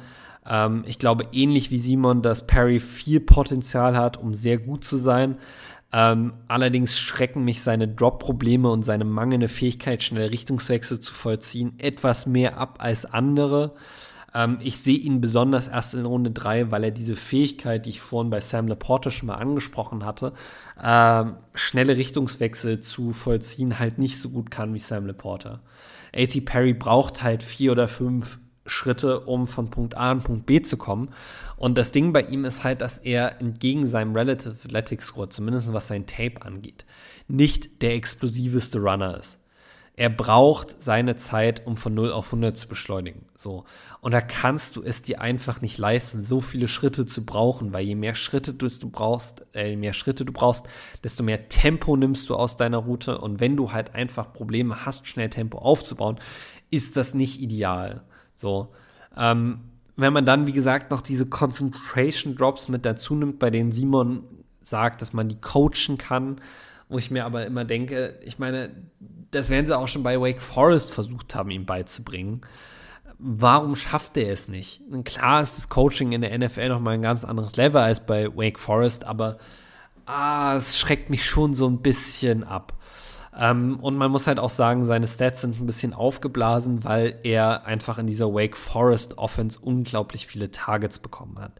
Ähm, 0.47 0.85
ich 0.87 0.99
glaube, 0.99 1.27
ähnlich 1.33 1.71
wie 1.71 1.79
Simon, 1.79 2.23
dass 2.23 2.47
Perry 2.47 2.79
viel 2.79 3.21
Potenzial 3.21 3.97
hat, 3.97 4.19
um 4.19 4.35
sehr 4.35 4.59
gut 4.59 4.85
zu 4.85 4.99
sein. 4.99 5.37
Ähm, 5.93 6.35
allerdings 6.47 6.99
schrecken 6.99 7.45
mich 7.45 7.63
seine 7.63 7.89
Drop-Probleme 7.89 8.71
und 8.71 8.85
seine 8.85 9.05
mangelnde 9.05 9.49
Fähigkeit, 9.49 10.03
schnell 10.03 10.29
Richtungswechsel 10.29 11.01
zu 11.01 11.13
vollziehen, 11.13 11.75
etwas 11.79 12.27
mehr 12.27 12.59
ab 12.59 12.77
als 12.79 13.07
andere. 13.07 13.75
Ähm, 14.35 14.59
ich 14.63 14.77
sehe 14.79 14.99
ihn 14.99 15.21
besonders 15.21 15.69
erst 15.69 15.95
in 15.95 16.05
Runde 16.05 16.31
3, 16.31 16.71
weil 16.71 16.85
er 16.85 16.91
diese 16.91 17.17
Fähigkeit, 17.17 17.87
die 17.87 17.91
ich 17.91 18.01
vorhin 18.01 18.31
bei 18.31 18.41
Sam 18.41 18.69
Laporte 18.69 19.11
schon 19.11 19.27
mal 19.29 19.37
angesprochen 19.37 20.05
hatte, 20.05 20.33
ähm, 20.83 21.37
schnelle 21.55 21.97
Richtungswechsel 21.97 22.81
zu 22.81 23.13
vollziehen, 23.13 23.79
halt 23.79 23.99
nicht 23.99 24.21
so 24.21 24.31
gut 24.31 24.51
kann 24.51 24.75
wie 24.75 24.79
Sam 24.79 25.07
Laporte. 25.07 25.61
A.T. 26.15 26.41
Perry 26.43 26.75
braucht 26.75 27.23
halt 27.23 27.43
vier 27.43 27.73
oder 27.73 27.89
fünf 27.89 28.39
Schritte, 28.67 29.21
um 29.21 29.47
von 29.47 29.71
Punkt 29.71 29.97
A 29.97 30.11
an 30.11 30.23
Punkt 30.23 30.47
B 30.47 30.63
zu 30.63 30.77
kommen. 30.77 31.11
Und 31.57 31.77
das 31.77 31.93
Ding 31.93 32.13
bei 32.13 32.23
ihm 32.23 32.45
ist 32.45 32.63
halt, 32.63 32.81
dass 32.83 32.99
er 32.99 33.41
entgegen 33.41 33.87
seinem 33.87 34.15
Relative 34.15 34.51
Athletic 34.51 35.03
Score, 35.03 35.29
zumindest 35.29 35.73
was 35.73 35.89
sein 35.89 36.07
Tape 36.07 36.43
angeht, 36.43 36.85
nicht 37.27 37.83
der 37.83 37.95
explosiveste 37.95 38.79
Runner 38.79 39.19
ist 39.19 39.40
er 40.01 40.09
braucht 40.09 40.83
seine 40.83 41.15
Zeit, 41.17 41.67
um 41.67 41.77
von 41.77 41.93
0 41.93 42.11
auf 42.13 42.29
100 42.29 42.57
zu 42.57 42.69
beschleunigen. 42.69 43.27
So. 43.37 43.65
Und 44.01 44.13
da 44.13 44.23
kannst 44.23 44.77
du 44.77 44.83
es 44.83 45.03
dir 45.03 45.21
einfach 45.21 45.61
nicht 45.61 45.77
leisten, 45.77 46.23
so 46.23 46.41
viele 46.41 46.69
Schritte 46.69 47.05
zu 47.05 47.27
brauchen, 47.27 47.75
weil 47.75 47.85
je 47.85 47.97
mehr 47.97 48.15
Schritte 48.15 48.55
du, 48.55 48.67
brauchst, 48.91 49.45
äh, 49.55 49.69
je 49.69 49.77
mehr 49.77 49.93
Schritte 49.93 50.25
du 50.25 50.33
brauchst, 50.33 50.65
desto 51.05 51.23
mehr 51.23 51.51
Tempo 51.51 51.99
nimmst 51.99 52.31
du 52.31 52.35
aus 52.35 52.57
deiner 52.57 52.79
Route. 52.79 53.19
Und 53.19 53.41
wenn 53.41 53.59
du 53.59 53.73
halt 53.73 53.95
einfach 53.95 54.33
Probleme 54.33 54.87
hast, 54.87 55.07
schnell 55.07 55.29
Tempo 55.29 55.59
aufzubauen, 55.59 56.19
ist 56.71 56.97
das 56.97 57.13
nicht 57.13 57.39
ideal. 57.43 58.03
So. 58.35 58.73
Ähm, 59.19 59.61
wenn 59.97 60.15
man 60.15 60.25
dann, 60.25 60.47
wie 60.47 60.55
gesagt, 60.55 60.93
noch 60.93 61.03
diese 61.03 61.27
Concentration 61.27 62.37
Drops 62.37 62.69
mit 62.69 62.87
dazu 62.87 63.15
nimmt, 63.17 63.39
bei 63.39 63.51
denen 63.51 63.71
Simon 63.71 64.23
sagt, 64.63 65.03
dass 65.03 65.13
man 65.13 65.29
die 65.29 65.43
coachen 65.43 65.99
kann, 65.99 66.41
wo 66.89 66.97
ich 66.97 67.11
mir 67.11 67.27
aber 67.27 67.45
immer 67.45 67.67
denke, 67.67 68.19
ich 68.25 68.39
meine, 68.39 68.71
das 69.31 69.51
werden 69.51 69.67
sie 69.67 69.77
auch 69.77 69.89
schon 69.89 70.03
bei 70.03 70.21
Wake 70.21 70.41
Forest 70.41 70.91
versucht 70.91 71.35
haben, 71.35 71.51
ihm 71.51 71.67
beizubringen. 71.67 72.41
Warum 73.19 73.77
schafft 73.77 74.17
er 74.17 74.33
es 74.33 74.49
nicht? 74.49 74.81
Klar 75.05 75.43
ist 75.43 75.57
das 75.57 75.69
Coaching 75.69 76.13
in 76.13 76.23
der 76.23 76.37
NFL 76.39 76.71
nochmal 76.71 76.95
ein 76.95 77.03
ganz 77.03 77.25
anderes 77.25 77.57
Level 77.57 77.81
als 77.81 78.01
bei 78.01 78.35
Wake 78.35 78.59
Forest, 78.59 79.05
aber 79.05 79.37
ah, 80.07 80.57
es 80.57 80.79
schreckt 80.79 81.11
mich 81.11 81.25
schon 81.25 81.55
so 81.55 81.69
ein 81.69 81.83
bisschen 81.83 82.45
ab. 82.45 82.73
Ähm, 83.39 83.79
und 83.81 83.97
man 83.97 84.11
muss 84.11 84.27
halt 84.27 84.39
auch 84.39 84.51
sagen, 84.51 84.85
seine 84.85 85.07
Stats 85.07 85.43
sind 85.43 85.61
ein 85.61 85.67
bisschen 85.67 85.95
aufgeblasen, 85.95 86.85
weil 86.85 87.19
er 87.23 87.67
einfach 87.67 87.99
in 87.99 88.07
dieser 88.07 88.33
Wake 88.33 88.57
Forest 88.57 89.19
Offense 89.19 89.59
unglaublich 89.61 90.27
viele 90.27 90.51
Targets 90.51 90.99
bekommen 90.99 91.39
hat. 91.39 91.53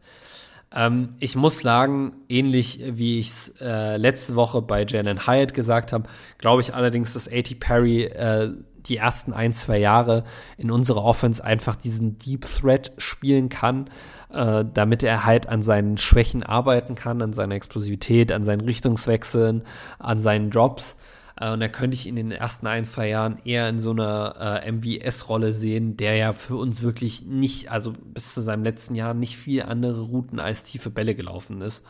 Ähm, 0.73 1.15
ich 1.19 1.35
muss 1.35 1.59
sagen, 1.59 2.13
ähnlich 2.29 2.79
wie 2.85 3.19
ich 3.19 3.29
es 3.29 3.55
äh, 3.61 3.97
letzte 3.97 4.35
Woche 4.35 4.61
bei 4.61 4.85
Jalen 4.85 5.27
Hyatt 5.27 5.53
gesagt 5.53 5.91
habe, 5.91 6.07
glaube 6.37 6.61
ich 6.61 6.73
allerdings, 6.73 7.13
dass 7.13 7.27
A.T. 7.27 7.55
Perry 7.55 8.03
äh, 8.03 8.51
die 8.85 8.97
ersten 8.97 9.33
ein, 9.33 9.53
zwei 9.53 9.77
Jahre 9.77 10.23
in 10.57 10.71
unserer 10.71 11.03
Offense 11.03 11.43
einfach 11.43 11.75
diesen 11.75 12.17
Deep 12.17 12.45
Threat 12.45 12.91
spielen 12.97 13.49
kann, 13.49 13.89
äh, 14.33 14.65
damit 14.73 15.03
er 15.03 15.25
halt 15.25 15.47
an 15.47 15.61
seinen 15.61 15.97
Schwächen 15.97 16.43
arbeiten 16.43 16.95
kann, 16.95 17.21
an 17.21 17.33
seiner 17.33 17.55
Explosivität, 17.55 18.31
an 18.31 18.43
seinen 18.43 18.61
Richtungswechseln, 18.61 19.63
an 19.99 20.19
seinen 20.19 20.49
Drops. 20.49 20.95
Äh, 21.39 21.51
und 21.51 21.59
da 21.59 21.67
könnte 21.67 21.95
ich 21.95 22.07
in 22.07 22.15
den 22.15 22.31
ersten 22.31 22.67
ein, 22.67 22.85
zwei 22.85 23.09
Jahren 23.09 23.39
eher 23.45 23.69
in 23.69 23.79
so 23.79 23.91
einer 23.91 24.61
äh, 24.63 24.71
MVS-Rolle 24.71 25.53
sehen, 25.53 25.97
der 25.97 26.15
ja 26.15 26.33
für 26.33 26.55
uns 26.55 26.83
wirklich 26.83 27.23
nicht, 27.25 27.71
also 27.71 27.93
bis 27.93 28.33
zu 28.33 28.41
seinem 28.41 28.63
letzten 28.63 28.95
Jahr 28.95 29.13
nicht 29.13 29.37
viel 29.37 29.63
andere 29.63 30.01
Routen 30.01 30.39
als 30.39 30.63
tiefe 30.63 30.89
Bälle 30.89 31.15
gelaufen 31.15 31.61
ist. 31.61 31.83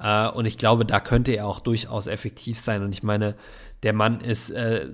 Äh, 0.00 0.28
und 0.28 0.46
ich 0.46 0.58
glaube, 0.58 0.84
da 0.84 1.00
könnte 1.00 1.32
er 1.32 1.46
auch 1.46 1.60
durchaus 1.60 2.06
effektiv 2.06 2.58
sein. 2.58 2.82
Und 2.82 2.92
ich 2.92 3.02
meine, 3.02 3.34
der 3.82 3.92
Mann 3.92 4.20
ist, 4.20 4.50
äh, 4.50 4.88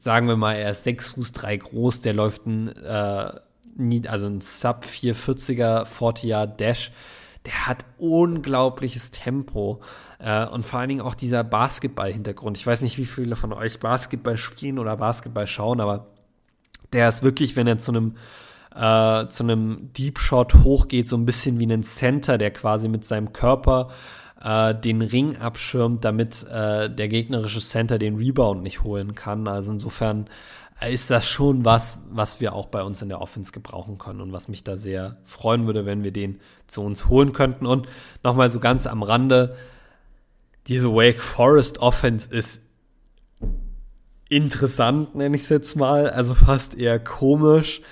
sagen 0.00 0.28
wir 0.28 0.36
mal, 0.36 0.54
er 0.54 0.70
ist 0.70 0.84
6 0.84 1.12
Fuß 1.12 1.32
3 1.32 1.56
groß, 1.56 2.00
der 2.02 2.14
läuft 2.14 2.46
ein, 2.46 2.68
äh, 2.76 3.32
also 4.08 4.26
ein 4.26 4.40
Sub 4.40 4.84
440er 4.84 5.84
40 5.86 6.24
Yard 6.24 6.60
Dash. 6.60 6.92
Der 7.46 7.66
hat 7.66 7.84
unglaubliches 7.98 9.10
Tempo. 9.10 9.80
Äh, 10.18 10.46
und 10.46 10.64
vor 10.64 10.80
allen 10.80 10.88
Dingen 10.88 11.00
auch 11.00 11.14
dieser 11.14 11.44
Basketball-Hintergrund. 11.44 12.58
Ich 12.58 12.66
weiß 12.66 12.82
nicht, 12.82 12.98
wie 12.98 13.06
viele 13.06 13.36
von 13.36 13.52
euch 13.52 13.80
Basketball 13.80 14.36
spielen 14.36 14.78
oder 14.78 14.96
Basketball 14.96 15.46
schauen, 15.46 15.80
aber 15.80 16.06
der 16.92 17.08
ist 17.08 17.22
wirklich, 17.22 17.56
wenn 17.56 17.66
er 17.66 17.78
zu 17.78 17.92
einem 17.92 18.16
äh, 18.74 19.26
zu 19.28 19.42
einem 19.42 19.90
Deep 19.94 20.18
Shot 20.18 20.54
hochgeht, 20.62 21.08
so 21.08 21.16
ein 21.16 21.26
bisschen 21.26 21.58
wie 21.58 21.66
ein 21.66 21.82
Center, 21.82 22.38
der 22.38 22.52
quasi 22.52 22.88
mit 22.88 23.04
seinem 23.04 23.32
Körper 23.32 23.88
äh, 24.42 24.74
den 24.74 25.02
Ring 25.02 25.36
abschirmt, 25.38 26.04
damit 26.04 26.46
äh, 26.48 26.88
der 26.88 27.08
gegnerische 27.08 27.60
Center 27.60 27.98
den 27.98 28.16
Rebound 28.16 28.62
nicht 28.62 28.82
holen 28.82 29.14
kann. 29.14 29.48
Also 29.48 29.72
insofern 29.72 30.26
ist 30.86 31.10
das 31.10 31.28
schon 31.28 31.64
was, 31.64 32.00
was 32.10 32.40
wir 32.40 32.54
auch 32.54 32.66
bei 32.66 32.82
uns 32.82 33.02
in 33.02 33.08
der 33.08 33.20
Offense 33.20 33.52
gebrauchen 33.52 33.98
können 33.98 34.20
und 34.20 34.32
was 34.32 34.48
mich 34.48 34.64
da 34.64 34.76
sehr 34.76 35.18
freuen 35.24 35.66
würde, 35.66 35.84
wenn 35.84 36.02
wir 36.02 36.12
den 36.12 36.40
zu 36.66 36.82
uns 36.82 37.08
holen 37.08 37.32
könnten. 37.32 37.66
Und 37.66 37.86
nochmal 38.22 38.50
so 38.50 38.60
ganz 38.60 38.86
am 38.86 39.02
Rande, 39.02 39.56
diese 40.68 40.92
Wake 40.92 41.20
Forest 41.20 41.78
Offense 41.78 42.28
ist 42.30 42.60
interessant, 44.30 45.14
nenne 45.14 45.36
ich 45.36 45.42
es 45.42 45.48
jetzt 45.48 45.76
mal, 45.76 46.08
also 46.08 46.34
fast 46.34 46.78
eher 46.78 46.98
komisch. 46.98 47.82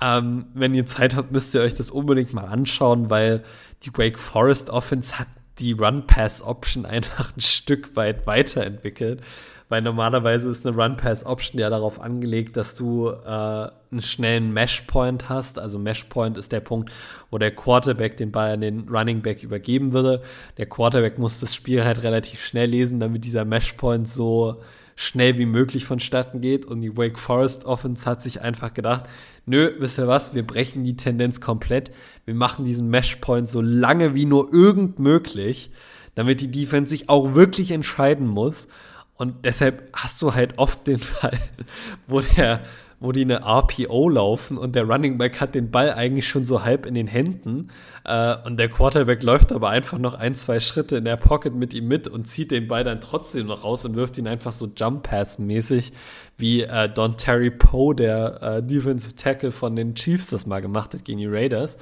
Ähm, 0.00 0.46
wenn 0.52 0.74
ihr 0.74 0.84
Zeit 0.84 1.16
habt, 1.16 1.32
müsst 1.32 1.54
ihr 1.54 1.62
euch 1.62 1.74
das 1.74 1.90
unbedingt 1.90 2.34
mal 2.34 2.44
anschauen, 2.44 3.08
weil 3.08 3.44
die 3.82 3.96
Wake 3.96 4.18
Forest 4.18 4.68
Offense 4.68 5.18
hat 5.18 5.28
die 5.58 5.72
Run-Pass-Option 5.72 6.84
einfach 6.86 7.34
ein 7.34 7.40
Stück 7.40 7.96
weit 7.96 8.26
weiterentwickelt. 8.26 9.22
Weil 9.68 9.82
normalerweise 9.82 10.48
ist 10.48 10.64
eine 10.64 10.76
Run-Pass-Option 10.76 11.60
ja 11.60 11.68
darauf 11.70 12.00
angelegt, 12.00 12.56
dass 12.56 12.76
du 12.76 13.08
äh, 13.08 13.26
einen 13.26 14.00
schnellen 14.00 14.52
Mesh-Point 14.52 15.28
hast. 15.28 15.58
Also 15.58 15.80
Mesh-Point 15.80 16.38
ist 16.38 16.52
der 16.52 16.60
Punkt, 16.60 16.92
wo 17.30 17.38
der 17.38 17.50
Quarterback 17.50 18.16
den 18.16 18.30
Ball 18.30 18.52
an 18.52 18.60
den 18.60 18.88
Running 18.88 19.22
Back 19.22 19.42
übergeben 19.42 19.92
würde. 19.92 20.22
Der 20.56 20.66
Quarterback 20.66 21.18
muss 21.18 21.40
das 21.40 21.54
Spiel 21.54 21.84
halt 21.84 22.04
relativ 22.04 22.44
schnell 22.44 22.70
lesen, 22.70 23.00
damit 23.00 23.24
dieser 23.24 23.44
Mesh-Point 23.44 24.08
so 24.08 24.62
schnell 24.94 25.36
wie 25.36 25.46
möglich 25.46 25.84
vonstatten 25.84 26.40
geht. 26.40 26.64
Und 26.64 26.80
die 26.80 26.96
Wake 26.96 27.18
Forest 27.18 27.64
Offense 27.64 28.08
hat 28.08 28.22
sich 28.22 28.40
einfach 28.40 28.72
gedacht, 28.72 29.04
nö, 29.46 29.72
wisst 29.78 29.98
ihr 29.98 30.08
was, 30.08 30.34
wir 30.34 30.46
brechen 30.46 30.84
die 30.84 30.96
Tendenz 30.96 31.40
komplett. 31.40 31.90
Wir 32.24 32.34
machen 32.34 32.64
diesen 32.64 32.88
Mesh-Point 32.88 33.48
so 33.48 33.60
lange 33.60 34.14
wie 34.14 34.24
nur 34.24 34.52
irgend 34.52 34.98
möglich, 34.98 35.70
damit 36.14 36.40
die 36.40 36.50
Defense 36.50 36.90
sich 36.90 37.08
auch 37.08 37.34
wirklich 37.34 37.72
entscheiden 37.72 38.26
muss. 38.26 38.68
Und 39.16 39.44
deshalb 39.44 39.88
hast 39.94 40.20
du 40.20 40.34
halt 40.34 40.58
oft 40.58 40.86
den 40.86 40.98
Fall, 40.98 41.38
wo 42.06 42.20
der, 42.20 42.60
wo 43.00 43.12
die 43.12 43.22
eine 43.22 43.40
RPO 43.44 44.08
laufen 44.08 44.58
und 44.58 44.74
der 44.74 44.84
Running 44.84 45.18
Back 45.18 45.40
hat 45.40 45.54
den 45.54 45.70
Ball 45.70 45.92
eigentlich 45.92 46.28
schon 46.28 46.44
so 46.44 46.64
halb 46.64 46.86
in 46.86 46.94
den 46.94 47.06
Händen 47.06 47.68
äh, 48.04 48.36
und 48.44 48.58
der 48.58 48.68
Quarterback 48.68 49.22
läuft 49.22 49.52
aber 49.52 49.70
einfach 49.70 49.98
noch 49.98 50.14
ein, 50.14 50.34
zwei 50.34 50.60
Schritte 50.60 50.98
in 50.98 51.04
der 51.04 51.16
Pocket 51.16 51.54
mit 51.54 51.74
ihm 51.74 51.88
mit 51.88 52.08
und 52.08 52.26
zieht 52.26 52.50
den 52.50 52.68
Ball 52.68 52.84
dann 52.84 53.00
trotzdem 53.00 53.46
noch 53.46 53.64
raus 53.64 53.84
und 53.84 53.96
wirft 53.96 54.16
ihn 54.18 54.26
einfach 54.26 54.52
so 54.52 54.70
Jump 54.74 55.04
Pass 55.04 55.38
mäßig 55.38 55.92
wie 56.38 56.62
äh, 56.62 56.88
Don 56.88 57.16
Terry 57.16 57.50
Poe, 57.50 57.94
der 57.94 58.42
äh, 58.42 58.62
Defensive 58.62 59.14
Tackle 59.14 59.52
von 59.52 59.76
den 59.76 59.94
Chiefs 59.94 60.28
das 60.28 60.46
mal 60.46 60.60
gemacht 60.60 60.94
hat 60.94 61.04
gegen 61.04 61.18
die 61.18 61.26
Raiders, 61.26 61.76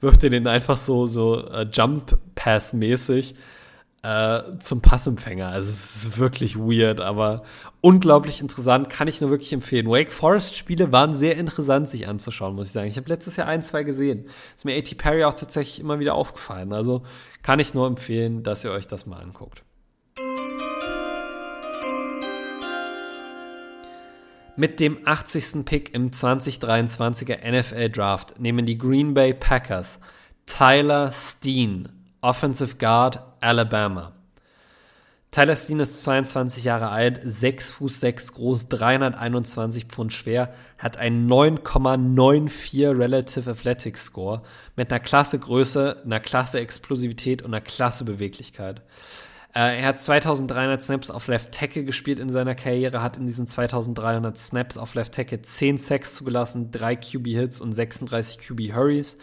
wirft 0.00 0.22
er 0.24 0.30
den 0.30 0.46
einfach 0.46 0.76
so 0.76 1.06
so 1.06 1.44
äh, 1.48 1.66
Jump 1.72 2.18
Pass 2.34 2.72
mäßig 2.72 3.34
äh, 4.02 4.58
zum 4.58 4.80
Passempfänger. 4.80 5.48
Also 5.48 5.70
es 5.70 5.96
ist 5.96 6.18
wirklich 6.18 6.58
weird, 6.58 7.00
aber 7.00 7.44
unglaublich 7.80 8.40
interessant, 8.40 8.88
kann 8.88 9.06
ich 9.06 9.20
nur 9.20 9.30
wirklich 9.30 9.52
empfehlen. 9.52 9.86
Wake 9.86 10.12
Forest 10.12 10.56
Spiele 10.56 10.90
waren 10.90 11.14
sehr 11.14 11.36
interessant 11.36 11.88
sich 11.88 12.08
anzuschauen, 12.08 12.54
muss 12.54 12.68
ich 12.68 12.72
sagen. 12.72 12.88
Ich 12.88 12.96
habe 12.96 13.08
letztes 13.08 13.36
Jahr 13.36 13.46
ein, 13.46 13.62
zwei 13.62 13.84
gesehen. 13.84 14.26
Ist 14.56 14.64
mir 14.64 14.76
A.T. 14.76 14.96
Perry 14.96 15.24
auch 15.24 15.34
tatsächlich 15.34 15.78
immer 15.78 16.00
wieder 16.00 16.14
aufgefallen. 16.14 16.72
Also 16.72 17.02
kann 17.42 17.60
ich 17.60 17.74
nur 17.74 17.86
empfehlen, 17.86 18.42
dass 18.42 18.64
ihr 18.64 18.72
euch 18.72 18.88
das 18.88 19.06
mal 19.06 19.20
anguckt. 19.20 19.62
Mit 24.54 24.80
dem 24.80 24.98
80. 25.06 25.64
Pick 25.64 25.94
im 25.94 26.10
2023er 26.10 27.38
NFL 27.50 27.88
Draft 27.88 28.38
nehmen 28.38 28.66
die 28.66 28.76
Green 28.76 29.14
Bay 29.14 29.32
Packers 29.32 29.98
Tyler 30.44 31.10
Steen 31.12 32.01
Offensive 32.22 32.76
Guard, 32.76 33.20
Alabama. 33.40 34.12
Tyler 35.32 35.56
Steen 35.56 35.80
ist 35.80 36.04
22 36.04 36.62
Jahre 36.62 36.90
alt, 36.90 37.20
6 37.24 37.70
Fuß 37.70 37.98
6 37.98 38.34
groß, 38.34 38.68
321 38.68 39.86
Pfund 39.86 40.12
schwer, 40.12 40.54
hat 40.78 40.98
einen 40.98 41.28
9,94 41.28 42.96
Relative 42.96 43.50
Athletic 43.50 43.98
Score 43.98 44.42
mit 44.76 44.92
einer 44.92 45.00
klasse 45.00 45.40
Größe, 45.40 46.02
einer 46.04 46.20
klasse 46.20 46.60
Explosivität 46.60 47.42
und 47.42 47.54
einer 47.54 47.60
klasse 47.60 48.04
Beweglichkeit. 48.04 48.82
Äh, 49.52 49.80
er 49.80 49.86
hat 49.86 50.00
2300 50.00 50.80
Snaps 50.80 51.10
auf 51.10 51.26
Left 51.26 51.50
Tackle 51.50 51.82
gespielt 51.82 52.20
in 52.20 52.30
seiner 52.30 52.54
Karriere, 52.54 53.02
hat 53.02 53.16
in 53.16 53.26
diesen 53.26 53.48
2300 53.48 54.38
Snaps 54.38 54.78
auf 54.78 54.94
Left 54.94 55.12
Tackle 55.12 55.42
10 55.42 55.78
Sacks 55.78 56.14
zugelassen, 56.14 56.70
3 56.70 56.94
QB 56.94 57.26
Hits 57.26 57.60
und 57.60 57.72
36 57.72 58.38
QB 58.38 58.74
Hurries. 58.76 59.18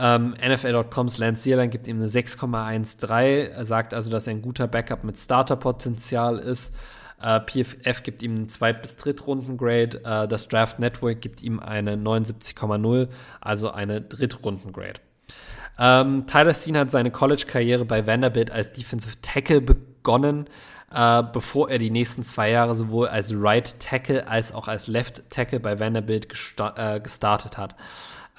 Ähm, 0.00 0.34
NFL.coms 0.42 1.18
Lance 1.18 1.42
Zierlein 1.42 1.68
gibt 1.68 1.86
ihm 1.86 1.98
eine 1.98 2.08
6,13. 2.08 3.48
Er 3.50 3.64
sagt 3.66 3.92
also, 3.92 4.10
dass 4.10 4.26
er 4.26 4.32
ein 4.32 4.40
guter 4.40 4.66
Backup 4.66 5.04
mit 5.04 5.18
Starterpotenzial 5.18 6.38
ist. 6.38 6.74
Äh, 7.20 7.40
PFF 7.40 8.02
gibt 8.02 8.22
ihm 8.22 8.34
einen 8.34 8.48
Zweit- 8.48 8.80
bis 8.80 8.96
Drittrunden-Grade. 8.96 10.02
Äh, 10.04 10.26
das 10.26 10.48
Draft 10.48 10.78
Network 10.78 11.20
gibt 11.20 11.42
ihm 11.42 11.60
eine 11.60 11.96
79,0, 11.96 13.08
also 13.42 13.70
eine 13.72 14.00
Drittrunden-Grade. 14.00 15.00
Ähm, 15.78 16.26
Tyler 16.26 16.54
Steen 16.54 16.78
hat 16.78 16.90
seine 16.90 17.10
College-Karriere 17.10 17.84
bei 17.84 18.06
Vanderbilt 18.06 18.50
als 18.50 18.72
Defensive 18.72 19.20
Tackle 19.20 19.60
begonnen, 19.60 20.46
äh, 20.94 21.22
bevor 21.22 21.68
er 21.70 21.78
die 21.78 21.90
nächsten 21.90 22.22
zwei 22.22 22.50
Jahre 22.50 22.74
sowohl 22.74 23.08
als 23.08 23.32
Right 23.34 23.78
Tackle 23.80 24.26
als 24.26 24.52
auch 24.52 24.66
als 24.66 24.86
Left 24.86 25.28
Tackle 25.28 25.60
bei 25.60 25.78
Vanderbilt 25.78 26.28
äh, 26.76 27.00
gestartet 27.00 27.58
hat. 27.58 27.76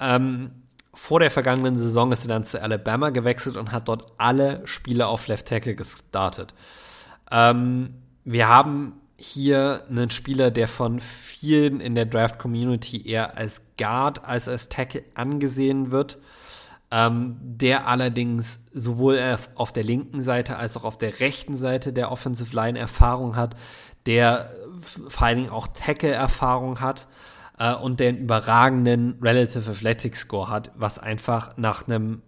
Ähm, 0.00 0.50
vor 0.94 1.20
der 1.20 1.30
vergangenen 1.30 1.78
Saison 1.78 2.12
ist 2.12 2.24
er 2.24 2.28
dann 2.28 2.44
zu 2.44 2.60
Alabama 2.60 3.10
gewechselt 3.10 3.56
und 3.56 3.72
hat 3.72 3.88
dort 3.88 4.12
alle 4.18 4.66
Spiele 4.66 5.06
auf 5.06 5.26
Left 5.26 5.46
Tackle 5.46 5.74
gestartet. 5.74 6.54
Ähm, 7.30 7.94
wir 8.24 8.48
haben 8.48 9.00
hier 9.16 9.84
einen 9.88 10.10
Spieler, 10.10 10.50
der 10.50 10.68
von 10.68 11.00
vielen 11.00 11.80
in 11.80 11.94
der 11.94 12.06
Draft 12.06 12.38
Community 12.38 13.06
eher 13.06 13.36
als 13.36 13.62
Guard 13.78 14.24
als 14.24 14.48
als 14.48 14.68
Tackle 14.68 15.04
angesehen 15.14 15.92
wird, 15.92 16.18
ähm, 16.90 17.36
der 17.40 17.86
allerdings 17.86 18.60
sowohl 18.72 19.38
auf 19.54 19.72
der 19.72 19.84
linken 19.84 20.22
Seite 20.22 20.56
als 20.56 20.76
auch 20.76 20.84
auf 20.84 20.98
der 20.98 21.20
rechten 21.20 21.56
Seite 21.56 21.92
der 21.92 22.12
Offensive 22.12 22.54
Line 22.54 22.78
Erfahrung 22.78 23.36
hat, 23.36 23.54
der 24.04 24.52
vor 25.08 25.26
allen 25.26 25.38
Dingen 25.38 25.50
auch 25.50 25.68
Tackle 25.68 26.10
Erfahrung 26.10 26.80
hat 26.80 27.06
äh, 27.62 27.74
und 27.74 28.00
der 28.00 28.08
einen 28.08 28.18
überragenden 28.18 29.18
Relative 29.22 29.70
Athletic 29.70 30.16
Score 30.16 30.48
hat, 30.48 30.72
was 30.74 30.98
einfach 30.98 31.56
nach 31.56 31.86
einem 31.86 32.22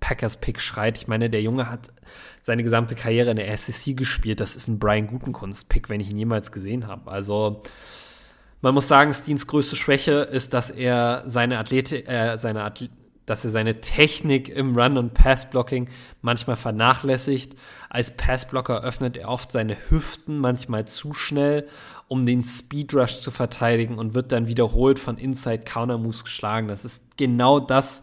Packers-Pick 0.00 0.60
schreit. 0.60 0.96
Ich 0.96 1.06
meine, 1.06 1.28
der 1.28 1.42
Junge 1.42 1.68
hat 1.70 1.92
seine 2.40 2.62
gesamte 2.62 2.94
Karriere 2.94 3.30
in 3.30 3.36
der 3.36 3.54
SEC 3.54 3.94
gespielt. 3.94 4.40
Das 4.40 4.56
ist 4.56 4.66
ein 4.68 4.78
Brian 4.78 5.08
Gutenkunst-Pick, 5.08 5.90
wenn 5.90 6.00
ich 6.00 6.10
ihn 6.10 6.16
jemals 6.16 6.50
gesehen 6.50 6.86
habe. 6.86 7.10
Also 7.10 7.62
man 8.62 8.72
muss 8.72 8.88
sagen, 8.88 9.12
Steens 9.12 9.46
größte 9.46 9.76
Schwäche 9.76 10.12
ist, 10.12 10.54
dass 10.54 10.70
er 10.70 11.24
seine 11.26 11.58
Athletik, 11.58 12.08
äh, 12.08 12.38
seine 12.38 12.64
Athlet 12.64 12.90
dass 13.30 13.44
er 13.44 13.52
seine 13.52 13.80
Technik 13.80 14.48
im 14.48 14.76
Run- 14.76 14.98
und 14.98 15.14
Pass-Blocking 15.14 15.88
manchmal 16.20 16.56
vernachlässigt. 16.56 17.54
Als 17.88 18.16
Passblocker 18.16 18.82
öffnet 18.82 19.16
er 19.16 19.28
oft 19.28 19.52
seine 19.52 19.76
Hüften 19.88 20.38
manchmal 20.38 20.86
zu 20.86 21.14
schnell, 21.14 21.68
um 22.10 22.26
den 22.26 22.42
Speedrush 22.42 23.20
zu 23.20 23.30
verteidigen 23.30 23.96
und 23.96 24.14
wird 24.14 24.32
dann 24.32 24.48
wiederholt 24.48 24.98
von 24.98 25.16
Inside 25.16 25.60
Counter 25.60 25.96
Moves 25.96 26.24
geschlagen. 26.24 26.66
Das 26.66 26.84
ist 26.84 27.16
genau 27.16 27.60
das, 27.60 28.02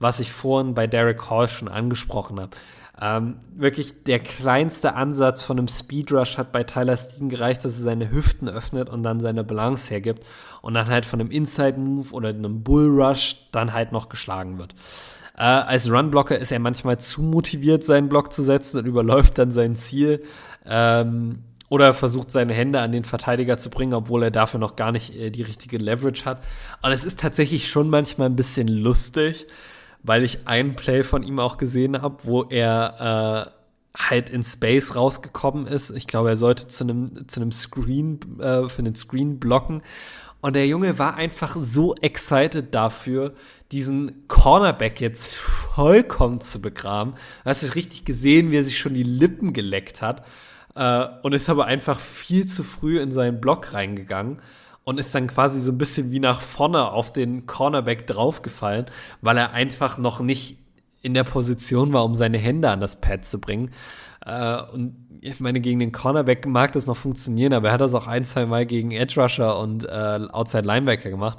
was 0.00 0.18
ich 0.18 0.32
vorhin 0.32 0.74
bei 0.74 0.88
Derek 0.88 1.30
Hall 1.30 1.48
schon 1.48 1.68
angesprochen 1.68 2.40
habe. 2.40 2.56
Ähm, 3.00 3.36
wirklich 3.54 4.02
der 4.02 4.18
kleinste 4.18 4.96
Ansatz 4.96 5.42
von 5.42 5.56
einem 5.56 5.68
Speedrush 5.68 6.36
hat 6.36 6.50
bei 6.50 6.64
Tyler 6.64 6.96
Steen 6.96 7.28
gereicht, 7.28 7.64
dass 7.64 7.78
er 7.78 7.84
seine 7.84 8.10
Hüften 8.10 8.48
öffnet 8.48 8.88
und 8.88 9.04
dann 9.04 9.20
seine 9.20 9.44
Balance 9.44 9.88
hergibt 9.88 10.26
und 10.60 10.74
dann 10.74 10.88
halt 10.88 11.06
von 11.06 11.20
einem 11.20 11.30
Inside 11.30 11.78
Move 11.78 12.12
oder 12.12 12.30
einem 12.30 12.64
Bull 12.64 12.88
Rush 12.88 13.36
dann 13.52 13.72
halt 13.72 13.92
noch 13.92 14.08
geschlagen 14.08 14.58
wird. 14.58 14.74
Äh, 15.36 15.42
als 15.42 15.88
Runblocker 15.88 16.36
ist 16.36 16.50
er 16.50 16.58
manchmal 16.58 16.98
zu 16.98 17.22
motiviert, 17.22 17.84
seinen 17.84 18.08
Block 18.08 18.32
zu 18.32 18.42
setzen 18.42 18.78
und 18.78 18.86
überläuft 18.86 19.38
dann 19.38 19.52
sein 19.52 19.76
Ziel. 19.76 20.24
Ähm, 20.66 21.44
oder 21.74 21.92
versucht 21.92 22.30
seine 22.30 22.54
Hände 22.54 22.80
an 22.80 22.92
den 22.92 23.02
Verteidiger 23.02 23.58
zu 23.58 23.68
bringen, 23.68 23.94
obwohl 23.94 24.22
er 24.22 24.30
dafür 24.30 24.60
noch 24.60 24.76
gar 24.76 24.92
nicht 24.92 25.12
äh, 25.16 25.30
die 25.30 25.42
richtige 25.42 25.76
Leverage 25.76 26.24
hat. 26.24 26.44
Und 26.82 26.92
es 26.92 27.02
ist 27.02 27.18
tatsächlich 27.18 27.68
schon 27.68 27.90
manchmal 27.90 28.28
ein 28.28 28.36
bisschen 28.36 28.68
lustig, 28.68 29.48
weil 30.04 30.22
ich 30.22 30.46
ein 30.46 30.76
Play 30.76 31.02
von 31.02 31.24
ihm 31.24 31.40
auch 31.40 31.58
gesehen 31.58 32.00
habe, 32.00 32.18
wo 32.22 32.44
er 32.44 33.50
äh, 33.96 34.00
halt 34.00 34.30
in 34.30 34.44
Space 34.44 34.94
rausgekommen 34.94 35.66
ist. 35.66 35.90
Ich 35.90 36.06
glaube, 36.06 36.28
er 36.28 36.36
sollte 36.36 36.68
zu 36.68 36.84
einem 36.84 37.26
zu 37.26 37.40
einem 37.40 37.50
Screen 37.50 38.20
äh, 38.38 38.68
für 38.68 38.84
den 38.84 38.94
Screen 38.94 39.40
blocken 39.40 39.82
und 40.44 40.54
der 40.54 40.68
Junge 40.68 40.96
war 41.00 41.16
einfach 41.16 41.56
so 41.58 41.96
excited 41.96 42.72
dafür, 42.72 43.34
diesen 43.72 44.28
Cornerback 44.28 45.00
jetzt 45.00 45.34
vollkommen 45.36 46.40
zu 46.40 46.60
begraben. 46.60 47.14
Du 47.42 47.50
hast 47.50 47.74
richtig 47.74 48.04
gesehen, 48.04 48.52
wie 48.52 48.58
er 48.58 48.64
sich 48.64 48.78
schon 48.78 48.94
die 48.94 49.02
Lippen 49.02 49.52
geleckt 49.52 50.02
hat 50.02 50.22
äh, 50.74 51.06
und 51.22 51.32
ist 51.32 51.48
aber 51.48 51.66
einfach 51.66 52.00
viel 52.00 52.46
zu 52.46 52.62
früh 52.62 53.00
in 53.00 53.12
seinen 53.12 53.40
Block 53.40 53.72
reingegangen 53.72 54.40
und 54.84 54.98
ist 54.98 55.14
dann 55.14 55.26
quasi 55.26 55.60
so 55.60 55.72
ein 55.72 55.78
bisschen 55.78 56.10
wie 56.10 56.20
nach 56.20 56.42
vorne 56.42 56.90
auf 56.90 57.12
den 57.12 57.46
Cornerback 57.46 58.06
draufgefallen, 58.06 58.86
weil 59.22 59.38
er 59.38 59.52
einfach 59.52 59.98
noch 59.98 60.20
nicht 60.20 60.58
in 61.02 61.14
der 61.14 61.24
Position 61.24 61.92
war, 61.92 62.04
um 62.04 62.14
seine 62.14 62.38
Hände 62.38 62.70
an 62.70 62.80
das 62.80 63.00
Pad 63.00 63.24
zu 63.24 63.40
bringen. 63.40 63.70
Äh, 64.24 64.62
und 64.72 64.96
ich 65.20 65.40
meine, 65.40 65.60
gegen 65.60 65.78
den 65.78 65.92
Cornerback 65.92 66.46
mag 66.46 66.72
das 66.72 66.86
noch 66.86 66.96
funktionieren, 66.96 67.52
aber 67.52 67.68
er 67.68 67.74
hat 67.74 67.80
das 67.80 67.94
auch 67.94 68.06
ein, 68.06 68.24
zwei 68.24 68.46
Mal 68.46 68.66
gegen 68.66 68.90
Edge 68.90 69.20
Rusher 69.20 69.58
und 69.58 69.86
äh, 69.86 70.20
Outside 70.32 70.66
Linebacker 70.66 71.10
gemacht. 71.10 71.38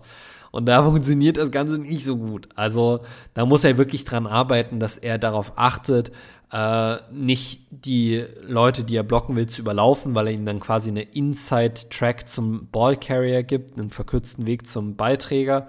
Und 0.51 0.67
da 0.67 0.83
funktioniert 0.83 1.37
das 1.37 1.51
Ganze 1.51 1.81
nicht 1.81 2.05
so 2.05 2.17
gut. 2.17 2.47
Also 2.55 3.01
da 3.33 3.45
muss 3.45 3.63
er 3.63 3.77
wirklich 3.77 4.05
dran 4.05 4.25
arbeiten, 4.25 4.79
dass 4.79 4.97
er 4.97 5.17
darauf 5.17 5.53
achtet, 5.57 6.11
äh, 6.55 6.97
nicht 7.11 7.67
die 7.69 8.23
Leute, 8.41 8.83
die 8.85 8.95
er 8.95 9.03
blocken 9.03 9.35
will, 9.35 9.47
zu 9.47 9.61
überlaufen, 9.61 10.15
weil 10.15 10.27
er 10.27 10.33
ihm 10.33 10.45
dann 10.45 10.59
quasi 10.59 10.89
eine 10.89 11.01
Inside-Track 11.01 12.29
zum 12.29 12.69
Ballcarrier 12.71 13.43
gibt, 13.43 13.77
einen 13.77 13.89
verkürzten 13.89 14.45
Weg 14.45 14.65
zum 14.65 14.95
Ballträger. 14.95 15.67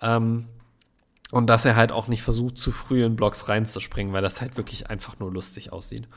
Ähm, 0.00 0.46
Und 1.30 1.46
dass 1.48 1.64
er 1.66 1.76
halt 1.76 1.92
auch 1.92 2.08
nicht 2.08 2.22
versucht, 2.22 2.56
zu 2.56 2.72
früh 2.72 3.04
in 3.04 3.16
Blocks 3.16 3.48
reinzuspringen, 3.48 4.14
weil 4.14 4.22
das 4.22 4.40
halt 4.40 4.56
wirklich 4.56 4.88
einfach 4.88 5.18
nur 5.18 5.30
lustig 5.30 5.72
aussieht. 5.72 6.08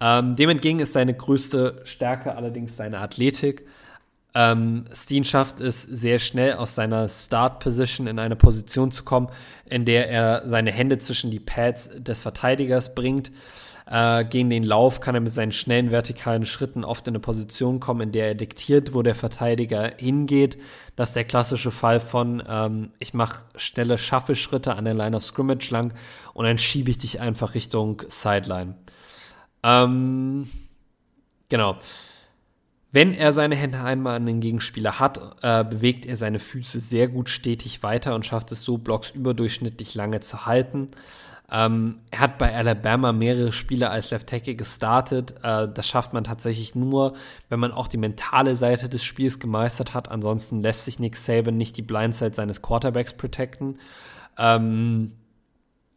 Ähm, 0.00 0.36
dem 0.36 0.50
entgegen 0.50 0.80
ist 0.80 0.92
seine 0.92 1.14
größte 1.14 1.80
Stärke 1.84 2.34
allerdings 2.36 2.76
seine 2.76 2.98
Athletik. 2.98 3.66
Ähm, 4.34 4.86
Steen 4.92 5.24
schafft 5.24 5.60
es 5.60 5.82
sehr 5.82 6.18
schnell 6.18 6.54
aus 6.54 6.74
seiner 6.74 7.08
Start-Position 7.08 8.08
in 8.08 8.18
eine 8.18 8.34
Position 8.36 8.90
zu 8.90 9.04
kommen, 9.04 9.28
in 9.64 9.84
der 9.84 10.10
er 10.10 10.42
seine 10.48 10.72
Hände 10.72 10.98
zwischen 10.98 11.30
die 11.30 11.40
Pads 11.40 12.02
des 12.02 12.22
Verteidigers 12.22 12.94
bringt. 12.94 13.30
Äh, 13.86 14.24
gegen 14.24 14.48
den 14.48 14.64
Lauf 14.64 15.00
kann 15.00 15.14
er 15.14 15.20
mit 15.20 15.32
seinen 15.32 15.52
schnellen 15.52 15.90
vertikalen 15.90 16.46
Schritten 16.46 16.84
oft 16.84 17.06
in 17.06 17.12
eine 17.12 17.20
Position 17.20 17.80
kommen, 17.80 18.00
in 18.00 18.12
der 18.12 18.28
er 18.28 18.34
diktiert, 18.34 18.94
wo 18.94 19.02
der 19.02 19.14
Verteidiger 19.14 19.92
hingeht. 19.98 20.58
Das 20.96 21.10
ist 21.10 21.16
der 21.16 21.24
klassische 21.24 21.70
Fall 21.70 22.00
von, 22.00 22.42
ähm, 22.48 22.90
ich 22.98 23.14
mache 23.14 23.44
schnelle 23.56 23.98
Shuffle-Schritte 23.98 24.74
an 24.74 24.86
der 24.86 24.94
Line 24.94 25.16
of 25.16 25.24
Scrimmage 25.24 25.70
lang 25.70 25.92
und 26.32 26.46
dann 26.46 26.58
schiebe 26.58 26.90
ich 26.90 26.98
dich 26.98 27.20
einfach 27.20 27.54
Richtung 27.54 28.02
Sideline. 28.08 28.74
Ähm, 29.62 30.48
genau. 31.50 31.76
Wenn 32.94 33.12
er 33.12 33.32
seine 33.32 33.56
Hände 33.56 33.80
einmal 33.82 34.14
an 34.14 34.24
den 34.24 34.38
Gegenspieler 34.38 35.00
hat, 35.00 35.20
äh, 35.42 35.64
bewegt 35.64 36.06
er 36.06 36.16
seine 36.16 36.38
Füße 36.38 36.78
sehr 36.78 37.08
gut 37.08 37.28
stetig 37.28 37.82
weiter 37.82 38.14
und 38.14 38.24
schafft 38.24 38.52
es 38.52 38.62
so, 38.62 38.78
Blocks 38.78 39.10
überdurchschnittlich 39.10 39.96
lange 39.96 40.20
zu 40.20 40.46
halten. 40.46 40.92
Ähm, 41.50 41.98
er 42.12 42.20
hat 42.20 42.38
bei 42.38 42.54
Alabama 42.54 43.12
mehrere 43.12 43.50
Spiele 43.50 43.90
als 43.90 44.12
Left 44.12 44.28
Tackle 44.28 44.54
gestartet. 44.54 45.34
Äh, 45.42 45.66
das 45.74 45.88
schafft 45.88 46.12
man 46.12 46.22
tatsächlich 46.22 46.76
nur, 46.76 47.14
wenn 47.48 47.58
man 47.58 47.72
auch 47.72 47.88
die 47.88 47.96
mentale 47.96 48.54
Seite 48.54 48.88
des 48.88 49.02
Spiels 49.02 49.40
gemeistert 49.40 49.92
hat. 49.92 50.08
Ansonsten 50.08 50.62
lässt 50.62 50.84
sich 50.84 51.00
Nick 51.00 51.16
Saban 51.16 51.56
nicht 51.56 51.76
die 51.76 51.82
Blindside 51.82 52.34
seines 52.34 52.62
Quarterbacks 52.62 53.14
protecten. 53.14 53.80
Ähm, 54.38 55.14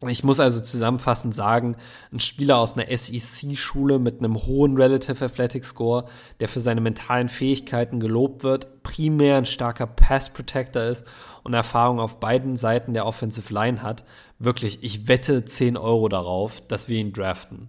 ich 0.05 0.23
muss 0.23 0.39
also 0.39 0.59
zusammenfassend 0.59 1.33
sagen, 1.33 1.75
ein 2.11 2.19
Spieler 2.19 2.59
aus 2.59 2.77
einer 2.77 2.95
SEC-Schule 2.95 3.97
mit 3.97 4.19
einem 4.19 4.37
hohen 4.45 4.77
Relative 4.77 5.25
Athletic 5.25 5.65
Score, 5.65 6.05
der 6.39 6.47
für 6.47 6.59
seine 6.59 6.81
mentalen 6.81 7.29
Fähigkeiten 7.29 7.99
gelobt 7.99 8.43
wird, 8.43 8.83
primär 8.83 9.37
ein 9.37 9.45
starker 9.45 9.87
Pass 9.87 10.29
Protector 10.29 10.83
ist 10.83 11.03
und 11.43 11.55
Erfahrung 11.55 11.99
auf 11.99 12.19
beiden 12.19 12.57
Seiten 12.57 12.93
der 12.93 13.07
Offensive 13.07 13.51
Line 13.51 13.81
hat, 13.81 14.03
wirklich, 14.37 14.83
ich 14.83 15.07
wette 15.07 15.45
10 15.45 15.77
Euro 15.77 16.09
darauf, 16.09 16.61
dass 16.67 16.87
wir 16.87 16.99
ihn 16.99 17.11
draften. 17.11 17.67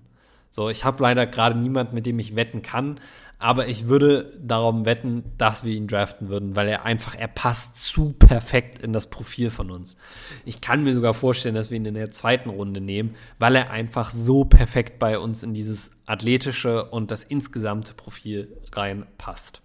So, 0.50 0.68
ich 0.68 0.84
habe 0.84 1.02
leider 1.02 1.26
gerade 1.26 1.58
niemanden, 1.58 1.94
mit 1.94 2.04
dem 2.04 2.18
ich 2.18 2.36
wetten 2.36 2.60
kann, 2.60 3.00
aber 3.38 3.68
ich 3.68 3.86
würde 3.86 4.36
darum 4.42 4.84
wetten, 4.84 5.24
dass 5.38 5.62
wir 5.62 5.72
ihn 5.72 5.86
draften 5.86 6.28
würden, 6.28 6.56
weil 6.56 6.68
er 6.68 6.84
einfach, 6.84 7.14
er 7.14 7.28
passt 7.28 7.76
zu 7.76 8.12
perfekt 8.12 8.82
in 8.82 8.92
das 8.92 9.08
Profil 9.10 9.50
von 9.50 9.70
uns. 9.70 9.96
Ich 10.44 10.60
kann 10.60 10.82
mir 10.82 10.94
sogar 10.94 11.14
vorstellen, 11.14 11.54
dass 11.54 11.70
wir 11.70 11.76
ihn 11.76 11.84
in 11.84 11.94
der 11.94 12.10
zweiten 12.10 12.50
Runde 12.50 12.80
nehmen, 12.80 13.14
weil 13.38 13.54
er 13.54 13.70
einfach 13.70 14.10
so 14.10 14.44
perfekt 14.44 14.98
bei 14.98 15.18
uns 15.18 15.44
in 15.44 15.54
dieses 15.54 15.92
athletische 16.06 16.86
und 16.86 17.12
das 17.12 17.22
insgesamte 17.22 17.94
Profil 17.94 18.56
reinpasst. 18.72 19.62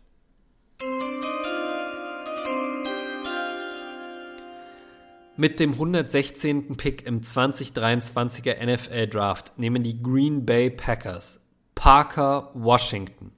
Mit 5.35 5.59
dem 5.59 5.71
116. 5.71 6.77
Pick 6.77 7.07
im 7.07 7.21
2023er 7.21 8.63
NFL 8.63 9.07
Draft 9.07 9.57
nehmen 9.57 9.81
die 9.81 9.99
Green 9.99 10.45
Bay 10.45 10.69
Packers 10.69 11.43
Parker 11.83 12.51
Washington, 12.53 13.32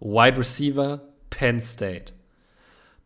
Wide 0.00 0.38
Receiver 0.38 1.00
Penn 1.30 1.60
State. 1.60 2.12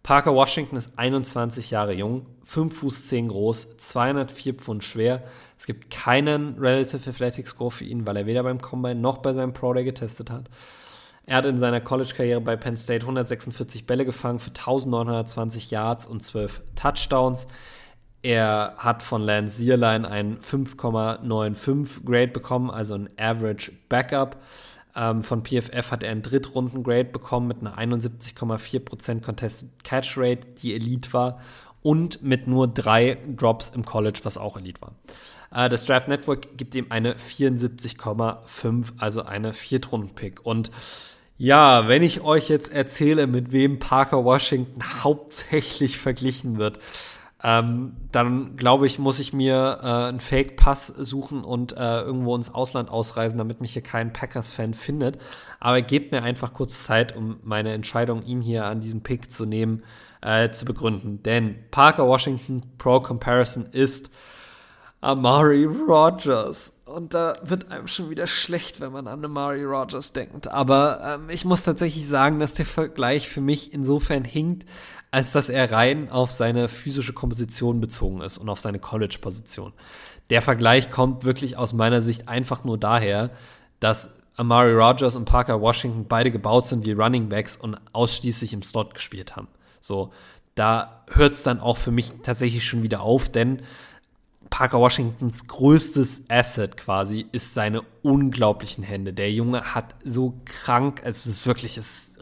Parker 0.02 0.34
Washington 0.34 0.76
ist 0.76 0.98
21 0.98 1.70
Jahre 1.70 1.92
jung, 1.92 2.26
5 2.42 2.74
Fuß 2.74 3.08
10 3.08 3.28
groß, 3.28 3.76
204 3.76 4.54
Pfund 4.54 4.82
schwer. 4.82 5.22
Es 5.58 5.66
gibt 5.66 5.90
keinen 5.90 6.58
Relative 6.58 7.08
Athletic 7.08 7.46
Score 7.48 7.70
für 7.70 7.84
ihn, 7.84 8.06
weil 8.06 8.16
er 8.16 8.26
weder 8.26 8.42
beim 8.42 8.62
Combine 8.62 8.98
noch 8.98 9.18
bei 9.18 9.34
seinem 9.34 9.52
Pro 9.52 9.74
Day 9.74 9.84
getestet 9.84 10.30
hat. 10.30 10.48
Er 11.26 11.36
hat 11.36 11.44
in 11.44 11.58
seiner 11.58 11.80
College-Karriere 11.80 12.40
bei 12.40 12.56
Penn 12.56 12.76
State 12.76 13.02
146 13.02 13.86
Bälle 13.86 14.04
gefangen 14.04 14.38
für 14.38 14.50
1920 14.50 15.70
Yards 15.70 16.06
und 16.06 16.22
12 16.22 16.62
Touchdowns. 16.74 17.46
Er 18.22 18.74
hat 18.78 19.02
von 19.02 19.22
Lance 19.22 19.58
Zierlein 19.58 20.04
ein 20.04 20.40
5,95 20.40 22.04
Grade 22.04 22.28
bekommen, 22.28 22.70
also 22.70 22.94
ein 22.94 23.10
Average 23.18 23.72
Backup. 23.88 24.38
Ähm, 24.96 25.22
von 25.22 25.44
PFF 25.44 25.90
hat 25.90 26.02
er 26.02 26.10
einen 26.10 26.22
Drittrunden-Grade 26.22 27.06
bekommen 27.06 27.48
mit 27.48 27.60
einer 27.60 27.78
71,4% 27.78 29.20
Contested 29.20 29.68
Catch 29.84 30.16
Rate, 30.16 30.46
die 30.58 30.74
Elite 30.74 31.12
war, 31.12 31.40
und 31.82 32.22
mit 32.22 32.46
nur 32.46 32.68
drei 32.68 33.18
Drops 33.26 33.70
im 33.70 33.84
College, 33.84 34.20
was 34.24 34.36
auch 34.36 34.56
Elite 34.56 34.80
war. 34.82 34.94
Äh, 35.52 35.68
das 35.68 35.84
Draft 35.84 36.08
Network 36.08 36.56
gibt 36.56 36.74
ihm 36.74 36.86
eine 36.90 37.14
74,5, 37.14 38.92
also 38.98 39.22
eine 39.22 39.52
Viertrunden-Pick. 39.52 40.44
Und 40.44 40.70
ja, 41.38 41.88
wenn 41.88 42.02
ich 42.02 42.20
euch 42.20 42.48
jetzt 42.48 42.72
erzähle, 42.72 43.26
mit 43.26 43.50
wem 43.52 43.78
Parker 43.78 44.24
Washington 44.24 44.82
hauptsächlich 45.02 45.98
verglichen 45.98 46.58
wird, 46.58 46.78
ähm, 47.42 47.96
dann 48.12 48.56
glaube 48.56 48.86
ich, 48.86 48.98
muss 48.98 49.18
ich 49.18 49.32
mir 49.32 49.78
äh, 49.82 49.86
einen 50.08 50.20
Fake-Pass 50.20 50.88
suchen 50.88 51.42
und 51.42 51.72
äh, 51.72 52.00
irgendwo 52.00 52.36
ins 52.36 52.52
Ausland 52.52 52.90
ausreisen, 52.90 53.38
damit 53.38 53.60
mich 53.62 53.72
hier 53.72 53.82
kein 53.82 54.12
Packers-Fan 54.12 54.74
findet. 54.74 55.18
Aber 55.58 55.80
gebt 55.80 56.12
mir 56.12 56.22
einfach 56.22 56.52
kurz 56.52 56.84
Zeit, 56.84 57.16
um 57.16 57.38
meine 57.42 57.72
Entscheidung, 57.72 58.24
ihn 58.24 58.42
hier 58.42 58.66
an 58.66 58.80
diesem 58.80 59.00
Pick 59.02 59.32
zu 59.32 59.46
nehmen, 59.46 59.82
äh, 60.20 60.50
zu 60.50 60.66
begründen. 60.66 61.22
Denn 61.22 61.56
Parker 61.70 62.06
Washington 62.06 62.62
Pro 62.76 63.00
Comparison 63.00 63.66
ist 63.72 64.10
Amari 65.00 65.64
Rogers. 65.64 66.74
Und 66.84 67.14
da 67.14 67.36
wird 67.42 67.70
einem 67.70 67.86
schon 67.86 68.10
wieder 68.10 68.26
schlecht, 68.26 68.80
wenn 68.80 68.92
man 68.92 69.06
an 69.06 69.24
Amari 69.24 69.64
Rogers 69.64 70.12
denkt. 70.12 70.48
Aber 70.48 71.00
ähm, 71.20 71.30
ich 71.30 71.46
muss 71.46 71.62
tatsächlich 71.62 72.06
sagen, 72.06 72.38
dass 72.38 72.52
der 72.52 72.66
Vergleich 72.66 73.30
für 73.30 73.40
mich 73.40 73.72
insofern 73.72 74.24
hinkt, 74.24 74.66
als 75.10 75.32
dass 75.32 75.48
er 75.48 75.72
rein 75.72 76.10
auf 76.10 76.32
seine 76.32 76.68
physische 76.68 77.12
Komposition 77.12 77.80
bezogen 77.80 78.20
ist 78.20 78.38
und 78.38 78.48
auf 78.48 78.60
seine 78.60 78.78
College-Position. 78.78 79.72
Der 80.30 80.42
Vergleich 80.42 80.90
kommt 80.90 81.24
wirklich 81.24 81.56
aus 81.56 81.72
meiner 81.72 82.00
Sicht 82.00 82.28
einfach 82.28 82.64
nur 82.64 82.78
daher, 82.78 83.30
dass 83.80 84.16
Amari 84.36 84.72
Rogers 84.72 85.16
und 85.16 85.24
Parker 85.24 85.60
Washington 85.60 86.06
beide 86.08 86.30
gebaut 86.30 86.66
sind 86.66 86.86
wie 86.86 86.92
Running 86.92 87.28
Backs 87.28 87.56
und 87.56 87.76
ausschließlich 87.92 88.52
im 88.52 88.62
Slot 88.62 88.94
gespielt 88.94 89.36
haben. 89.36 89.48
So, 89.80 90.12
da 90.54 91.04
hört 91.10 91.34
es 91.34 91.42
dann 91.42 91.60
auch 91.60 91.76
für 91.76 91.90
mich 91.90 92.12
tatsächlich 92.22 92.64
schon 92.64 92.82
wieder 92.82 93.00
auf, 93.00 93.28
denn 93.28 93.62
Parker 94.50 94.80
Washingtons 94.80 95.46
größtes 95.46 96.24
Asset 96.28 96.76
quasi 96.76 97.26
ist 97.32 97.54
seine 97.54 97.82
unglaublichen 98.02 98.84
Hände. 98.84 99.12
Der 99.12 99.32
Junge 99.32 99.74
hat 99.74 99.94
so 100.04 100.40
krank, 100.44 101.00
es 101.04 101.26
ist 101.26 101.46
wirklich, 101.46 101.78
es, 101.78 102.16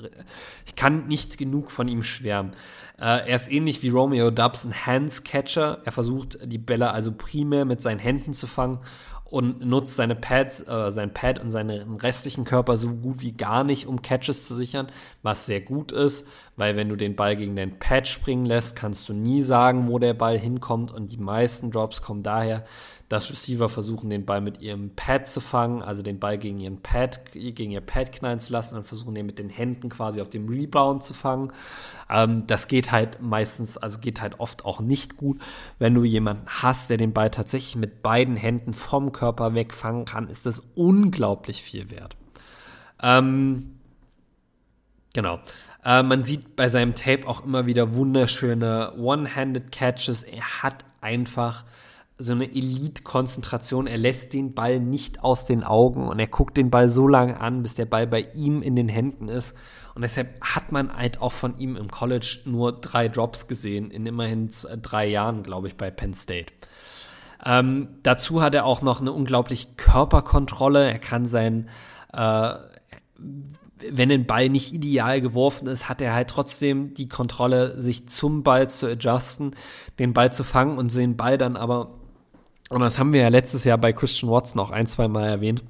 ich 0.66 0.76
kann 0.76 1.08
nicht 1.08 1.38
genug 1.38 1.70
von 1.70 1.88
ihm 1.88 2.02
schwärmen. 2.02 2.52
Äh, 2.98 3.28
er 3.28 3.36
ist 3.36 3.50
ähnlich 3.50 3.82
wie 3.82 3.88
Romeo 3.88 4.30
Dubs 4.30 4.64
ein 4.64 4.86
Hands-Catcher. 4.86 5.82
Er 5.84 5.92
versucht 5.92 6.38
die 6.44 6.58
Bälle 6.58 6.90
also 6.90 7.12
primär 7.12 7.64
mit 7.64 7.80
seinen 7.80 7.98
Händen 7.98 8.34
zu 8.34 8.46
fangen 8.46 8.80
und 9.30 9.64
nutzt 9.64 9.96
seine 9.96 10.14
Pads, 10.14 10.66
äh, 10.68 10.90
sein 10.90 11.12
Pad 11.12 11.38
und 11.38 11.50
seinen 11.50 11.96
restlichen 11.96 12.44
Körper 12.44 12.78
so 12.78 12.90
gut 12.94 13.20
wie 13.20 13.32
gar 13.32 13.62
nicht, 13.62 13.86
um 13.86 14.00
Catches 14.00 14.46
zu 14.46 14.54
sichern, 14.54 14.88
was 15.22 15.46
sehr 15.46 15.60
gut 15.60 15.92
ist, 15.92 16.26
weil 16.56 16.76
wenn 16.76 16.88
du 16.88 16.96
den 16.96 17.14
Ball 17.14 17.36
gegen 17.36 17.54
dein 17.54 17.78
Pad 17.78 18.08
springen 18.08 18.46
lässt, 18.46 18.74
kannst 18.74 19.08
du 19.08 19.12
nie 19.12 19.42
sagen, 19.42 19.88
wo 19.88 19.98
der 19.98 20.14
Ball 20.14 20.38
hinkommt 20.38 20.92
und 20.92 21.12
die 21.12 21.18
meisten 21.18 21.70
Drops 21.70 22.00
kommen 22.00 22.22
daher, 22.22 22.64
dass 23.08 23.30
Receiver 23.30 23.70
versuchen, 23.70 24.10
den 24.10 24.26
Ball 24.26 24.42
mit 24.42 24.60
ihrem 24.60 24.90
Pad 24.94 25.28
zu 25.28 25.40
fangen, 25.40 25.82
also 25.82 26.02
den 26.02 26.18
Ball 26.18 26.36
gegen 26.36 26.60
ihren 26.60 26.82
Pad, 26.82 27.32
gegen 27.32 27.70
ihr 27.70 27.80
Pad 27.80 28.12
knallen 28.12 28.38
zu 28.38 28.52
lassen 28.52 28.76
und 28.76 28.86
versuchen, 28.86 29.14
den 29.14 29.24
mit 29.24 29.38
den 29.38 29.48
Händen 29.48 29.88
quasi 29.88 30.20
auf 30.20 30.28
dem 30.28 30.48
Rebound 30.48 31.02
zu 31.02 31.14
fangen. 31.14 31.50
Ähm, 32.10 32.46
das 32.46 32.68
geht 32.68 32.92
halt 32.92 33.22
meistens, 33.22 33.78
also 33.78 33.98
geht 33.98 34.20
halt 34.20 34.40
oft 34.40 34.66
auch 34.66 34.80
nicht 34.80 35.16
gut. 35.16 35.40
Wenn 35.78 35.94
du 35.94 36.04
jemanden 36.04 36.44
hast, 36.46 36.90
der 36.90 36.98
den 36.98 37.14
Ball 37.14 37.30
tatsächlich 37.30 37.76
mit 37.76 38.02
beiden 38.02 38.36
Händen 38.36 38.74
vom 38.74 39.12
Körper 39.12 39.54
wegfangen 39.54 40.04
kann, 40.04 40.28
ist 40.28 40.44
das 40.44 40.62
unglaublich 40.74 41.62
viel 41.62 41.90
wert. 41.90 42.14
Ähm, 43.02 43.78
genau. 45.14 45.40
Äh, 45.82 46.02
man 46.02 46.24
sieht 46.24 46.56
bei 46.56 46.68
seinem 46.68 46.94
Tape 46.94 47.26
auch 47.26 47.42
immer 47.42 47.64
wieder 47.64 47.94
wunderschöne 47.94 48.92
One-Handed 48.98 49.72
Catches. 49.72 50.24
Er 50.24 50.62
hat 50.62 50.84
einfach 51.00 51.64
so 52.18 52.32
eine 52.32 52.46
Elite-Konzentration. 52.46 53.86
Er 53.86 53.96
lässt 53.96 54.34
den 54.34 54.52
Ball 54.52 54.80
nicht 54.80 55.22
aus 55.22 55.46
den 55.46 55.62
Augen 55.62 56.08
und 56.08 56.18
er 56.18 56.26
guckt 56.26 56.56
den 56.56 56.70
Ball 56.70 56.90
so 56.90 57.06
lange 57.06 57.40
an, 57.40 57.62
bis 57.62 57.74
der 57.74 57.86
Ball 57.86 58.06
bei 58.06 58.28
ihm 58.34 58.60
in 58.60 58.74
den 58.74 58.88
Händen 58.88 59.28
ist. 59.28 59.56
Und 59.94 60.02
deshalb 60.02 60.40
hat 60.42 60.72
man 60.72 60.96
halt 60.96 61.20
auch 61.20 61.32
von 61.32 61.58
ihm 61.58 61.76
im 61.76 61.90
College 61.90 62.40
nur 62.44 62.72
drei 62.72 63.08
Drops 63.08 63.46
gesehen, 63.46 63.90
in 63.90 64.06
immerhin 64.06 64.50
drei 64.82 65.06
Jahren, 65.06 65.42
glaube 65.42 65.68
ich, 65.68 65.76
bei 65.76 65.90
Penn 65.90 66.14
State. 66.14 66.52
Ähm, 67.44 67.88
dazu 68.02 68.42
hat 68.42 68.54
er 68.54 68.64
auch 68.64 68.82
noch 68.82 69.00
eine 69.00 69.12
unglaubliche 69.12 69.68
Körperkontrolle. 69.76 70.90
Er 70.90 70.98
kann 70.98 71.26
sein, 71.26 71.68
äh, 72.12 72.54
wenn 73.90 74.10
ein 74.10 74.26
Ball 74.26 74.48
nicht 74.48 74.72
ideal 74.72 75.20
geworfen 75.20 75.68
ist, 75.68 75.88
hat 75.88 76.00
er 76.00 76.14
halt 76.14 76.28
trotzdem 76.28 76.94
die 76.94 77.08
Kontrolle, 77.08 77.80
sich 77.80 78.08
zum 78.08 78.42
Ball 78.42 78.68
zu 78.68 78.86
adjusten, 78.86 79.54
den 79.98 80.14
Ball 80.14 80.32
zu 80.32 80.42
fangen 80.42 80.78
und 80.78 80.94
den 80.94 81.16
Ball 81.16 81.38
dann 81.38 81.56
aber, 81.56 81.98
und 82.68 82.80
das 82.80 82.98
haben 82.98 83.12
wir 83.12 83.20
ja 83.22 83.28
letztes 83.28 83.64
Jahr 83.64 83.78
bei 83.78 83.92
Christian 83.92 84.30
Watson 84.30 84.60
auch 84.60 84.70
ein, 84.70 84.86
zwei 84.86 85.08
Mal 85.08 85.28
erwähnt, 85.28 85.62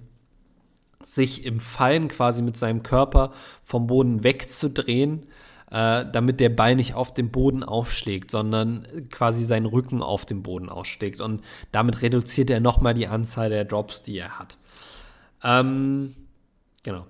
sich 1.05 1.45
im 1.45 1.61
Fallen 1.61 2.09
quasi 2.09 2.43
mit 2.43 2.57
seinem 2.57 2.83
Körper 2.83 3.33
vom 3.62 3.87
Boden 3.87 4.25
wegzudrehen, 4.25 5.27
äh, 5.70 6.05
damit 6.11 6.41
der 6.41 6.49
Ball 6.49 6.77
nicht 6.77 6.95
auf 6.95 7.15
dem 7.15 7.31
Boden 7.31 7.62
aufschlägt, 7.62 8.31
sondern 8.31 8.87
quasi 9.11 9.45
seinen 9.45 9.66
Rücken 9.66 10.03
auf 10.03 10.27
dem 10.27 10.43
Boden 10.43 10.69
ausschlägt. 10.69 11.20
Und 11.20 11.43
damit 11.73 12.03
reduziert 12.03 12.51
er 12.51 12.61
nochmal 12.61 12.95
die 12.95 13.07
Anzahl 13.07 13.49
der 13.51 13.65
Drops, 13.65 14.03
die 14.03 14.19
er 14.19 14.39
hat. 14.39 14.57
Ähm, 15.45 16.15
genau. 16.83 17.07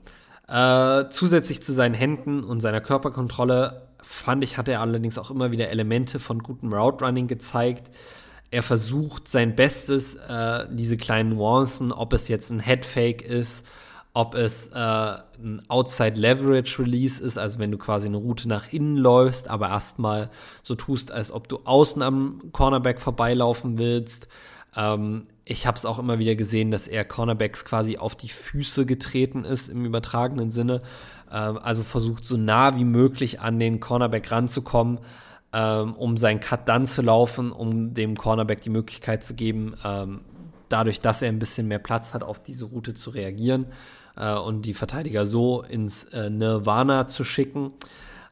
Äh, 0.48 1.08
zusätzlich 1.10 1.62
zu 1.62 1.72
seinen 1.72 1.94
Händen 1.94 2.44
und 2.44 2.60
seiner 2.60 2.80
Körperkontrolle 2.80 3.88
fand 4.02 4.42
ich, 4.42 4.56
hat 4.56 4.68
er 4.68 4.80
allerdings 4.80 5.18
auch 5.18 5.30
immer 5.30 5.50
wieder 5.50 5.68
Elemente 5.68 6.18
von 6.18 6.42
gutem 6.42 6.72
Route 6.72 7.04
Running 7.04 7.28
gezeigt. 7.28 7.90
Er 8.50 8.62
versucht 8.62 9.28
sein 9.28 9.54
Bestes, 9.54 10.14
äh, 10.14 10.66
diese 10.70 10.96
kleinen 10.96 11.30
Nuancen, 11.30 11.92
ob 11.92 12.12
es 12.14 12.28
jetzt 12.28 12.50
ein 12.50 12.60
Headfake 12.60 13.22
ist, 13.22 13.66
ob 14.14 14.34
es 14.34 14.68
äh, 14.68 14.74
ein 14.74 15.62
Outside 15.68 16.18
Leverage 16.18 16.82
Release 16.82 17.22
ist, 17.22 17.38
also 17.38 17.58
wenn 17.58 17.70
du 17.70 17.78
quasi 17.78 18.08
eine 18.08 18.16
Route 18.16 18.48
nach 18.48 18.72
innen 18.72 18.96
läufst, 18.96 19.48
aber 19.48 19.68
erstmal 19.68 20.30
so 20.62 20.74
tust, 20.74 21.12
als 21.12 21.30
ob 21.30 21.48
du 21.48 21.60
außen 21.64 22.00
am 22.02 22.40
Cornerback 22.52 23.00
vorbeilaufen 23.00 23.76
willst. 23.76 24.28
Ähm, 24.74 25.26
ich 25.44 25.66
habe 25.66 25.76
es 25.76 25.86
auch 25.86 25.98
immer 25.98 26.18
wieder 26.18 26.34
gesehen, 26.34 26.70
dass 26.70 26.88
er 26.88 27.04
Cornerbacks 27.04 27.64
quasi 27.64 27.96
auf 27.96 28.16
die 28.16 28.28
Füße 28.28 28.86
getreten 28.86 29.44
ist 29.44 29.68
im 29.68 29.84
übertragenen 29.84 30.50
Sinne. 30.50 30.82
Ähm, 31.30 31.58
also 31.58 31.84
versucht 31.84 32.24
so 32.24 32.36
nah 32.36 32.76
wie 32.76 32.84
möglich 32.84 33.40
an 33.40 33.58
den 33.58 33.78
Cornerback 33.78 34.30
ranzukommen, 34.32 34.98
ähm, 35.52 35.94
um 35.94 36.16
seinen 36.16 36.40
Cut 36.40 36.68
dann 36.68 36.86
zu 36.86 37.02
laufen, 37.02 37.52
um 37.52 37.94
dem 37.94 38.16
Cornerback 38.16 38.60
die 38.60 38.70
Möglichkeit 38.70 39.24
zu 39.24 39.34
geben, 39.34 39.74
ähm, 39.84 40.20
dadurch, 40.68 41.00
dass 41.00 41.22
er 41.22 41.28
ein 41.28 41.38
bisschen 41.38 41.68
mehr 41.68 41.78
Platz 41.78 42.14
hat, 42.14 42.22
auf 42.22 42.42
diese 42.42 42.66
Route 42.66 42.94
zu 42.94 43.10
reagieren 43.10 43.66
äh, 44.16 44.34
und 44.34 44.62
die 44.62 44.74
Verteidiger 44.74 45.26
so 45.26 45.62
ins 45.62 46.04
äh, 46.04 46.30
Nirvana 46.30 47.08
zu 47.08 47.24
schicken. 47.24 47.72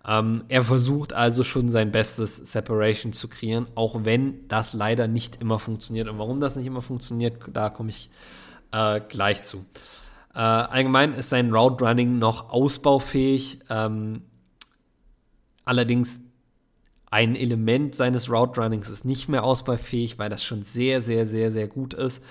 Ähm, 0.07 0.45
er 0.49 0.63
versucht 0.63 1.13
also 1.13 1.43
schon 1.43 1.69
sein 1.69 1.91
Bestes, 1.91 2.37
Separation 2.37 3.13
zu 3.13 3.29
kreieren, 3.29 3.67
auch 3.75 4.05
wenn 4.05 4.47
das 4.49 4.73
leider 4.73 5.09
nicht 5.09 5.41
immer 5.41 5.59
funktioniert. 5.59 6.09
Und 6.09 6.19
warum 6.19 6.41
das 6.41 6.55
nicht 6.55 6.67
immer 6.67 6.83
funktioniert, 6.83 7.39
da 7.53 7.71
komme 7.71 7.91
ich 7.91 8.11
äh, 8.73 9.01
gleich 9.01 9.43
zu. 9.43 9.65
Äh, 10.35 10.39
allgemein 10.39 11.15
ist 11.15 11.31
sein 11.31 11.53
Route 11.53 11.85
Running 11.85 12.19
noch 12.19 12.51
ausbaufähig. 12.51 13.61
Ähm, 13.71 14.23
allerdings 15.65 16.21
ein 17.11 17.37
Element 17.37 17.95
seines 17.95 18.31
Route 18.31 18.61
Runnings 18.61 18.91
ist 18.91 19.05
nicht 19.05 19.28
mehr 19.28 19.45
ausbaufähig, 19.45 20.19
weil 20.19 20.28
das 20.28 20.43
schon 20.43 20.62
sehr, 20.62 21.03
sehr, 21.03 21.27
sehr, 21.27 21.53
sehr 21.53 21.69
gut 21.69 21.95
ist. 21.95 22.23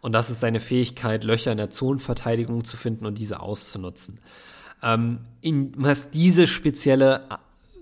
Und 0.00 0.12
das 0.12 0.28
ist 0.28 0.40
seine 0.40 0.60
Fähigkeit, 0.60 1.24
Löcher 1.24 1.52
in 1.52 1.56
der 1.56 1.70
Zonenverteidigung 1.70 2.64
zu 2.64 2.76
finden 2.76 3.06
und 3.06 3.16
diese 3.16 3.40
auszunutzen. 3.40 4.18
Ähm, 4.82 5.20
in, 5.40 5.72
was 5.76 6.10
diese 6.10 6.46
spezielle, 6.46 7.26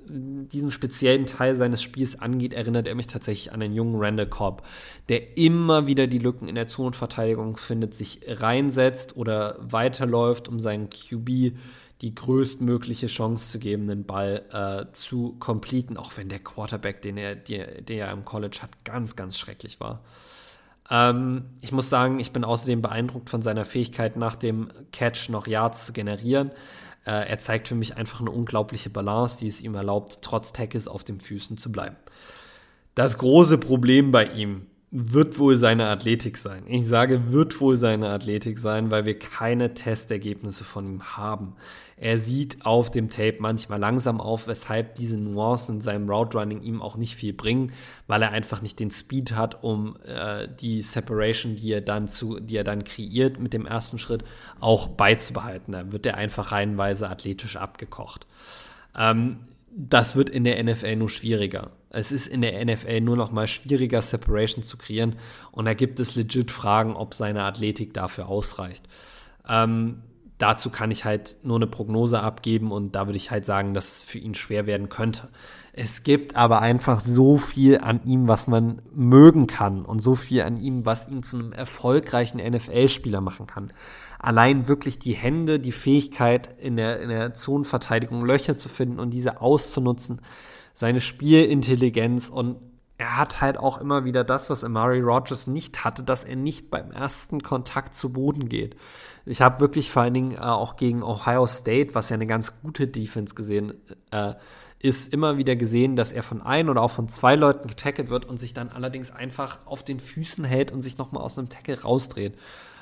diesen 0.07 0.71
speziellen 0.71 1.27
Teil 1.27 1.57
seines 1.57 1.83
Spiels 1.83 2.21
angeht, 2.21 2.53
erinnert 2.53 2.87
er 2.87 2.95
mich 2.95 3.07
tatsächlich 3.09 3.53
an 3.53 3.63
einen 3.63 3.75
jungen 3.75 3.97
Randall 3.97 4.29
Cobb, 4.29 4.63
der 5.09 5.37
immer 5.37 5.87
wieder 5.87 6.07
die 6.07 6.19
Lücken 6.19 6.49
in 6.49 6.55
der 6.55 6.67
Zonenverteidigung 6.67 7.57
findet, 7.57 7.95
sich 7.95 8.21
reinsetzt 8.27 9.17
oder 9.17 9.57
weiterläuft, 9.61 10.49
um 10.49 10.61
seinen 10.61 10.91
QB 10.91 11.55
die 12.03 12.15
größtmögliche 12.15 13.07
Chance 13.07 13.53
zu 13.53 13.59
geben, 13.61 13.87
den 13.87 14.05
Ball 14.05 14.43
äh, 14.53 14.93
zu 14.93 15.37
completen, 15.39 15.97
auch 15.97 16.17
wenn 16.17 16.29
der 16.29 16.41
Quarterback, 16.41 17.01
den 17.03 17.17
er, 17.17 17.37
den, 17.37 17.85
den 17.85 17.99
er 17.99 18.11
im 18.11 18.25
College 18.25 18.59
hat, 18.61 18.85
ganz, 18.85 19.15
ganz 19.15 19.39
schrecklich 19.39 19.79
war. 19.79 20.03
Ähm, 20.91 21.45
ich 21.61 21.71
muss 21.71 21.89
sagen, 21.89 22.19
ich 22.19 22.33
bin 22.33 22.45
außerdem 22.45 22.83
beeindruckt 22.83 23.31
von 23.31 23.41
seiner 23.41 23.65
Fähigkeit, 23.65 24.17
nach 24.17 24.35
dem 24.35 24.69
Catch 24.91 25.29
noch 25.29 25.47
Yards 25.47 25.87
zu 25.87 25.93
generieren. 25.93 26.51
Äh, 27.07 27.29
er 27.29 27.39
zeigt 27.39 27.69
für 27.69 27.77
mich 27.77 27.97
einfach 27.97 28.21
eine 28.21 28.33
unglaubliche 28.33 28.91
Balance, 28.91 29.39
die 29.39 29.47
es 29.47 29.63
ihm 29.63 29.77
erlaubt, 29.77 30.19
trotz 30.23 30.53
Tackles 30.53 30.89
auf 30.89 31.05
den 31.05 31.21
Füßen 31.21 31.57
zu 31.57 31.71
bleiben. 31.71 31.97
Das 32.97 33.17
große 33.17 33.59
Problem 33.59 34.11
bei 34.11 34.27
ihm 34.27 34.67
wird 34.95 35.39
wohl 35.39 35.57
seine 35.57 35.87
Athletik 35.89 36.37
sein. 36.37 36.65
Ich 36.67 36.87
sage, 36.87 37.33
wird 37.33 37.59
wohl 37.63 37.79
seine 37.79 38.11
Athletik 38.11 38.59
sein, 38.59 38.91
weil 38.91 39.07
wir 39.07 39.19
keine 39.19 39.73
Testergebnisse 39.73 40.65
von 40.65 40.87
ihm 40.87 41.17
haben. 41.17 41.55
Er 42.03 42.19
sieht 42.19 42.67
auf 42.67 42.91
dem 42.91 43.11
Tape 43.11 43.37
manchmal 43.39 43.79
langsam 43.79 44.21
auf, 44.21 44.49
weshalb 44.49 44.97
diese 44.97 45.17
Nuancen 45.17 45.77
in 45.77 45.81
seinem 45.81 46.11
Route 46.11 46.37
Running 46.37 46.61
ihm 46.61 46.83
auch 46.83 46.97
nicht 46.97 47.15
viel 47.15 47.33
bringen, 47.33 47.71
weil 48.09 48.23
er 48.23 48.33
einfach 48.33 48.61
nicht 48.61 48.81
den 48.81 48.91
Speed 48.91 49.37
hat, 49.37 49.63
um 49.63 49.97
äh, 50.05 50.49
die 50.61 50.83
Separation, 50.83 51.55
die 51.55 51.71
er 51.71 51.81
dann 51.81 52.09
zu, 52.09 52.41
die 52.41 52.57
er 52.57 52.65
dann 52.65 52.83
kreiert 52.83 53.39
mit 53.39 53.53
dem 53.53 53.67
ersten 53.67 54.01
Schritt, 54.01 54.25
auch 54.59 54.89
beizubehalten. 54.89 55.71
Da 55.71 55.93
wird 55.93 56.05
er 56.05 56.17
einfach 56.17 56.51
reihenweise 56.51 57.09
athletisch 57.09 57.57
abgekocht. 57.57 58.27
Ähm, 58.99 59.37
das 59.71 60.17
wird 60.17 60.29
in 60.29 60.43
der 60.43 60.61
NFL 60.61 60.97
nur 60.97 61.09
schwieriger. 61.09 61.71
Es 61.91 62.11
ist 62.11 62.27
in 62.27 62.43
der 62.43 62.65
NFL 62.65 63.01
nur 63.01 63.17
noch 63.17 63.31
mal 63.31 63.47
schwieriger, 63.47 64.03
Separation 64.03 64.65
zu 64.65 64.77
kreieren. 64.77 65.15
Und 65.53 65.67
da 65.67 65.75
gibt 65.75 66.01
es 66.01 66.17
legit 66.17 66.51
Fragen, 66.51 66.97
ob 66.97 67.15
seine 67.15 67.45
Athletik 67.45 67.95
dafür 67.95 68.27
ausreicht. 68.27 68.89
Ähm, 69.49 70.03
dazu 70.43 70.71
kann 70.71 70.91
ich 70.91 71.05
halt 71.05 71.37
nur 71.43 71.57
eine 71.57 71.67
Prognose 71.67 72.21
abgeben 72.21 72.73
und 72.73 72.95
da 72.95 73.07
würde 73.07 73.17
ich 73.17 73.31
halt 73.31 73.47
sagen, 73.47 73.75
dass 73.75 73.99
es 73.99 74.05
für 74.05 74.19
ihn 74.19 74.35
schwer 74.35 74.67
werden 74.67 74.89
könnte. 74.89 75.29
Es 75.73 76.03
gibt 76.03 76.37
aber 76.37 76.61
einfach 76.61 77.01
so 77.01 77.39
viel 77.39 77.79
an 77.79 78.03
ihm, 78.05 78.29
was 78.29 78.47
man 78.47 78.83
mögen 78.95 79.47
kann 79.47 79.87
und 79.87 80.01
so 80.01 80.15
viel 80.15 80.43
an 80.43 80.61
ihm, 80.61 80.85
was 80.85 81.09
ihn 81.09 81.23
zu 81.23 81.39
einem 81.39 81.53
erfolgreichen 81.53 82.39
NFL-Spieler 82.39 83.23
machen 83.23 83.47
kann 83.47 83.73
allein 84.23 84.69
wirklich 84.69 84.99
die 84.99 85.15
Hände, 85.15 85.59
die 85.59 85.73
Fähigkeit 85.73 86.49
in 86.59 86.77
der, 86.77 87.01
in 87.01 87.11
der 87.11 87.35
Zonenverteidigung 87.35 88.25
Löcher 88.25 88.57
zu 88.57 88.69
finden 88.69 89.01
und 89.01 89.11
diese 89.11 89.41
auszunutzen, 89.43 90.23
seine 90.73 91.01
Spielintelligenz 91.01 92.29
und 92.29 92.57
er 92.99 93.19
hat 93.19 93.41
halt 93.41 93.59
auch 93.59 93.81
immer 93.81 94.05
wieder 94.05 94.23
das, 94.23 94.49
was 94.49 94.63
Amari 94.63 95.01
Rogers 95.01 95.49
nicht 95.49 95.85
hatte, 95.85 96.05
dass 96.05 96.23
er 96.23 96.37
nicht 96.37 96.71
beim 96.71 96.93
ersten 96.93 97.43
Kontakt 97.43 97.97
zu 97.97 98.13
Boden 98.13 98.49
geht. 98.49 98.77
Ich 99.25 99.41
habe 99.41 99.61
wirklich 99.61 99.91
vor 99.91 100.03
allen 100.03 100.15
Dingen 100.15 100.33
äh, 100.33 100.41
auch 100.41 100.77
gegen 100.77 101.03
Ohio 101.03 101.47
State, 101.47 101.95
was 101.95 102.09
ja 102.11 102.15
eine 102.15 102.27
ganz 102.27 102.61
gute 102.61 102.89
Defense 102.89 103.35
gesehen 103.35 103.75
äh, 104.11 104.35
ist, 104.79 105.13
immer 105.13 105.37
wieder 105.37 105.55
gesehen, 105.55 105.95
dass 105.95 106.13
er 106.13 106.23
von 106.23 106.43
ein 106.43 106.69
oder 106.69 106.83
auch 106.83 106.91
von 106.91 107.09
zwei 107.09 107.37
Leuten 107.37 107.69
getackelt 107.69 108.11
wird 108.11 108.25
und 108.25 108.39
sich 108.39 108.53
dann 108.53 108.69
allerdings 108.69 109.13
einfach 109.13 109.61
auf 109.65 109.85
den 109.85 110.01
Füßen 110.01 110.45
hält 110.45 110.73
und 110.73 110.83
sich 110.83 110.99
nochmal 110.99 111.23
aus 111.23 111.39
einem 111.39 111.49
Tackle 111.49 111.81
rausdreht. 111.81 112.35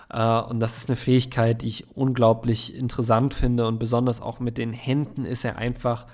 Äh, 0.08 0.40
und 0.40 0.60
das 0.60 0.76
ist 0.78 0.88
eine 0.88 0.96
Fähigkeit, 0.96 1.62
die 1.62 1.68
ich 1.68 1.96
unglaublich 1.96 2.74
interessant 2.74 3.34
finde. 3.34 3.66
Und 3.66 3.78
besonders 3.78 4.20
auch 4.20 4.40
mit 4.40 4.58
den 4.58 4.72
Händen 4.72 5.24
ist 5.24 5.44
er 5.44 5.56
einfach 5.56 6.06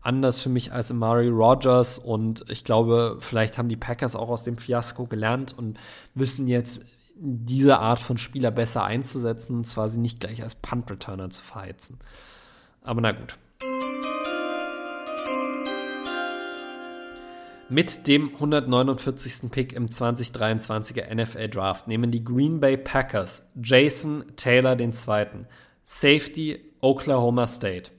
anders 0.00 0.40
für 0.40 0.50
mich 0.50 0.72
als 0.72 0.90
Amari 0.90 1.28
Rogers. 1.28 1.98
Und 1.98 2.44
ich 2.48 2.62
glaube, 2.62 3.16
vielleicht 3.20 3.58
haben 3.58 3.68
die 3.68 3.76
Packers 3.76 4.14
auch 4.14 4.28
aus 4.28 4.44
dem 4.44 4.56
Fiasko 4.56 5.06
gelernt 5.06 5.56
und 5.56 5.78
wissen 6.14 6.46
jetzt, 6.46 6.80
diese 7.16 7.78
Art 7.78 8.00
von 8.00 8.18
Spieler 8.18 8.50
besser 8.50 8.84
einzusetzen, 8.84 9.56
und 9.56 9.66
zwar 9.66 9.88
sie 9.88 9.98
nicht 9.98 10.20
gleich 10.20 10.42
als 10.42 10.54
Punt-Returner 10.54 11.30
zu 11.30 11.42
verheizen. 11.42 11.98
Aber 12.82 13.00
na 13.00 13.12
gut. 13.12 13.38
Mit 17.70 18.06
dem 18.06 18.34
149. 18.34 19.50
Pick 19.50 19.72
im 19.72 19.88
2023er 19.88 21.14
NFL 21.14 21.48
Draft 21.48 21.88
nehmen 21.88 22.10
die 22.10 22.22
Green 22.22 22.60
Bay 22.60 22.76
Packers 22.76 23.42
Jason 23.62 24.24
Taylor 24.36 24.78
II. 24.78 24.92
Safety 25.82 26.60
Oklahoma 26.80 27.46
State. 27.46 27.90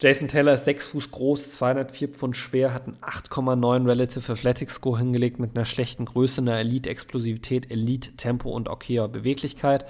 Jason 0.00 0.28
Taylor 0.28 0.52
ist 0.52 0.64
6 0.64 0.86
Fuß 0.88 1.10
groß, 1.10 1.52
204 1.52 2.08
Pfund 2.10 2.36
schwer, 2.36 2.72
hat 2.72 2.86
einen 2.86 2.98
8,9 2.98 3.86
Relative 3.86 4.32
Athletic 4.32 4.70
Score 4.70 4.96
hingelegt 4.96 5.40
mit 5.40 5.56
einer 5.56 5.64
schlechten 5.64 6.04
Größe, 6.04 6.40
einer 6.40 6.58
Elite-Explosivität, 6.58 7.70
Elite-Tempo 7.70 8.48
und 8.48 8.68
okayer 8.68 9.08
Beweglichkeit. 9.08 9.86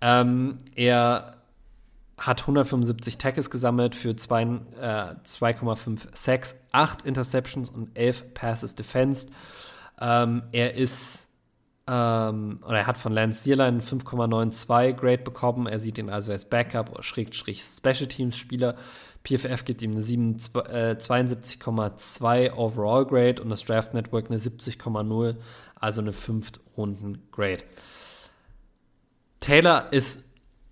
Ähm, 0.00 0.58
er 0.74 1.36
hat 2.18 2.40
175 2.40 3.18
Tackles 3.18 3.50
gesammelt 3.50 3.94
für 3.94 4.10
2,5 4.10 5.94
äh, 5.94 6.08
Sacks, 6.12 6.56
8 6.72 7.06
Interceptions 7.06 7.70
und 7.70 7.96
11 7.96 8.34
Passes 8.34 8.74
defensed. 8.74 9.30
Ähm, 10.00 10.42
er 10.50 10.74
ist 10.74 11.26
ähm, 11.88 12.58
oder 12.66 12.78
er 12.78 12.86
hat 12.86 12.98
von 12.98 13.12
Lance 13.12 13.44
Zierlein 13.44 13.80
5,92 13.80 14.94
Grade 14.94 15.22
bekommen. 15.22 15.66
Er 15.66 15.78
sieht 15.78 15.98
ihn 15.98 16.10
also 16.10 16.32
als 16.32 16.48
Backup 16.48 17.04
Schrägstrich 17.04 17.62
Special 17.62 18.08
Teams 18.08 18.36
Spieler. 18.36 18.74
PFF 19.26 19.64
gibt 19.64 19.82
ihm 19.82 19.92
eine 19.92 20.02
72,2 20.02 22.36
äh, 22.36 22.50
Overall 22.52 23.04
Grade 23.04 23.42
und 23.42 23.50
das 23.50 23.64
Draft 23.64 23.92
Network 23.92 24.26
eine 24.26 24.38
70,0, 24.38 25.34
also 25.74 26.00
eine 26.00 26.12
5 26.12 26.52
Runden 26.76 27.22
Grade. 27.32 27.64
Taylor 29.40 29.92
ist 29.92 30.20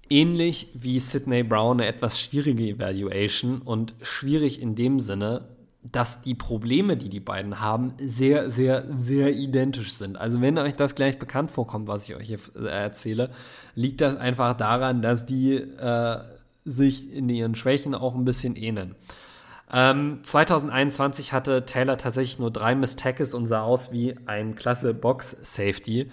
ähnlich 0.08 0.68
wie 0.74 1.00
Sidney 1.00 1.42
Brown 1.42 1.80
eine 1.80 1.88
etwas 1.88 2.20
schwierige 2.20 2.62
Evaluation 2.64 3.60
und 3.62 3.94
schwierig 4.02 4.62
in 4.62 4.76
dem 4.76 5.00
Sinne, 5.00 5.48
dass 5.82 6.22
die 6.22 6.34
Probleme, 6.34 6.96
die 6.96 7.10
die 7.10 7.20
beiden 7.20 7.60
haben, 7.60 7.92
sehr, 7.98 8.50
sehr, 8.50 8.86
sehr 8.90 9.34
identisch 9.34 9.92
sind. 9.92 10.16
Also 10.16 10.40
wenn 10.40 10.56
euch 10.58 10.76
das 10.76 10.94
gleich 10.94 11.18
bekannt 11.18 11.50
vorkommt, 11.50 11.88
was 11.88 12.08
ich 12.08 12.14
euch 12.14 12.26
hier 12.26 12.38
äh, 12.56 12.68
erzähle, 12.68 13.30
liegt 13.74 14.00
das 14.00 14.16
einfach 14.16 14.56
daran, 14.56 15.02
dass 15.02 15.26
die 15.26 15.56
äh, 15.56 16.18
sich 16.64 17.12
in 17.12 17.28
ihren 17.28 17.54
Schwächen 17.54 17.94
auch 17.94 18.14
ein 18.14 18.24
bisschen 18.24 18.56
ähneln. 18.56 18.94
Ähm, 19.72 20.20
2021 20.22 21.32
hatte 21.32 21.64
Taylor 21.66 21.96
tatsächlich 21.96 22.38
nur 22.38 22.50
drei 22.50 22.74
Miss 22.74 22.96
Tackles 22.96 23.34
und 23.34 23.46
sah 23.46 23.62
aus 23.62 23.92
wie 23.92 24.16
ein 24.26 24.54
klasse 24.54 24.94
Box 24.94 25.36
Safety. 25.42 26.10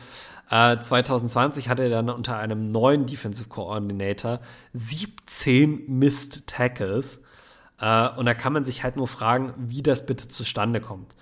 Äh, 0.49 0.79
2020 0.79 1.69
hatte 1.69 1.83
er 1.83 1.89
dann 1.89 2.09
unter 2.09 2.37
einem 2.37 2.71
neuen 2.71 3.05
Defensive 3.05 3.49
Coordinator 3.49 4.39
17 4.73 5.85
Missed 5.87 6.47
Tackles. 6.47 7.21
Äh, 7.79 8.09
und 8.09 8.25
da 8.25 8.33
kann 8.33 8.53
man 8.53 8.63
sich 8.63 8.83
halt 8.83 8.95
nur 8.95 9.07
fragen, 9.07 9.53
wie 9.57 9.83
das 9.83 10.05
bitte 10.05 10.27
zustande 10.27 10.81
kommt. 10.81 11.15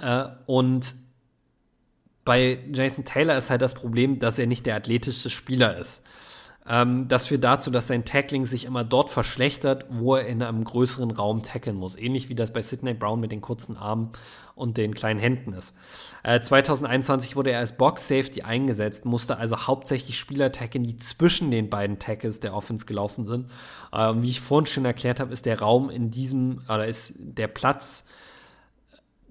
Äh, 0.00 0.26
und 0.46 0.94
bei 2.24 2.58
Jason 2.72 3.04
Taylor 3.04 3.36
ist 3.36 3.50
halt 3.50 3.62
das 3.62 3.74
Problem, 3.74 4.18
dass 4.18 4.38
er 4.38 4.46
nicht 4.46 4.66
der 4.66 4.76
athletischste 4.76 5.30
Spieler 5.30 5.76
ist. 5.76 6.04
Ähm, 6.68 7.08
das 7.08 7.26
führt 7.26 7.44
dazu, 7.44 7.70
dass 7.70 7.88
sein 7.88 8.04
Tackling 8.04 8.46
sich 8.46 8.64
immer 8.64 8.84
dort 8.84 9.10
verschlechtert, 9.10 9.86
wo 9.90 10.14
er 10.14 10.26
in 10.26 10.42
einem 10.42 10.64
größeren 10.64 11.10
Raum 11.10 11.42
tackeln 11.42 11.76
muss. 11.76 11.96
Ähnlich 11.96 12.28
wie 12.28 12.34
das 12.34 12.52
bei 12.52 12.62
Sidney 12.62 12.94
Brown 12.94 13.20
mit 13.20 13.32
den 13.32 13.40
kurzen 13.40 13.76
Armen 13.76 14.10
und 14.54 14.76
den 14.76 14.94
kleinen 14.94 15.18
Händen 15.18 15.52
ist. 15.54 15.74
Äh, 16.22 16.40
2021 16.40 17.34
wurde 17.34 17.50
er 17.50 17.58
als 17.58 17.76
Box 17.76 18.06
Safety 18.06 18.42
eingesetzt, 18.42 19.04
musste 19.04 19.38
also 19.38 19.66
hauptsächlich 19.66 20.18
Spieler 20.18 20.52
tackeln, 20.52 20.84
die 20.84 20.96
zwischen 20.96 21.50
den 21.50 21.68
beiden 21.68 21.98
Tackles 21.98 22.38
der 22.38 22.54
Offense 22.54 22.86
gelaufen 22.86 23.24
sind. 23.24 23.50
Äh, 23.92 24.12
wie 24.16 24.30
ich 24.30 24.40
vorhin 24.40 24.66
schon 24.66 24.84
erklärt 24.84 25.18
habe, 25.18 25.32
ist 25.32 25.46
der 25.46 25.58
Raum 25.58 25.90
in 25.90 26.10
diesem, 26.10 26.62
oder 26.68 26.86
ist 26.86 27.14
der 27.18 27.48
Platz 27.48 28.08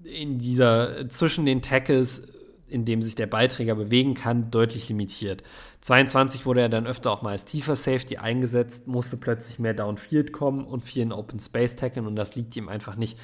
in 0.04 0.38
dieser, 0.40 1.08
zwischen 1.10 1.46
den 1.46 1.62
Tackles 1.62 2.28
in 2.72 2.86
dem 2.86 3.02
sich 3.02 3.16
der 3.16 3.28
Beiträger 3.28 3.76
bewegen 3.76 4.14
kann, 4.14 4.52
deutlich 4.52 4.90
limitiert. 4.90 5.44
22 5.82 6.46
wurde 6.46 6.62
er 6.62 6.70
dann 6.70 6.88
öfter 6.88 7.12
auch 7.12 7.22
mal 7.22 7.32
als 7.32 7.46
tiefer 7.46 7.76
Safety 7.76 8.18
eingesetzt, 8.18 8.88
musste 8.88 9.18
plötzlich 9.18 9.60
mehr 9.60 9.74
Downfield 9.74 10.32
kommen 10.32 10.66
und 10.66 10.82
viel 10.82 11.04
in 11.04 11.12
Open 11.12 11.40
Space 11.40 11.76
tackeln 11.76 12.08
und 12.08 12.16
das 12.16 12.36
liegt 12.36 12.56
ihm 12.56 12.70
einfach 12.70 12.96
nicht, 12.96 13.18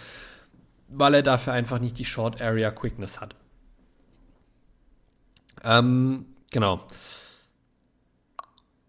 weil 0.90 1.14
er 1.14 1.24
dafür 1.24 1.54
einfach 1.54 1.80
nicht 1.80 1.98
die 1.98 2.06
Short 2.06 2.42
Area 2.42 2.72
Quickness 2.72 3.22
hat. 3.22 3.36
Ähm, 5.64 6.26
genau. 6.52 6.82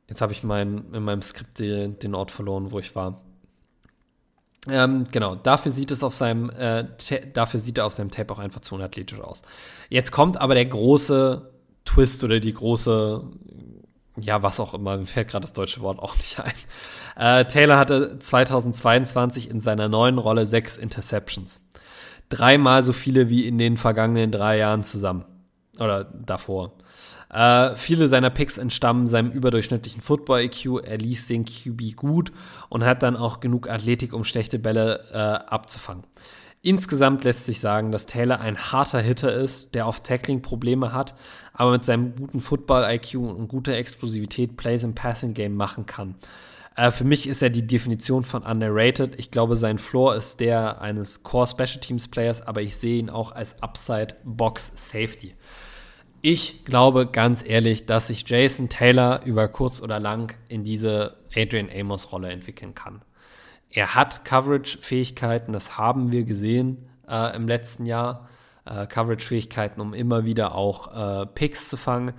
Jetzt 0.09 0.21
habe 0.21 0.33
ich 0.33 0.43
mein, 0.43 0.93
in 0.93 1.03
meinem 1.03 1.23
Skript 1.23 1.59
den, 1.59 1.99
den 1.99 2.15
Ort 2.15 2.31
verloren, 2.31 2.71
wo 2.71 2.79
ich 2.79 2.95
war. 2.95 3.23
Ähm, 4.71 5.07
genau, 5.11 5.35
dafür 5.35 5.73
sieht 5.73 5.91
es 5.91 6.03
auf 6.03 6.15
seinem, 6.15 6.51
äh, 6.51 6.85
dafür 7.33 7.61
sieht 7.61 7.79
er 7.79 7.87
auf 7.87 7.93
seinem 7.93 8.11
Tape 8.11 8.33
auch 8.33 8.39
einfach 8.39 8.61
zu 8.61 8.75
unathletisch 8.75 9.21
aus. 9.21 9.43
Jetzt 9.89 10.13
kommt 10.13 10.41
aber 10.41 10.55
der 10.55 10.67
große 10.67 11.51
Twist 11.85 12.23
oder 12.23 12.39
die 12.39 12.53
große, 12.53 13.23
ja, 14.21 14.43
was 14.43 14.61
auch 14.61 14.75
immer, 14.75 14.99
mir 14.99 15.07
fällt 15.07 15.29
gerade 15.29 15.43
das 15.43 15.55
deutsche 15.55 15.81
Wort 15.81 15.99
auch 15.99 16.17
nicht 16.17 16.39
ein. 16.41 16.53
Äh, 17.17 17.45
Taylor 17.47 17.79
hatte 17.79 18.19
2022 18.19 19.51
in 19.51 19.61
seiner 19.61 19.89
neuen 19.89 20.19
Rolle 20.19 20.47
sechs 20.47 20.77
Interceptions. 20.77 21.61
Dreimal 22.29 22.83
so 22.83 22.93
viele 22.93 23.31
wie 23.31 23.47
in 23.47 23.57
den 23.57 23.77
vergangenen 23.77 24.31
drei 24.31 24.59
Jahren 24.59 24.85
zusammen. 24.85 25.25
Oder 25.79 26.05
davor. 26.05 26.73
Äh, 27.31 27.77
viele 27.77 28.09
seiner 28.09 28.31
Picks 28.31 28.59
entstammen 28.59 29.07
seinem 29.07 29.31
überdurchschnittlichen 29.31 30.01
Football-IQ. 30.01 30.83
Er 30.85 30.99
ließ 30.99 31.27
den 31.27 31.45
QB 31.45 31.97
gut 31.97 32.33
und 32.69 32.85
hat 32.85 33.03
dann 33.03 33.17
auch 33.17 33.41
genug 33.41 33.69
Athletik, 33.69 34.13
um 34.13 34.25
schlechte 34.25 34.59
Bälle 34.59 35.05
äh, 35.13 35.17
abzufangen. 35.17 36.05
Insgesamt 36.61 37.23
lässt 37.25 37.47
sich 37.47 37.61
sagen, 37.61 37.93
dass 37.93 38.07
Taylor 38.07 38.41
ein 38.41 38.59
harter 38.59 39.01
Hitter 39.01 39.33
ist, 39.33 39.75
der 39.75 39.87
oft 39.87 40.03
Tackling-Probleme 40.05 40.93
hat, 40.93 41.15
aber 41.53 41.71
mit 41.71 41.85
seinem 41.85 42.17
guten 42.17 42.41
Football-IQ 42.41 43.15
und 43.15 43.49
guter 43.49 43.75
Explosivität 43.75 44.57
Plays 44.57 44.83
im 44.83 44.95
Passing-Game 44.95 45.55
machen 45.55 45.87
kann. 45.87 46.17
Äh, 46.75 46.91
für 46.91 47.05
mich 47.05 47.29
ist 47.29 47.43
er 47.43 47.51
die 47.51 47.67
Definition 47.67 48.25
von 48.25 48.43
underrated. 48.43 49.19
Ich 49.19 49.31
glaube, 49.31 49.57
sein 49.57 49.79
Floor 49.79 50.17
ist 50.17 50.41
der 50.41 50.81
eines 50.81 51.23
Core 51.23 51.47
Special 51.47 51.81
Teams 51.81 52.09
Players, 52.09 52.43
aber 52.43 52.63
ich 52.63 52.77
sehe 52.77 52.99
ihn 52.99 53.11
auch 53.11 53.33
als 53.33 53.63
Upside 53.63 54.17
Box 54.25 54.73
Safety. 54.75 55.35
Ich 56.21 56.65
glaube 56.65 57.07
ganz 57.07 57.45
ehrlich, 57.47 57.87
dass 57.87 58.09
sich 58.09 58.29
Jason 58.29 58.69
Taylor 58.69 59.23
über 59.25 59.47
kurz 59.47 59.81
oder 59.81 60.01
lang 60.01 60.35
in 60.49 60.65
diese 60.65 61.17
Adrian 61.35 61.69
Amos 61.73 62.11
Rolle 62.11 62.31
entwickeln 62.31 62.75
kann. 62.75 63.03
Er 63.71 63.95
hat 63.95 64.25
Coverage-Fähigkeiten, 64.25 65.53
das 65.53 65.79
haben 65.79 66.11
wir 66.11 66.25
gesehen 66.25 66.89
äh, 67.09 67.37
im 67.37 67.47
letzten 67.47 67.87
Jahr. 67.87 68.29
Äh, 68.65 68.87
Coverage-Fähigkeiten, 68.87 69.81
um 69.81 69.95
immer 69.95 70.25
wieder 70.25 70.57
auch 70.57 71.23
äh, 71.23 71.27
Picks 71.27 71.69
zu 71.69 71.77
fangen. 71.77 72.15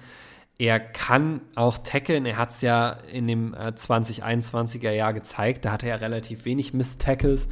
Er 0.58 0.80
kann 0.80 1.42
auch 1.56 1.78
tackeln. 1.78 2.26
Er 2.26 2.38
hat 2.38 2.52
es 2.52 2.62
ja 2.62 2.92
in 3.12 3.28
dem 3.28 3.54
2021er 3.54 4.90
äh, 4.90 4.98
Jahr 4.98 5.14
gezeigt. 5.14 5.66
Da 5.66 5.72
hatte 5.72 5.88
er 5.88 6.00
relativ 6.00 6.46
wenig 6.46 6.74
Miss-Tackles. 6.74 7.50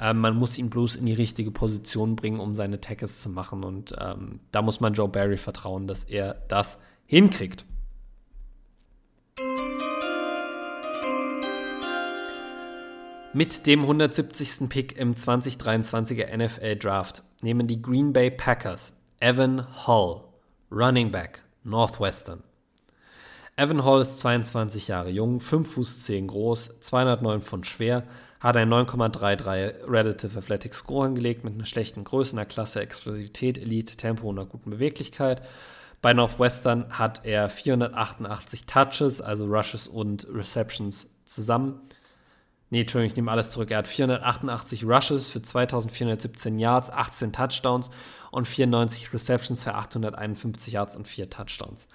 Ähm, 0.00 0.18
man 0.18 0.34
muss 0.36 0.56
ihn 0.56 0.70
bloß 0.70 0.96
in 0.96 1.04
die 1.04 1.12
richtige 1.12 1.50
Position 1.50 2.16
bringen, 2.16 2.40
um 2.40 2.54
seine 2.54 2.80
Tackles 2.80 3.20
zu 3.20 3.28
machen. 3.28 3.62
Und 3.62 3.94
ähm, 4.00 4.40
da 4.50 4.62
muss 4.62 4.80
man 4.80 4.94
Joe 4.94 5.08
Barry 5.08 5.36
vertrauen, 5.36 5.86
dass 5.86 6.04
er 6.04 6.42
das 6.48 6.78
hinkriegt. 7.06 7.66
Mit 13.32 13.66
dem 13.66 13.82
170. 13.82 14.68
Pick 14.68 14.98
im 14.98 15.14
2023er 15.14 16.36
NFL 16.36 16.76
Draft 16.76 17.22
nehmen 17.42 17.68
die 17.68 17.80
Green 17.80 18.12
Bay 18.12 18.30
Packers 18.30 18.96
Evan 19.20 19.66
Hall, 19.86 20.22
Running 20.72 21.12
Back, 21.12 21.42
Northwestern. 21.62 22.42
Evan 23.56 23.84
Hall 23.84 24.00
ist 24.00 24.18
22 24.18 24.88
Jahre 24.88 25.10
jung, 25.10 25.38
5 25.38 25.74
Fuß 25.74 26.04
10 26.06 26.26
groß, 26.26 26.80
209 26.80 27.42
Pfund 27.42 27.66
schwer, 27.66 28.04
hat 28.40 28.56
ein 28.56 28.72
9,33 28.72 29.86
Relative 29.86 30.38
Athletic 30.38 30.74
Score 30.74 31.06
hingelegt 31.06 31.44
mit 31.44 31.54
einer 31.54 31.66
schlechten 31.66 32.04
Größe, 32.04 32.32
einer 32.32 32.46
Klasse 32.46 32.80
Explosivität, 32.80 33.58
Elite, 33.58 33.96
Tempo 33.96 34.28
und 34.28 34.38
einer 34.38 34.48
guten 34.48 34.70
Beweglichkeit. 34.70 35.42
Bei 36.00 36.14
Northwestern 36.14 36.98
hat 36.98 37.20
er 37.24 37.50
488 37.50 38.64
Touches, 38.64 39.20
also 39.20 39.44
Rushes 39.44 39.86
und 39.86 40.26
Receptions 40.32 41.10
zusammen. 41.26 41.82
Nee, 42.70 42.82
Entschuldigung, 42.82 43.10
ich 43.10 43.16
nehme 43.16 43.30
alles 43.30 43.50
zurück. 43.50 43.70
Er 43.70 43.78
hat 43.78 43.88
488 43.88 44.84
Rushes 44.84 45.28
für 45.28 45.42
2417 45.42 46.58
Yards, 46.58 46.90
18 46.90 47.32
Touchdowns 47.32 47.90
und 48.30 48.46
94 48.46 49.12
Receptions 49.12 49.64
für 49.64 49.74
851 49.74 50.72
Yards 50.72 50.96
und 50.96 51.06
4 51.06 51.28
Touchdowns. 51.28 51.88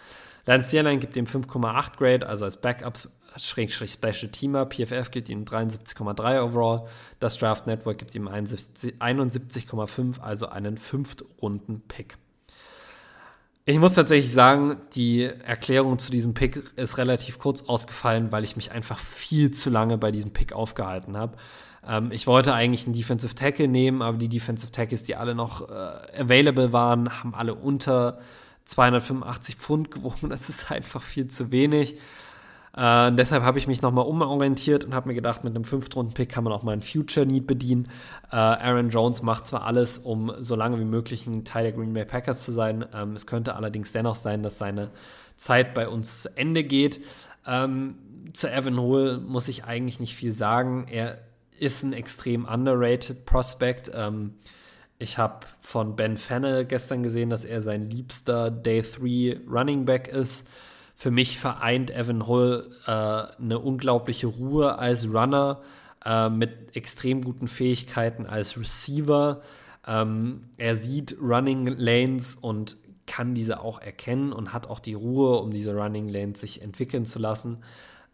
Lance 0.46 0.76
Airline 0.76 1.00
gibt 1.00 1.16
ihm 1.16 1.26
5,8 1.26 1.98
Grade, 1.98 2.28
also 2.28 2.46
als 2.46 2.58
Backups 2.58 3.10
Schrägstrich 3.38 3.92
Special 3.94 4.30
Teamer. 4.32 4.66
PFF 4.66 5.12
gibt 5.12 5.30
ihm 5.30 5.44
73,3 5.44 6.42
overall. 6.42 6.88
Das 7.20 7.38
Draft 7.38 7.68
Network 7.68 7.98
gibt 8.00 8.16
ihm 8.16 8.28
71,5, 8.28 10.20
also 10.20 10.48
einen 10.48 10.78
Fünftrunden-Pick. 10.78 12.18
Ich 13.68 13.80
muss 13.80 13.96
tatsächlich 13.96 14.32
sagen, 14.32 14.78
die 14.94 15.24
Erklärung 15.24 15.98
zu 15.98 16.12
diesem 16.12 16.36
Pick 16.36 16.62
ist 16.76 17.00
relativ 17.00 17.40
kurz 17.40 17.64
ausgefallen, 17.64 18.32
weil 18.32 18.44
ich 18.44 18.56
mich 18.56 18.72
einfach 18.72 19.00
viel 19.00 19.50
zu 19.50 19.72
lange 19.72 19.98
bei 19.98 20.12
diesem 20.12 20.32
Pick 20.32 20.54
aufgehalten 20.54 21.18
habe. 21.18 21.36
Ähm, 21.88 22.12
ich 22.12 22.28
wollte 22.28 22.54
eigentlich 22.54 22.86
einen 22.86 22.94
Defensive 22.94 23.34
Tackle 23.34 23.68
nehmen, 23.68 24.04
aber 24.04 24.18
die 24.18 24.30
Defensive 24.30 24.72
Tackles, 24.72 25.04
die 25.04 25.16
alle 25.16 25.34
noch 25.34 25.68
äh, 25.68 25.74
available 26.22 26.74
waren, 26.74 27.24
haben 27.24 27.34
alle 27.34 27.56
unter 27.56 28.20
285 28.66 29.56
Pfund 29.56 29.90
gewogen. 29.92 30.30
Das 30.30 30.50
ist 30.50 30.72
einfach 30.72 31.02
viel 31.02 31.28
zu 31.28 31.52
wenig. 31.52 31.98
Äh, 32.76 33.12
deshalb 33.14 33.44
habe 33.44 33.58
ich 33.58 33.68
mich 33.68 33.82
nochmal 33.82 34.06
umorientiert 34.06 34.84
und 34.84 34.94
habe 34.94 35.08
mir 35.08 35.16
gedacht, 35.16 35.44
mit 35.44 35.56
einem 35.56 35.64
Fünftrunden-Pick 35.64 36.30
kann 36.30 36.44
man 36.44 36.52
auch 36.52 36.64
mal 36.64 36.74
einen 36.74 36.82
Future-Need 36.82 37.48
bedienen. 37.48 37.88
Äh, 38.32 38.36
Aaron 38.36 38.90
Jones 38.90 39.22
macht 39.22 39.46
zwar 39.46 39.64
alles, 39.64 39.98
um 39.98 40.34
so 40.40 40.56
lange 40.56 40.80
wie 40.80 40.86
möglich 40.86 41.26
ein 41.26 41.46
Teil 41.46 41.64
der 41.64 41.72
Green 41.72 41.94
Bay 41.94 42.06
Packers 42.06 42.44
zu 42.44 42.52
sein. 42.52 42.86
Ähm, 42.94 43.16
es 43.16 43.26
könnte 43.26 43.56
allerdings 43.56 43.94
dennoch 43.94 44.16
sein, 44.16 44.44
dass 44.44 44.58
seine 44.58 44.92
Zeit 45.38 45.74
bei 45.74 45.88
uns 45.88 46.24
zu 46.24 46.38
Ende 46.38 46.64
geht. 46.64 47.02
Ähm, 47.48 47.96
zu 48.34 48.52
Evan 48.52 48.80
Hole 48.80 49.20
muss 49.20 49.48
ich 49.48 49.64
eigentlich 49.64 50.00
nicht 50.00 50.16
viel 50.16 50.34
sagen. 50.34 50.88
Er 50.90 51.20
ist 51.58 51.84
ein 51.84 51.94
extrem 51.94 52.46
underrated 52.46 53.26
Prospect. 53.26 53.92
Ähm, 53.96 54.34
ich 54.98 55.18
habe 55.18 55.46
von 55.62 55.96
Ben 55.96 56.18
Fennel 56.18 56.66
gestern 56.66 57.04
gesehen, 57.04 57.30
dass 57.30 57.46
er 57.46 57.62
sein 57.62 57.90
liebster 57.90 58.52
Day 58.52 58.82
3 58.82 59.42
Running 59.50 59.86
Back 59.86 60.10
ist. 60.10 60.46
Für 60.96 61.12
mich 61.12 61.40
vereint 61.40 61.92
Evan 61.92 62.26
Hull 62.28 62.72
äh, 62.88 62.92
eine 62.92 63.60
unglaubliche 63.60 64.28
Ruhe 64.28 64.80
als 64.80 65.08
Runner 65.12 65.62
äh, 66.06 66.30
mit 66.30 66.76
extrem 66.76 67.24
guten 67.24 67.48
Fähigkeiten 67.48 68.26
als 68.26 68.58
Receiver. 68.58 69.42
Ähm, 69.86 70.50
er 70.58 70.76
sieht 70.76 71.18
Running 71.22 71.68
Lanes 71.68 72.36
und 72.36 72.78
kann 73.08 73.36
diese 73.36 73.60
auch 73.60 73.82
erkennen 73.82 74.34
und 74.34 74.54
hat 74.54 74.68
auch 74.68 74.80
die 74.80 74.94
Ruhe, 74.94 75.38
um 75.40 75.52
diese 75.52 75.76
Running 75.76 76.08
Lanes 76.08 76.40
sich 76.40 76.62
entwickeln 76.62 77.06
zu 77.06 77.20
lassen. 77.20 77.64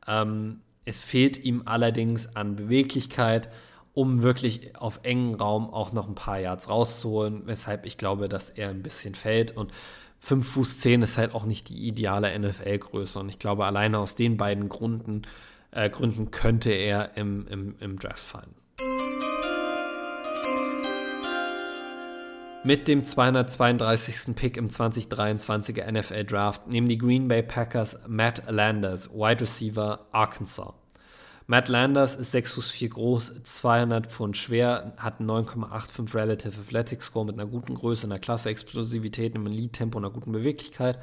Ähm, 0.08 0.62
es 0.84 1.04
fehlt 1.04 1.38
ihm 1.44 1.64
allerdings 1.66 2.36
an 2.36 2.56
Beweglichkeit, 2.56 3.50
um 3.94 4.22
wirklich 4.22 4.76
auf 4.78 5.02
engen 5.04 5.36
Raum 5.36 5.70
auch 5.70 5.92
noch 5.92 6.08
ein 6.08 6.16
paar 6.16 6.40
Yards 6.40 6.70
rauszuholen, 6.70 7.44
weshalb 7.46 7.86
ich 7.86 7.98
glaube, 7.98 8.30
dass 8.30 8.50
er 8.50 8.70
ein 8.70 8.84
bisschen 8.84 9.16
fällt. 9.16 9.56
Und 9.56 9.72
5 10.22 10.48
Fuß 10.48 10.80
10 10.80 11.02
ist 11.02 11.18
halt 11.18 11.34
auch 11.34 11.46
nicht 11.46 11.70
die 11.70 11.88
ideale 11.88 12.38
NFL-Größe. 12.38 13.20
Und 13.20 13.30
ich 13.30 13.40
glaube, 13.40 13.66
alleine 13.66 13.98
aus 13.98 14.16
den 14.16 14.38
beiden 14.38 14.70
Gründen, 14.70 15.24
äh, 15.72 15.90
Gründen 15.90 16.32
könnte 16.32 16.72
er 16.72 17.18
im, 17.18 17.48
im, 17.48 17.76
im 17.80 18.00
Draft 18.00 18.20
fallen. 18.20 18.56
Mit 22.64 22.88
dem 22.88 23.04
232. 23.04 24.36
Pick 24.36 24.56
im 24.58 24.70
2023er 24.70 25.92
NFL 25.92 26.26
Draft 26.26 26.68
nehmen 26.68 26.88
die 26.88 27.00
Green 27.00 27.28
Bay 27.28 27.42
Packers 27.42 27.98
Matt 28.08 28.44
Landers, 28.48 29.10
Wide 29.12 29.42
Receiver 29.42 30.06
Arkansas. 30.12 30.81
Matt 31.48 31.70
Landers 31.70 32.16
ist 32.16 32.32
6 32.32 32.54
Fuß 32.54 32.72
4 32.72 32.90
groß, 32.90 33.44
200 33.44 34.08
Pfund 34.08 34.38
schwer, 34.38 34.94
hat 34.98 35.20
einen 35.20 35.30
9,85 35.30 36.16
Relative 36.16 36.60
Athletic 36.62 37.02
Score 37.02 37.26
mit 37.26 37.36
einer 37.36 37.48
guten 37.48 37.76
Größe, 37.76 38.06
einer 38.06 38.20
klasse 38.20 38.50
Explosivität, 38.50 39.36
einem 39.36 39.48
und 39.48 39.96
einer 39.96 40.10
guten 40.12 40.32
Beweglichkeit. 40.32 41.00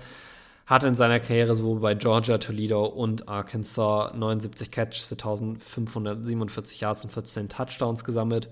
Hat 0.66 0.84
in 0.84 0.94
seiner 0.94 1.18
Karriere 1.18 1.56
sowohl 1.56 1.80
bei 1.80 1.94
Georgia, 1.94 2.38
Toledo 2.38 2.84
und 2.84 3.28
Arkansas 3.28 4.14
79 4.14 4.70
Catches 4.70 5.06
für 5.06 5.14
1547 5.14 6.80
Yards 6.80 7.04
und 7.04 7.10
14 7.10 7.48
Touchdowns 7.48 8.04
gesammelt. 8.04 8.50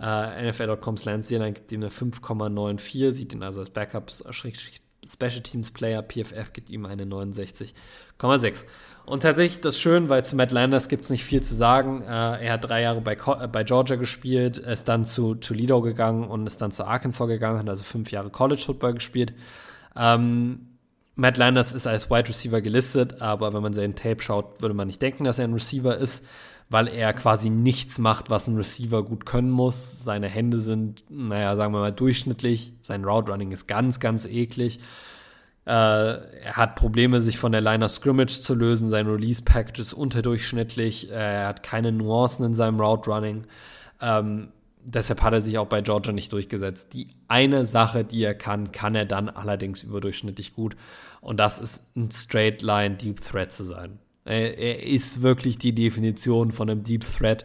NFL.coms 0.00 1.04
Lance 1.04 1.28
Zierlein 1.28 1.54
gibt 1.54 1.72
ihm 1.72 1.80
eine 1.80 1.90
5,94, 1.90 3.10
sieht 3.10 3.32
ihn 3.32 3.42
also 3.42 3.60
als 3.60 3.70
Backup 3.70 4.12
Special 5.04 5.42
Teams 5.42 5.72
Player. 5.72 6.02
PFF 6.02 6.52
gibt 6.52 6.70
ihm 6.70 6.86
eine 6.86 7.04
69,6. 7.04 8.64
Und 9.08 9.22
tatsächlich 9.22 9.62
das 9.62 9.80
schön, 9.80 10.10
weil 10.10 10.24
zu 10.24 10.36
Matt 10.36 10.52
Landers 10.52 10.88
gibt 10.88 11.04
es 11.04 11.10
nicht 11.10 11.24
viel 11.24 11.42
zu 11.42 11.54
sagen. 11.54 12.02
Äh, 12.02 12.44
er 12.44 12.52
hat 12.52 12.68
drei 12.68 12.82
Jahre 12.82 13.00
bei, 13.00 13.14
äh, 13.14 13.48
bei 13.48 13.64
Georgia 13.64 13.96
gespielt, 13.96 14.58
ist 14.58 14.86
dann 14.86 15.06
zu 15.06 15.34
Toledo 15.34 15.80
gegangen 15.80 16.24
und 16.24 16.46
ist 16.46 16.60
dann 16.60 16.72
zu 16.72 16.84
Arkansas 16.84 17.26
gegangen, 17.26 17.58
hat 17.58 17.68
also 17.68 17.84
fünf 17.84 18.10
Jahre 18.10 18.28
College 18.28 18.60
Football 18.64 18.94
gespielt. 18.94 19.32
Ähm, 19.96 20.68
Matt 21.14 21.38
Landers 21.38 21.72
ist 21.72 21.86
als 21.86 22.10
Wide 22.10 22.28
Receiver 22.28 22.60
gelistet, 22.60 23.22
aber 23.22 23.54
wenn 23.54 23.62
man 23.62 23.72
seinen 23.72 23.94
Tape 23.94 24.22
schaut, 24.22 24.60
würde 24.60 24.74
man 24.74 24.86
nicht 24.86 25.00
denken, 25.00 25.24
dass 25.24 25.38
er 25.38 25.44
ein 25.44 25.54
Receiver 25.54 25.96
ist 25.96 26.22
weil 26.70 26.88
er 26.88 27.12
quasi 27.14 27.48
nichts 27.50 27.98
macht, 27.98 28.30
was 28.30 28.46
ein 28.46 28.56
Receiver 28.56 29.02
gut 29.02 29.24
können 29.24 29.50
muss. 29.50 30.04
Seine 30.04 30.28
Hände 30.28 30.60
sind, 30.60 31.04
naja, 31.08 31.56
sagen 31.56 31.72
wir 31.72 31.80
mal, 31.80 31.92
durchschnittlich. 31.92 32.72
Sein 32.82 33.04
Route 33.04 33.32
Running 33.32 33.52
ist 33.52 33.66
ganz, 33.66 34.00
ganz 34.00 34.26
eklig. 34.26 34.80
Äh, 35.68 35.70
er 35.70 36.56
hat 36.56 36.76
Probleme, 36.76 37.20
sich 37.20 37.36
von 37.36 37.52
der 37.52 37.60
Line 37.60 37.84
of 37.84 37.90
Scrimmage 37.90 38.40
zu 38.40 38.54
lösen. 38.54 38.88
Sein 38.88 39.06
Release 39.06 39.42
Package 39.42 39.80
ist 39.80 39.92
unterdurchschnittlich. 39.92 41.10
er 41.10 41.46
hat 41.46 41.62
keine 41.62 41.92
Nuancen 41.92 42.46
in 42.46 42.54
seinem 42.54 42.80
Route 42.80 43.10
Running. 43.10 43.44
Ähm, 44.00 44.48
deshalb 44.82 45.20
hat 45.20 45.34
er 45.34 45.42
sich 45.42 45.58
auch 45.58 45.66
bei 45.66 45.82
Georgia 45.82 46.12
nicht 46.12 46.32
durchgesetzt. 46.32 46.94
Die 46.94 47.08
eine 47.28 47.66
Sache, 47.66 48.02
die 48.02 48.22
er 48.22 48.34
kann, 48.34 48.72
kann 48.72 48.94
er 48.94 49.04
dann 49.04 49.28
allerdings 49.28 49.82
überdurchschnittlich 49.82 50.54
gut. 50.54 50.74
Und 51.20 51.38
das 51.38 51.58
ist 51.58 51.94
ein 51.94 52.10
Straight 52.10 52.62
Line 52.62 52.96
Deep 52.96 53.20
Threat 53.20 53.52
zu 53.52 53.64
sein. 53.64 53.98
Er 54.24 54.82
ist 54.82 55.20
wirklich 55.20 55.58
die 55.58 55.74
Definition 55.74 56.50
von 56.50 56.70
einem 56.70 56.82
Deep 56.82 57.04
Threat, 57.04 57.44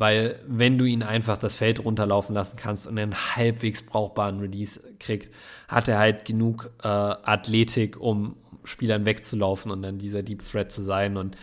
weil 0.00 0.40
wenn 0.46 0.78
du 0.78 0.86
ihn 0.86 1.02
einfach 1.02 1.36
das 1.36 1.56
Feld 1.56 1.84
runterlaufen 1.84 2.34
lassen 2.34 2.56
kannst 2.56 2.86
und 2.86 2.98
einen 2.98 3.14
halbwegs 3.14 3.82
brauchbaren 3.82 4.40
Release 4.40 4.80
kriegt, 4.98 5.30
hat 5.68 5.88
er 5.88 5.98
halt 5.98 6.24
genug 6.24 6.70
äh, 6.82 6.88
Athletik, 6.88 8.00
um 8.00 8.36
Spielern 8.64 9.04
wegzulaufen 9.04 9.70
und 9.70 9.82
dann 9.82 9.98
dieser 9.98 10.22
Deep 10.22 10.42
Threat 10.50 10.72
zu 10.72 10.80
sein. 10.80 11.18
Und 11.18 11.36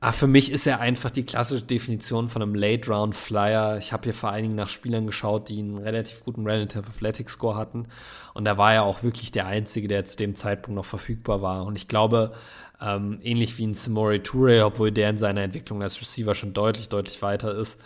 ah, 0.00 0.12
für 0.12 0.26
mich 0.26 0.52
ist 0.52 0.66
er 0.66 0.80
einfach 0.80 1.08
die 1.08 1.24
klassische 1.24 1.64
Definition 1.64 2.28
von 2.28 2.42
einem 2.42 2.54
Late 2.54 2.90
Round 2.90 3.16
Flyer. 3.16 3.78
Ich 3.78 3.94
habe 3.94 4.04
hier 4.04 4.14
vor 4.14 4.30
allen 4.30 4.42
Dingen 4.42 4.54
nach 4.54 4.68
Spielern 4.68 5.06
geschaut, 5.06 5.48
die 5.48 5.60
einen 5.60 5.78
relativ 5.78 6.24
guten 6.24 6.46
Relative 6.46 6.86
Athletic 6.86 7.30
Score 7.30 7.56
hatten. 7.56 7.86
Und 8.34 8.44
da 8.44 8.58
war 8.58 8.74
er 8.74 8.82
auch 8.82 9.02
wirklich 9.02 9.32
der 9.32 9.46
Einzige, 9.46 9.88
der 9.88 10.04
zu 10.04 10.18
dem 10.18 10.34
Zeitpunkt 10.34 10.76
noch 10.76 10.84
verfügbar 10.84 11.40
war. 11.40 11.64
Und 11.64 11.76
ich 11.76 11.88
glaube, 11.88 12.34
ähm, 12.80 13.20
ähnlich 13.22 13.58
wie 13.58 13.66
ein 13.66 13.74
Samori 13.74 14.22
Toure, 14.22 14.64
obwohl 14.64 14.92
der 14.92 15.10
in 15.10 15.18
seiner 15.18 15.42
Entwicklung 15.42 15.82
als 15.82 16.00
Receiver 16.00 16.34
schon 16.34 16.52
deutlich, 16.52 16.88
deutlich 16.88 17.22
weiter 17.22 17.54
ist, 17.54 17.80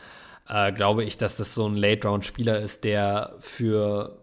äh, 0.48 0.72
glaube 0.72 1.04
ich, 1.04 1.16
dass 1.16 1.36
das 1.36 1.54
so 1.54 1.66
ein 1.68 1.76
Late-Round-Spieler 1.76 2.60
ist, 2.60 2.84
der 2.84 3.34
für, 3.40 4.18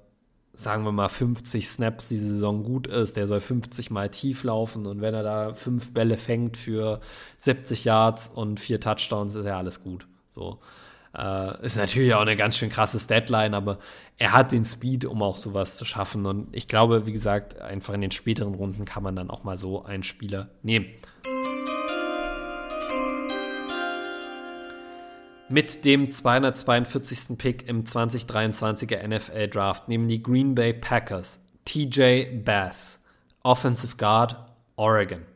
sagen 0.53 0.83
wir 0.83 0.91
mal, 0.91 1.09
50 1.09 1.67
Snaps 1.69 2.07
diese 2.07 2.27
Saison 2.27 2.63
gut 2.63 2.87
ist. 2.87 3.15
Der 3.15 3.27
soll 3.27 3.41
50 3.41 3.91
Mal 3.91 4.09
tief 4.09 4.43
laufen 4.43 4.85
und 4.87 5.01
wenn 5.01 5.13
er 5.13 5.23
da 5.23 5.53
fünf 5.53 5.93
Bälle 5.93 6.17
fängt 6.17 6.57
für 6.57 6.99
70 7.37 7.85
Yards 7.85 8.27
und 8.27 8.59
vier 8.59 8.79
Touchdowns, 8.79 9.35
ist 9.35 9.45
ja 9.45 9.57
alles 9.57 9.83
gut. 9.83 10.07
So. 10.29 10.59
Äh, 11.17 11.65
ist 11.65 11.77
natürlich 11.77 12.13
auch 12.13 12.21
eine 12.21 12.35
ganz 12.35 12.57
schön 12.57 12.69
krasse 12.69 13.05
Deadline, 13.07 13.53
aber 13.53 13.77
er 14.17 14.33
hat 14.33 14.51
den 14.51 14.65
Speed, 14.65 15.05
um 15.05 15.21
auch 15.21 15.37
sowas 15.37 15.77
zu 15.77 15.85
schaffen. 15.85 16.25
Und 16.25 16.47
ich 16.51 16.67
glaube, 16.67 17.05
wie 17.05 17.13
gesagt, 17.13 17.59
einfach 17.61 17.93
in 17.93 18.01
den 18.01 18.11
späteren 18.11 18.55
Runden 18.55 18.85
kann 18.85 19.03
man 19.03 19.15
dann 19.15 19.29
auch 19.29 19.43
mal 19.43 19.57
so 19.57 19.83
einen 19.83 20.03
Spieler 20.03 20.49
nehmen. 20.63 20.87
Mit 25.47 25.85
dem 25.85 26.09
242. 26.09 27.37
Pick 27.37 27.67
im 27.69 27.83
2023er 27.83 29.07
NFL 29.07 29.47
Draft 29.47 29.87
nehmen 29.87 30.07
die 30.07 30.21
Green 30.21 30.55
Bay 30.55 30.73
Packers 30.73 31.39
TJ 31.65 32.41
Bass, 32.43 33.03
Offensive 33.43 33.95
Guard, 33.97 34.35
Oregon. 34.75 35.34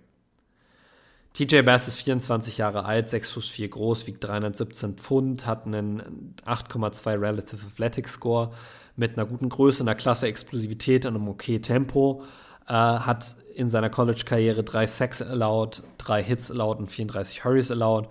TJ 1.34 1.62
Bass 1.62 1.88
ist 1.88 2.02
24 2.02 2.58
Jahre 2.58 2.86
alt, 2.86 3.10
6 3.10 3.32
Fuß 3.32 3.50
4 3.50 3.70
groß, 3.70 4.08
wiegt 4.08 4.24
317 4.24 4.96
Pfund, 4.96 5.46
hat 5.46 5.66
einen 5.66 6.36
8,2 6.46 7.22
Relative 7.22 7.66
Athletic 7.66 8.10
Score 8.10 8.52
mit 8.96 9.18
einer 9.18 9.26
guten 9.26 9.50
Größe, 9.50 9.84
einer 9.84 9.96
klasse 9.96 10.28
Explosivität 10.28 11.06
und 11.06 11.16
einem 11.16 11.30
okay 11.30 11.60
Tempo. 11.60 12.24
Äh, 12.68 12.74
hat 12.74 13.36
in 13.56 13.70
seiner 13.70 13.90
College-Karriere 13.90 14.64
drei 14.64 14.86
Sacks 14.86 15.22
allowed, 15.22 15.82
drei 15.98 16.22
Hits 16.24 16.52
allowed 16.52 16.80
und 16.80 16.92
34 16.92 17.44
Hurries 17.44 17.72
allowed. 17.72 18.10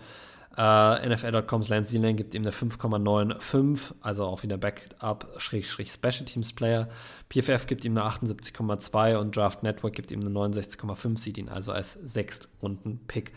Uh, 0.58 0.96
NFL.coms 1.08 1.68
Lance 1.68 1.92
Zealand 1.92 2.16
gibt 2.16 2.34
ihm 2.34 2.42
eine 2.42 2.50
5,95, 2.50 3.94
also 4.00 4.24
auch 4.24 4.42
wieder 4.42 4.58
Backup-Special 4.58 6.24
Teams 6.24 6.52
Player. 6.52 6.88
PFF 7.28 7.68
gibt 7.68 7.84
ihm 7.84 7.96
eine 7.96 8.10
78,2 8.10 9.18
und 9.18 9.36
Draft 9.36 9.62
Network 9.62 9.92
gibt 9.92 10.10
ihm 10.10 10.20
eine 10.20 10.30
69,5, 10.30 11.16
sieht 11.16 11.38
ihn 11.38 11.48
also 11.48 11.70
als 11.70 11.92
Sechstrunden-Pick. 11.92 13.30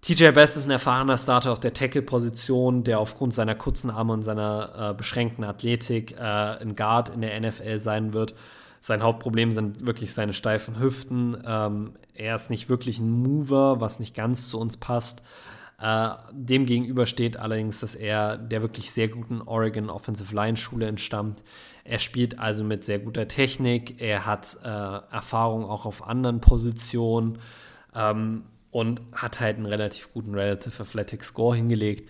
TJ 0.00 0.30
Best 0.30 0.56
ist 0.56 0.64
ein 0.64 0.70
erfahrener 0.70 1.18
Starter 1.18 1.52
auf 1.52 1.60
der 1.60 1.74
Tackle-Position, 1.74 2.82
der 2.84 2.98
aufgrund 2.98 3.34
seiner 3.34 3.54
kurzen 3.54 3.90
Arme 3.90 4.14
und 4.14 4.22
seiner 4.22 4.92
äh, 4.92 4.94
beschränkten 4.94 5.44
Athletik 5.44 6.12
äh, 6.12 6.22
ein 6.22 6.76
Guard 6.76 7.10
in 7.10 7.20
der 7.20 7.38
NFL 7.38 7.78
sein 7.78 8.14
wird. 8.14 8.34
Sein 8.80 9.02
Hauptproblem 9.02 9.52
sind 9.52 9.84
wirklich 9.84 10.14
seine 10.14 10.32
steifen 10.32 10.78
Hüften. 10.80 11.36
Ähm, 11.44 11.92
er 12.14 12.36
ist 12.36 12.48
nicht 12.48 12.70
wirklich 12.70 12.98
ein 12.98 13.10
Mover, 13.10 13.82
was 13.82 14.00
nicht 14.00 14.14
ganz 14.14 14.48
zu 14.48 14.58
uns 14.58 14.78
passt. 14.78 15.22
Äh, 15.80 16.10
dem 16.32 16.66
gegenüber 16.66 17.06
steht 17.06 17.38
allerdings, 17.38 17.80
dass 17.80 17.94
er 17.94 18.36
der 18.36 18.60
wirklich 18.60 18.90
sehr 18.90 19.08
guten 19.08 19.40
Oregon 19.40 19.88
Offensive 19.88 20.34
Line 20.34 20.56
Schule 20.56 20.86
entstammt. 20.86 21.42
Er 21.84 21.98
spielt 21.98 22.38
also 22.38 22.64
mit 22.64 22.84
sehr 22.84 22.98
guter 22.98 23.28
Technik, 23.28 24.00
er 24.02 24.26
hat 24.26 24.58
äh, 24.62 24.68
Erfahrung 24.68 25.64
auch 25.64 25.86
auf 25.86 26.06
anderen 26.06 26.40
Positionen 26.40 27.38
ähm, 27.94 28.42
und 28.70 29.00
hat 29.12 29.40
halt 29.40 29.56
einen 29.56 29.66
relativ 29.66 30.12
guten 30.12 30.34
Relative 30.34 30.82
Athletic 30.82 31.24
Score 31.24 31.56
hingelegt. 31.56 32.08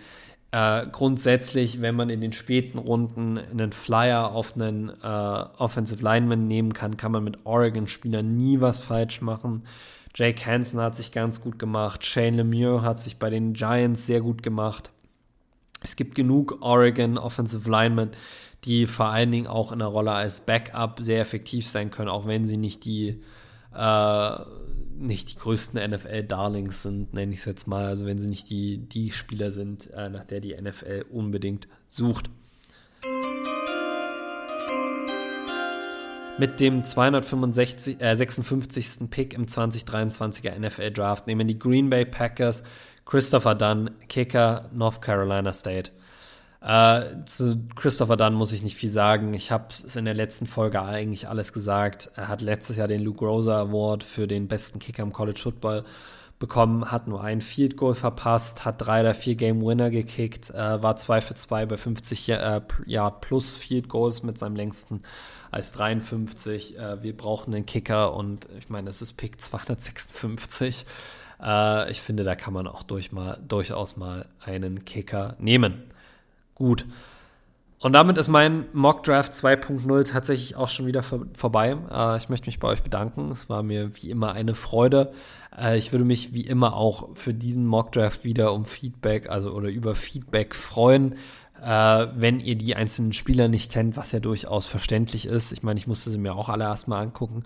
Äh, 0.51 0.87
grundsätzlich, 0.91 1.81
wenn 1.81 1.95
man 1.95 2.11
in 2.11 2.21
den 2.21 2.33
späten 2.33 2.79
Runden 2.79 3.39
einen 3.39 3.71
Flyer 3.71 4.33
auf 4.33 4.57
einen 4.57 4.89
äh, 4.89 4.95
Offensive 5.05 6.03
Lineman 6.03 6.49
nehmen 6.49 6.73
kann, 6.73 6.97
kann 6.97 7.13
man 7.13 7.23
mit 7.23 7.47
Oregon-Spielern 7.47 8.37
nie 8.37 8.61
was 8.61 8.81
falsch 8.81 9.21
machen. 9.21 9.63
Jake 10.15 10.45
Hansen 10.45 10.81
hat 10.81 10.97
sich 10.97 11.12
ganz 11.12 11.41
gut 11.41 11.59
gemacht. 11.59 12.05
Shane 12.05 12.37
Lemieux 12.37 12.82
hat 12.82 13.01
sich 13.01 13.19
bei 13.19 13.31
den 13.31 13.53
Giants 13.53 14.07
sehr 14.07 14.20
gut 14.20 14.43
gemacht. 14.43 14.91
Es 15.82 15.97
gibt 15.97 16.15
genug 16.15 16.59
Oregon 16.61 17.16
Offensive 17.16 17.69
Linemen, 17.70 18.11
die 18.65 18.87
vor 18.87 19.07
allen 19.07 19.32
Dingen 19.32 19.47
auch 19.47 19.73
in 19.73 19.78
der 19.78 19.89
Rolle 19.89 20.12
als 20.12 20.43
Backup 20.43 21.01
sehr 21.01 21.20
effektiv 21.20 21.66
sein 21.66 21.91
können, 21.91 22.11
auch 22.11 22.27
wenn 22.27 22.45
sie 22.45 22.59
nicht 22.59 22.85
die, 22.85 23.23
äh, 23.74 24.39
nicht 24.99 25.32
die 25.32 25.37
größten 25.37 25.81
NFL-Darlings 25.91 26.82
sind, 26.82 27.15
nenne 27.15 27.32
ich 27.32 27.39
es 27.39 27.45
jetzt 27.47 27.66
mal. 27.66 27.87
Also 27.87 28.05
wenn 28.05 28.19
sie 28.19 28.28
nicht 28.28 28.51
die, 28.51 28.78
die 28.78 29.11
Spieler 29.12 29.51
sind, 29.51 29.91
äh, 29.93 30.11
nach 30.11 30.24
der 30.24 30.41
die 30.41 30.55
NFL 30.55 31.07
unbedingt 31.11 31.69
sucht. 31.89 32.28
Mit 36.41 36.59
dem 36.59 36.87
256, 36.87 38.01
äh, 38.01 38.17
56. 38.17 39.11
Pick 39.11 39.35
im 39.35 39.45
2023er 39.45 40.59
NFL 40.59 40.91
Draft 40.91 41.27
nehmen 41.27 41.47
die 41.47 41.59
Green 41.59 41.91
Bay 41.91 42.07
Packers 42.07 42.62
Christopher 43.05 43.55
Dunn, 43.55 43.91
Kicker, 44.09 44.71
North 44.73 45.03
Carolina 45.03 45.53
State. 45.53 45.91
Äh, 46.62 47.27
zu 47.27 47.61
Christopher 47.77 48.17
Dunn 48.17 48.33
muss 48.33 48.53
ich 48.53 48.62
nicht 48.62 48.77
viel 48.77 48.89
sagen. 48.89 49.35
Ich 49.35 49.53
habe 49.53 49.67
es 49.69 49.97
in 49.97 50.07
der 50.07 50.15
letzten 50.15 50.47
Folge 50.47 50.81
eigentlich 50.81 51.29
alles 51.29 51.53
gesagt. 51.53 52.11
Er 52.17 52.29
hat 52.29 52.41
letztes 52.41 52.79
Jahr 52.79 52.89
den 52.89 53.03
Luke 53.03 53.23
Rosa 53.23 53.61
Award 53.61 54.03
für 54.03 54.27
den 54.27 54.49
besten 54.49 54.79
Kicker 54.79 55.03
im 55.03 55.12
College 55.12 55.41
Football 55.43 55.85
bekommen, 56.41 56.91
hat 56.91 57.07
nur 57.07 57.23
ein 57.23 57.43
Field 57.43 57.77
Goal 57.77 57.95
verpasst, 57.95 58.65
hat 58.65 58.81
drei 58.81 59.03
oder 59.03 59.15
vier 59.15 59.37
Game 59.37 59.65
Winner 59.65 59.91
gekickt, 59.91 60.51
äh, 60.51 60.83
war 60.83 60.97
zwei 60.97 61.21
für 61.21 61.35
zwei 61.35 61.67
bei 61.67 61.77
50 61.77 62.29
äh, 62.31 62.61
Yard 62.87 63.21
plus 63.21 63.55
Field 63.55 63.89
Goals 63.89 64.25
mit 64.25 64.39
seinem 64.39 64.57
längsten 64.57 65.03
als 65.51 65.71
53. 65.73 66.79
Äh, 66.79 67.03
wir 67.03 67.17
brauchen 67.17 67.55
einen 67.55 67.67
Kicker 67.67 68.15
und 68.15 68.49
ich 68.59 68.71
meine, 68.71 68.89
es 68.89 69.03
ist 69.03 69.12
Pick 69.19 69.39
256. 69.41 70.87
Äh, 71.43 71.91
ich 71.91 72.01
finde, 72.01 72.25
da 72.25 72.35
kann 72.35 72.55
man 72.55 72.67
auch 72.67 72.85
durch 72.85 73.12
mal, 73.12 73.39
durchaus 73.47 73.99
mal 73.99 74.27
einen 74.43 74.87
Kicker 74.87 75.37
nehmen. 75.39 75.83
Gut. 76.55 76.87
Und 77.81 77.95
damit 77.95 78.19
ist 78.19 78.29
mein 78.29 78.67
Mock 78.75 79.05
Draft 79.05 79.33
2.0 79.33 80.11
tatsächlich 80.11 80.55
auch 80.55 80.69
schon 80.69 80.87
wieder 80.87 81.03
vor, 81.03 81.27
vorbei. 81.35 81.77
Äh, 81.91 82.17
ich 82.17 82.31
möchte 82.31 82.47
mich 82.47 82.59
bei 82.59 82.69
euch 82.69 82.83
bedanken. 82.83 83.31
Es 83.31 83.49
war 83.49 83.62
mir 83.62 83.97
wie 83.97 84.11
immer 84.11 84.33
eine 84.33 84.55
Freude. 84.55 85.12
Äh, 85.57 85.79
ich 85.79 85.93
würde 85.93 86.05
mich 86.05 86.33
wie 86.33 86.43
immer 86.43 86.75
auch 86.75 87.11
für 87.15 87.35
diesen 87.35 87.67
Mock 87.67 87.93
Draft 87.93 88.25
wieder 88.25 88.53
um 88.53 88.65
Feedback, 88.65 89.29
also 89.29 89.53
oder 89.53 89.69
über 89.69 89.95
Feedback 89.95 90.55
freuen. 90.55 91.17
Äh, 91.63 92.07
wenn 92.15 92.41
ihr 92.41 92.57
die 92.57 92.75
einzelnen 92.75 93.13
Spieler 93.13 93.49
nicht 93.49 93.71
kennt, 93.71 93.97
was 93.97 94.13
ja 94.13 94.21
durchaus 94.21 94.67
verständlich 94.67 95.27
ist. 95.27 95.53
Ich 95.53 95.63
meine, 95.63 95.79
ich 95.79 95.87
musste 95.87 96.11
sie 96.11 96.19
mir 96.19 96.35
auch 96.35 96.49
alle 96.49 96.65
erstmal 96.65 97.03
angucken. 97.03 97.45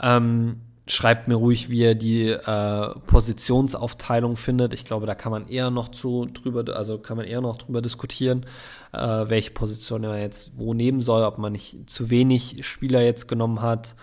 Ähm, 0.00 0.60
schreibt 0.86 1.28
mir 1.28 1.34
ruhig, 1.34 1.68
wie 1.68 1.80
ihr 1.80 1.94
die 1.94 2.28
äh, 2.28 2.94
Positionsaufteilung 3.06 4.36
findet. 4.36 4.72
Ich 4.74 4.84
glaube, 4.84 5.06
da 5.06 5.14
kann 5.14 5.32
man 5.32 5.48
eher 5.48 5.70
noch 5.70 5.88
zu 5.88 6.26
drüber, 6.26 6.64
also 6.76 6.98
kann 6.98 7.16
man 7.16 7.26
eher 7.26 7.40
noch 7.40 7.58
drüber 7.58 7.82
diskutieren, 7.82 8.46
äh, 8.92 8.98
welche 8.98 9.50
Position 9.50 10.04
er 10.04 10.20
jetzt 10.20 10.52
wo 10.56 10.74
nehmen 10.74 11.00
soll, 11.00 11.24
ob 11.24 11.38
man 11.38 11.52
nicht 11.52 11.90
zu 11.90 12.10
wenig 12.10 12.64
Spieler 12.66 13.02
jetzt 13.02 13.28
genommen 13.28 13.60
hat 13.60 13.96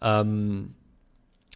ähm, 0.00 0.74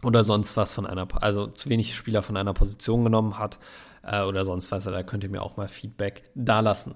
oder 0.03 0.23
sonst 0.23 0.57
was 0.57 0.71
von 0.71 0.85
einer, 0.85 1.07
also 1.21 1.47
zu 1.47 1.69
wenig 1.69 1.95
Spieler 1.95 2.21
von 2.21 2.37
einer 2.37 2.53
Position 2.53 3.03
genommen 3.03 3.39
hat 3.39 3.57
äh, 4.03 4.23
oder 4.23 4.45
sonst 4.45 4.71
was. 4.71 4.83
Da 4.83 5.03
könnt 5.03 5.23
ihr 5.23 5.29
mir 5.29 5.41
auch 5.41 5.57
mal 5.57 5.67
Feedback 5.67 6.23
dalassen. 6.35 6.95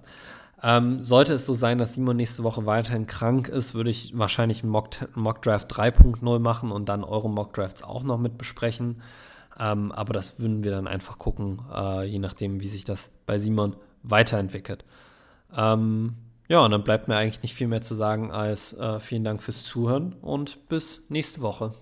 Ähm, 0.63 1.03
sollte 1.03 1.33
es 1.33 1.47
so 1.47 1.53
sein, 1.55 1.79
dass 1.79 1.95
Simon 1.95 2.17
nächste 2.17 2.43
Woche 2.43 2.67
weiterhin 2.67 3.07
krank 3.07 3.49
ist, 3.49 3.73
würde 3.73 3.89
ich 3.89 4.15
wahrscheinlich 4.15 4.61
einen 4.61 4.71
Mock, 4.71 4.89
Mock 5.15 5.41
Draft 5.41 5.71
3.0 5.71 6.39
machen 6.39 6.71
und 6.71 6.87
dann 6.87 7.03
eure 7.03 7.29
Mock 7.29 7.53
Drafts 7.53 7.81
auch 7.81 8.03
noch 8.03 8.19
mit 8.19 8.37
besprechen. 8.37 9.01
Ähm, 9.59 9.91
aber 9.91 10.13
das 10.13 10.39
würden 10.39 10.63
wir 10.63 10.71
dann 10.71 10.87
einfach 10.87 11.17
gucken, 11.17 11.61
äh, 11.73 12.05
je 12.05 12.19
nachdem, 12.19 12.61
wie 12.61 12.67
sich 12.67 12.83
das 12.83 13.11
bei 13.25 13.39
Simon 13.39 13.75
weiterentwickelt. 14.03 14.85
Ähm, 15.55 16.15
ja, 16.47 16.59
und 16.59 16.71
dann 16.71 16.83
bleibt 16.83 17.07
mir 17.07 17.15
eigentlich 17.15 17.41
nicht 17.41 17.55
viel 17.55 17.67
mehr 17.67 17.81
zu 17.81 17.95
sagen 17.95 18.31
als 18.31 18.73
äh, 18.73 18.99
vielen 18.99 19.23
Dank 19.23 19.41
fürs 19.41 19.63
Zuhören 19.63 20.13
und 20.21 20.69
bis 20.69 21.05
nächste 21.09 21.41
Woche. 21.41 21.73